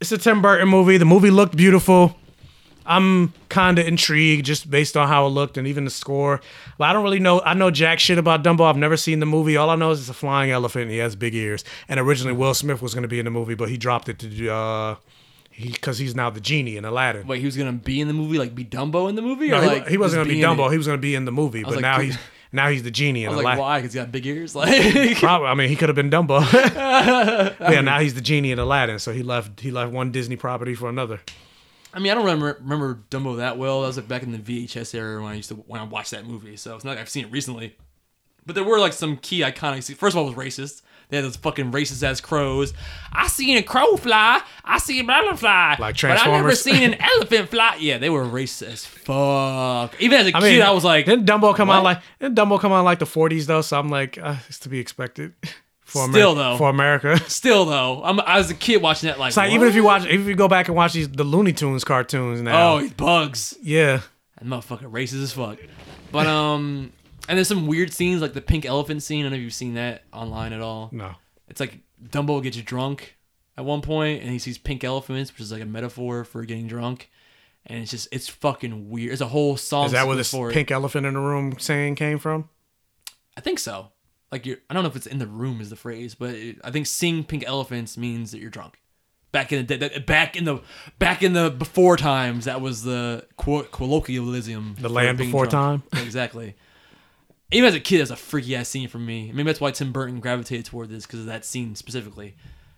[0.00, 0.96] it's a Tim Burton movie.
[0.96, 2.16] The movie looked beautiful.
[2.86, 6.40] I'm kind of intrigued just based on how it looked and even the score.
[6.78, 7.42] But I don't really know.
[7.42, 8.62] I know jack shit about Dumbo.
[8.62, 9.58] I've never seen the movie.
[9.58, 11.62] All I know is it's a flying elephant and he has big ears.
[11.86, 14.20] And originally Will Smith was going to be in the movie, but he dropped it
[14.20, 14.94] to uh,
[15.50, 17.26] he because he's now the genie in Aladdin.
[17.26, 19.58] Wait, he was gonna be in the movie, like be Dumbo in the movie, No,
[19.58, 20.70] or he, like he wasn't going to be Dumbo.
[20.70, 22.16] He was going to be in the movie, but like, now he's
[22.52, 23.78] now he's the genie in I was like, why?
[23.78, 24.54] Because he got big ears.
[24.56, 25.48] Like, Probably.
[25.48, 26.40] I mean, he could have been Dumbo.
[27.60, 28.98] yeah, now he's the genie in Aladdin.
[28.98, 29.60] So he left.
[29.60, 31.20] He left one Disney property for another.
[31.92, 33.80] I mean, I don't remember remember Dumbo that well.
[33.82, 36.10] That was like back in the VHS era when I used to when I watched
[36.10, 36.56] that movie.
[36.56, 37.76] So it's not like I've seen it recently.
[38.44, 39.94] But there were like some key iconic.
[39.96, 40.82] First of all, it was racist.
[41.08, 42.74] They had those fucking racist ass crows.
[43.12, 44.40] I seen a crow fly.
[44.64, 45.76] I seen a blah fly.
[45.78, 47.76] Like But I never seen an elephant fly.
[47.78, 49.94] Yeah, they were racist as fuck.
[50.00, 51.76] Even as a I kid, mean, I was like, didn't Dumbo come what?
[51.78, 53.60] out like didn't Dumbo come out like the 40s though?
[53.60, 55.34] So I'm like, uh, it's to be expected.
[55.84, 56.56] For Still, Amer- though.
[56.58, 57.16] for America.
[57.30, 59.20] Still though, I'm, I was a kid watching that.
[59.20, 61.08] Like, It's like even if you watch, even if you go back and watch these
[61.08, 62.72] the Looney Tunes cartoons now.
[62.78, 63.54] Oh, bugs.
[63.62, 64.00] yeah.
[64.36, 65.58] That motherfucker racist as fuck.
[66.10, 66.92] But um,
[67.28, 69.20] and there's some weird scenes like the pink elephant scene.
[69.20, 70.90] I don't know if you've seen that online at all.
[70.92, 71.14] No.
[71.48, 73.16] It's like Dumbo gets drunk
[73.56, 76.66] at one point, and he sees pink elephants, which is like a metaphor for getting
[76.66, 77.10] drunk.
[77.66, 79.12] And it's just it's fucking weird.
[79.12, 79.86] It's a whole song.
[79.86, 80.52] Is that where this it.
[80.52, 82.48] pink elephant in the room saying came from?
[83.36, 83.88] I think so.
[84.30, 86.58] Like you're, I don't know if it's in the room is the phrase, but it,
[86.62, 88.80] I think seeing pink elephants means that you're drunk.
[89.32, 90.60] Back in the day, back in the
[90.98, 94.76] back in the before times, that was the quote, colloquialism.
[94.78, 95.82] The land before drunk.
[95.92, 96.54] Exactly.
[97.52, 99.30] Even as a kid, that's a freaky ass scene for me.
[99.32, 102.34] Maybe that's why Tim Burton gravitated toward this because of that scene specifically.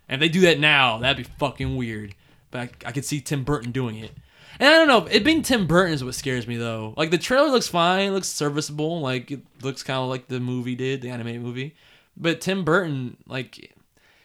[0.08, 2.14] And if they do that now, that'd be fucking weird.
[2.50, 4.12] But I, I could see Tim Burton doing it.
[4.60, 6.94] And I don't know, it being Tim Burton is what scares me though.
[6.96, 10.74] Like the trailer looks fine, looks serviceable, like it looks kind of like the movie
[10.74, 11.76] did, the animated movie.
[12.16, 13.72] But Tim Burton, like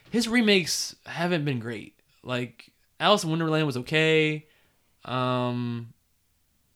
[0.10, 2.00] his remakes haven't been great.
[2.24, 4.48] Like Alice in Wonderland was okay.
[5.06, 5.94] Um,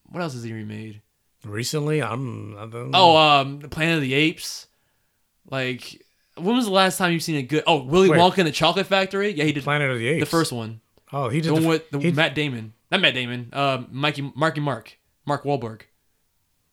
[0.10, 1.02] what else has he remade?
[1.50, 2.58] Recently, I'm.
[2.58, 4.67] I don't Oh, um, the Planet of the Apes.
[5.50, 6.01] Like,
[6.35, 7.64] when was the last time you've seen a good?
[7.67, 8.19] Oh, Willy Wait.
[8.19, 9.32] Wonka and the Chocolate Factory.
[9.32, 10.22] Yeah, he did Planet of the Apes.
[10.22, 10.82] the first one.
[11.14, 12.74] Oh, he did the one with the he- Matt Damon.
[12.92, 13.50] Not Matt Damon.
[13.53, 15.82] Uh, Mikey, Marky Mark, Mark Wahlberg.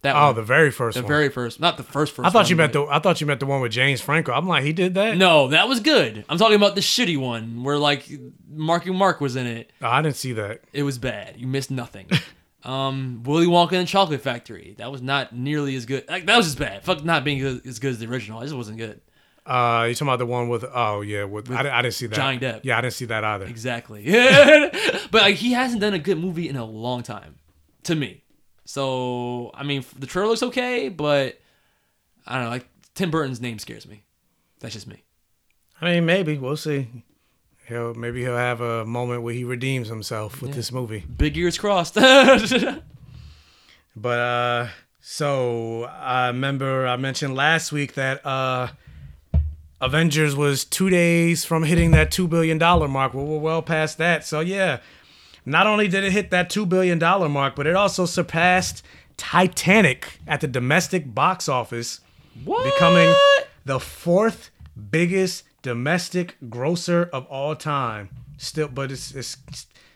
[0.02, 0.34] That Oh, one.
[0.34, 1.08] the very first the one.
[1.08, 2.26] very first, not the first first.
[2.26, 4.32] I thought you one, meant the I thought you meant the one with James Franco.
[4.32, 5.16] I'm like, he did that?
[5.16, 6.26] No, that was good.
[6.28, 8.06] I'm talking about the shitty one where like
[8.50, 9.72] Marky Mark was in it.
[9.80, 10.60] Oh, I didn't see that.
[10.74, 11.36] It was bad.
[11.38, 12.06] You missed nothing.
[12.64, 14.74] um, Willy Wonka and the Chocolate Factory.
[14.78, 16.08] That was not nearly as good.
[16.08, 16.82] Like that was just bad.
[16.82, 18.40] Fuck not being good, as good as the original.
[18.40, 19.00] It just wasn't good.
[19.46, 20.64] Uh, you talking about the one with?
[20.72, 22.16] Oh yeah, with, I, I didn't see that.
[22.16, 22.60] Johnny Depp.
[22.62, 23.44] Yeah, I didn't see that either.
[23.44, 24.04] Exactly.
[25.10, 27.34] but like he hasn't done a good movie in a long time,
[27.82, 28.24] to me.
[28.64, 31.38] So I mean, the trailer looks okay, but
[32.26, 32.50] I don't know.
[32.50, 34.04] Like Tim Burton's name scares me.
[34.60, 35.04] That's just me.
[35.78, 36.88] I mean, maybe we'll see.
[37.66, 40.56] He'll maybe he'll have a moment where he redeems himself with Yeah.
[40.56, 41.04] this movie.
[41.16, 41.94] Big ears crossed.
[43.96, 44.68] But uh,
[45.00, 48.68] so I remember I mentioned last week that uh,
[49.80, 53.14] Avengers was two days from hitting that two billion dollar mark.
[53.14, 54.24] Well, we're well past that.
[54.26, 54.80] So yeah,
[55.46, 58.82] not only did it hit that two billion dollar mark, but it also surpassed
[59.16, 62.00] Titanic at the domestic box office,
[62.44, 63.14] becoming
[63.64, 64.50] the fourth
[64.90, 68.10] biggest domestic grosser of all time.
[68.36, 69.36] Still, but it's it's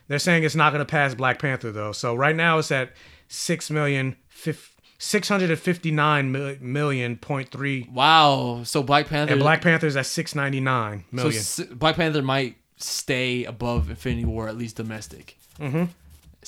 [0.09, 1.93] they're saying it's not going to pass Black Panther though.
[1.93, 2.91] So right now it's at
[3.27, 6.31] six million fif- six hundred and fifty nine
[6.61, 7.87] million point three.
[7.93, 8.61] wow.
[8.63, 9.33] So Black Panther.
[9.33, 11.27] And Black Panther's at six ninety nine so.
[11.27, 15.37] S- Black Panther might stay above Infinity War at least domestic.
[15.59, 15.85] mm-hmm.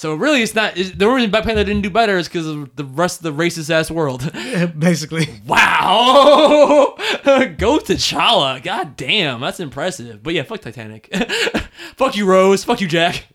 [0.01, 0.75] So really, it's not.
[0.77, 3.31] It's, the reason Black Panther didn't do better is because of the rest of the
[3.43, 4.31] racist ass world.
[4.79, 6.95] Basically, wow.
[7.59, 8.63] Go to T'Challa.
[8.63, 10.23] God damn, that's impressive.
[10.23, 11.07] But yeah, fuck Titanic.
[11.97, 12.63] fuck you, Rose.
[12.63, 13.27] Fuck you, Jack.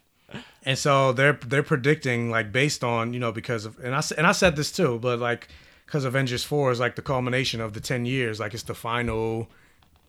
[0.65, 4.27] And so they're they're predicting like based on you know because of and I and
[4.27, 5.47] I said this too, but like
[5.85, 9.49] because Avengers four is like the culmination of the ten years, like it's the final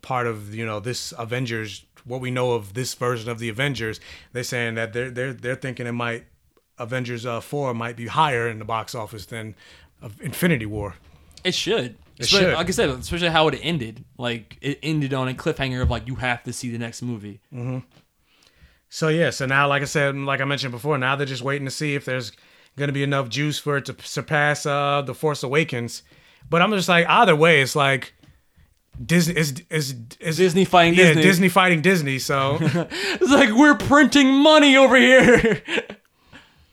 [0.01, 3.99] part of you know this Avengers what we know of this version of the Avengers.
[4.33, 6.25] They're saying that they're they're they're thinking it might
[6.79, 9.55] Avengers uh, four might be higher in the box office than
[10.01, 10.95] of Infinity War.
[11.43, 11.97] It should.
[12.17, 12.53] It should.
[12.53, 14.03] Like I said, especially how it ended.
[14.17, 17.39] Like it ended on a cliffhanger of like you have to see the next movie.
[17.51, 17.79] hmm
[18.89, 21.65] So yeah, so now, like I said, like I mentioned before, now they're just waiting
[21.65, 22.31] to see if there's
[22.75, 26.03] going to be enough juice for it to surpass uh, the Force Awakens.
[26.49, 28.13] But I'm just like, either way, it's like
[29.03, 31.21] Disney is is, is Disney fighting yeah, Disney.
[31.21, 32.19] Disney fighting Disney.
[32.19, 35.61] So It's like we're printing money over here.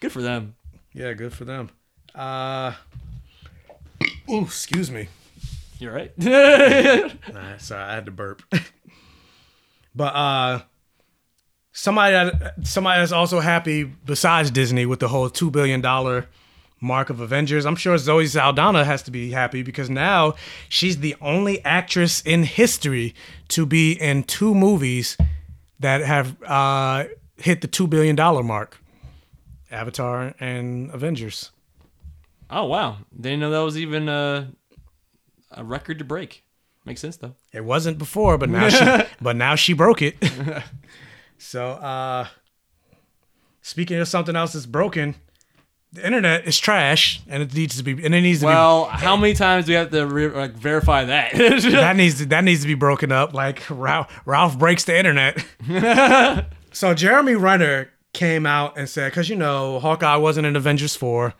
[0.00, 0.54] Good for them.
[0.92, 1.70] yeah, good for them.
[2.14, 2.72] Uh,
[4.30, 5.08] ooh, excuse me.
[5.78, 6.12] You're right.
[6.18, 8.42] Nah, sorry, I had to burp.
[9.94, 10.62] but uh
[11.72, 16.26] somebody that somebody that's also happy besides Disney with the whole two billion dollar
[16.80, 17.64] mark of Avengers.
[17.66, 20.34] I'm sure Zoe Saldana has to be happy because now
[20.68, 23.14] she's the only actress in history
[23.48, 25.16] to be in two movies
[25.80, 27.04] that have uh
[27.38, 28.78] hit the two billion dollar mark.
[29.70, 31.50] Avatar and Avengers.
[32.50, 34.50] oh wow, didn't know that was even a
[35.50, 36.42] a record to break.
[36.84, 37.34] Makes sense though.
[37.52, 40.16] It wasn't before, but now she but now she broke it.
[41.38, 42.26] so uh
[43.62, 45.14] speaking of something else that's broken,
[45.92, 48.84] the internet is trash and it needs to be and it needs to be Well,
[48.84, 51.32] how many times do we have to re- like, verify that?
[51.34, 55.42] that needs to, that needs to be broken up like Ralph Ralph breaks the internet.
[56.72, 61.34] so Jeremy Renner came out and said cuz you know Hawkeye wasn't in Avengers 4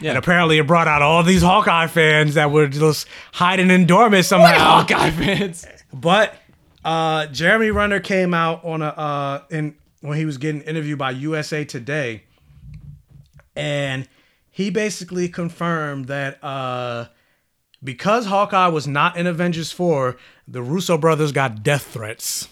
[0.00, 0.10] Yeah.
[0.10, 4.24] and apparently it brought out all these Hawkeye fans that were just hiding in dormant
[4.26, 4.80] somehow.
[4.82, 5.66] Hawkeye fans.
[5.92, 6.34] But
[6.84, 11.10] uh, Jeremy Renner came out on a uh, in when he was getting interviewed by
[11.10, 12.22] USA Today,
[13.56, 14.08] and
[14.50, 17.06] he basically confirmed that uh,
[17.82, 20.16] because Hawkeye was not in Avengers four,
[20.46, 22.48] the Russo brothers got death threats.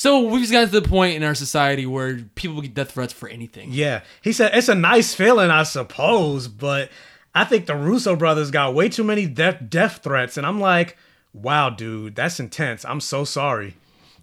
[0.00, 3.12] So we've just gotten to the point in our society where people get death threats
[3.12, 3.68] for anything.
[3.70, 6.88] Yeah, he said it's a nice feeling, I suppose, but
[7.34, 10.96] I think the Russo brothers got way too many death death threats, and I'm like,
[11.34, 12.82] wow, dude, that's intense.
[12.86, 13.74] I'm so sorry.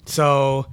[0.08, 0.66] So,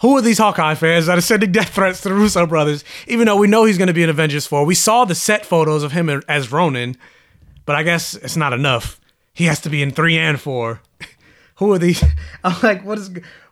[0.00, 2.82] who are these Hawkeye fans that are sending death threats to the Russo brothers?
[3.06, 5.46] Even though we know he's going to be in Avengers four, we saw the set
[5.46, 6.96] photos of him as Ronin,
[7.66, 9.00] but I guess it's not enough.
[9.32, 10.80] He has to be in three and four.
[11.60, 12.02] who are these?
[12.44, 13.10] I'm like, what is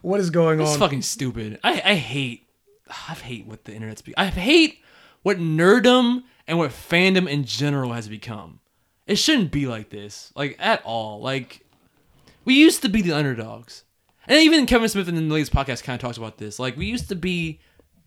[0.08, 0.64] what is going on?
[0.64, 0.78] It's on?
[0.78, 1.60] fucking stupid.
[1.62, 2.48] I, I hate
[2.88, 4.16] I hate what the internet's be.
[4.16, 4.80] I hate
[5.22, 8.60] what nerdom and what fandom in general has become.
[9.06, 11.20] It shouldn't be like this, like at all.
[11.20, 11.64] Like
[12.44, 13.84] we used to be the underdogs,
[14.26, 16.58] and even Kevin Smith in the latest podcast kind of talks about this.
[16.58, 17.60] Like we used to be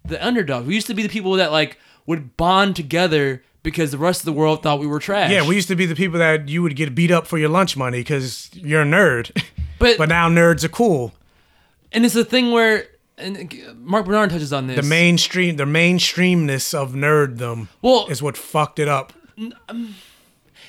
[0.03, 0.65] the underdog.
[0.65, 4.25] We used to be the people that like would bond together because the rest of
[4.25, 5.29] the world thought we were trash.
[5.29, 7.49] Yeah, we used to be the people that you would get beat up for your
[7.49, 9.31] lunch money because you're a nerd.
[9.77, 11.13] But but now nerds are cool.
[11.91, 12.87] And it's a thing where
[13.17, 14.77] and Marc Bernardin touches on this.
[14.77, 19.13] The mainstream, the mainstreamness of nerddom, Well- is what fucked it up.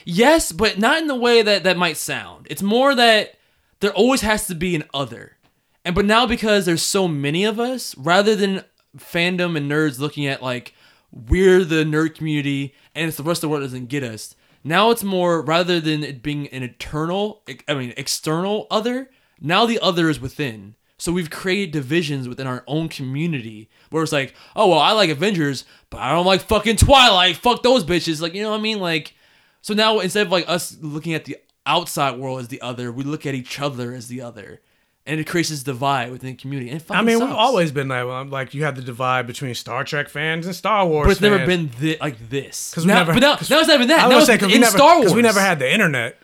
[0.05, 2.47] Yes, but not in the way that that might sound.
[2.51, 3.35] It's more that
[3.81, 5.37] there always has to be an other.
[5.85, 8.65] And but now because there's so many of us, rather than
[8.97, 10.75] fandom and nerds looking at like
[11.11, 14.35] we're the nerd community and it's the rest of the world doesn't get us.
[14.65, 19.11] Now it's more rather than it being an eternal, I mean external other.
[19.41, 20.77] Now the other is within.
[21.03, 25.11] So we've created divisions within our own community where it's like, oh well, I like
[25.11, 27.35] Avengers, but I don't like fucking Twilight.
[27.35, 28.21] Fuck those bitches.
[28.21, 28.79] Like you know what I mean?
[28.79, 29.15] Like
[29.63, 33.03] so now instead of like us looking at the outside world as the other, we
[33.03, 34.61] look at each other as the other,
[35.05, 36.71] and it creates this divide within the community.
[36.71, 37.29] And I mean, sucks.
[37.31, 38.07] we've always been that.
[38.07, 38.23] way.
[38.31, 41.07] Like you have the divide between Star Trek fans and Star Wars.
[41.07, 41.49] but it's never fans.
[41.49, 42.71] been thi- like this.
[42.71, 43.15] because we now, never.
[43.15, 44.05] But now, now it's not even that.
[44.05, 45.07] I Now was it's say, 'cause we in never, Star Wars.
[45.07, 46.17] because we never had the internet.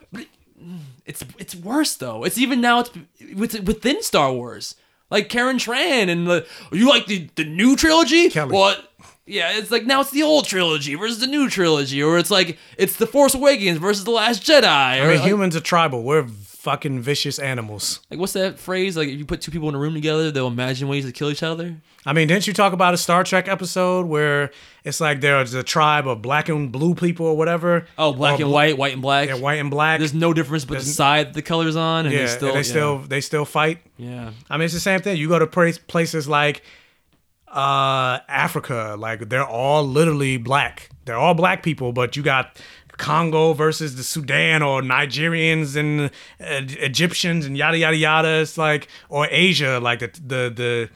[1.09, 2.23] It's it's worse though.
[2.23, 2.81] It's even now.
[2.81, 2.91] It's
[3.35, 4.77] with, within Star Wars.
[5.11, 8.29] Like Karen Tran and the you like the the new trilogy.
[8.29, 8.93] What?
[9.25, 12.59] Yeah, it's like now it's the old trilogy versus the new trilogy, or it's like
[12.77, 14.65] it's the Force Awakens versus the Last Jedi.
[14.65, 16.03] I mean, like, humans are tribal.
[16.03, 18.01] We're fucking vicious animals.
[18.11, 18.97] like what's that phrase?
[18.97, 21.31] Like if you put two people in a room together, they'll imagine ways to kill
[21.31, 21.77] each other.
[22.09, 24.51] I mean, didn't you talk about a Star Trek episode where
[24.83, 27.85] it's like there's a tribe of black and blue people or whatever?
[27.99, 29.29] Oh, black Or and bl- white, white and black.
[29.29, 29.99] Yeah, white and black.
[29.99, 32.59] There's no difference but the There's- side the colors on, and yeah, they still they
[32.61, 32.63] yeah.
[32.63, 33.81] still they still fight.
[33.99, 34.31] Yeah.
[34.49, 35.19] I mean, it's the same thing.
[35.19, 36.63] You go to place, places like
[37.49, 40.91] uh Africa, like they're all literally black.
[41.05, 42.59] They're all black people, but you got
[42.99, 48.41] Congo versus the Sudan or Nigerians and uh, Egyptians and yada yada yada.
[48.41, 50.91] It's like or Asia, like the the the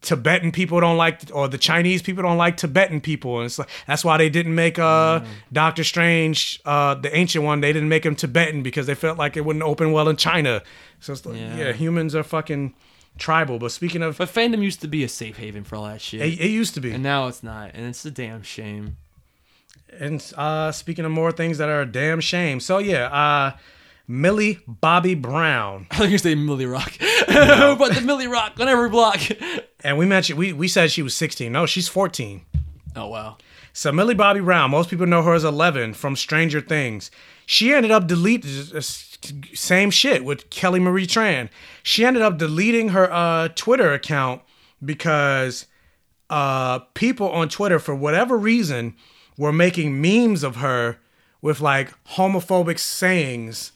[0.00, 3.68] Tibetan people don't like, or the Chinese people don't like Tibetan people, and it's like
[3.86, 7.60] that's why they didn't make uh Doctor Strange, uh the ancient one.
[7.60, 10.62] They didn't make him Tibetan because they felt like it wouldn't open well in China.
[11.00, 11.56] So it's like, Yeah.
[11.56, 12.74] yeah, humans are fucking
[13.18, 13.58] tribal.
[13.58, 16.20] But speaking of, But fandom used to be a safe haven for all that shit.
[16.20, 16.92] it, it used to be.
[16.92, 18.96] and now it's not, and it's a damn shame.
[19.98, 22.60] And uh, speaking of more things that are a damn shame.
[22.60, 23.56] So yeah, uh,
[24.08, 25.86] Millie Bobby Brown.
[25.90, 29.20] I think you say Millie Rock, but the Millie Rock on every block.
[29.84, 31.50] And we mentioned we we said she was 16.
[31.52, 32.42] No, she's 14.
[32.96, 33.36] Oh wow.
[33.72, 37.10] So Millie Bobby Brown, most people know her as 11 from Stranger Things.
[37.46, 38.82] She ended up deleting the
[39.54, 41.48] same shit with Kelly Marie Tran.
[41.82, 44.42] She ended up deleting her uh, Twitter account
[44.84, 45.66] because
[46.28, 48.94] uh, people on Twitter, for whatever reason,
[49.38, 50.98] were making memes of her
[51.40, 53.72] with like homophobic sayings.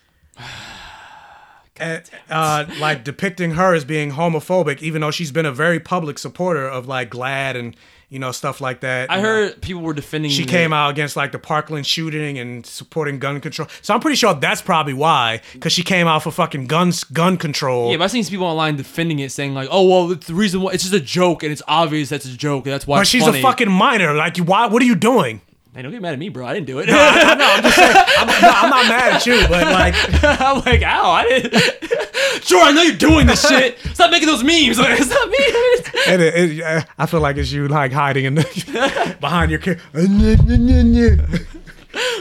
[1.79, 6.19] And, uh, like depicting her as being homophobic, even though she's been a very public
[6.19, 7.77] supporter of like GLAAD and
[8.09, 9.11] you know stuff like that.
[9.11, 10.31] I You know, heard people were defending.
[10.31, 13.67] she the- came out against like the Parkland shooting and supporting gun control.
[13.83, 17.37] So I'm pretty sure that's probably why, because she came out for fucking guns, gun
[17.37, 17.91] control.
[17.91, 20.61] Yeah, but I've seen people online defending it, saying like, "Oh well, it's the reason
[20.61, 23.09] why it's just a joke, and it's obvious that's a joke, and that's why." but
[23.09, 23.41] she's funny.
[23.41, 24.15] a fucking minor.
[24.15, 24.67] Like, why?
[24.69, 25.41] What are you doing?
[25.77, 26.47] Hey, don't get mad at me, bro.
[26.47, 26.87] I didn't do it.
[26.87, 27.45] No, I, know.
[27.45, 27.95] I'm just saying.
[28.17, 29.95] I'm, no, I'm not mad at you, but like,
[30.41, 31.53] I'm like, ow, I didn't.
[32.45, 33.79] sure, I know you're doing this shit.
[33.93, 34.79] Stop making those memes.
[34.79, 35.37] Like, it's not me.
[35.39, 39.77] it, it, uh, I feel like it's you like hiding in the, behind your camera.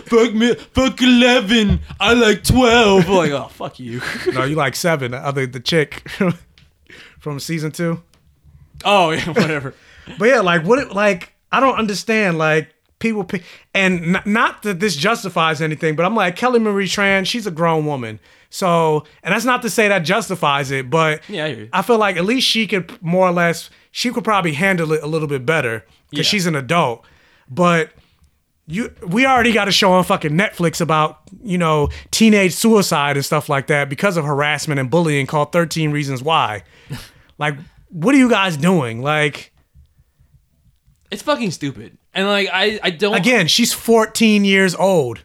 [0.03, 1.79] fuck me, fuck eleven.
[1.97, 3.07] I like twelve.
[3.07, 4.01] like, oh, fuck you.
[4.33, 5.11] no, you like seven.
[5.11, 6.05] The other the chick
[7.21, 8.03] from season two.
[8.83, 9.73] Oh yeah, whatever.
[10.19, 10.79] But yeah, like what?
[10.79, 12.37] It, like I don't understand.
[12.37, 12.74] Like
[13.05, 13.43] people, pick,
[13.73, 17.25] and not that this justifies anything, but I'm like Kelly Marie Tran.
[17.25, 18.19] She's a grown woman,
[18.49, 21.69] so and that's not to say that justifies it, but Yeah, I.
[21.71, 23.69] I feel like at least she could more or less.
[23.91, 26.29] She could probably handle it a little bit better because Yeah.
[26.31, 27.05] she's an adult.
[27.49, 27.91] But
[28.67, 33.23] you, we already got a show on fucking Netflix about you know teenage suicide and
[33.25, 36.63] stuff like that because of harassment and bullying called Thirteen Reasons Why.
[37.37, 37.55] like,
[37.89, 39.01] what are you guys doing?
[39.03, 39.51] Like.
[41.11, 41.97] It's fucking stupid.
[42.15, 43.13] And like, I, I don't.
[43.13, 45.23] Again, she's 14 years old.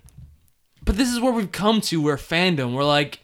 [0.85, 3.21] But this is where we've come to, where fandom, we're like.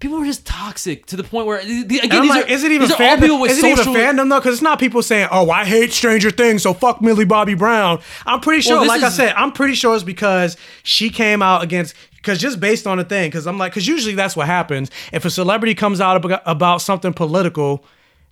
[0.00, 2.70] People are just toxic to the point where the, again these like, are, is it
[2.70, 3.20] even these fandom?
[3.20, 4.38] people with Is it even social fandom though?
[4.38, 7.98] Because it's not people saying, "Oh, I hate Stranger Things, so fuck Millie Bobby Brown."
[8.24, 11.64] I'm pretty sure, Well, like I said, I'm pretty sure it's because she came out
[11.64, 11.96] against.
[12.14, 14.88] Because just based on the thing, because I'm like, because usually that's what happens.
[15.12, 17.84] If a celebrity comes out about something political,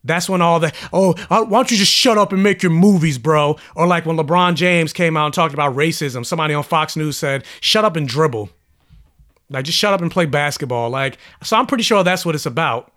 [0.07, 2.73] that's when all the oh, uh, why don't you just shut up and make your
[2.73, 3.57] movies, bro?
[3.75, 7.17] Or like when LeBron James came out and talked about racism, somebody on Fox News
[7.17, 8.51] said, "Shut up and dribble."
[9.49, 10.91] Like just shut up and play basketball.
[10.91, 12.93] Like so, I'm pretty sure that's what it's about.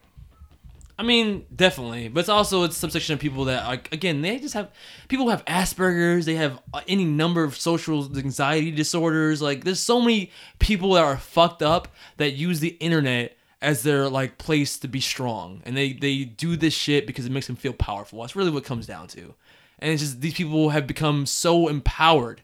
[0.99, 4.53] I mean, definitely, but it's also it's subsection of people that like again they just
[4.53, 4.69] have
[5.07, 9.41] people have Asperger's, they have uh, any number of social anxiety disorders.
[9.41, 14.09] Like there's so many people that are fucked up that use the internet as their
[14.09, 17.55] like place to be strong, and they they do this shit because it makes them
[17.55, 18.21] feel powerful.
[18.21, 19.33] That's really what it comes down to,
[19.79, 22.41] and it's just these people have become so empowered.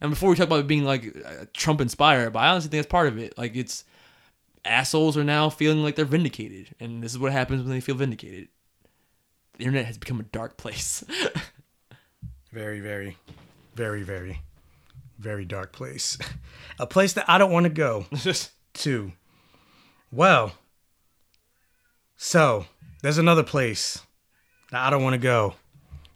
[0.00, 2.82] And before we talk about it being like uh, Trump inspired, but I honestly think
[2.82, 3.36] that's part of it.
[3.36, 3.84] Like it's
[4.64, 7.96] assholes are now feeling like they're vindicated, and this is what happens when they feel
[7.96, 8.48] vindicated.
[9.56, 11.04] The internet has become a dark place.
[12.52, 13.18] Very, very,
[13.74, 14.40] very, very,
[15.18, 16.16] very dark place.
[16.78, 18.06] A place that I don't want to go
[18.74, 19.12] to.
[20.10, 20.52] Well,
[22.16, 22.66] so
[23.02, 24.02] there's another place
[24.70, 25.54] that I don't want to go.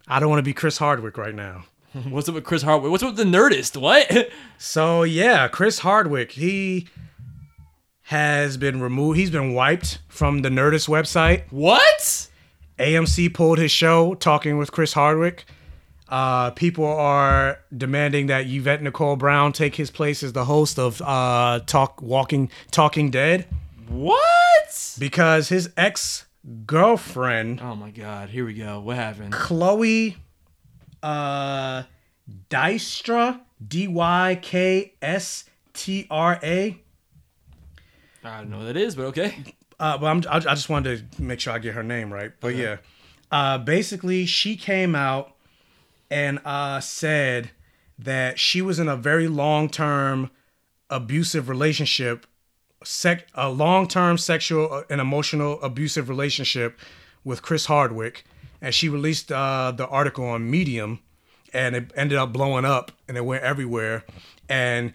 [0.08, 1.64] I don't want to be Chris Hardwick right now.
[2.08, 2.90] What's up with Chris Hardwick?
[2.90, 3.80] What's up with the Nerdist?
[3.80, 4.30] What?
[4.58, 6.86] So yeah, Chris Hardwick, he
[8.02, 9.18] has been removed.
[9.18, 11.50] He's been wiped from the Nerdist website.
[11.50, 12.28] What?
[12.78, 15.46] AMC pulled his show talking with Chris Hardwick.
[16.08, 21.02] Uh, people are demanding that Yvette Nicole Brown take his place as the host of
[21.02, 23.46] uh, Talk Walking Talking Dead.
[23.92, 24.96] What?
[24.98, 26.26] Because his ex
[26.66, 27.60] girlfriend.
[27.62, 28.30] Oh my god!
[28.30, 28.80] Here we go.
[28.80, 29.32] What happened?
[29.32, 30.16] Chloe
[31.02, 31.82] uh,
[32.50, 36.78] Dykstra D Y K S T R A.
[38.24, 39.34] I don't know what that is, but okay.
[39.78, 42.30] Uh, but I'm, I, I just wanted to make sure I get her name right.
[42.40, 42.62] But Okay.
[42.62, 42.76] yeah,
[43.32, 45.34] uh, basically, she came out
[46.10, 47.50] and uh, said
[47.98, 50.30] that she was in a very long term
[50.88, 52.26] abusive relationship,
[52.84, 56.78] sec- a long term sexual and emotional abusive relationship
[57.24, 58.24] with Chris Hardwick.
[58.60, 61.00] And she released uh, the article on Medium,
[61.52, 64.04] and it ended up blowing up, and it went everywhere.
[64.48, 64.92] And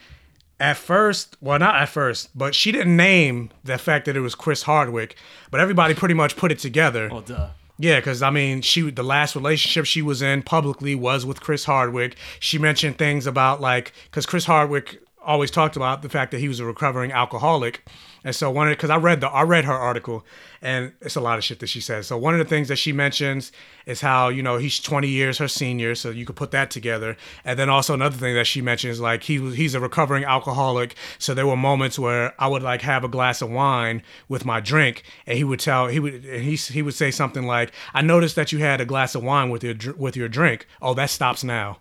[0.60, 4.36] at first, well, not at first, but she didn't name the fact that it was
[4.36, 5.16] Chris Hardwick,
[5.52, 7.10] but everybody pretty much put it together.
[7.12, 7.50] Oh, duh.
[7.80, 11.66] Yeah, because I mean, she the last relationship she was in publicly was with Chris
[11.66, 12.16] Hardwick.
[12.40, 16.48] She mentioned things about like because Chris Hardwick always talked about the fact that he
[16.48, 17.86] was a recovering alcoholic,
[18.24, 20.26] and so one of because I read the I read her article,
[20.62, 22.08] and it's a lot of shit that she says.
[22.08, 23.52] So one of the things that she mentions
[23.86, 27.18] is how you know he's 20 years her senior, so you could put that together.
[27.44, 30.96] And then also another thing that she mentions like he was he's a recovering alcoholic,
[31.20, 34.62] so there were moments where I would like have a glass of wine with my
[34.62, 38.38] drink, and he would tell he would he he would say something like, "I noticed
[38.38, 40.68] that you had a glass of wine with your with your drink.
[40.82, 41.80] Oh, that stops now."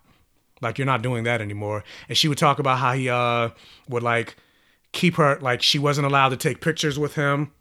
[0.60, 1.84] Like you're not doing that anymore.
[2.08, 3.50] And she would talk about how he uh
[3.88, 4.36] would like
[4.92, 7.52] keep her like she wasn't allowed to take pictures with him.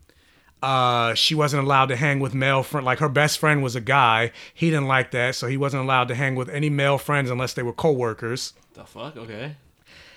[0.62, 3.82] Uh she wasn't allowed to hang with male friend like her best friend was a
[3.82, 4.32] guy.
[4.54, 7.54] He didn't like that, so he wasn't allowed to hang with any male friends unless
[7.54, 8.54] they were coworkers.
[8.74, 9.18] The fuck?
[9.18, 9.56] Okay.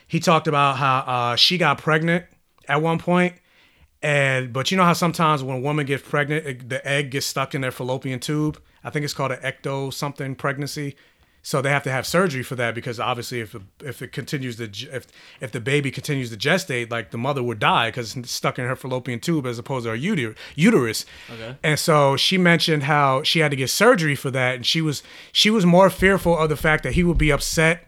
[0.07, 2.27] He talked about how uh she got pregnant
[2.69, 3.35] at one point
[4.03, 7.27] and but you know how sometimes when a woman gets pregnant, it, the egg gets
[7.27, 8.61] stuck in their fallopian tube.
[8.85, 10.95] I think it's called an ecto something pregnancy.
[11.49, 14.65] So they have to have surgery for that because obviously if if it continues to
[14.65, 15.07] if
[15.41, 18.67] if the baby continues to gestate, like the mother would die because it's stuck in
[18.67, 21.07] her fallopian tube as opposed to her uter- uterus.
[21.33, 21.57] Okay.
[21.63, 25.03] And so she mentioned how she had to get surgery for that, and she was
[25.33, 27.87] she was more fearful of the fact that he would be upset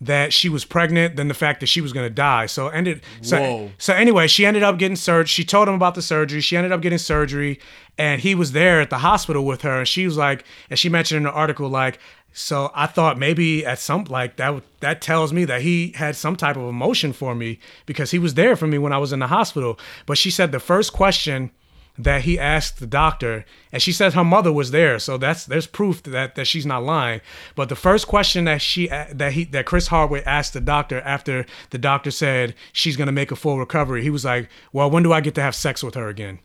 [0.00, 2.46] that she was pregnant than the fact that she was going to die.
[2.46, 3.70] So ended so Whoa.
[3.78, 5.28] so anyway, she ended up getting surgery.
[5.28, 6.40] She told him about the surgery.
[6.40, 7.60] She ended up getting surgery
[7.96, 10.88] and he was there at the hospital with her and she was like and she
[10.88, 11.98] mentioned in the article like
[12.36, 16.34] so I thought maybe at some like that that tells me that he had some
[16.34, 19.20] type of emotion for me because he was there for me when I was in
[19.20, 19.78] the hospital.
[20.04, 21.52] But she said the first question
[21.96, 25.68] that he asked the doctor and she said her mother was there so that's there's
[25.68, 27.20] proof that that she's not lying
[27.54, 31.46] but the first question that she that he that chris hardwick asked the doctor after
[31.70, 35.04] the doctor said she's going to make a full recovery he was like well when
[35.04, 36.40] do i get to have sex with her again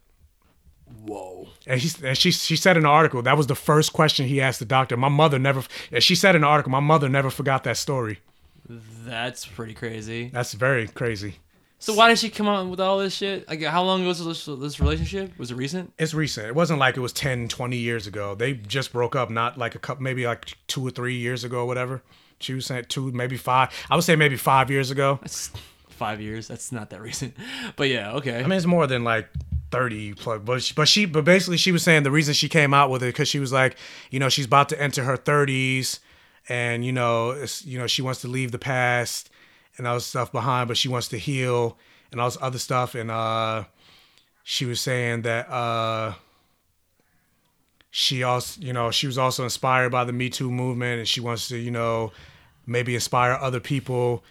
[1.05, 1.47] Whoa.
[1.69, 4.41] And, he, and she she said in the article that was the first question he
[4.41, 7.29] asked the doctor my mother never and she said in the article my mother never
[7.29, 8.19] forgot that story
[8.67, 10.29] That's pretty crazy.
[10.33, 11.35] that's very crazy
[11.79, 13.47] So why did she come out with all this shit?
[13.47, 15.31] Like, how long ago was this, this relationship?
[15.39, 15.93] Was it recent?
[15.97, 16.47] It's recent.
[16.47, 18.35] It wasn't like it was 10, 20 years ago.
[18.35, 21.59] They just broke up, not like a couple, maybe like two or three years ago,
[21.59, 22.01] or whatever.
[22.41, 23.69] She was saying two, maybe five.
[23.89, 25.19] I would say maybe five years ago.
[25.21, 25.51] That's
[25.87, 26.49] five years.
[26.49, 27.33] That's not that recent.
[27.77, 28.39] But yeah, okay.
[28.39, 29.29] I mean, it's more than like
[29.71, 30.41] 30 plus.
[30.43, 33.03] But she, but she, but basically, she was saying the reason she came out with
[33.03, 33.75] it because she was like,
[34.09, 35.99] you know, she's about to enter her 30s,
[36.47, 39.29] and you know, it's, you know, she wants to leave the past
[39.77, 41.77] and all this stuff behind, but she wants to heal
[42.11, 42.95] and all this other stuff.
[42.95, 43.63] And uh,
[44.43, 46.13] she was saying that uh,
[47.89, 51.21] she also, you know, she was also inspired by the Me Too movement, and she
[51.21, 52.11] wants to, you know,
[52.67, 54.23] maybe inspire other people.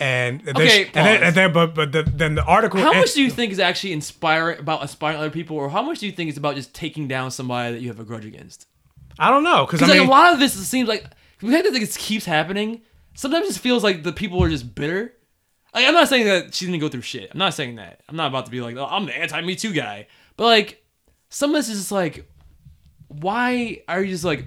[0.00, 2.80] And then, Okay, and then, and then but but the, then the article.
[2.80, 6.00] How much do you think is actually inspiring about inspiring other people, or how much
[6.00, 8.66] do you think is about just taking down somebody that you have a grudge against?
[9.18, 11.04] I don't know because I mean, like a lot of this seems like
[11.40, 12.82] the fact that this keeps happening.
[13.14, 15.14] Sometimes it feels like the people are just bitter.
[15.72, 17.30] Like, I'm not saying that she didn't go through shit.
[17.32, 18.00] I'm not saying that.
[18.08, 20.06] I'm not about to be like, oh, I'm the anti Me Too guy.
[20.36, 20.84] But like,
[21.28, 22.28] some of this is just like,
[23.08, 24.46] why are you just like,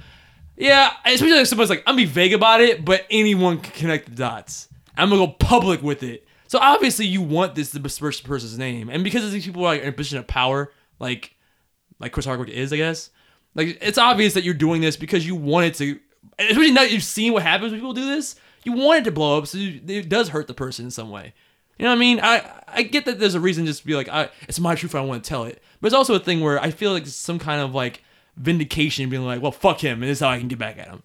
[0.57, 4.15] yeah, especially like someone's like, I'm be vague about it, but anyone can connect the
[4.15, 4.69] dots.
[4.97, 6.27] I'm gonna go public with it.
[6.47, 9.73] So obviously you want this to besmirch the person's name, and because these people are
[9.73, 11.35] like, in a position of power, like
[11.99, 13.09] like Chris Hardwick is, I guess.
[13.55, 15.99] Like it's obvious that you're doing this because you want it to,
[16.39, 18.35] especially now that you've seen what happens when people do this.
[18.63, 21.33] You want it to blow up, so it does hurt the person in some way.
[21.79, 22.19] You know what I mean?
[22.21, 24.95] I I get that there's a reason just to be like, I, it's my truth.
[24.95, 27.39] I want to tell it, but it's also a thing where I feel like some
[27.39, 28.03] kind of like
[28.35, 30.87] vindication, being like, well, fuck him, and this is how I can get back at
[30.87, 31.03] him.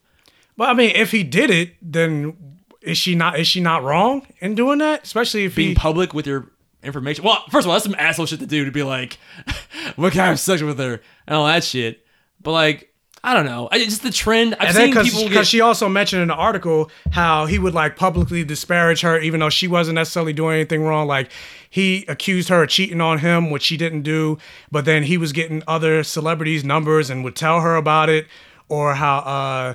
[0.56, 4.26] But I mean, if he did it, then is she not is she not wrong
[4.40, 5.04] in doing that?
[5.04, 6.50] Especially if Being he public with your
[6.82, 7.24] information.
[7.24, 9.18] Well, first of all, that's some asshole shit to do to be like,
[9.96, 12.04] what kind of sex with her and all that shit.
[12.40, 12.92] But like,
[13.24, 13.68] I don't know.
[13.70, 14.56] I, just the trend.
[14.56, 15.46] I've and seen because people get.
[15.46, 19.50] she also mentioned in the article how he would like publicly disparage her even though
[19.50, 21.30] she wasn't necessarily doing anything wrong like
[21.70, 24.38] he accused her of cheating on him which she didn't do
[24.72, 28.26] but then he was getting other celebrities numbers and would tell her about it
[28.68, 29.74] or how uh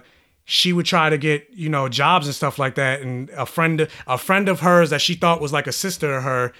[0.49, 3.87] she would try to get you know jobs and stuff like that and a friend
[4.07, 6.53] a friend of hers that she thought was like a sister of her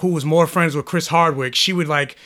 [0.00, 2.16] who was more friends with Chris Hardwick she would like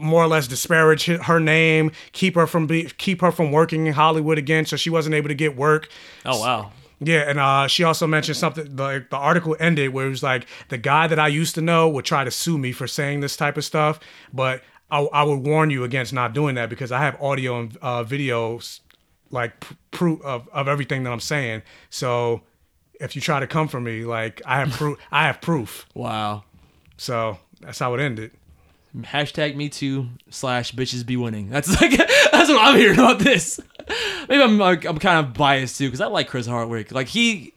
[0.00, 3.92] more or less disparage her name, keep her from be, keep her from working in
[3.92, 5.88] Hollywood again, so she wasn't able to get work.
[6.24, 6.72] oh wow.
[7.02, 10.46] Yeah, and uh, she also mentioned something like the article ended where it was like
[10.68, 13.36] the guy that I used to know would try to sue me for saying this
[13.36, 14.00] type of stuff,
[14.34, 17.78] but I, I would warn you against not doing that because I have audio and
[17.80, 18.80] uh, videos
[19.30, 21.62] like proof of, of everything that I'm saying.
[21.88, 22.42] So
[23.00, 25.86] if you try to come for me, like I have proof, I have proof.
[25.94, 26.44] Wow.
[26.96, 28.32] So that's how it ended.
[28.96, 31.48] Hashtag me too slash bitches be winning.
[31.48, 33.60] That's like that's what I'm hearing about this.
[34.28, 36.92] Maybe I'm like, I'm kind of biased too because I like Chris Hardwick.
[36.92, 37.54] Like he,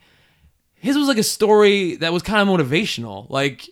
[0.76, 3.30] his was like a story that was kind of motivational.
[3.30, 3.68] Like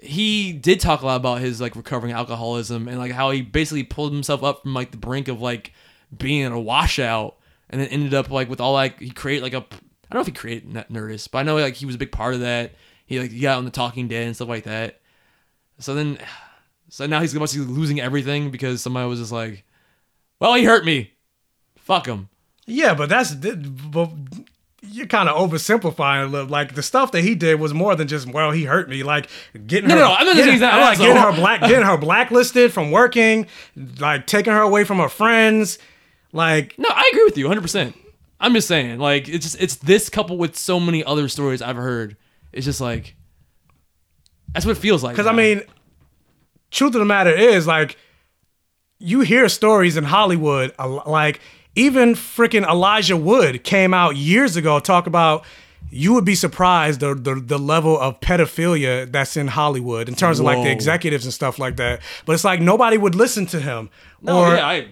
[0.00, 3.84] he did talk a lot about his like recovering alcoholism and like how he basically
[3.84, 5.72] pulled himself up from like the brink of like
[6.16, 7.36] being a washout
[7.68, 9.64] and then ended up like with all like he created like a
[10.10, 12.10] I don't know if he created Nerdist, but I know like he was a big
[12.10, 12.74] part of that.
[13.06, 15.00] He like he got on the Talking Dead and stuff like that.
[15.78, 16.18] So then,
[16.88, 19.64] so now he's be losing everything because somebody was just like,
[20.40, 21.12] "Well, he hurt me.
[21.76, 22.28] Fuck him."
[22.66, 24.10] Yeah, but that's but
[24.82, 26.48] you're kind of oversimplifying a little.
[26.48, 29.02] Like the stuff that he did was more than just well, he hurt me.
[29.02, 29.28] Like
[29.66, 31.82] getting No, her, no, no, I'm not getting, not I'm like getting her black, getting
[31.82, 33.46] her blacklisted from working,
[33.98, 35.78] like taking her away from her friends.
[36.32, 37.60] Like No, I agree with you 100.
[37.60, 37.96] percent
[38.40, 41.76] I'm just saying, like it's just it's this coupled with so many other stories I've
[41.76, 42.16] heard.
[42.52, 43.14] It's just like
[44.52, 45.14] that's what it feels like.
[45.14, 45.62] Because I mean,
[46.70, 47.96] truth of the matter is, like,
[48.98, 50.72] you hear stories in Hollywood,
[51.06, 51.40] like
[51.76, 55.44] even freaking Elijah Wood came out years ago talk about.
[55.92, 60.38] You would be surprised the, the the level of pedophilia that's in Hollywood in terms
[60.38, 62.00] of like the executives and stuff like that.
[62.24, 63.90] But it's like nobody would listen to him.
[64.22, 64.86] no, or yeah, I,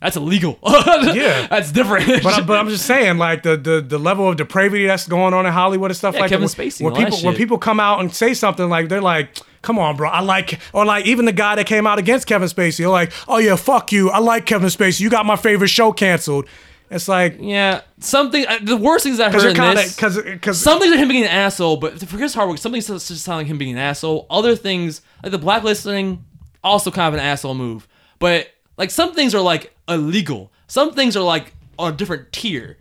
[0.00, 0.58] that's illegal.
[0.66, 1.46] Yeah.
[1.48, 2.22] that's different.
[2.22, 5.34] but, I- but I'm just saying, like the, the the level of depravity that's going
[5.34, 6.56] on in Hollywood and stuff Yeah, like Kevin that.
[6.56, 9.96] Spacey, When people when people come out and say something like they're like, "Come on,
[9.96, 12.88] bro, I like," or like even the guy that came out against Kevin Spacey, they're
[12.88, 15.00] like, "Oh yeah, fuck you, I like Kevin Spacey.
[15.00, 16.46] You got my favorite show canceled."
[16.88, 18.46] It's like, yeah, something.
[18.46, 21.08] uh, The worst things I heard in kinda- this, cause- cause- some things are him
[21.08, 23.78] being an asshole, but for Chris Hardwick, something just just sound like him being an
[23.78, 24.26] asshole.
[24.30, 26.24] Other things, like the blacklisting,
[26.62, 27.88] also kind of an asshole move.
[28.20, 30.52] But like some things are like illegal.
[30.66, 32.76] Some things are like on a different tier.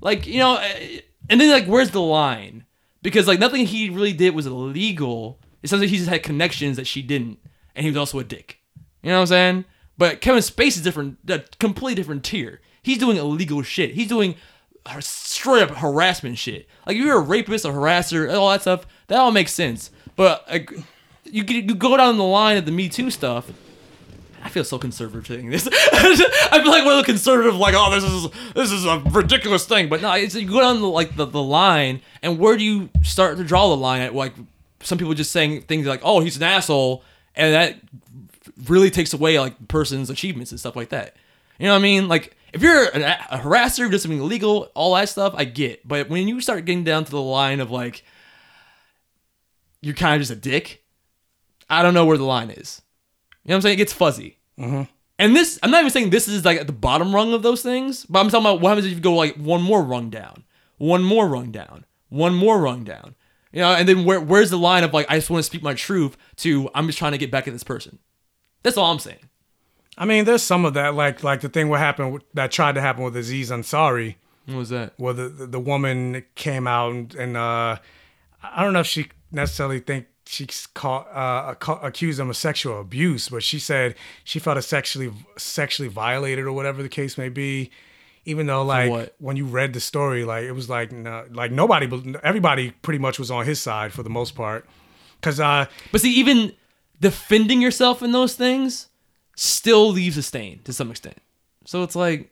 [0.00, 2.64] Like you know, eh, and then like where's the line?
[3.02, 5.40] Because like nothing he really did was illegal.
[5.62, 7.38] It sounds like he just had connections that she didn't,
[7.74, 8.58] and he was also a dick.
[9.02, 9.64] You know what I'm saying?
[9.96, 12.60] But Kevin Spacey's different, a completely different tier.
[12.82, 13.94] He's doing illegal shit.
[13.94, 14.36] He's doing
[15.00, 16.68] straight up harassment shit.
[16.86, 19.90] Like if you're a rapist, a harasser, all that stuff, that all makes sense.
[20.16, 20.70] But like,
[21.24, 23.50] you you go down the line of the Me Too stuff.
[24.48, 25.68] I feel so conservative saying this.
[25.92, 29.66] I feel like one of the conservative, like, oh, this is this is a ridiculous
[29.66, 29.90] thing.
[29.90, 32.88] But no, it's, you go down the, like the, the line, and where do you
[33.02, 34.14] start to draw the line at?
[34.14, 34.32] Like
[34.80, 37.04] some people just saying things like, oh, he's an asshole,
[37.36, 37.76] and that
[38.66, 41.14] really takes away like person's achievements and stuff like that.
[41.58, 42.08] You know what I mean?
[42.08, 45.86] Like if you're an, a harasser, does something illegal, all that stuff, I get.
[45.86, 48.02] But when you start getting down to the line of like
[49.82, 50.84] you're kind of just a dick,
[51.68, 52.80] I don't know where the line is.
[53.44, 53.74] You know what I'm saying?
[53.74, 54.37] It gets fuzzy.
[54.58, 54.82] Mm-hmm.
[55.18, 57.62] And this, I'm not even saying this is like at the bottom rung of those
[57.62, 60.44] things, but I'm talking about what happens if you go like one more rung down,
[60.76, 63.14] one more rung down, one more rung down.
[63.52, 65.62] You know, and then where where's the line of like I just want to speak
[65.62, 67.98] my truth to I'm just trying to get back at this person.
[68.62, 69.28] That's all I'm saying.
[69.96, 72.80] I mean, there's some of that, like like the thing what happened that tried to
[72.80, 74.16] happen with Aziz Ansari.
[74.46, 74.92] What was that?
[74.98, 77.78] Where the the, the woman came out and, and uh,
[78.42, 83.30] I don't know if she necessarily think she's caught uh, accused him of sexual abuse,
[83.30, 87.70] but she said she felt sexually sexually violated or whatever the case may be.
[88.24, 89.14] Even though, like, what?
[89.18, 91.88] when you read the story, like it was like, no, like nobody,
[92.22, 94.66] everybody pretty much was on his side for the most part.
[95.22, 96.52] Cause uh, But see, even
[97.00, 98.88] defending yourself in those things
[99.34, 101.16] still leaves a stain to some extent.
[101.64, 102.30] So it's like,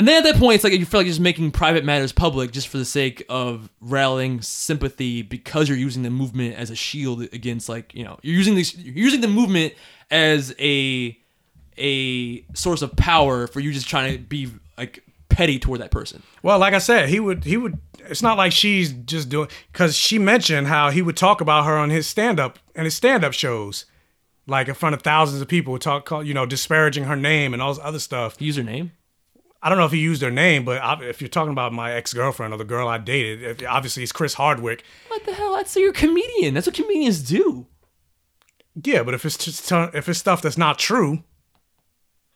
[0.00, 2.10] and then at that point, it's like you feel like you're just making private matters
[2.10, 6.74] public just for the sake of rallying sympathy because you're using the movement as a
[6.74, 9.74] shield against, like, you know, you're using this, you're using the movement
[10.10, 11.14] as a
[11.76, 14.48] a source of power for you just trying to be
[14.78, 16.22] like petty toward that person.
[16.42, 17.76] Well, like I said, he would he would.
[17.98, 21.76] It's not like she's just doing because she mentioned how he would talk about her
[21.76, 23.84] on his stand up and his stand up shows,
[24.46, 27.60] like in front of thousands of people, talk call- you know disparaging her name and
[27.60, 28.40] all this other stuff.
[28.40, 28.92] Use her name.
[29.62, 32.14] I don't know if he used her name, but if you're talking about my ex
[32.14, 34.84] girlfriend or the girl I dated, obviously it's Chris Hardwick.
[35.08, 35.54] What the hell?
[35.54, 36.54] That's you're a comedian.
[36.54, 37.66] That's what comedians do.
[38.82, 41.22] Yeah, but if it's just if it's stuff that's not true,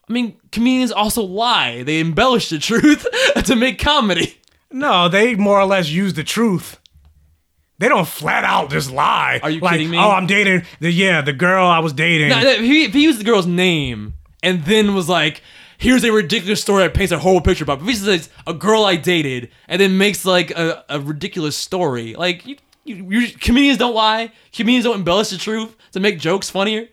[0.08, 1.82] I mean, comedians also lie.
[1.82, 3.06] They embellish the truth
[3.44, 4.36] to make comedy.
[4.70, 6.78] no, they more or less use the truth.
[7.78, 9.40] They don't flat out just lie.
[9.42, 9.98] Are you like, kidding me?
[9.98, 12.28] Oh, I'm dating the yeah the girl I was dating.
[12.28, 15.42] No, if, he, if he used the girl's name and then was like,
[15.78, 18.54] "Here's a ridiculous story that paints a whole picture about," but if he says a
[18.54, 23.28] girl I dated and then makes like a, a ridiculous story, like you, you, you,
[23.38, 24.30] comedians don't lie.
[24.52, 26.88] Comedians don't embellish the truth to make jokes funnier.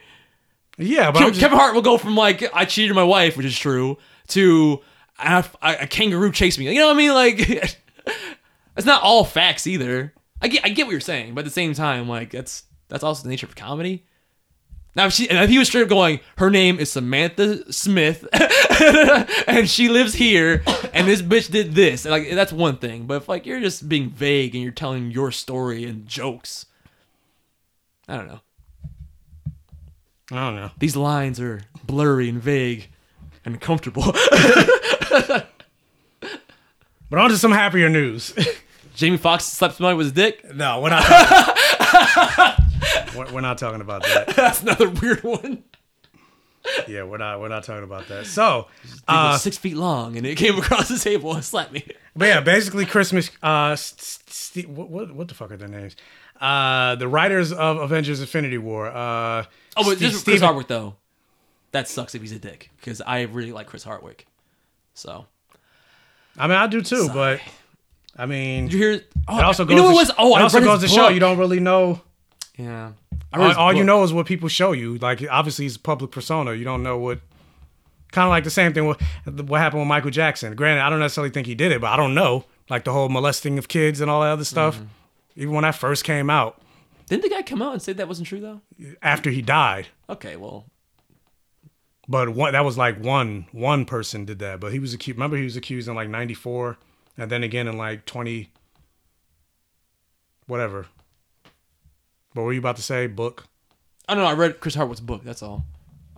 [0.77, 3.37] yeah, but Ke- I'm just- Kevin Hart will go from like I cheated my wife,
[3.37, 3.97] which is true,
[4.29, 4.81] to
[5.19, 6.71] a, a kangaroo chased me.
[6.73, 7.13] You know what I mean?
[7.13, 7.39] Like
[8.77, 10.13] it's not all facts either.
[10.41, 13.03] I get I get what you're saying, but at the same time, like that's that's
[13.03, 14.05] also the nature of comedy.
[14.95, 18.27] Now if she and if he was straight up going, her name is Samantha Smith,
[19.47, 20.63] and she lives here,
[20.93, 23.05] and this bitch did this, like that's one thing.
[23.05, 26.65] But if like you're just being vague and you're telling your story and jokes,
[28.07, 28.41] I don't know.
[30.31, 30.71] I don't know.
[30.77, 32.89] These lines are blurry and vague
[33.45, 34.13] and uncomfortable.
[37.11, 38.33] But on to some happier news.
[38.95, 40.55] Jamie Foxx slapped somebody with his dick.
[40.55, 41.03] No, we're not.
[43.15, 44.27] We're, we're not talking about that.
[44.35, 45.63] That's another weird one.
[46.87, 47.39] Yeah, we're not.
[47.41, 48.25] We're not talking about that.
[48.25, 48.67] So,
[49.07, 51.85] uh, was six feet long, and it came across the table and slapped me.
[52.15, 53.29] but yeah, basically Christmas.
[53.41, 55.95] Uh, st- st- what, what what the fuck are their names?
[56.39, 58.87] Uh, the writers of Avengers: Infinity War.
[58.87, 59.43] Uh,
[59.77, 60.95] Oh, but Steve- just Chris Steven- Hardwick though.
[61.71, 64.27] That sucks if he's a dick because I really like Chris Hardwick.
[64.93, 65.25] So
[66.37, 67.13] I mean, I do too, Sorry.
[67.13, 67.41] but
[68.15, 69.01] I mean, Did you hear?
[69.27, 69.75] Oh, it also goes.
[69.75, 70.11] you know to, was?
[70.17, 72.01] Oh, it I also goes to show you don't really know.
[72.57, 72.91] Yeah,
[73.33, 74.97] All, all you know is what people show you.
[74.97, 76.53] Like obviously, he's a public persona.
[76.53, 77.19] You don't know what.
[78.11, 80.53] Kind of like the same thing with what happened with Michael Jackson.
[80.55, 82.43] Granted, I don't necessarily think he did it, but I don't know.
[82.69, 84.75] Like the whole molesting of kids and all that other stuff.
[84.75, 84.85] Mm-hmm.
[85.37, 86.61] Even when that first came out,
[87.07, 88.61] Didn't the guy come out and say that wasn't true though?
[89.01, 89.87] after he died.
[90.09, 90.65] Okay, well,
[92.09, 94.59] But one that was like one one person did that.
[94.59, 95.17] But he was accused.
[95.17, 96.77] Remember, he was accused in like '94,
[97.21, 98.49] and then again in like 20,
[100.47, 100.87] whatever.
[102.33, 103.05] What were you about to say?
[103.05, 103.45] Book.
[104.09, 104.29] I don't know.
[104.29, 105.23] I read Chris Hardwick's book.
[105.23, 105.63] That's all.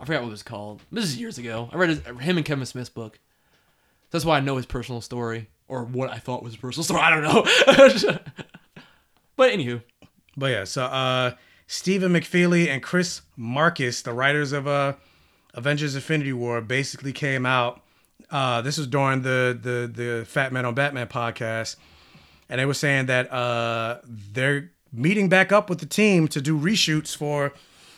[0.00, 0.80] I forgot what it was called.
[0.90, 1.68] This is years ago.
[1.70, 3.18] I read his, him and Kevin Smith's book.
[4.12, 7.00] That's why I know his personal story or what I thought was his personal story.
[7.02, 7.42] I don't know.
[9.36, 9.82] but anywho,
[10.38, 11.32] But yeah, so uh
[11.66, 14.94] Stephen McFeely and Chris Markus, the writers of uh
[15.52, 17.83] Avengers Infinity War, basically came out.
[18.30, 21.76] Uh this was during the the the Fat Man on Batman podcast.
[22.48, 26.58] And they were saying that uh they're meeting back up with the team to do
[26.58, 27.52] reshoots for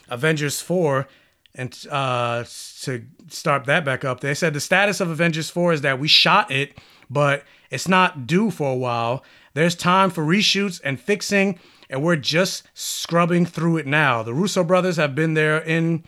[0.09, 1.07] Avengers 4
[1.55, 2.43] and uh
[2.81, 4.21] to start that back up.
[4.21, 6.77] They said the status of Avengers 4 is that we shot it,
[7.09, 9.23] but it's not due for a while.
[9.53, 14.21] There's time for reshoots and fixing, and we're just scrubbing through it now.
[14.23, 16.03] The Russo brothers have been there in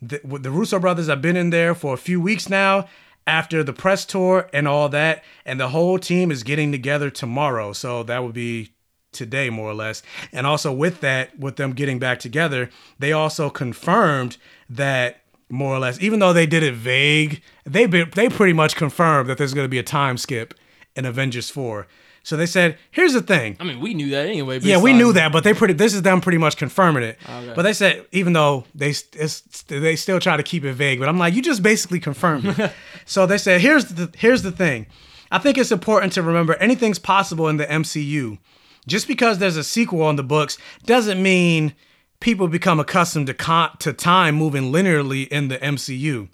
[0.00, 2.86] the, the Russo brothers have been in there for a few weeks now
[3.28, 7.74] after the press tour and all that, and the whole team is getting together tomorrow.
[7.74, 8.70] So that would be
[9.12, 10.02] today, more or less.
[10.32, 14.38] And also with that, with them getting back together, they also confirmed
[14.70, 18.76] that more or less, even though they did it vague, they be, they pretty much
[18.76, 20.54] confirmed that there's going to be a time skip
[20.96, 21.86] in Avengers Four.
[22.22, 24.60] So they said, "Here's the thing." I mean, we knew that anyway.
[24.60, 25.74] Yeah, we on- knew that, but they pretty.
[25.74, 27.18] This is them pretty much confirming it.
[27.28, 27.52] Okay.
[27.54, 31.08] But they said even though they it's, they still try to keep it vague, but
[31.08, 32.72] I'm like, you just basically confirmed it.
[33.06, 34.86] so they said, here's the here's the thing.
[35.30, 38.38] I think it's important to remember anything's possible in the MCU.
[38.86, 40.56] Just because there's a sequel on the books
[40.86, 41.74] doesn't mean
[42.20, 46.28] people become accustomed to con- to time moving linearly in the MCU.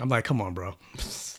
[0.00, 0.74] I'm like, come on, bro.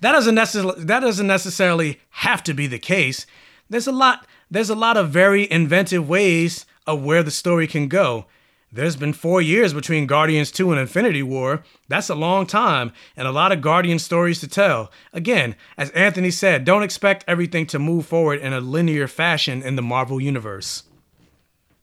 [0.00, 3.26] That doesn't necessarily that doesn't necessarily have to be the case.
[3.68, 7.88] There's a lot there's a lot of very inventive ways of where the story can
[7.88, 8.26] go.
[8.70, 11.62] There's been four years between Guardians 2 and Infinity War.
[11.88, 14.90] That's a long time, and a lot of Guardian stories to tell.
[15.12, 19.76] Again, as Anthony said, don't expect everything to move forward in a linear fashion in
[19.76, 20.82] the Marvel Universe.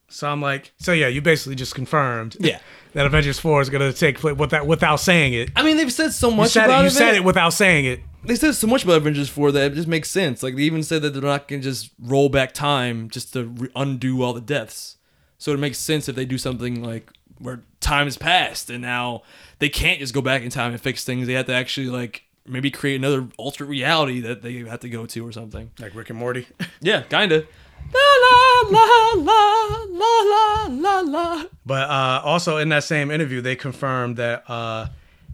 [0.10, 2.60] So I'm like, so yeah, you basically just confirmed Yeah.
[2.94, 5.50] That Avengers 4 is going to take place without, without saying it.
[5.56, 7.86] I mean, they've said so You much said, about it, you said it without saying
[7.86, 8.02] it.
[8.24, 10.44] They said so much about Avengers 4 that it just makes sense.
[10.44, 13.46] Like, they even said that they're not going to just roll back time just to
[13.46, 14.98] re- undo all the deaths.
[15.38, 19.24] So it makes sense if they do something like where time has passed and now
[19.58, 21.26] they can't just go back in time and fix things.
[21.26, 25.06] They have to actually, like, maybe create another alternate reality that they have to go
[25.08, 25.72] to or something.
[25.80, 26.48] Like Rick and Morty.
[26.84, 27.48] Yeah, kind of.
[27.94, 31.44] La la la la la la la la.
[31.66, 34.88] But uh, also in that same interview, they confirmed that uh,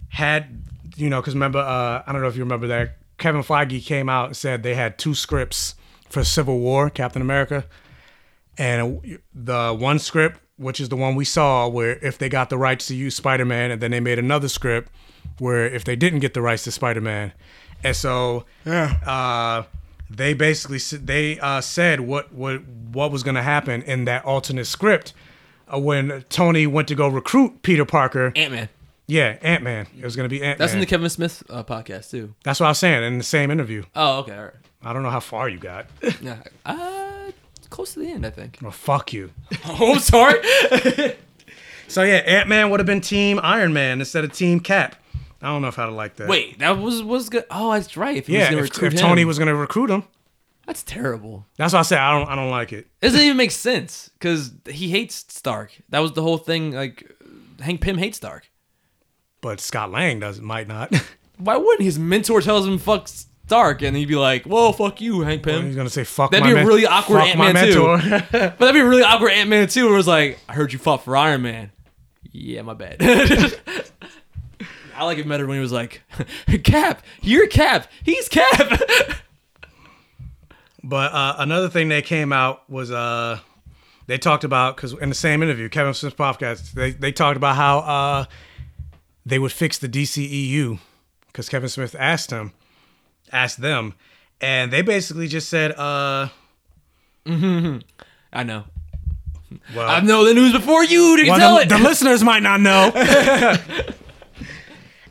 [0.09, 0.63] had
[0.97, 4.09] you know, because remember, uh, I don't know if you remember that Kevin Feige came
[4.09, 5.75] out and said they had two scripts
[6.09, 7.65] for Civil War, Captain America,
[8.57, 12.57] and the one script, which is the one we saw, where if they got the
[12.57, 14.91] rights to use Spider Man, and then they made another script
[15.37, 17.31] where if they didn't get the rights to Spider Man,
[17.83, 19.63] and so uh,
[20.09, 24.65] they basically they uh, said what what what was going to happen in that alternate
[24.65, 25.13] script
[25.73, 28.31] uh, when Tony went to go recruit Peter Parker.
[28.35, 28.69] Ant Man.
[29.07, 29.87] Yeah, Ant Man.
[29.97, 30.65] It was going to be Ant Man.
[30.65, 32.33] That's in the Kevin Smith uh, podcast too.
[32.43, 33.83] That's what I was saying in the same interview.
[33.95, 34.53] Oh, okay, all right.
[34.83, 35.87] I don't know how far you got.
[36.21, 37.31] Yeah, uh,
[37.69, 38.59] close to the end, I think.
[38.61, 39.31] well, fuck you.
[39.65, 40.39] oh, I'm sorry.
[41.89, 44.95] So yeah, Ant Man would have been Team Iron Man instead of Team Cap.
[45.41, 46.27] I don't know if I'd like that.
[46.27, 47.45] Wait, that was was good.
[47.51, 48.17] Oh, that's right.
[48.17, 49.27] If he was yeah, gonna if, recruit if Tony him.
[49.27, 50.03] was going to recruit him,
[50.65, 51.45] that's terrible.
[51.57, 52.29] that's why I said I don't.
[52.29, 52.87] I don't like it.
[53.01, 55.71] It doesn't even make sense because he hates Stark.
[55.89, 56.71] That was the whole thing.
[56.71, 57.11] Like
[57.61, 58.49] Hank Pym hates Stark.
[59.41, 60.93] But Scott Lang does might not.
[61.37, 65.21] Why wouldn't his mentor tells him fuck Stark and he'd be like, "Whoa, fuck you,
[65.21, 66.31] Hank Pym." He's gonna say fuck.
[66.31, 67.85] That'd my be a men- really awkward Ant Man too.
[68.31, 69.85] but that'd be a really awkward Ant Man too.
[69.85, 71.71] Where it was like, "I heard you fought for Iron Man."
[72.31, 72.99] Yeah, my bad.
[74.97, 76.01] I like it better when he was like,
[76.63, 77.87] "Cap, you're Cap.
[78.03, 78.81] He's Cap."
[80.87, 83.39] But uh, another thing that came out was uh,
[84.05, 87.57] they talked about because in the same interview, Kevin Smith's podcast, they they talked about
[87.57, 88.25] how uh,
[89.25, 90.79] they would fix the DCEU
[91.27, 92.53] because Kevin Smith asked him,
[93.33, 93.95] asked them,
[94.39, 96.29] and they basically just said, uh,
[97.25, 98.63] I know.
[99.75, 101.17] Well, I know the news before you.
[101.17, 101.69] To well, tell the, it.
[101.69, 102.91] the listeners might not know.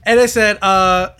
[0.06, 1.10] And they said, uh,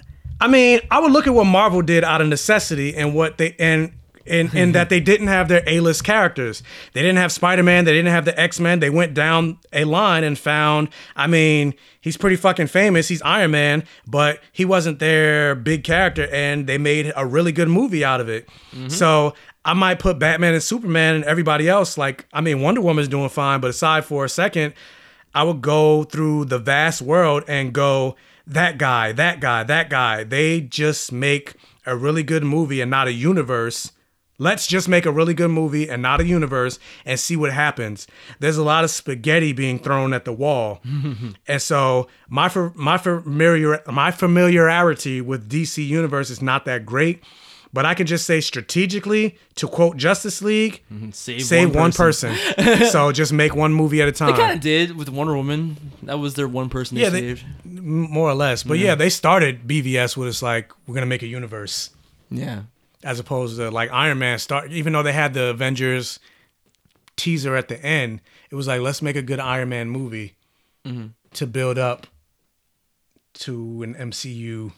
[0.40, 3.55] I mean, I would look at what Marvel did out of necessity and what they
[3.58, 3.92] and
[4.24, 6.62] in, in that they didn't have their A-list characters.
[6.94, 8.81] They didn't have Spider-Man, they didn't have the X-Men.
[8.81, 13.06] They went down a line and found, I mean, he's pretty fucking famous.
[13.06, 17.68] He's Iron Man, but he wasn't their big character and they made a really good
[17.68, 18.48] movie out of it.
[18.89, 19.34] So,
[19.65, 23.28] I might put Batman and Superman and everybody else like I mean Wonder Woman's doing
[23.28, 24.74] fine, but aside for a second,
[25.34, 28.15] I would go through the vast world and go
[28.47, 30.25] that guy, that guy, that guy.
[30.25, 33.92] They just make a really good movie and not a universe.
[34.39, 38.07] Let's just make a really good movie and not a universe and see what happens.
[38.39, 40.83] There's a lot of spaghetti being thrown at the wall.
[41.49, 47.25] and so my my familiar my familiarity with DC Universe is not that great,
[47.73, 52.35] but I can just say strategically to quote Justice League, Save, save one one person.
[52.57, 52.86] person.
[52.91, 54.33] so just make one movie at a time.
[54.33, 55.77] They kind of did with Wonder Woman.
[56.05, 57.45] That was their one person they Yeah, they- saved.
[57.65, 58.62] M- more or less.
[58.62, 58.86] But Yeah.
[58.89, 61.91] yeah, they started BVS with it's like we're gonna make a universe.
[62.31, 62.62] Yeah.
[63.05, 66.19] As opposed to like Iron Man start even though they had the Avengers
[67.17, 68.20] teaser at the end,
[68.51, 70.35] it was like let's make a good Iron Man movie
[70.86, 71.11] Mhm.
[71.35, 72.07] to build up
[73.35, 74.73] to an MCU.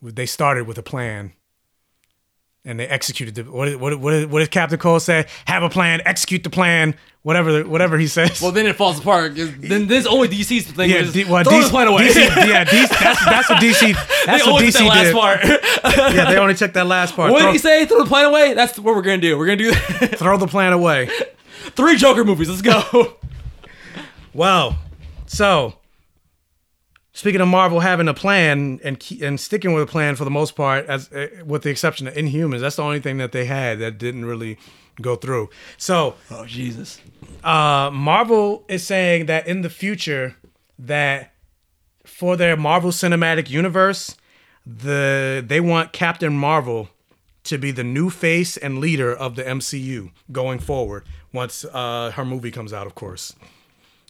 [0.00, 1.32] They started with a plan.
[2.68, 5.26] And they executed the what did- what what what did Captain Cold say?
[5.46, 8.42] Have a plan, execute the plan, whatever whatever he says.
[8.42, 9.36] Well, then it falls apart.
[9.36, 10.90] Then this oh, only DC's thing.
[10.90, 12.08] Yeah, D- well, throw DC the plan away.
[12.08, 12.16] DC
[12.46, 13.94] yeah, DC, that's, that's what DC.
[14.26, 15.14] That's they what only DC that last did.
[15.14, 15.44] part.
[16.14, 17.32] yeah, they only took that last part.
[17.32, 17.86] What throw, did he say?
[17.86, 18.52] Throw the plan away.
[18.52, 19.38] That's what we're gonna do.
[19.38, 20.18] We're gonna do that.
[20.18, 21.08] Throw the plan away.
[21.70, 22.50] Three Joker movies.
[22.50, 23.16] Let's go.
[24.34, 24.76] Well,
[25.24, 25.77] so
[27.18, 30.54] speaking of Marvel having a plan and and sticking with a plan for the most
[30.54, 33.80] part, as uh, with the exception of Inhumans, that's the only thing that they had
[33.80, 34.56] that didn't really
[35.02, 35.50] go through.
[35.76, 37.00] So, oh Jesus,
[37.42, 40.36] uh, Marvel is saying that in the future
[40.78, 41.34] that
[42.04, 44.16] for their Marvel Cinematic Universe,
[44.64, 46.88] the they want Captain Marvel
[47.42, 52.24] to be the new face and leader of the MCU going forward once uh, her
[52.24, 53.34] movie comes out, of course.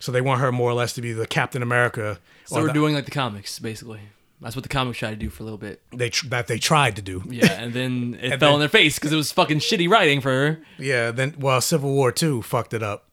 [0.01, 2.19] So they want her more or less to be the Captain America.
[2.47, 4.01] So we're the- doing like the comics, basically.
[4.41, 5.83] That's what the comics tried to do for a little bit.
[5.91, 7.25] They tr- that they tried to do.
[7.29, 9.89] Yeah, and then it And fell then- in their face because it was fucking shitty
[9.89, 10.61] writing for her.
[10.79, 11.11] Yeah.
[11.11, 13.05] Then well, Civil War two fucked it up.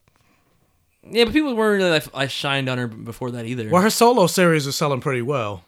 [1.08, 3.68] Yeah, but people weren't really like, I shined on her before that either.
[3.70, 5.64] Well, her solo series was selling pretty well.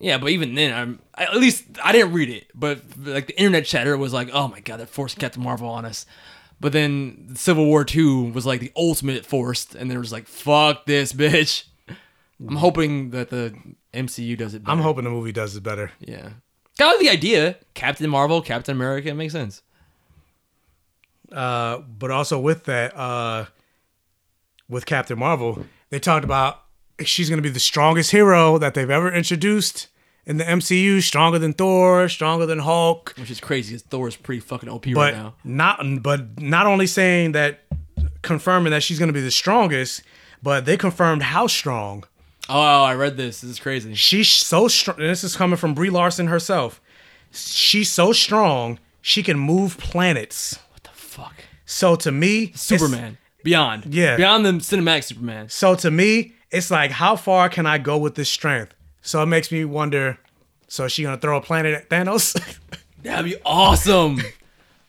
[0.00, 3.64] Yeah, but even then, I'm at least I didn't read it, but like the internet
[3.66, 6.06] chatter was like, "Oh my god, they're forcing Captain Marvel on us."
[6.60, 10.86] But then Civil War Two was like the ultimate forced, and there was like, "Fuck
[10.86, 11.64] this, bitch."
[12.40, 13.54] I'm hoping that the
[13.92, 14.64] MCU does it.
[14.64, 14.72] Better.
[14.72, 15.92] I'm hoping the movie does it better.
[16.00, 16.30] Yeah,
[16.78, 19.62] kind of the idea: Captain Marvel, Captain America, it makes sense.
[21.30, 23.46] Uh, but also with that, uh,
[24.68, 26.62] with Captain Marvel, they talked about
[27.04, 29.87] she's going to be the strongest hero that they've ever introduced
[30.28, 31.02] in the MCU.
[31.02, 33.14] Stronger than Thor, stronger than Hulk.
[33.18, 33.74] Which is crazy.
[33.74, 35.34] Because Thor is pretty fucking OP but right now.
[35.42, 37.64] not but not only saying that
[38.22, 40.02] confirming that she's going to be the strongest,
[40.42, 42.04] but they confirmed how strong.
[42.48, 43.40] Oh, I read this.
[43.40, 43.94] This is crazy.
[43.94, 44.98] She's so strong.
[44.98, 46.80] This is coming from Brie Larson herself.
[47.32, 50.58] She's so strong she can move planets.
[50.72, 51.34] What the fuck?
[51.66, 53.18] So to me, Superman.
[53.44, 53.94] Beyond.
[53.94, 54.16] Yeah.
[54.16, 55.48] Beyond the cinematic Superman.
[55.48, 58.74] So to me, it's like how far can I go with this strength?
[59.02, 60.18] So it makes me wonder.
[60.68, 62.38] So is she gonna throw a planet at Thanos?
[63.02, 64.20] That'd be awesome.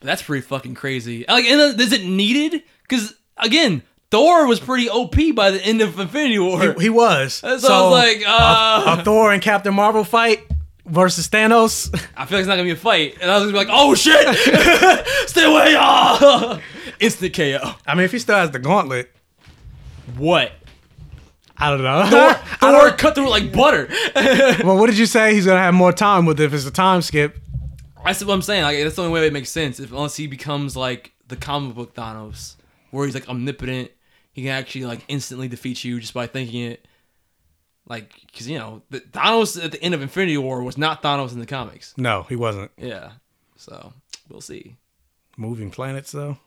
[0.01, 1.25] That's pretty fucking crazy.
[1.27, 2.63] Like, and uh, is it needed?
[2.83, 6.73] Because again, Thor was pretty OP by the end of Infinity War.
[6.73, 7.35] he, he was.
[7.43, 10.41] So I was like, uh, a, a Thor and Captain Marvel fight
[10.85, 11.93] versus Thanos.
[12.17, 13.67] I feel like it's not gonna be a fight, and I was gonna be like,
[13.71, 14.35] "Oh shit,
[15.29, 16.59] stay away!" Ah!
[16.99, 17.59] Instant KO.
[17.85, 19.11] I mean, if he still has the gauntlet,
[20.17, 20.51] What?
[21.59, 22.05] I don't know.
[22.09, 23.89] Thor, Thor cut through it like butter.
[24.63, 25.33] well, what did you say?
[25.33, 27.37] He's gonna have more time with it if it's a time skip.
[28.03, 28.63] That's what I'm saying.
[28.63, 29.79] Like that's the only way it makes sense.
[29.79, 32.55] If unless he becomes like the comic book Thanos,
[32.91, 33.91] where he's like omnipotent,
[34.31, 36.85] he can actually like instantly defeat you just by thinking it.
[37.87, 41.33] Like, because you know, the, Thanos at the end of Infinity War was not Thanos
[41.33, 41.95] in the comics.
[41.97, 42.71] No, he wasn't.
[42.77, 43.13] Yeah,
[43.57, 43.93] so
[44.29, 44.75] we'll see.
[45.37, 46.37] Moving planets though.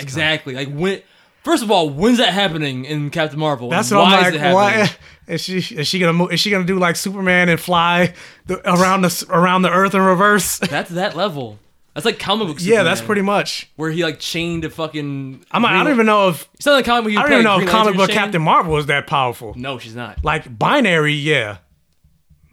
[0.00, 0.54] exactly.
[0.54, 1.02] Like when.
[1.44, 3.70] First of all, when's that happening in Captain Marvel?
[3.70, 4.54] That's what why I'm is it like.
[4.54, 4.90] Why
[5.34, 5.58] is she?
[5.58, 6.12] Is she gonna?
[6.12, 8.14] Move, is she gonna do like Superman and fly
[8.46, 10.58] the, around the around the Earth in reverse?
[10.70, 11.58] That's that level.
[11.94, 12.58] That's like comic book.
[12.60, 13.68] Yeah, that's pretty much.
[13.74, 15.44] Where he like chained a fucking.
[15.50, 17.66] I'm, I don't even know if It's not like comic I don't even know Green
[17.66, 18.16] if comic book chain.
[18.16, 19.54] Captain Marvel is that powerful.
[19.56, 20.22] No, she's not.
[20.24, 21.58] Like binary, yeah.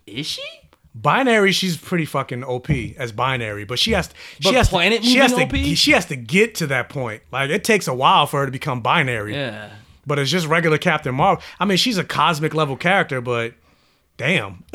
[0.07, 0.41] Is she?
[0.97, 4.09] Binary, she's pretty fucking OP as binary, but she has
[4.39, 5.53] she But has planet to, she has to OP?
[5.75, 7.21] she has to get to that point.
[7.31, 9.33] Like it takes a while for her to become binary.
[9.33, 9.71] Yeah.
[10.07, 11.43] But it's just regular Captain Marvel.
[11.59, 13.53] I mean, she's a cosmic level character, but
[14.17, 14.63] damn.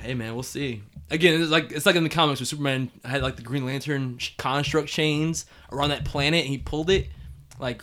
[0.00, 0.82] Hey man, we'll see.
[1.10, 4.18] Again, it's like it's like in the comics where Superman had like the Green Lantern
[4.36, 7.08] construct chains around that planet, and he pulled it.
[7.58, 7.82] Like,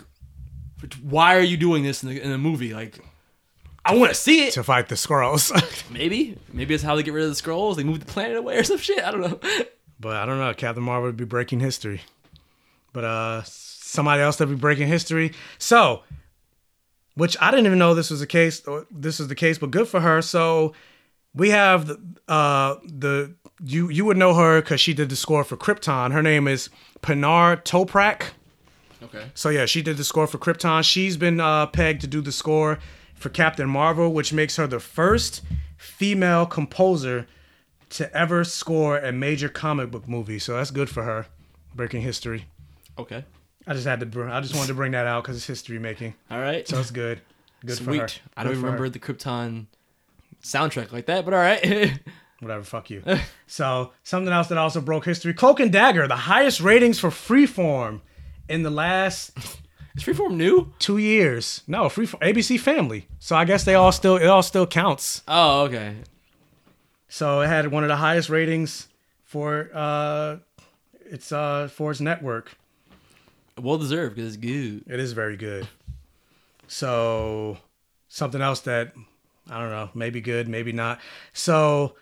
[1.02, 2.76] why are you doing this in the in the movie?
[2.76, 3.00] Like,
[3.84, 4.54] I want to see it.
[4.54, 5.52] to fight the Skrulls.
[5.92, 7.76] Maybe, maybe it's how they get rid of the Skrulls.
[7.76, 9.04] They move the planet away or some shit.
[9.04, 9.40] I don't know.
[10.00, 10.54] but I don't know.
[10.54, 12.02] Captain Marvel would be breaking history.
[12.94, 15.34] But uh somebody else that would be breaking history.
[15.58, 16.04] So,
[17.16, 18.66] which I didn't even know this was the case.
[18.66, 20.22] Or this is the case, but good for her.
[20.22, 20.74] So
[21.34, 25.44] we have the, uh the you you would know her because she did the score
[25.44, 26.12] for Krypton.
[26.12, 26.70] Her name is
[27.02, 28.26] Pinar Toprak.
[29.04, 29.26] Okay.
[29.34, 30.84] So yeah, she did the score for Krypton.
[30.84, 32.78] She's been uh, pegged to do the score
[33.22, 35.42] for Captain Marvel, which makes her the first
[35.78, 37.28] female composer
[37.90, 40.40] to ever score a major comic book movie.
[40.40, 41.28] So that's good for her,
[41.76, 42.46] breaking history.
[42.98, 43.24] Okay.
[43.68, 44.06] I just had to.
[44.06, 46.16] br- I just wanted to bring that out because it's history making.
[46.30, 46.68] All right.
[46.68, 47.22] So it's good.
[47.66, 47.98] Good Sweet.
[47.98, 48.10] for her.
[48.36, 48.90] I don't for remember her.
[48.90, 49.68] the Krypton
[50.44, 52.00] soundtrack like that, but all right.
[52.40, 52.64] Whatever.
[52.64, 53.04] Fuck you.
[53.46, 58.02] so something else that also broke history: Cloak and Dagger, the highest ratings for Freeform
[58.50, 59.32] in the last
[59.96, 60.74] Is Freeform new?
[60.80, 61.64] two years.
[61.68, 63.08] No, Freeform ABC Family.
[63.20, 65.22] So I guess they all still it all still counts.
[65.28, 65.96] Oh, okay.
[67.10, 68.88] So it had one of the highest ratings
[69.26, 70.38] for uh
[71.06, 72.54] its uh for its network.
[73.60, 74.84] Well deserved because it's good.
[74.88, 75.68] It is very good.
[76.68, 77.58] So
[78.08, 78.94] something else that
[79.50, 81.00] I don't know, maybe good, maybe not.
[81.34, 81.96] So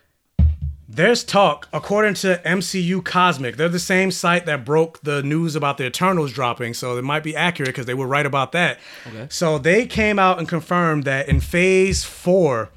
[0.92, 5.78] there's talk, according to MCU Cosmic, they're the same site that broke the news about
[5.78, 8.80] the Eternals dropping, so it might be accurate because they were right about that.
[9.06, 9.28] Okay.
[9.30, 12.70] So they came out and confirmed that in Phase Four,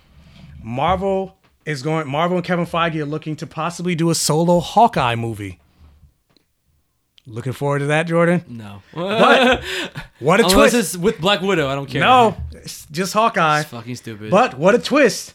[0.61, 2.07] Marvel is going.
[2.07, 5.59] Marvel and Kevin Feige are looking to possibly do a solo Hawkeye movie.
[7.25, 8.43] Looking forward to that, Jordan.
[8.47, 8.83] No.
[8.93, 9.63] But
[10.19, 10.75] what a Unless twist!
[10.75, 12.01] it's with Black Widow, I don't care.
[12.01, 13.61] No, it's just Hawkeye.
[13.61, 14.29] It's fucking stupid.
[14.29, 15.33] But what a twist!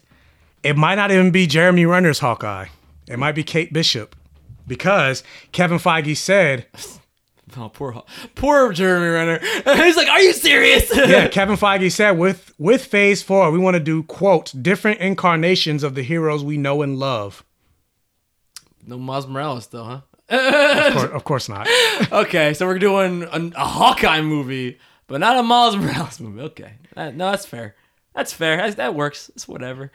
[0.63, 2.67] It might not even be Jeremy Renner's Hawkeye.
[3.09, 4.15] It might be Kate Bishop,
[4.67, 5.23] because
[5.53, 6.67] Kevin Feige said
[7.57, 8.03] Oh, poor,
[8.35, 9.39] poor Jeremy Renner.
[9.83, 13.75] He's like, "Are you serious?" yeah, Kevin Feige said with with Phase Four, we want
[13.75, 17.43] to do quote different incarnations of the heroes we know and love.
[18.87, 20.01] no Miles Morales, though, huh?
[20.29, 21.67] Of course, of course not.
[22.13, 26.43] okay, so we're doing a, a Hawkeye movie, but not a Miles Morales movie.
[26.43, 27.77] Okay, That- no, that's fair.
[28.15, 28.59] That's fair.
[28.59, 29.31] That, that works.
[29.31, 29.91] It's whatever.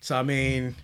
[0.00, 0.74] So I mean,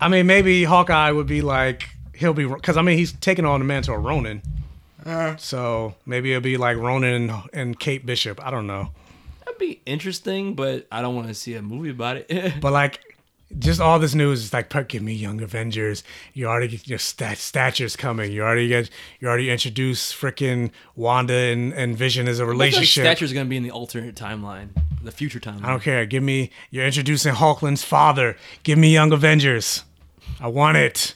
[0.00, 3.60] I mean maybe Hawkeye would be like he'll be because I mean he's taking on
[3.60, 4.42] the mantle of Ronin.
[5.04, 5.36] Uh-huh.
[5.36, 8.44] So maybe it'll be like Ronin and, and Kate Bishop.
[8.44, 8.90] I don't know.
[9.44, 12.54] That'd be interesting, but I don't want to see a movie about it.
[12.60, 13.13] But like,
[13.58, 16.02] just all this news is like, give me Young Avengers.
[16.32, 18.32] You already get your stat stature's coming.
[18.32, 22.52] You already get you already introduced freaking Wanda and, and Vision as a feel like
[22.52, 23.04] relationship.
[23.04, 24.68] Stature's gonna be in the alternate timeline,
[25.02, 25.64] the future timeline.
[25.64, 26.04] I don't care.
[26.06, 28.36] Give me you're introducing Hulkling's father.
[28.62, 29.84] Give me Young Avengers.
[30.40, 31.14] I want it.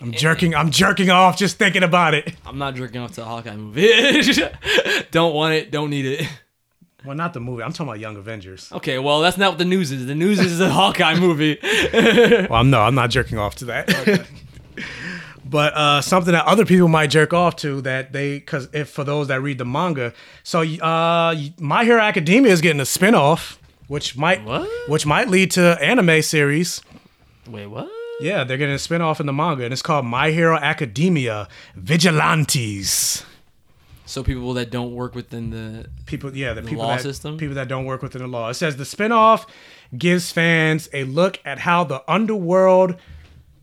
[0.00, 0.54] I'm jerking.
[0.54, 2.34] I'm jerking off just thinking about it.
[2.44, 3.88] I'm not jerking off to a Hawkeye movie.
[5.10, 5.70] don't want it.
[5.70, 6.28] Don't need it.
[7.04, 7.62] Well, not the movie.
[7.62, 8.70] I'm talking about Young Avengers.
[8.72, 10.06] Okay, well that's not what the news is.
[10.06, 11.58] The news is a Hawkeye movie.
[12.50, 14.26] Well, I'm no, I'm not jerking off to that.
[15.44, 19.04] but uh, something that other people might jerk off to that they, because if for
[19.04, 23.58] those that read the manga, so uh, My Hero Academia is getting a spinoff,
[23.88, 24.40] which might
[24.88, 26.80] which might lead to anime series.
[27.48, 27.90] Wait, what?
[28.20, 33.24] Yeah, they're getting a spinoff in the manga, and it's called My Hero Academia Vigilantes.
[34.06, 37.38] So people that don't work within the people, yeah, the, the people law that, system.
[37.38, 38.50] people that don't work within the law.
[38.50, 39.46] It says the spinoff
[39.96, 42.96] gives fans a look at how the underworld,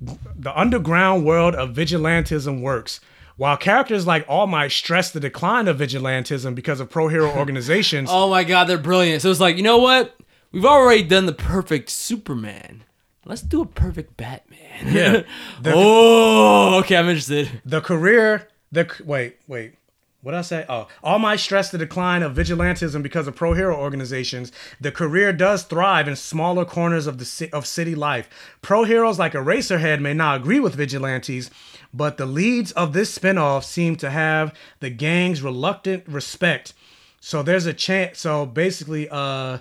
[0.01, 2.99] the underground world of vigilantism works.
[3.37, 8.09] While characters like All Might stress the decline of vigilantism because of pro hero organizations,
[8.11, 9.21] Oh my god, they're brilliant.
[9.21, 10.15] So it's like, you know what?
[10.51, 12.83] We've already done the perfect Superman.
[13.25, 14.59] Let's do a perfect Batman.
[14.93, 15.21] Yeah.
[15.61, 17.61] The- oh, okay, I'm interested.
[17.63, 19.75] the career, the wait, wait.
[20.21, 20.65] What I say?
[20.69, 24.51] Oh, All Might stress the decline of vigilantism because of pro hero organizations.
[24.79, 28.29] The career does thrive in smaller corners of the ci- of city life.
[28.61, 31.49] Pro heroes like Eraserhead may not agree with vigilantes,
[31.91, 36.73] but the leads of this spinoff seem to have the gang's reluctant respect.
[37.19, 38.19] So there's a chance.
[38.19, 39.59] So basically, uh,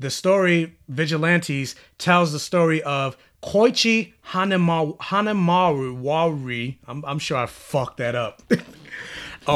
[0.00, 6.78] the story Vigilantes tells the story of Koichi Hanemaru, Hanemaru Wari.
[6.88, 8.42] I'm, I'm sure I fucked that up.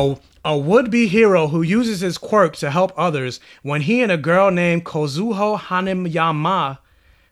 [0.45, 4.17] a, a would-be hero who uses his quirk to help others when he and a
[4.17, 6.79] girl named Kozuho Hanayama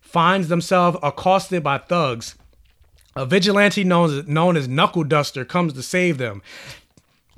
[0.01, 2.35] finds themselves accosted by thugs.
[3.15, 6.43] A vigilante known as, known as Knuckle Duster comes to save them.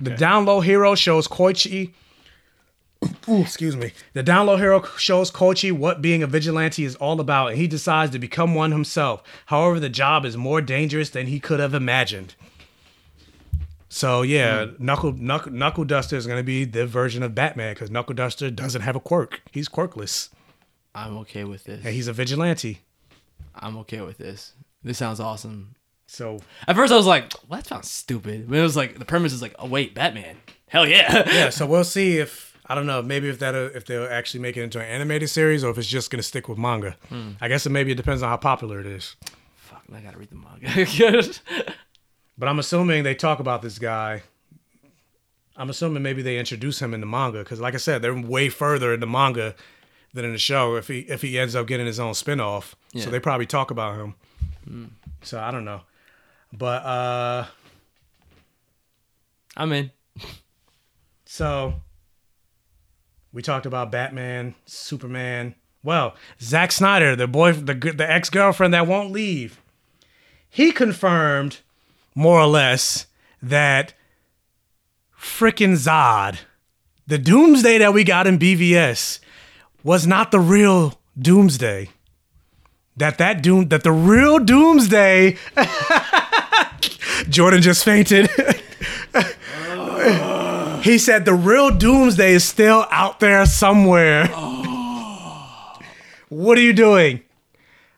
[0.00, 1.92] The down low hero shows Koichi
[3.28, 3.92] Ooh, excuse me.
[4.12, 7.66] The down low hero shows Koichi what being a vigilante is all about, and he
[7.66, 9.22] decides to become one himself.
[9.46, 12.34] However, the job is more dangerous than he could have imagined.
[13.94, 17.92] So yeah, Knuckle, Knuckle Knuckle Duster is going to be the version of Batman because
[17.92, 19.40] Knuckle Duster doesn't have a quirk.
[19.52, 20.30] He's quirkless,
[20.96, 21.84] I'm okay with this.
[21.84, 22.80] and he's a vigilante.
[23.54, 24.54] I'm okay with this.
[24.82, 25.76] This sounds awesome.
[26.08, 28.48] So At first I was like, well, that sounds stupid.
[28.48, 30.38] But it was like the premise is like, oh wait, Batman.
[30.66, 31.22] Hell yeah.
[31.32, 34.56] yeah, so we'll see if I don't know maybe if that if they'll actually make
[34.56, 36.96] it into an animated series or if it's just going to stick with manga.
[37.10, 37.34] Hmm.
[37.40, 39.14] I guess it maybe it depends on how popular it is.
[39.54, 41.32] Fuck, I gotta read the manga.
[42.36, 44.22] But I'm assuming they talk about this guy.
[45.56, 48.48] I'm assuming maybe they introduce him in the manga because, like I said, they're way
[48.48, 49.54] further in the manga
[50.12, 50.74] than in the show.
[50.76, 53.04] If he if he ends up getting his own spinoff, Yeah.
[53.04, 54.14] so they probably talk about him.
[54.68, 54.84] Hmm.
[55.22, 55.82] So I don't know,
[56.52, 57.46] but uh,
[59.56, 59.90] I'm in.
[61.24, 61.74] So
[63.32, 65.54] we talked about Batman, Superman.
[65.82, 69.60] Well, Zack Snyder, the boy, the the ex girlfriend that won't leave,
[70.50, 71.60] he confirmed
[72.14, 73.06] more or less
[73.42, 73.94] that
[75.18, 76.38] frickin' Zod,
[77.06, 79.18] the Doomsday that we got in BVS,
[79.82, 81.90] was not the real Doomsday.
[82.96, 85.36] That that doom that the real Doomsday.
[87.28, 88.30] Jordan just fainted.
[90.82, 94.28] he said the real Doomsday is still out there somewhere.
[94.30, 95.78] Oh.
[96.28, 97.22] What are you doing?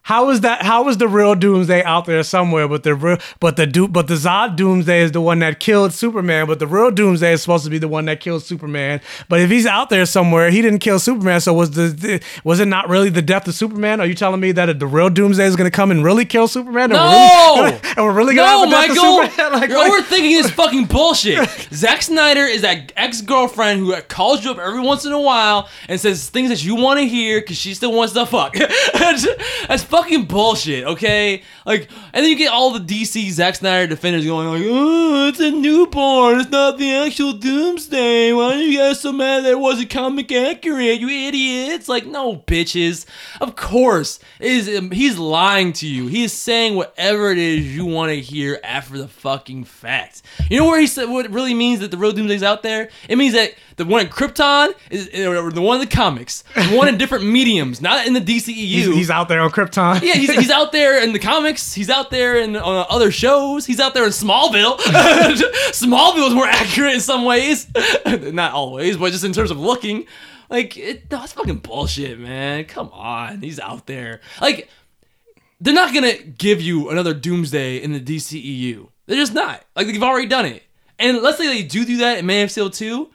[0.06, 0.62] How is that?
[0.62, 2.68] How is the real Doomsday out there somewhere?
[2.68, 5.92] But the real, but the do, but the Zod Doomsday is the one that killed
[5.92, 6.46] Superman.
[6.46, 9.00] But the real Doomsday is supposed to be the one that killed Superman.
[9.28, 11.40] But if he's out there somewhere, he didn't kill Superman.
[11.40, 14.00] So was the, was it not really the death of Superman?
[14.00, 16.46] Are you telling me that the real Doomsday is going to come and really kill
[16.46, 16.92] Superman?
[16.92, 17.54] And No!
[17.56, 19.20] we're really, and we're really going to no, have the death Michael!
[19.22, 19.52] of Superman?
[19.60, 21.48] Like, You're like- overthinking this fucking bullshit.
[21.72, 25.68] Zack Snyder is that ex girlfriend who calls you up every once in a while
[25.88, 28.54] and says things that you want to hear because she still wants to fuck.
[28.54, 29.26] That's
[29.66, 31.42] That's fucking bullshit, okay?
[31.64, 35.40] Like, and then you get all the DC Zack Snyder defenders going like, "Oh, it's
[35.40, 36.40] a newborn.
[36.40, 38.32] It's not the actual Doomsday.
[38.32, 41.00] Why are you guys so mad that it wasn't comic accurate?
[41.00, 43.06] You idiots!" Like, no, bitches.
[43.40, 44.68] Of course, is.
[44.78, 46.06] um, He's lying to you.
[46.06, 50.22] He is saying whatever it is you want to hear after the fucking fact.
[50.50, 52.88] You know where he said what it really means that the real Doomsday's out there?
[53.08, 56.76] It means that the one in Krypton is or the one in the comics, the
[56.76, 58.54] one in different mediums, not in the DCEU.
[58.54, 59.85] He's, he's out there on Krypton.
[59.94, 61.72] Yeah, he's, he's out there in the comics.
[61.74, 63.66] He's out there in uh, other shows.
[63.66, 64.78] He's out there in Smallville.
[64.80, 67.66] Smallville is more accurate in some ways,
[68.06, 70.06] not always, but just in terms of looking.
[70.48, 72.64] Like it, that's fucking bullshit, man.
[72.66, 74.20] Come on, he's out there.
[74.40, 74.68] Like
[75.60, 78.88] they're not gonna give you another Doomsday in the DCEU.
[79.06, 79.64] They're just not.
[79.74, 80.62] Like they've already done it.
[80.98, 83.10] And let's say they do do that in Man of Steel 2,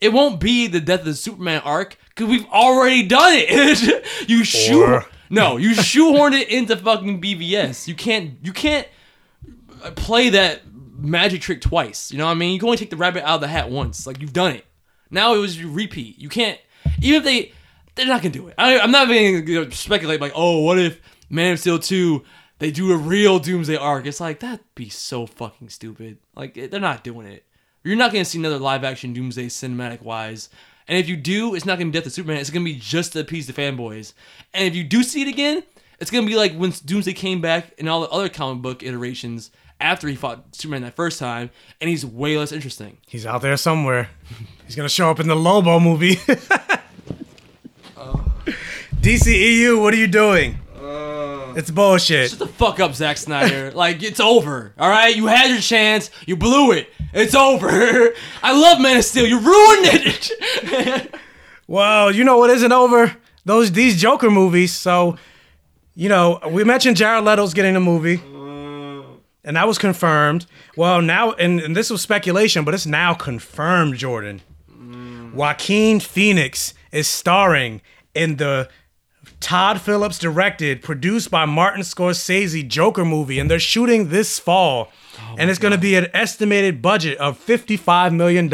[0.00, 4.04] it won't be the death of the Superman arc because we've already done it.
[4.28, 7.86] you shoe Or- no, you shoehorned it into fucking BVS.
[7.88, 8.88] You can't you can't
[9.96, 10.62] play that
[10.96, 12.10] magic trick twice.
[12.10, 12.52] You know what I mean?
[12.52, 14.06] You can only take the rabbit out of the hat once.
[14.06, 14.64] Like you've done it.
[15.10, 16.18] Now it was you repeat.
[16.18, 16.58] You can't
[17.00, 17.52] even if they
[17.94, 18.54] they're not gonna do it.
[18.58, 22.24] I, I'm not even gonna speculate like, oh, what if Man of Steel two
[22.58, 24.06] they do a real Doomsday arc?
[24.06, 26.18] It's like that'd be so fucking stupid.
[26.34, 27.44] Like they're not doing it.
[27.82, 30.48] You're not gonna see another live action Doomsday cinematic wise.
[30.86, 32.38] And if you do, it's not gonna be Death of Superman.
[32.38, 34.12] It's gonna be just to appease the fanboys.
[34.52, 35.62] And if you do see it again,
[35.98, 39.50] it's gonna be like when Doomsday came back in all the other comic book iterations
[39.80, 42.98] after he fought Superman that first time, and he's way less interesting.
[43.06, 44.08] He's out there somewhere.
[44.66, 46.18] He's gonna show up in the Lobo movie.
[47.96, 48.18] Uh.
[49.00, 50.58] DCEU, what are you doing?
[50.76, 52.30] Uh, it's bullshit.
[52.30, 53.70] Shut the fuck up, Zack Snyder.
[53.74, 54.72] like it's over.
[54.78, 56.10] All right, you had your chance.
[56.26, 56.90] You blew it.
[57.12, 57.68] It's over.
[58.42, 59.26] I love Man of Steel.
[59.26, 61.14] You ruined it.
[61.66, 63.16] Well, you know what isn't over?
[63.44, 64.72] Those these Joker movies.
[64.72, 65.16] So,
[65.94, 68.18] you know, we mentioned Jared Leto's getting a movie.
[68.18, 69.18] Mm.
[69.44, 70.46] And that was confirmed.
[70.76, 74.42] Well, now and, and this was speculation, but it's now confirmed, Jordan.
[74.70, 75.34] Mm.
[75.34, 77.80] Joaquin Phoenix is starring
[78.14, 78.68] in the
[79.44, 84.90] Todd Phillips directed, produced by Martin Scorsese Joker movie, and they're shooting this fall.
[85.18, 88.48] Oh and it's going to be an estimated budget of $55 million,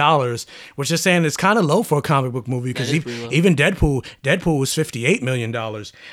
[0.75, 3.03] which is saying it's kind of low for a comic book movie because That is
[3.05, 3.31] pretty low.
[3.31, 5.53] even Deadpool, Deadpool was $58 million.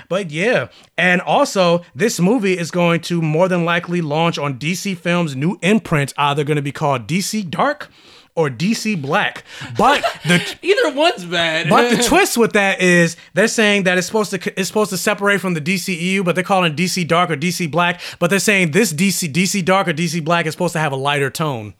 [0.10, 4.96] But yeah, and also this movie is going to more than likely launch on DC
[4.96, 7.90] Films' new imprint, either going to be called DC Dark
[8.38, 9.44] or DC Black.
[9.78, 11.68] But the Either one's bad.
[11.70, 14.98] but the twist with that is they're saying that it's supposed to it's supposed to
[14.98, 18.00] separate from the DCEU, but they're calling it DC Dark or DC Black.
[18.20, 20.96] But they're saying this DC DC Dark or DC Black is supposed to have a
[20.96, 21.74] lighter tone.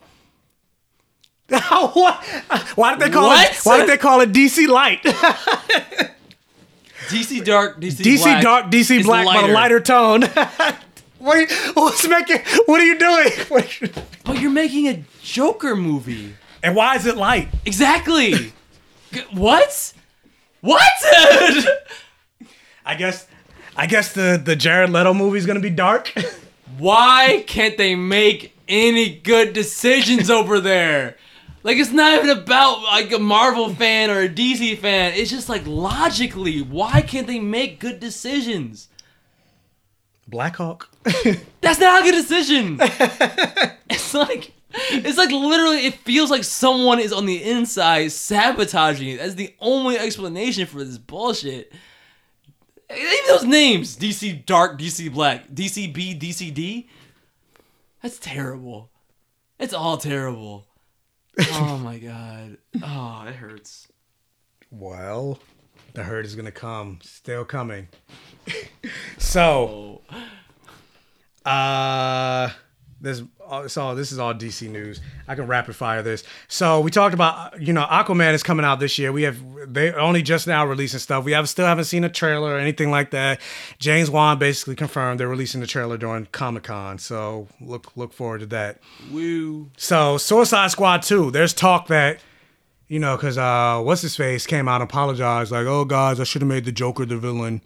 [1.50, 2.24] what?
[2.76, 3.52] Why did they call What?
[3.52, 3.58] it?
[3.64, 5.02] Why did they call it DC Light?
[7.08, 10.24] DC Dark, DC, DC Black Dark, DC Black, but a lighter tone.
[10.24, 11.38] what?
[11.38, 12.40] Are you, what's making?
[12.66, 13.30] What are you doing?
[13.48, 13.92] What are you-
[14.26, 16.36] But you're making a Joker movie.
[16.64, 17.50] And why is it light?
[17.66, 18.54] Exactly.
[19.12, 19.94] G- what?
[20.62, 20.82] What?
[22.86, 23.28] I guess.
[23.76, 26.12] I guess the the Jared Leto movie is gonna be dark.
[26.78, 31.16] Why can't they make any good decisions over there?
[31.64, 35.14] Like it's not even about like a Marvel fan or a DC fan.
[35.16, 38.90] It's just like logically, why can't they make good decisions?
[40.28, 40.90] Black Blackhawk.
[41.62, 42.78] That's not a good decision.
[43.90, 49.18] it's like it's like literally it feels like someone is on the inside sabotaging it.
[49.18, 51.72] That's the only explanation for this bullshit.
[52.90, 56.88] Even those names, DC Dark, DC Black, DCB, DCD.
[58.02, 58.90] That's terrible.
[59.60, 60.66] It's all terrible.
[61.52, 62.58] Oh my god.
[62.82, 63.88] Oh, it hurts.
[64.72, 65.40] Well,
[65.94, 67.00] the hurt is gonna come.
[67.02, 67.90] Still coming.
[69.18, 70.02] so,
[71.46, 72.50] uh,
[73.02, 73.24] this
[73.68, 75.00] so this is all DC news.
[75.28, 76.24] I can rapid fire this.
[76.48, 79.12] So we talked about you know Aquaman is coming out this year.
[79.12, 79.38] We have
[79.74, 81.24] they only just now releasing stuff.
[81.24, 83.42] We have still haven't seen a trailer or anything like that.
[83.80, 86.98] James Wan basically confirmed they're releasing the trailer during Comic Con.
[87.00, 88.80] So look look forward to that.
[89.12, 89.72] Woo.
[89.78, 92.20] So Suicide Squad 2, there's talk that,
[92.88, 96.24] you know, because uh, what's his face came out and apologized, like, oh guys, I
[96.24, 97.62] should have made the Joker the villain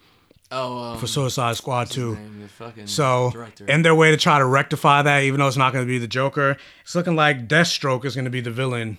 [0.51, 2.15] Oh, um, for Suicide Squad what's 2.
[2.15, 2.49] name?
[2.85, 3.65] So, director.
[3.65, 5.97] in their way to try to rectify that, even though it's not going to be
[5.97, 8.97] the Joker, it's looking like Deathstroke is going to be the villain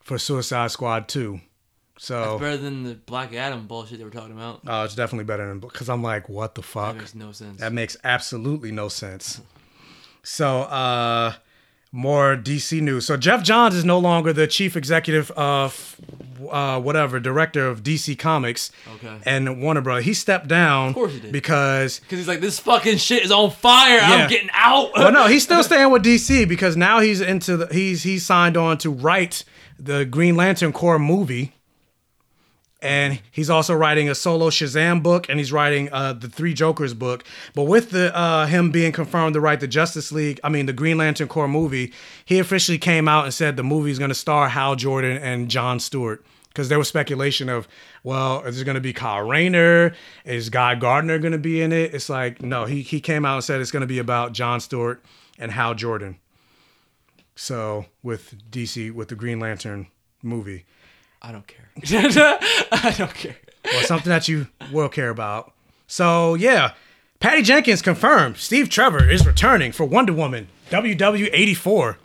[0.00, 1.40] for Suicide Squad 2.
[1.98, 4.60] So, That's better than the Black Adam bullshit they were talking about.
[4.66, 6.94] Oh, it's definitely better than because I'm like, what the fuck?
[6.94, 7.60] That makes no sense.
[7.60, 9.40] That makes absolutely no sense.
[10.24, 11.32] So, uh,
[11.92, 13.06] more DC news.
[13.06, 15.96] So Geoff Johns is no longer the chief executive of
[16.50, 19.18] uh, whatever director of DC Comics Okay.
[19.24, 20.04] and Warner Bros.
[20.04, 21.32] He stepped down Of course he did.
[21.32, 23.96] because Because he's like, this fucking shit is on fire.
[23.96, 24.12] Yeah.
[24.12, 24.90] I'm getting out.
[24.96, 28.56] well, no, he's still staying with DC because now he's into the he's he's signed
[28.56, 29.44] on to write
[29.78, 31.52] the Green Lantern Corps movie,
[32.80, 36.94] and he's also writing a solo Shazam book, and he's writing uh, the Three Jokers
[36.94, 37.24] book.
[37.54, 40.72] But with the uh, him being confirmed to write the Justice League, I mean the
[40.72, 41.92] Green Lantern Corps movie,
[42.24, 45.50] he officially came out and said the movie is going to star Hal Jordan and
[45.50, 46.24] John Stewart.
[46.48, 47.68] Because there was speculation of,
[48.02, 49.94] well, is it going to be Kyle Rayner?
[50.24, 51.94] Is Guy Gardner going to be in it?
[51.94, 54.58] It's like, no, he, he came out and said it's going to be about John
[54.58, 55.04] Stewart
[55.38, 56.18] and Hal Jordan.
[57.36, 59.86] So with DC, with the Green Lantern
[60.22, 60.64] movie.
[61.20, 61.68] I don't care.
[62.72, 63.36] I don't care.
[63.64, 65.52] Well, something that you will care about.
[65.86, 66.72] So yeah,
[67.20, 71.96] Patty Jenkins confirmed Steve Trevor is returning for Wonder Woman WW84.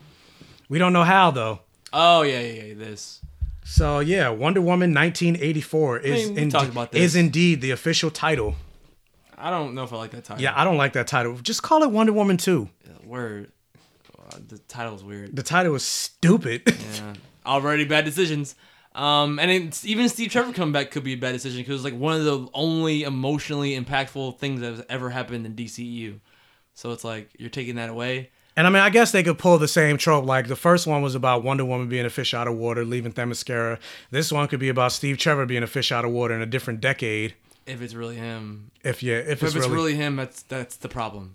[0.70, 1.60] We don't know how though.
[1.92, 2.74] Oh, yeah, yeah, yeah.
[2.74, 3.22] This.
[3.64, 7.02] So yeah, Wonder Woman 1984 is I mean, we inde- talked about this.
[7.02, 8.56] is indeed the official title.
[9.38, 10.42] I don't know if I like that title.
[10.42, 11.38] Yeah, I don't like that title.
[11.38, 12.70] Just call it Wonder Woman 2.
[13.06, 13.52] Word.
[14.18, 15.36] Uh, the title's weird.
[15.36, 16.64] The title is stupid.
[16.96, 17.14] Yeah.
[17.46, 18.56] Already bad decisions.
[18.96, 21.84] Um, and it's, even Steve Trevor coming back could be a bad decision because it's
[21.84, 26.20] like one of the only emotionally impactful things that has ever happened in DCEU.
[26.76, 28.30] So it's like you're taking that away.
[28.56, 30.26] And I mean, I guess they could pull the same trope.
[30.26, 33.12] Like the first one was about Wonder Woman being a fish out of water, leaving
[33.12, 33.80] Themyscira.
[34.12, 36.46] This one could be about Steve Trevor being a fish out of water in a
[36.46, 37.34] different decade.
[37.66, 38.70] If it's really him.
[38.84, 41.34] If yeah, if But it's, if it's really, really him, that's that's the problem.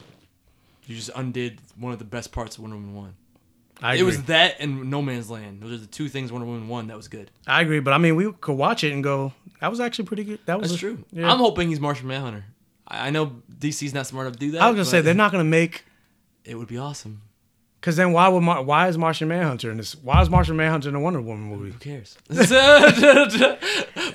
[0.86, 3.14] You just undid one of the best parts of Wonder Woman One.
[3.82, 5.62] I It was that and No Man's Land.
[5.62, 7.31] Those are the two things Wonder Woman won that was good.
[7.47, 10.24] I agree, but I mean, we could watch it and go, that was actually pretty
[10.24, 10.40] good.
[10.47, 11.05] That was That's a- true.
[11.12, 11.31] Yeah.
[11.32, 12.44] I'm hoping he's Martian Manhunter.
[12.86, 14.62] I I know DC's not smart enough to do that.
[14.62, 15.84] I was gonna say they're not gonna make.
[16.44, 17.23] It would be awesome.
[17.81, 19.94] Because then why would Mar- why is Martian Manhunter in this?
[19.94, 21.70] Why is Martian Manhunter in a Wonder Woman movie?
[21.70, 22.16] Who cares?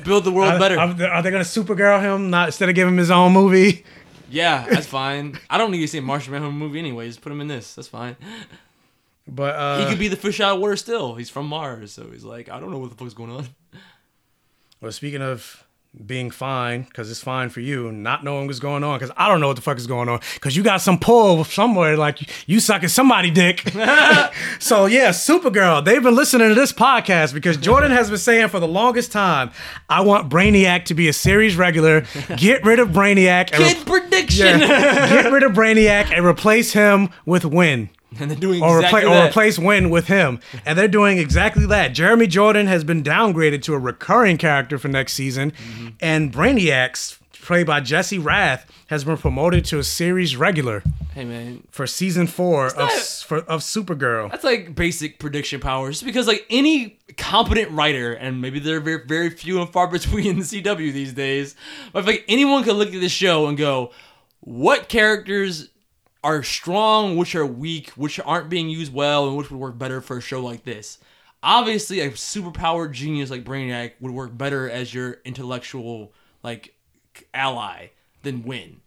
[0.04, 0.78] Build the world Are- better.
[0.80, 2.30] Are, they- are they gonna Supergirl him?
[2.30, 3.86] Not instead of giving him his own movie.
[4.30, 5.40] Yeah, that's fine.
[5.50, 7.08] I don't need to see a Martian Manhunter movie anyway.
[7.08, 7.76] Just put him in this.
[7.76, 8.16] That's fine.
[9.28, 11.16] But uh, he could be the fish out of water still.
[11.16, 13.48] He's from Mars, so he's like, I don't know what the fuck's going on.
[14.82, 15.64] Well, speaking of
[16.06, 19.40] being fine, because it's fine for you, not knowing what's going on, because I don't
[19.40, 22.20] know what the fuck is going on, because you got some pull somewhere, like
[22.50, 23.60] you sucking somebody dick.
[24.60, 28.60] so yeah, Supergirl, they've been listening to this podcast because Jordan has been saying for
[28.60, 29.52] the longest time,
[29.88, 32.02] I want Brainiac to be a series regular.
[32.38, 33.52] Get rid of Brainiac.
[33.52, 34.62] Kid re- prediction.
[34.62, 35.22] Yeah.
[35.22, 37.90] Get rid of Brainiac and replace him with Winn.
[38.20, 40.40] And they're doing or, exactly repla- or replace Winn with him.
[40.66, 41.90] And they're doing exactly that.
[41.90, 45.52] Jeremy Jordan has been downgraded to a recurring character for next season.
[45.52, 45.88] Mm-hmm.
[46.00, 50.84] And Brainiac, played by Jesse Rath, has been promoted to a series regular
[51.14, 54.32] Hey man, for season four of, for, of Supergirl.
[54.32, 55.98] That's like basic prediction powers.
[55.98, 60.26] Just because like any competent writer, and maybe they're very, very few and far between
[60.26, 61.56] in the CW these days,
[61.92, 63.92] but if like anyone could look at this show and go,
[64.40, 65.70] what characters
[66.24, 70.02] are strong, which are weak, which aren't being used well, and which would work better
[70.02, 70.98] for a show like this.
[71.42, 76.74] Obviously, a superpowered genius like Brainiac would work better as your intellectual like
[77.34, 77.88] ally
[78.22, 78.80] than Winn.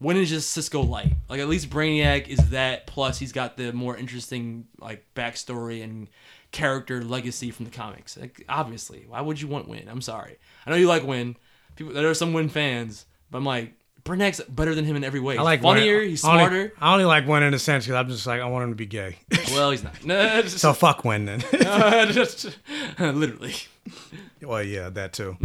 [0.00, 1.12] Winn is just Cisco light.
[1.28, 2.86] Like at least Brainiac is that.
[2.86, 6.08] Plus, he's got the more interesting like backstory and
[6.50, 8.16] character legacy from the comics.
[8.16, 9.88] Like obviously, why would you want Winn?
[9.88, 10.38] I'm sorry.
[10.66, 11.36] I know you like Winn.
[11.76, 15.20] People, there are some Winn fans, but I'm like Brainiac's better than him in every
[15.20, 15.36] way.
[15.36, 15.98] I like he's funnier.
[15.98, 16.08] Winn.
[16.08, 16.72] He's I only- smarter.
[16.80, 18.76] I only like Winn in a sense because I'm just like, I want him to
[18.76, 19.16] be gay.
[19.52, 20.04] well, he's not.
[20.04, 21.40] No, just- so fuck Winn then.
[22.98, 23.54] literally.
[24.42, 25.36] well, yeah, that too.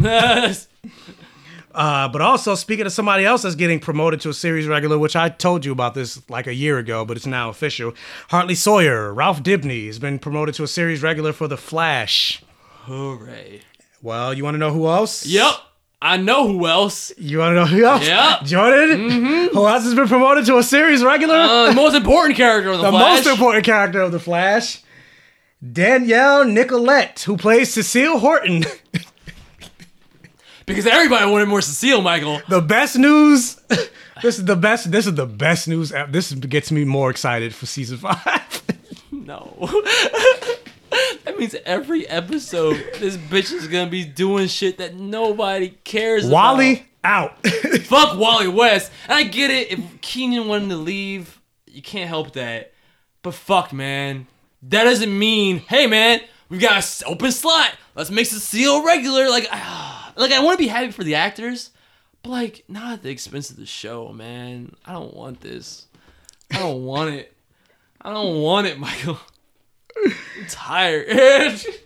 [1.74, 5.14] Uh, but also, speaking of somebody else that's getting promoted to a series regular, which
[5.14, 7.92] I told you about this like a year ago, but it's now official.
[8.30, 12.42] Hartley Sawyer, Ralph Dibney, has been promoted to a series regular for The Flash.
[12.84, 13.60] Hooray.
[14.00, 15.26] Well, you want to know who else?
[15.26, 15.52] Yep.
[16.00, 17.12] I know who else.
[17.16, 18.06] You want to know who else?
[18.06, 18.40] Yeah.
[18.44, 19.08] Jordan?
[19.52, 21.34] Who else has been promoted to a series regular?
[21.34, 22.92] Uh, the most important character of the, flash.
[22.92, 24.82] the most important character of The Flash.
[25.72, 28.64] Danielle Nicolette, who plays Cecile Horton.
[30.66, 32.40] Because everybody wanted more Cecile, Michael.
[32.48, 33.54] The best news.
[34.22, 34.90] this is the best.
[34.90, 35.92] This is the best news.
[36.08, 38.62] This gets me more excited for season five.
[39.12, 39.56] No.
[41.24, 46.32] That means every episode, this bitch is gonna be doing shit that nobody cares about.
[46.32, 47.46] Wally out.
[47.82, 48.90] Fuck Wally West.
[49.08, 49.70] And I get it.
[49.70, 52.72] If Keiynan wanted to leave, you can't help that.
[53.22, 54.26] But fuck, man.
[54.62, 57.72] That doesn't mean, hey, man, we've got an open slot.
[57.94, 59.28] Let's make Cecile regular.
[59.28, 61.70] Like, ah, like I want to be happy for the actors,
[62.22, 64.74] but like not at the expense of the show, man.
[64.84, 65.86] I don't want this.
[66.52, 67.32] I don't want it.
[68.00, 69.18] I don't want it, Michael.
[70.48, 71.60] tired.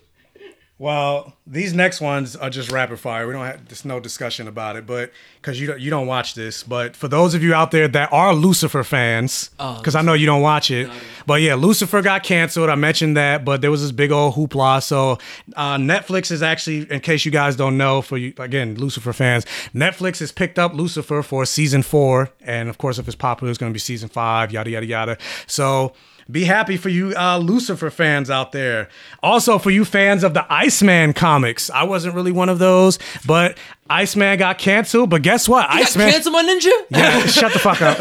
[0.78, 3.26] Well, these next ones are just rapid fire.
[3.26, 6.32] We don't have there's no discussion about it, but because you don't you don't watch
[6.34, 6.62] this.
[6.62, 10.14] But for those of you out there that are Lucifer fans, Oh, because I know
[10.14, 10.88] you don't watch it,
[11.26, 12.70] but yeah, Lucifer got canceled.
[12.70, 14.82] I mentioned that, but there was this big old hoopla.
[14.82, 15.18] So
[15.54, 19.44] uh, Netflix is actually, in case you guys don't know, for you again Lucifer fans,
[19.74, 23.58] Netflix has picked up Lucifer for season four, and of course, if it's popular, it's
[23.58, 24.50] going to be season five.
[24.50, 25.18] Yada yada yada.
[25.46, 25.92] So.
[26.30, 28.88] Be happy for you uh, Lucifer fans out there.
[29.22, 31.70] Also, for you fans of the Iceman comics.
[31.70, 33.56] I wasn't really one of those, but
[33.88, 35.10] Iceman got canceled.
[35.10, 35.72] But guess what?
[35.72, 36.10] You Iceman.
[36.10, 36.70] cancel my ninja?
[36.90, 37.98] Yeah, shut the fuck up.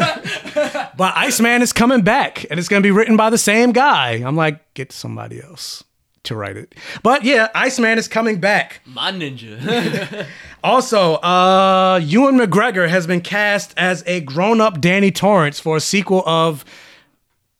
[0.96, 4.22] But Iceman is coming back, and it's going to be written by the same guy.
[4.24, 5.82] I'm like, get somebody else
[6.24, 6.74] to write it.
[7.02, 8.80] But yeah, Iceman is coming back.
[8.84, 10.26] My ninja.
[10.62, 16.22] Also, uh, Ewan McGregor has been cast as a grown-up Danny Torrance for a sequel
[16.26, 16.66] of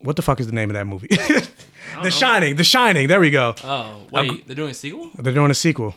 [0.00, 1.08] what the fuck is the name of that movie?
[2.02, 2.56] the Shining.
[2.56, 3.08] The Shining.
[3.08, 3.54] There we go.
[3.64, 5.10] oh, wait, they're doing a sequel?
[5.18, 5.94] They're doing a sequel.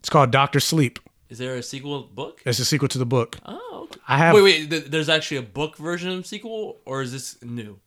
[0.00, 0.98] It's called Doctor Sleep.
[1.28, 2.40] Is there a sequel book?
[2.46, 3.36] It's a sequel to the book.
[3.44, 4.00] Oh, okay.
[4.06, 4.34] I have.
[4.34, 4.70] Wait, wait.
[4.70, 7.78] Th- there's actually a book version of sequel, or is this new?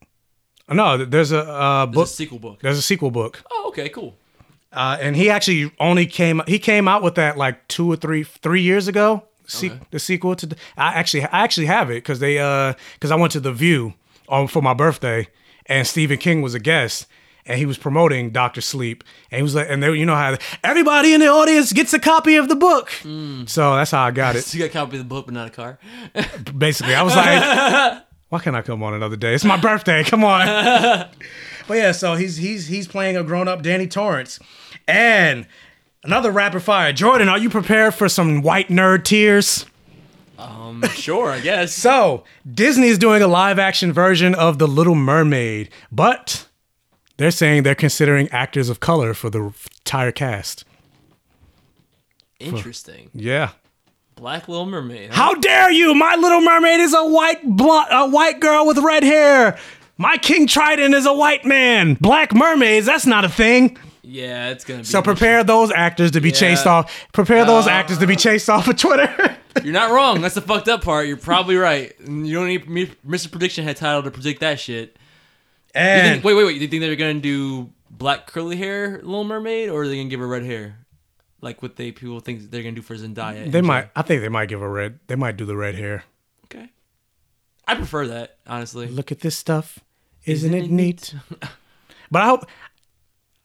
[0.70, 1.96] No, there's a uh, book.
[1.96, 2.60] There's a sequel book.
[2.62, 3.42] There's a sequel book.
[3.50, 4.16] Oh, okay, cool.
[4.72, 6.42] Uh, and he actually only came.
[6.48, 9.24] He came out with that like two or three three years ago.
[9.48, 9.80] Se- Okay.
[9.92, 10.46] The sequel to.
[10.46, 13.52] The, I actually I actually have it because they uh because I went to the
[13.54, 13.94] View
[14.28, 15.28] on for my birthday
[15.70, 17.08] and Stephen King was a guest
[17.46, 20.36] and he was promoting Doctor Sleep and he was like and they you know how
[20.64, 22.90] everybody in the audience gets a copy of the book.
[23.04, 23.48] Mm.
[23.48, 24.44] So that's how I got it.
[24.50, 25.80] So you got a copy of the book, but not a car.
[26.58, 29.34] Basically, I was like, why can't I come on another day?
[29.34, 30.04] It's my birthday.
[30.04, 30.46] Come on.
[31.68, 34.40] but yeah, so he's he's he's playing a grown up Danny Torrance,
[34.88, 35.48] and
[36.04, 36.94] another rapid fire.
[36.94, 39.66] Jordan, are you prepared for some white nerd tears?
[40.40, 41.74] Um, sure, I guess.
[41.90, 46.48] So Disney is doing a live action version of The Little Mermaid, but
[47.18, 49.54] they're saying they're considering actors of color for the
[49.84, 50.64] entire cast.
[52.40, 53.10] Interesting.
[53.14, 53.52] Yeah.
[54.16, 55.12] Black Little Mermaid.
[55.12, 55.16] huh?
[55.16, 55.94] How dare you?
[55.94, 59.58] My Little Mermaid is a white blonde, a white girl with red hair.
[59.98, 61.96] My King Triton is a white man.
[61.96, 63.78] Black mermaids, that's not a thing.
[64.02, 64.86] Yeah, it's gonna be.
[64.86, 67.08] So prepare those actors to be chased off.
[67.12, 69.36] Prepare those Uh, actors to be chased off of Twitter.
[69.64, 70.22] You're not wrong.
[70.22, 71.08] That's the fucked up part.
[71.08, 71.94] You're probably right.
[72.00, 73.32] You don't need me- Mr.
[73.32, 74.98] Prediction had title to predict that shit.
[75.76, 76.62] You and think, wait, wait, wait.
[76.62, 80.20] You think they're gonna do black curly hair Little Mermaid, or are they gonna give
[80.20, 80.78] her red hair,
[81.42, 83.52] like what they people think they're gonna do for Zendaya?
[83.52, 83.90] they might.
[83.96, 85.00] I think they might give a red.
[85.08, 86.06] They might do the red hair.
[86.46, 86.70] Okay.
[87.68, 88.88] I prefer that honestly.
[88.88, 89.80] Look at this stuff.
[90.26, 91.14] Isn't, it neat?
[92.12, 92.46] but I hope.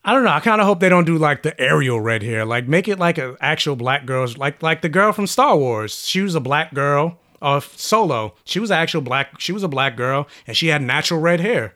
[0.04, 0.30] I don't know.
[0.30, 2.44] I kind of hope they don't do like the Ariel red hair.
[2.44, 6.04] Like make it like an actual black girl's like like the girl from Star Wars.
[6.06, 7.18] She was a black girl.
[7.40, 8.34] Uh, Solo.
[8.44, 9.38] She was an actual black.
[9.40, 11.74] She was a black girl, and she had natural red hair.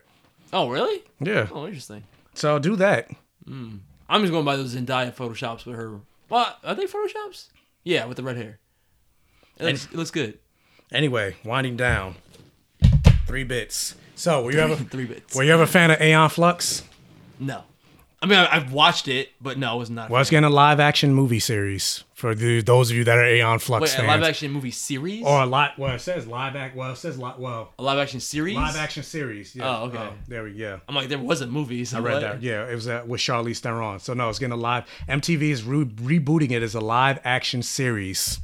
[0.53, 1.03] Oh really?
[1.19, 1.47] Yeah.
[1.51, 2.03] Oh, interesting.
[2.33, 3.09] So do that.
[3.47, 5.99] I'm just going by those Zendaya photoshops with her.
[6.27, 7.47] What are they photoshops?
[7.83, 8.59] Yeah, with the red hair.
[9.57, 10.37] It looks, it looks good.
[10.91, 12.15] Anyway, winding down.
[13.27, 13.95] Three bits.
[14.15, 15.35] So were you ever Three bits.
[15.35, 16.83] were you ever a fan of Aeon Flux?
[17.39, 17.63] No,
[18.21, 20.09] I mean I, I've watched it, but no, I was not.
[20.09, 23.25] Well, it's getting a live action movie series for the, those of you that are
[23.25, 24.07] Aeon Flux Wait, a fans.
[24.07, 25.79] live action movie series or a lot.
[25.79, 26.75] Well, it says live act.
[26.75, 28.55] Well, it says li- well a live action series.
[28.55, 29.55] live action series.
[29.55, 29.69] Yeah.
[29.69, 30.09] Oh, okay.
[30.27, 30.81] there we go.
[30.87, 31.85] I'm like, there was a movie.
[31.85, 32.19] So I read what?
[32.21, 32.43] that.
[32.43, 33.99] Yeah, it was uh, with Charlize Theron.
[33.99, 34.85] So no, it's getting a live.
[35.07, 38.39] MTV is re- rebooting it as a live action series.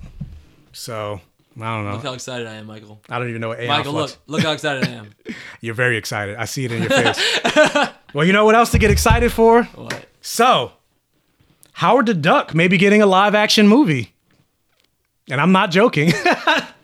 [0.71, 1.19] So
[1.59, 1.93] I don't know.
[1.93, 2.99] Look how excited I am, Michael.
[3.09, 4.11] I don't even know what Aeon Michael, Flux.
[4.13, 5.11] look, look how excited I am.
[5.61, 6.35] You're very excited.
[6.35, 7.17] I see it in your face.
[8.13, 9.63] well, you know what else to get excited for?
[9.63, 10.05] What?
[10.19, 10.73] So,
[11.73, 14.13] Howard the Duck may be getting a live action movie.
[15.29, 16.11] And I'm not joking.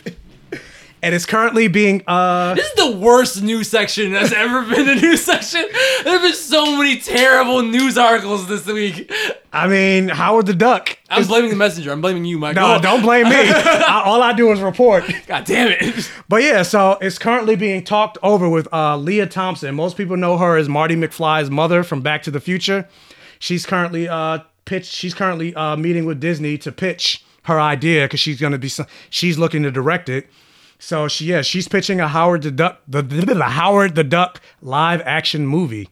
[1.03, 4.95] and it's currently being uh This is the worst news section that's ever been a
[4.95, 5.63] news section.
[6.03, 9.11] There have been so many terrible news articles this week.
[9.53, 10.97] I mean, Howard the Duck.
[11.09, 11.91] I'm blaming the messenger.
[11.91, 12.61] I'm blaming you, Michael.
[12.61, 13.35] No, don't blame me.
[13.35, 15.03] I, all I do is report.
[15.27, 16.09] God damn it.
[16.29, 19.75] But yeah, so it's currently being talked over with uh, Lea Thompson.
[19.75, 22.87] Most people know her as Marty McFly's mother from Back to the Future.
[23.39, 24.39] She's currently uh.
[24.83, 28.71] She's currently uh, meeting with Disney to pitch her idea because she's gonna be.
[29.09, 30.27] She's looking to direct it.
[30.81, 34.99] So she yeah, she's pitching a Howard the Duck the, the, Howard the Duck live
[35.05, 35.89] action movie.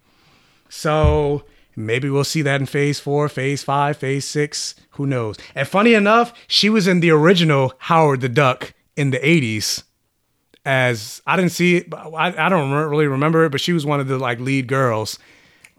[0.68, 1.44] So
[1.76, 4.74] maybe we'll see that in phase four, phase five, phase six.
[4.92, 5.38] Who knows?
[5.54, 9.84] And funny enough, she was in the original Howard the Duck in the 80s.
[10.66, 13.86] As I didn't see it, I, I don't re- really remember it, but she was
[13.86, 15.20] one of the like lead girls.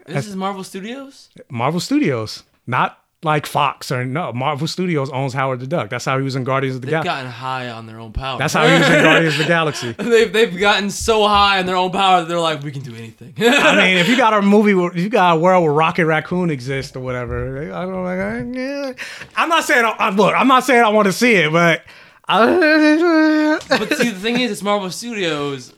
[0.07, 1.31] This is Marvel Studios?
[1.51, 5.91] Marvel Studios, not like Fox or no Marvel Studios owns Howard the Duck.
[5.91, 7.09] That's how he was in Guardians of the They've Galaxy.
[7.09, 8.39] gotten high on their own power.
[8.39, 9.93] That's how he was in Guardians of the Galaxy.
[9.93, 12.95] they've they've gotten so high on their own power that they're like, we can do
[12.95, 13.35] anything.
[13.39, 16.51] I mean, if you got a movie, where, you got a world where Rocket Raccoon
[16.51, 18.05] exists or whatever, I don't.
[18.05, 18.93] Like, yeah.
[19.37, 19.85] I'm not saying.
[19.99, 21.83] I, look, I'm not saying I want to see it, but.
[22.27, 25.75] I, but see, the thing is, it's Marvel Studios.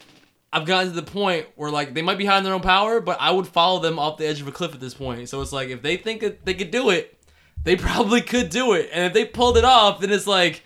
[0.52, 3.00] I've gotten to the point where like they might be high on their own power,
[3.00, 5.26] but I would follow them off the edge of a cliff at this point.
[5.30, 7.18] So it's like if they think that they could do it,
[7.64, 10.62] they probably could do it, and if they pulled it off, then it's like,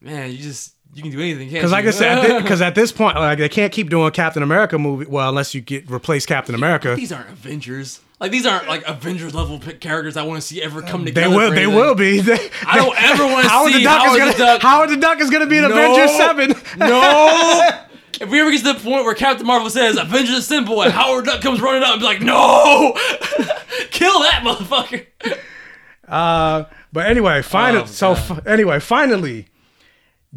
[0.00, 1.86] man, you just you can do anything, can't Because like?
[1.86, 5.06] I said, because at this point, like they can't keep doing Captain America movie.
[5.06, 8.00] Well, unless you get replace Captain America, these aren't Avengers.
[8.20, 11.28] Like these aren't like Avengers level characters I want to see ever come together.
[11.28, 11.50] they will.
[11.50, 12.20] They will be.
[12.22, 14.52] They- I don't ever want to Howard see the Duck Howard is the gonna.
[14.52, 14.62] Duck.
[14.62, 15.70] Howard the Duck is gonna be in No.
[15.70, 16.54] Avengers Seven.
[16.78, 17.80] No.
[18.20, 21.24] If we ever get to the point where Captain Marvel says Avengers Assemble and Howard
[21.24, 22.92] Duck comes running up and be like, no,
[23.90, 25.06] kill that motherfucker.
[26.08, 27.82] Uh, but anyway, finally.
[27.84, 29.46] Oh, so f- anyway, finally,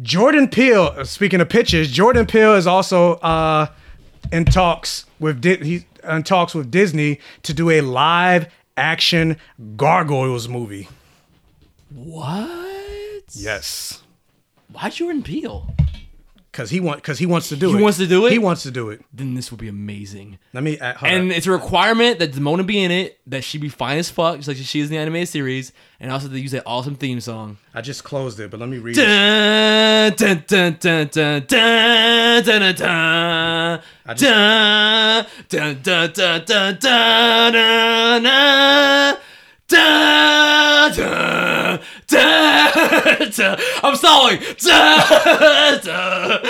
[0.02, 0.94] Jordan Peele.
[0.96, 3.66] uh, Speaking of pitches, Jordan Peele is also uh,
[4.32, 9.36] in talks with Di- he's in talks with Disney to do a live action
[9.76, 10.88] Gargoyles movie.
[11.94, 13.24] What?
[13.32, 14.02] Yes,
[14.72, 15.74] Why Jordan Peele?
[16.58, 17.82] Because he want because he wants to do He it.
[17.82, 18.32] wants to do it?
[18.32, 19.00] He wants to do it.
[19.12, 20.38] Then this would be amazing.
[20.52, 20.76] Let me.
[20.76, 21.30] Uh, And on.
[21.30, 24.48] it's a requirement that Demona be in it, that she be fine as fuck, just
[24.48, 27.58] like she is in the anime series, and also they use that awesome theme song.
[27.74, 28.98] I just closed it, but let me read.
[28.98, 30.16] it.
[30.16, 33.80] Dun, dun, dun, dun, dun, dun, dun, dun,
[34.16, 36.80] just- Dun, dun, dun, dun, dun, dun, dun, dun.
[36.80, 39.16] Dun, dun, dun, dun.
[43.82, 44.40] I'm stalling.
[44.58, 46.42] Dun, dun,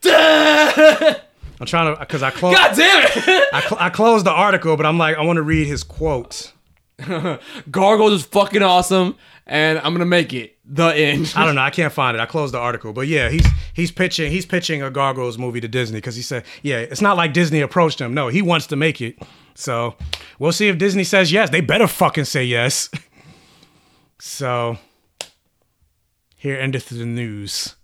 [0.00, 1.16] dun.
[1.60, 2.56] I'm trying to because I closed.
[2.56, 3.48] God damn it!
[3.52, 6.52] I, cl- I closed the article, but I'm like I want to read his quotes.
[7.70, 9.16] Gargoyles is fucking awesome,
[9.46, 11.32] and I'm gonna make it the end.
[11.34, 11.62] I don't know.
[11.62, 12.20] I can't find it.
[12.20, 15.68] I closed the article, but yeah, he's he's pitching he's pitching a Gargoyles movie to
[15.68, 18.14] Disney because he said, yeah, it's not like Disney approached him.
[18.14, 19.18] No, he wants to make it.
[19.58, 19.96] So
[20.38, 21.50] we'll see if Disney says yes.
[21.50, 22.88] They better fucking say yes.
[24.20, 24.78] so
[26.36, 27.74] here endeth the news.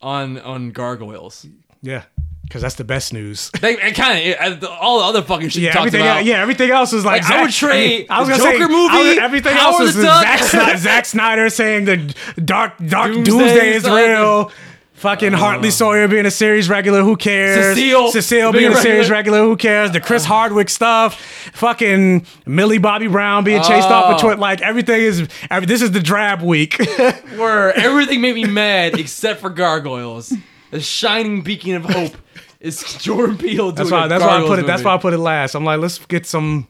[0.00, 1.46] on on gargoyles.
[1.82, 2.04] Yeah,
[2.44, 3.50] because that's the best news.
[3.60, 5.62] They kind of uh, all the other fucking shit.
[5.62, 6.00] Yeah, everything.
[6.00, 6.24] about.
[6.24, 8.76] Yeah, everything else is like, Like, I would trade I, was gonna say Joker I
[8.76, 10.02] was- movie, everything Howard else is.
[10.02, 14.50] Zack, Snyder, Zack Snyder saying the dark dark Doomsday doomsday, is real.
[15.00, 17.74] Fucking Hartley Sawyer being a series regular, who cares?
[17.74, 19.38] Cecile Cecile being being a series regular.
[19.38, 19.92] who cares?
[19.92, 20.28] The Chris oh.
[20.28, 21.18] Hardwick stuff,
[21.54, 24.16] fucking Millie Bobby Brown being chased off Oh.
[24.16, 24.38] a Twitter.
[24.38, 25.26] Like everything is.
[25.50, 26.76] Every, this is the drab week.
[27.36, 30.34] Where everything made me mad except for gargoyles.
[30.70, 32.12] The shining beacon of hope
[32.60, 34.06] is Jordan Peele doing That's why.
[34.06, 34.66] That's why I put it.
[34.66, 35.54] That's why I put it last.
[35.54, 36.68] I'm like, let's get some.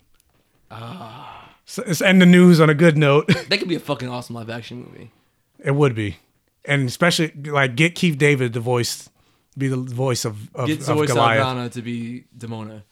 [0.71, 1.53] Ah.
[1.65, 3.27] So let's end the news on a good note.
[3.49, 5.11] That could be a fucking awesome live action movie.
[5.59, 6.19] It would be,
[6.65, 9.09] and especially like get Keith David to voice,
[9.57, 11.43] be the voice of of, Get of Zoe Goliath.
[11.43, 12.83] Saldana to be Demona.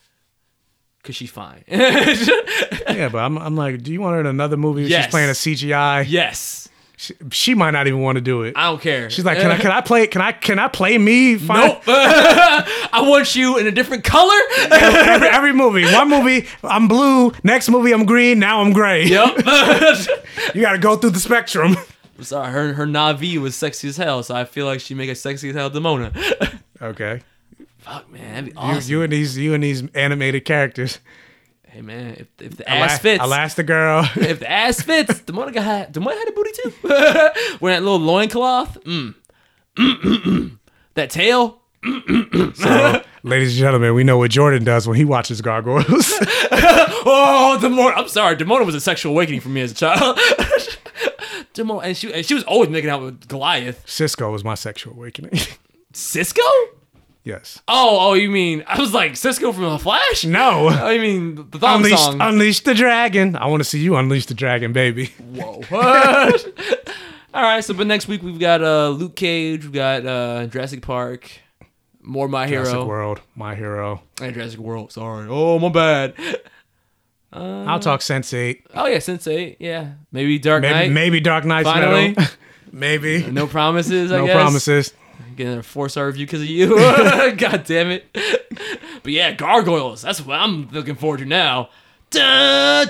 [1.05, 1.65] Cause she's fine.
[1.69, 4.83] yeah, but I'm, I'm like, do you want her in another movie?
[4.83, 5.05] Yes.
[5.05, 6.05] She's playing a CGI.
[6.09, 6.69] yes.
[6.99, 8.55] She, she might not even want to do it.
[8.57, 9.09] I don't care.
[9.09, 11.37] She's like, can I can I play can I can I play me?
[11.37, 11.69] Fine.
[11.69, 11.83] Nope.
[11.87, 14.35] I want you in a different color.
[14.73, 19.05] every, every movie, one movie I'm blue, next movie I'm green, now I'm gray.
[19.05, 19.37] Yep.
[20.57, 21.77] you got to go through the spectrum.
[22.21, 25.15] Sorry, her her Na'vi was sexy as hell, so I feel like she make a
[25.15, 26.13] sexy as hell Demona.
[26.83, 27.23] Okay.
[27.79, 28.91] Fuck man, that'd be You, awesome.
[28.91, 31.01] you and these you and these animated characters.
[31.67, 34.17] hey man, if, if the ass Elas- fits, Elastigirl.
[34.31, 36.73] if the ass fits, Demona got had, Demona had a booty too.
[37.61, 38.79] Wearing that little loincloth.
[38.85, 39.15] Mm.
[40.95, 41.61] That tail.
[42.55, 46.13] So, ladies and gentlemen, we know what Jordan does when he watches Gargoyles.
[46.51, 47.93] oh, Demona.
[47.97, 50.19] I'm sorry, Demona was a sexual awakening for me as a child.
[51.59, 53.85] Demona, and she and she was always making out with Goliath.
[53.87, 55.39] Sisqo was my sexual awakening.
[55.93, 56.43] Cisco?
[57.25, 57.61] yes.
[57.69, 60.25] Oh, oh, you mean I was like Cisco from the Flash?
[60.25, 60.69] No.
[60.69, 62.21] I mean the thong Unleash, song.
[62.21, 63.37] unleash the dragon.
[63.37, 65.07] I want to see you unleash the dragon, baby.
[65.35, 65.61] Whoa.
[65.69, 66.47] What?
[67.35, 70.81] All right, so but next week we've got uh Luke Cage, we've got uh Jurassic
[70.83, 71.31] Park,
[72.01, 74.01] more My Hero, Jurassic World, my hero.
[74.23, 74.93] and Jurassic World.
[74.93, 76.15] Sorry, oh my bad.
[77.33, 78.67] Uh, I'll talk Sense Eight.
[78.75, 79.57] Oh yeah, Sensei.
[79.59, 80.91] Yeah, maybe Dark Maybe, Knight.
[80.93, 82.17] maybe Dark Nights Finally.
[82.73, 83.27] Maybe.
[83.31, 84.13] No promises.
[84.13, 84.35] I No guess.
[84.35, 84.93] promises.
[85.37, 86.69] Getting a four star review because of you.
[87.37, 88.05] God damn it.
[89.03, 90.03] But yeah, Gargoyles.
[90.03, 91.71] That's what I'm looking forward to now.
[92.15, 92.85] Oh,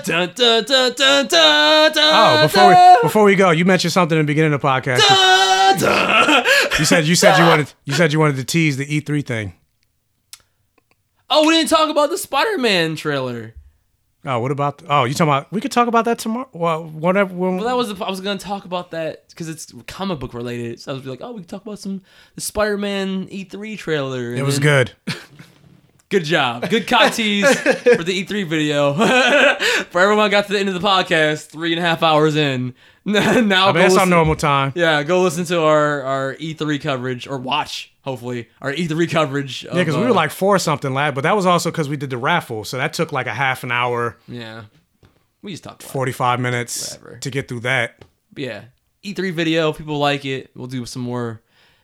[2.43, 4.99] before we before we go, you mentioned something in the beginning of the podcast.
[5.07, 6.45] dun, dun.
[6.79, 9.53] You said you said you wanted you said you wanted to tease the E3 thing.
[11.29, 13.53] Oh, we didn't talk about the Spider Man trailer.
[14.25, 14.83] Oh, what about?
[14.89, 15.51] Oh, you talking about?
[15.51, 16.49] We could talk about that tomorrow.
[16.51, 17.33] Well, whatever.
[17.33, 20.33] When, Well, that was the, I was gonna talk about that because it's comic book
[20.33, 20.81] related.
[20.81, 22.01] So I was like, oh, we can talk about some
[22.35, 24.33] the Spider-Man E3 trailer.
[24.33, 25.15] it was then- good.
[26.09, 26.67] Good job.
[26.71, 28.93] Good cock tease for the E3 video.
[29.91, 32.73] for everyone got to the end of the podcast, three and a half hours in.
[33.05, 34.73] now I mean, that's our normal time.
[34.75, 39.63] Yeah, go listen to our, our E3 coverage or watch, hopefully, our E3 coverage.
[39.63, 41.97] Yeah, because we uh, were like four something lad, but that was also because we
[41.97, 44.63] did the raffle, so that took like a half an hour, Yeah.
[45.41, 47.19] We just talked forty five minutes Whatever.
[47.19, 48.03] to get through that.
[48.33, 48.61] But yeah.
[49.05, 50.51] E3 video, people like it.
[50.53, 51.41] We'll do some more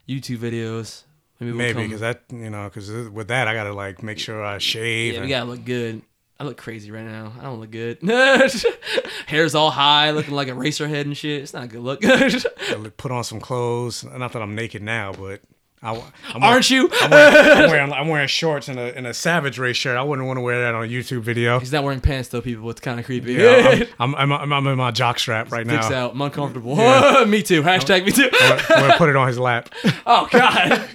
[0.09, 1.03] YouTube videos.
[1.39, 4.43] Maybe we'll Maybe because that you know because with that I gotta like make sure
[4.43, 5.13] I shave.
[5.13, 6.01] Yeah, we gotta look good.
[6.39, 7.31] I look crazy right now.
[7.39, 7.99] I don't look good.
[9.27, 11.41] Hair's all high, looking like a racer head and shit.
[11.41, 12.01] It's not a good look.
[12.97, 14.03] put on some clothes.
[14.03, 15.41] Not that I'm naked now, but
[15.85, 15.93] I,
[16.33, 16.89] am Aren't you?
[16.93, 19.95] I'm wearing, I'm, wearing, I'm wearing shorts and a, and a Savage Ray shirt.
[19.97, 21.59] I wouldn't want to wear that on a YouTube video.
[21.59, 22.67] He's not wearing pants though, people.
[22.71, 23.33] It's kind of creepy.
[23.33, 26.05] Yeah, I'm, I'm, I'm, I'm in my jock strap right Dicks now.
[26.05, 26.13] out.
[26.13, 26.75] I'm uncomfortable.
[26.75, 27.23] Yeah.
[27.27, 27.61] me too.
[27.61, 28.29] Hashtag me too.
[28.33, 29.69] I'm gonna- I'm gonna put it on his lap.
[30.07, 30.89] oh God.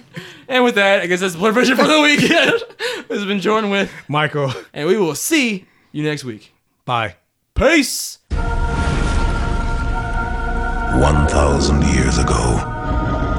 [0.49, 2.53] and with that, I guess that's blood pressure for the weekend.
[3.07, 4.51] this has been Jordan with Michael.
[4.73, 6.53] and we will see you next week.
[6.83, 7.15] Bye.
[7.55, 8.17] Peace.
[10.99, 12.80] 1,000 years ago,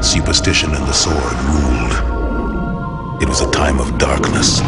[0.03, 3.23] superstition and the sword ruled.
[3.23, 4.61] It was a time of darkness.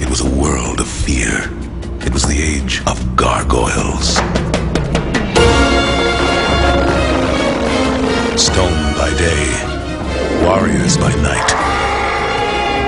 [0.00, 1.50] It was a world of fear.
[2.00, 4.16] It was the age of gargoyles.
[8.40, 9.44] Stone by day,
[10.44, 11.50] warriors by night.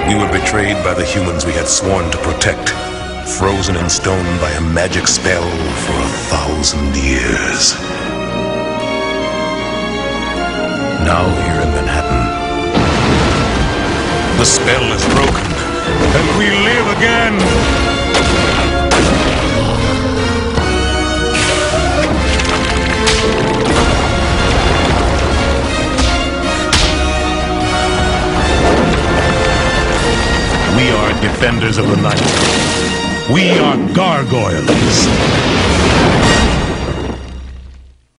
[0.09, 2.71] We were betrayed by the humans we had sworn to protect,
[3.39, 5.49] frozen in stone by a magic spell
[5.85, 7.75] for a thousand years.
[11.05, 11.62] Now here
[14.43, 15.47] the spell is broken,
[16.19, 17.35] and we live again.
[30.77, 33.31] We are defenders of the night.
[33.33, 34.73] We are gargoyles.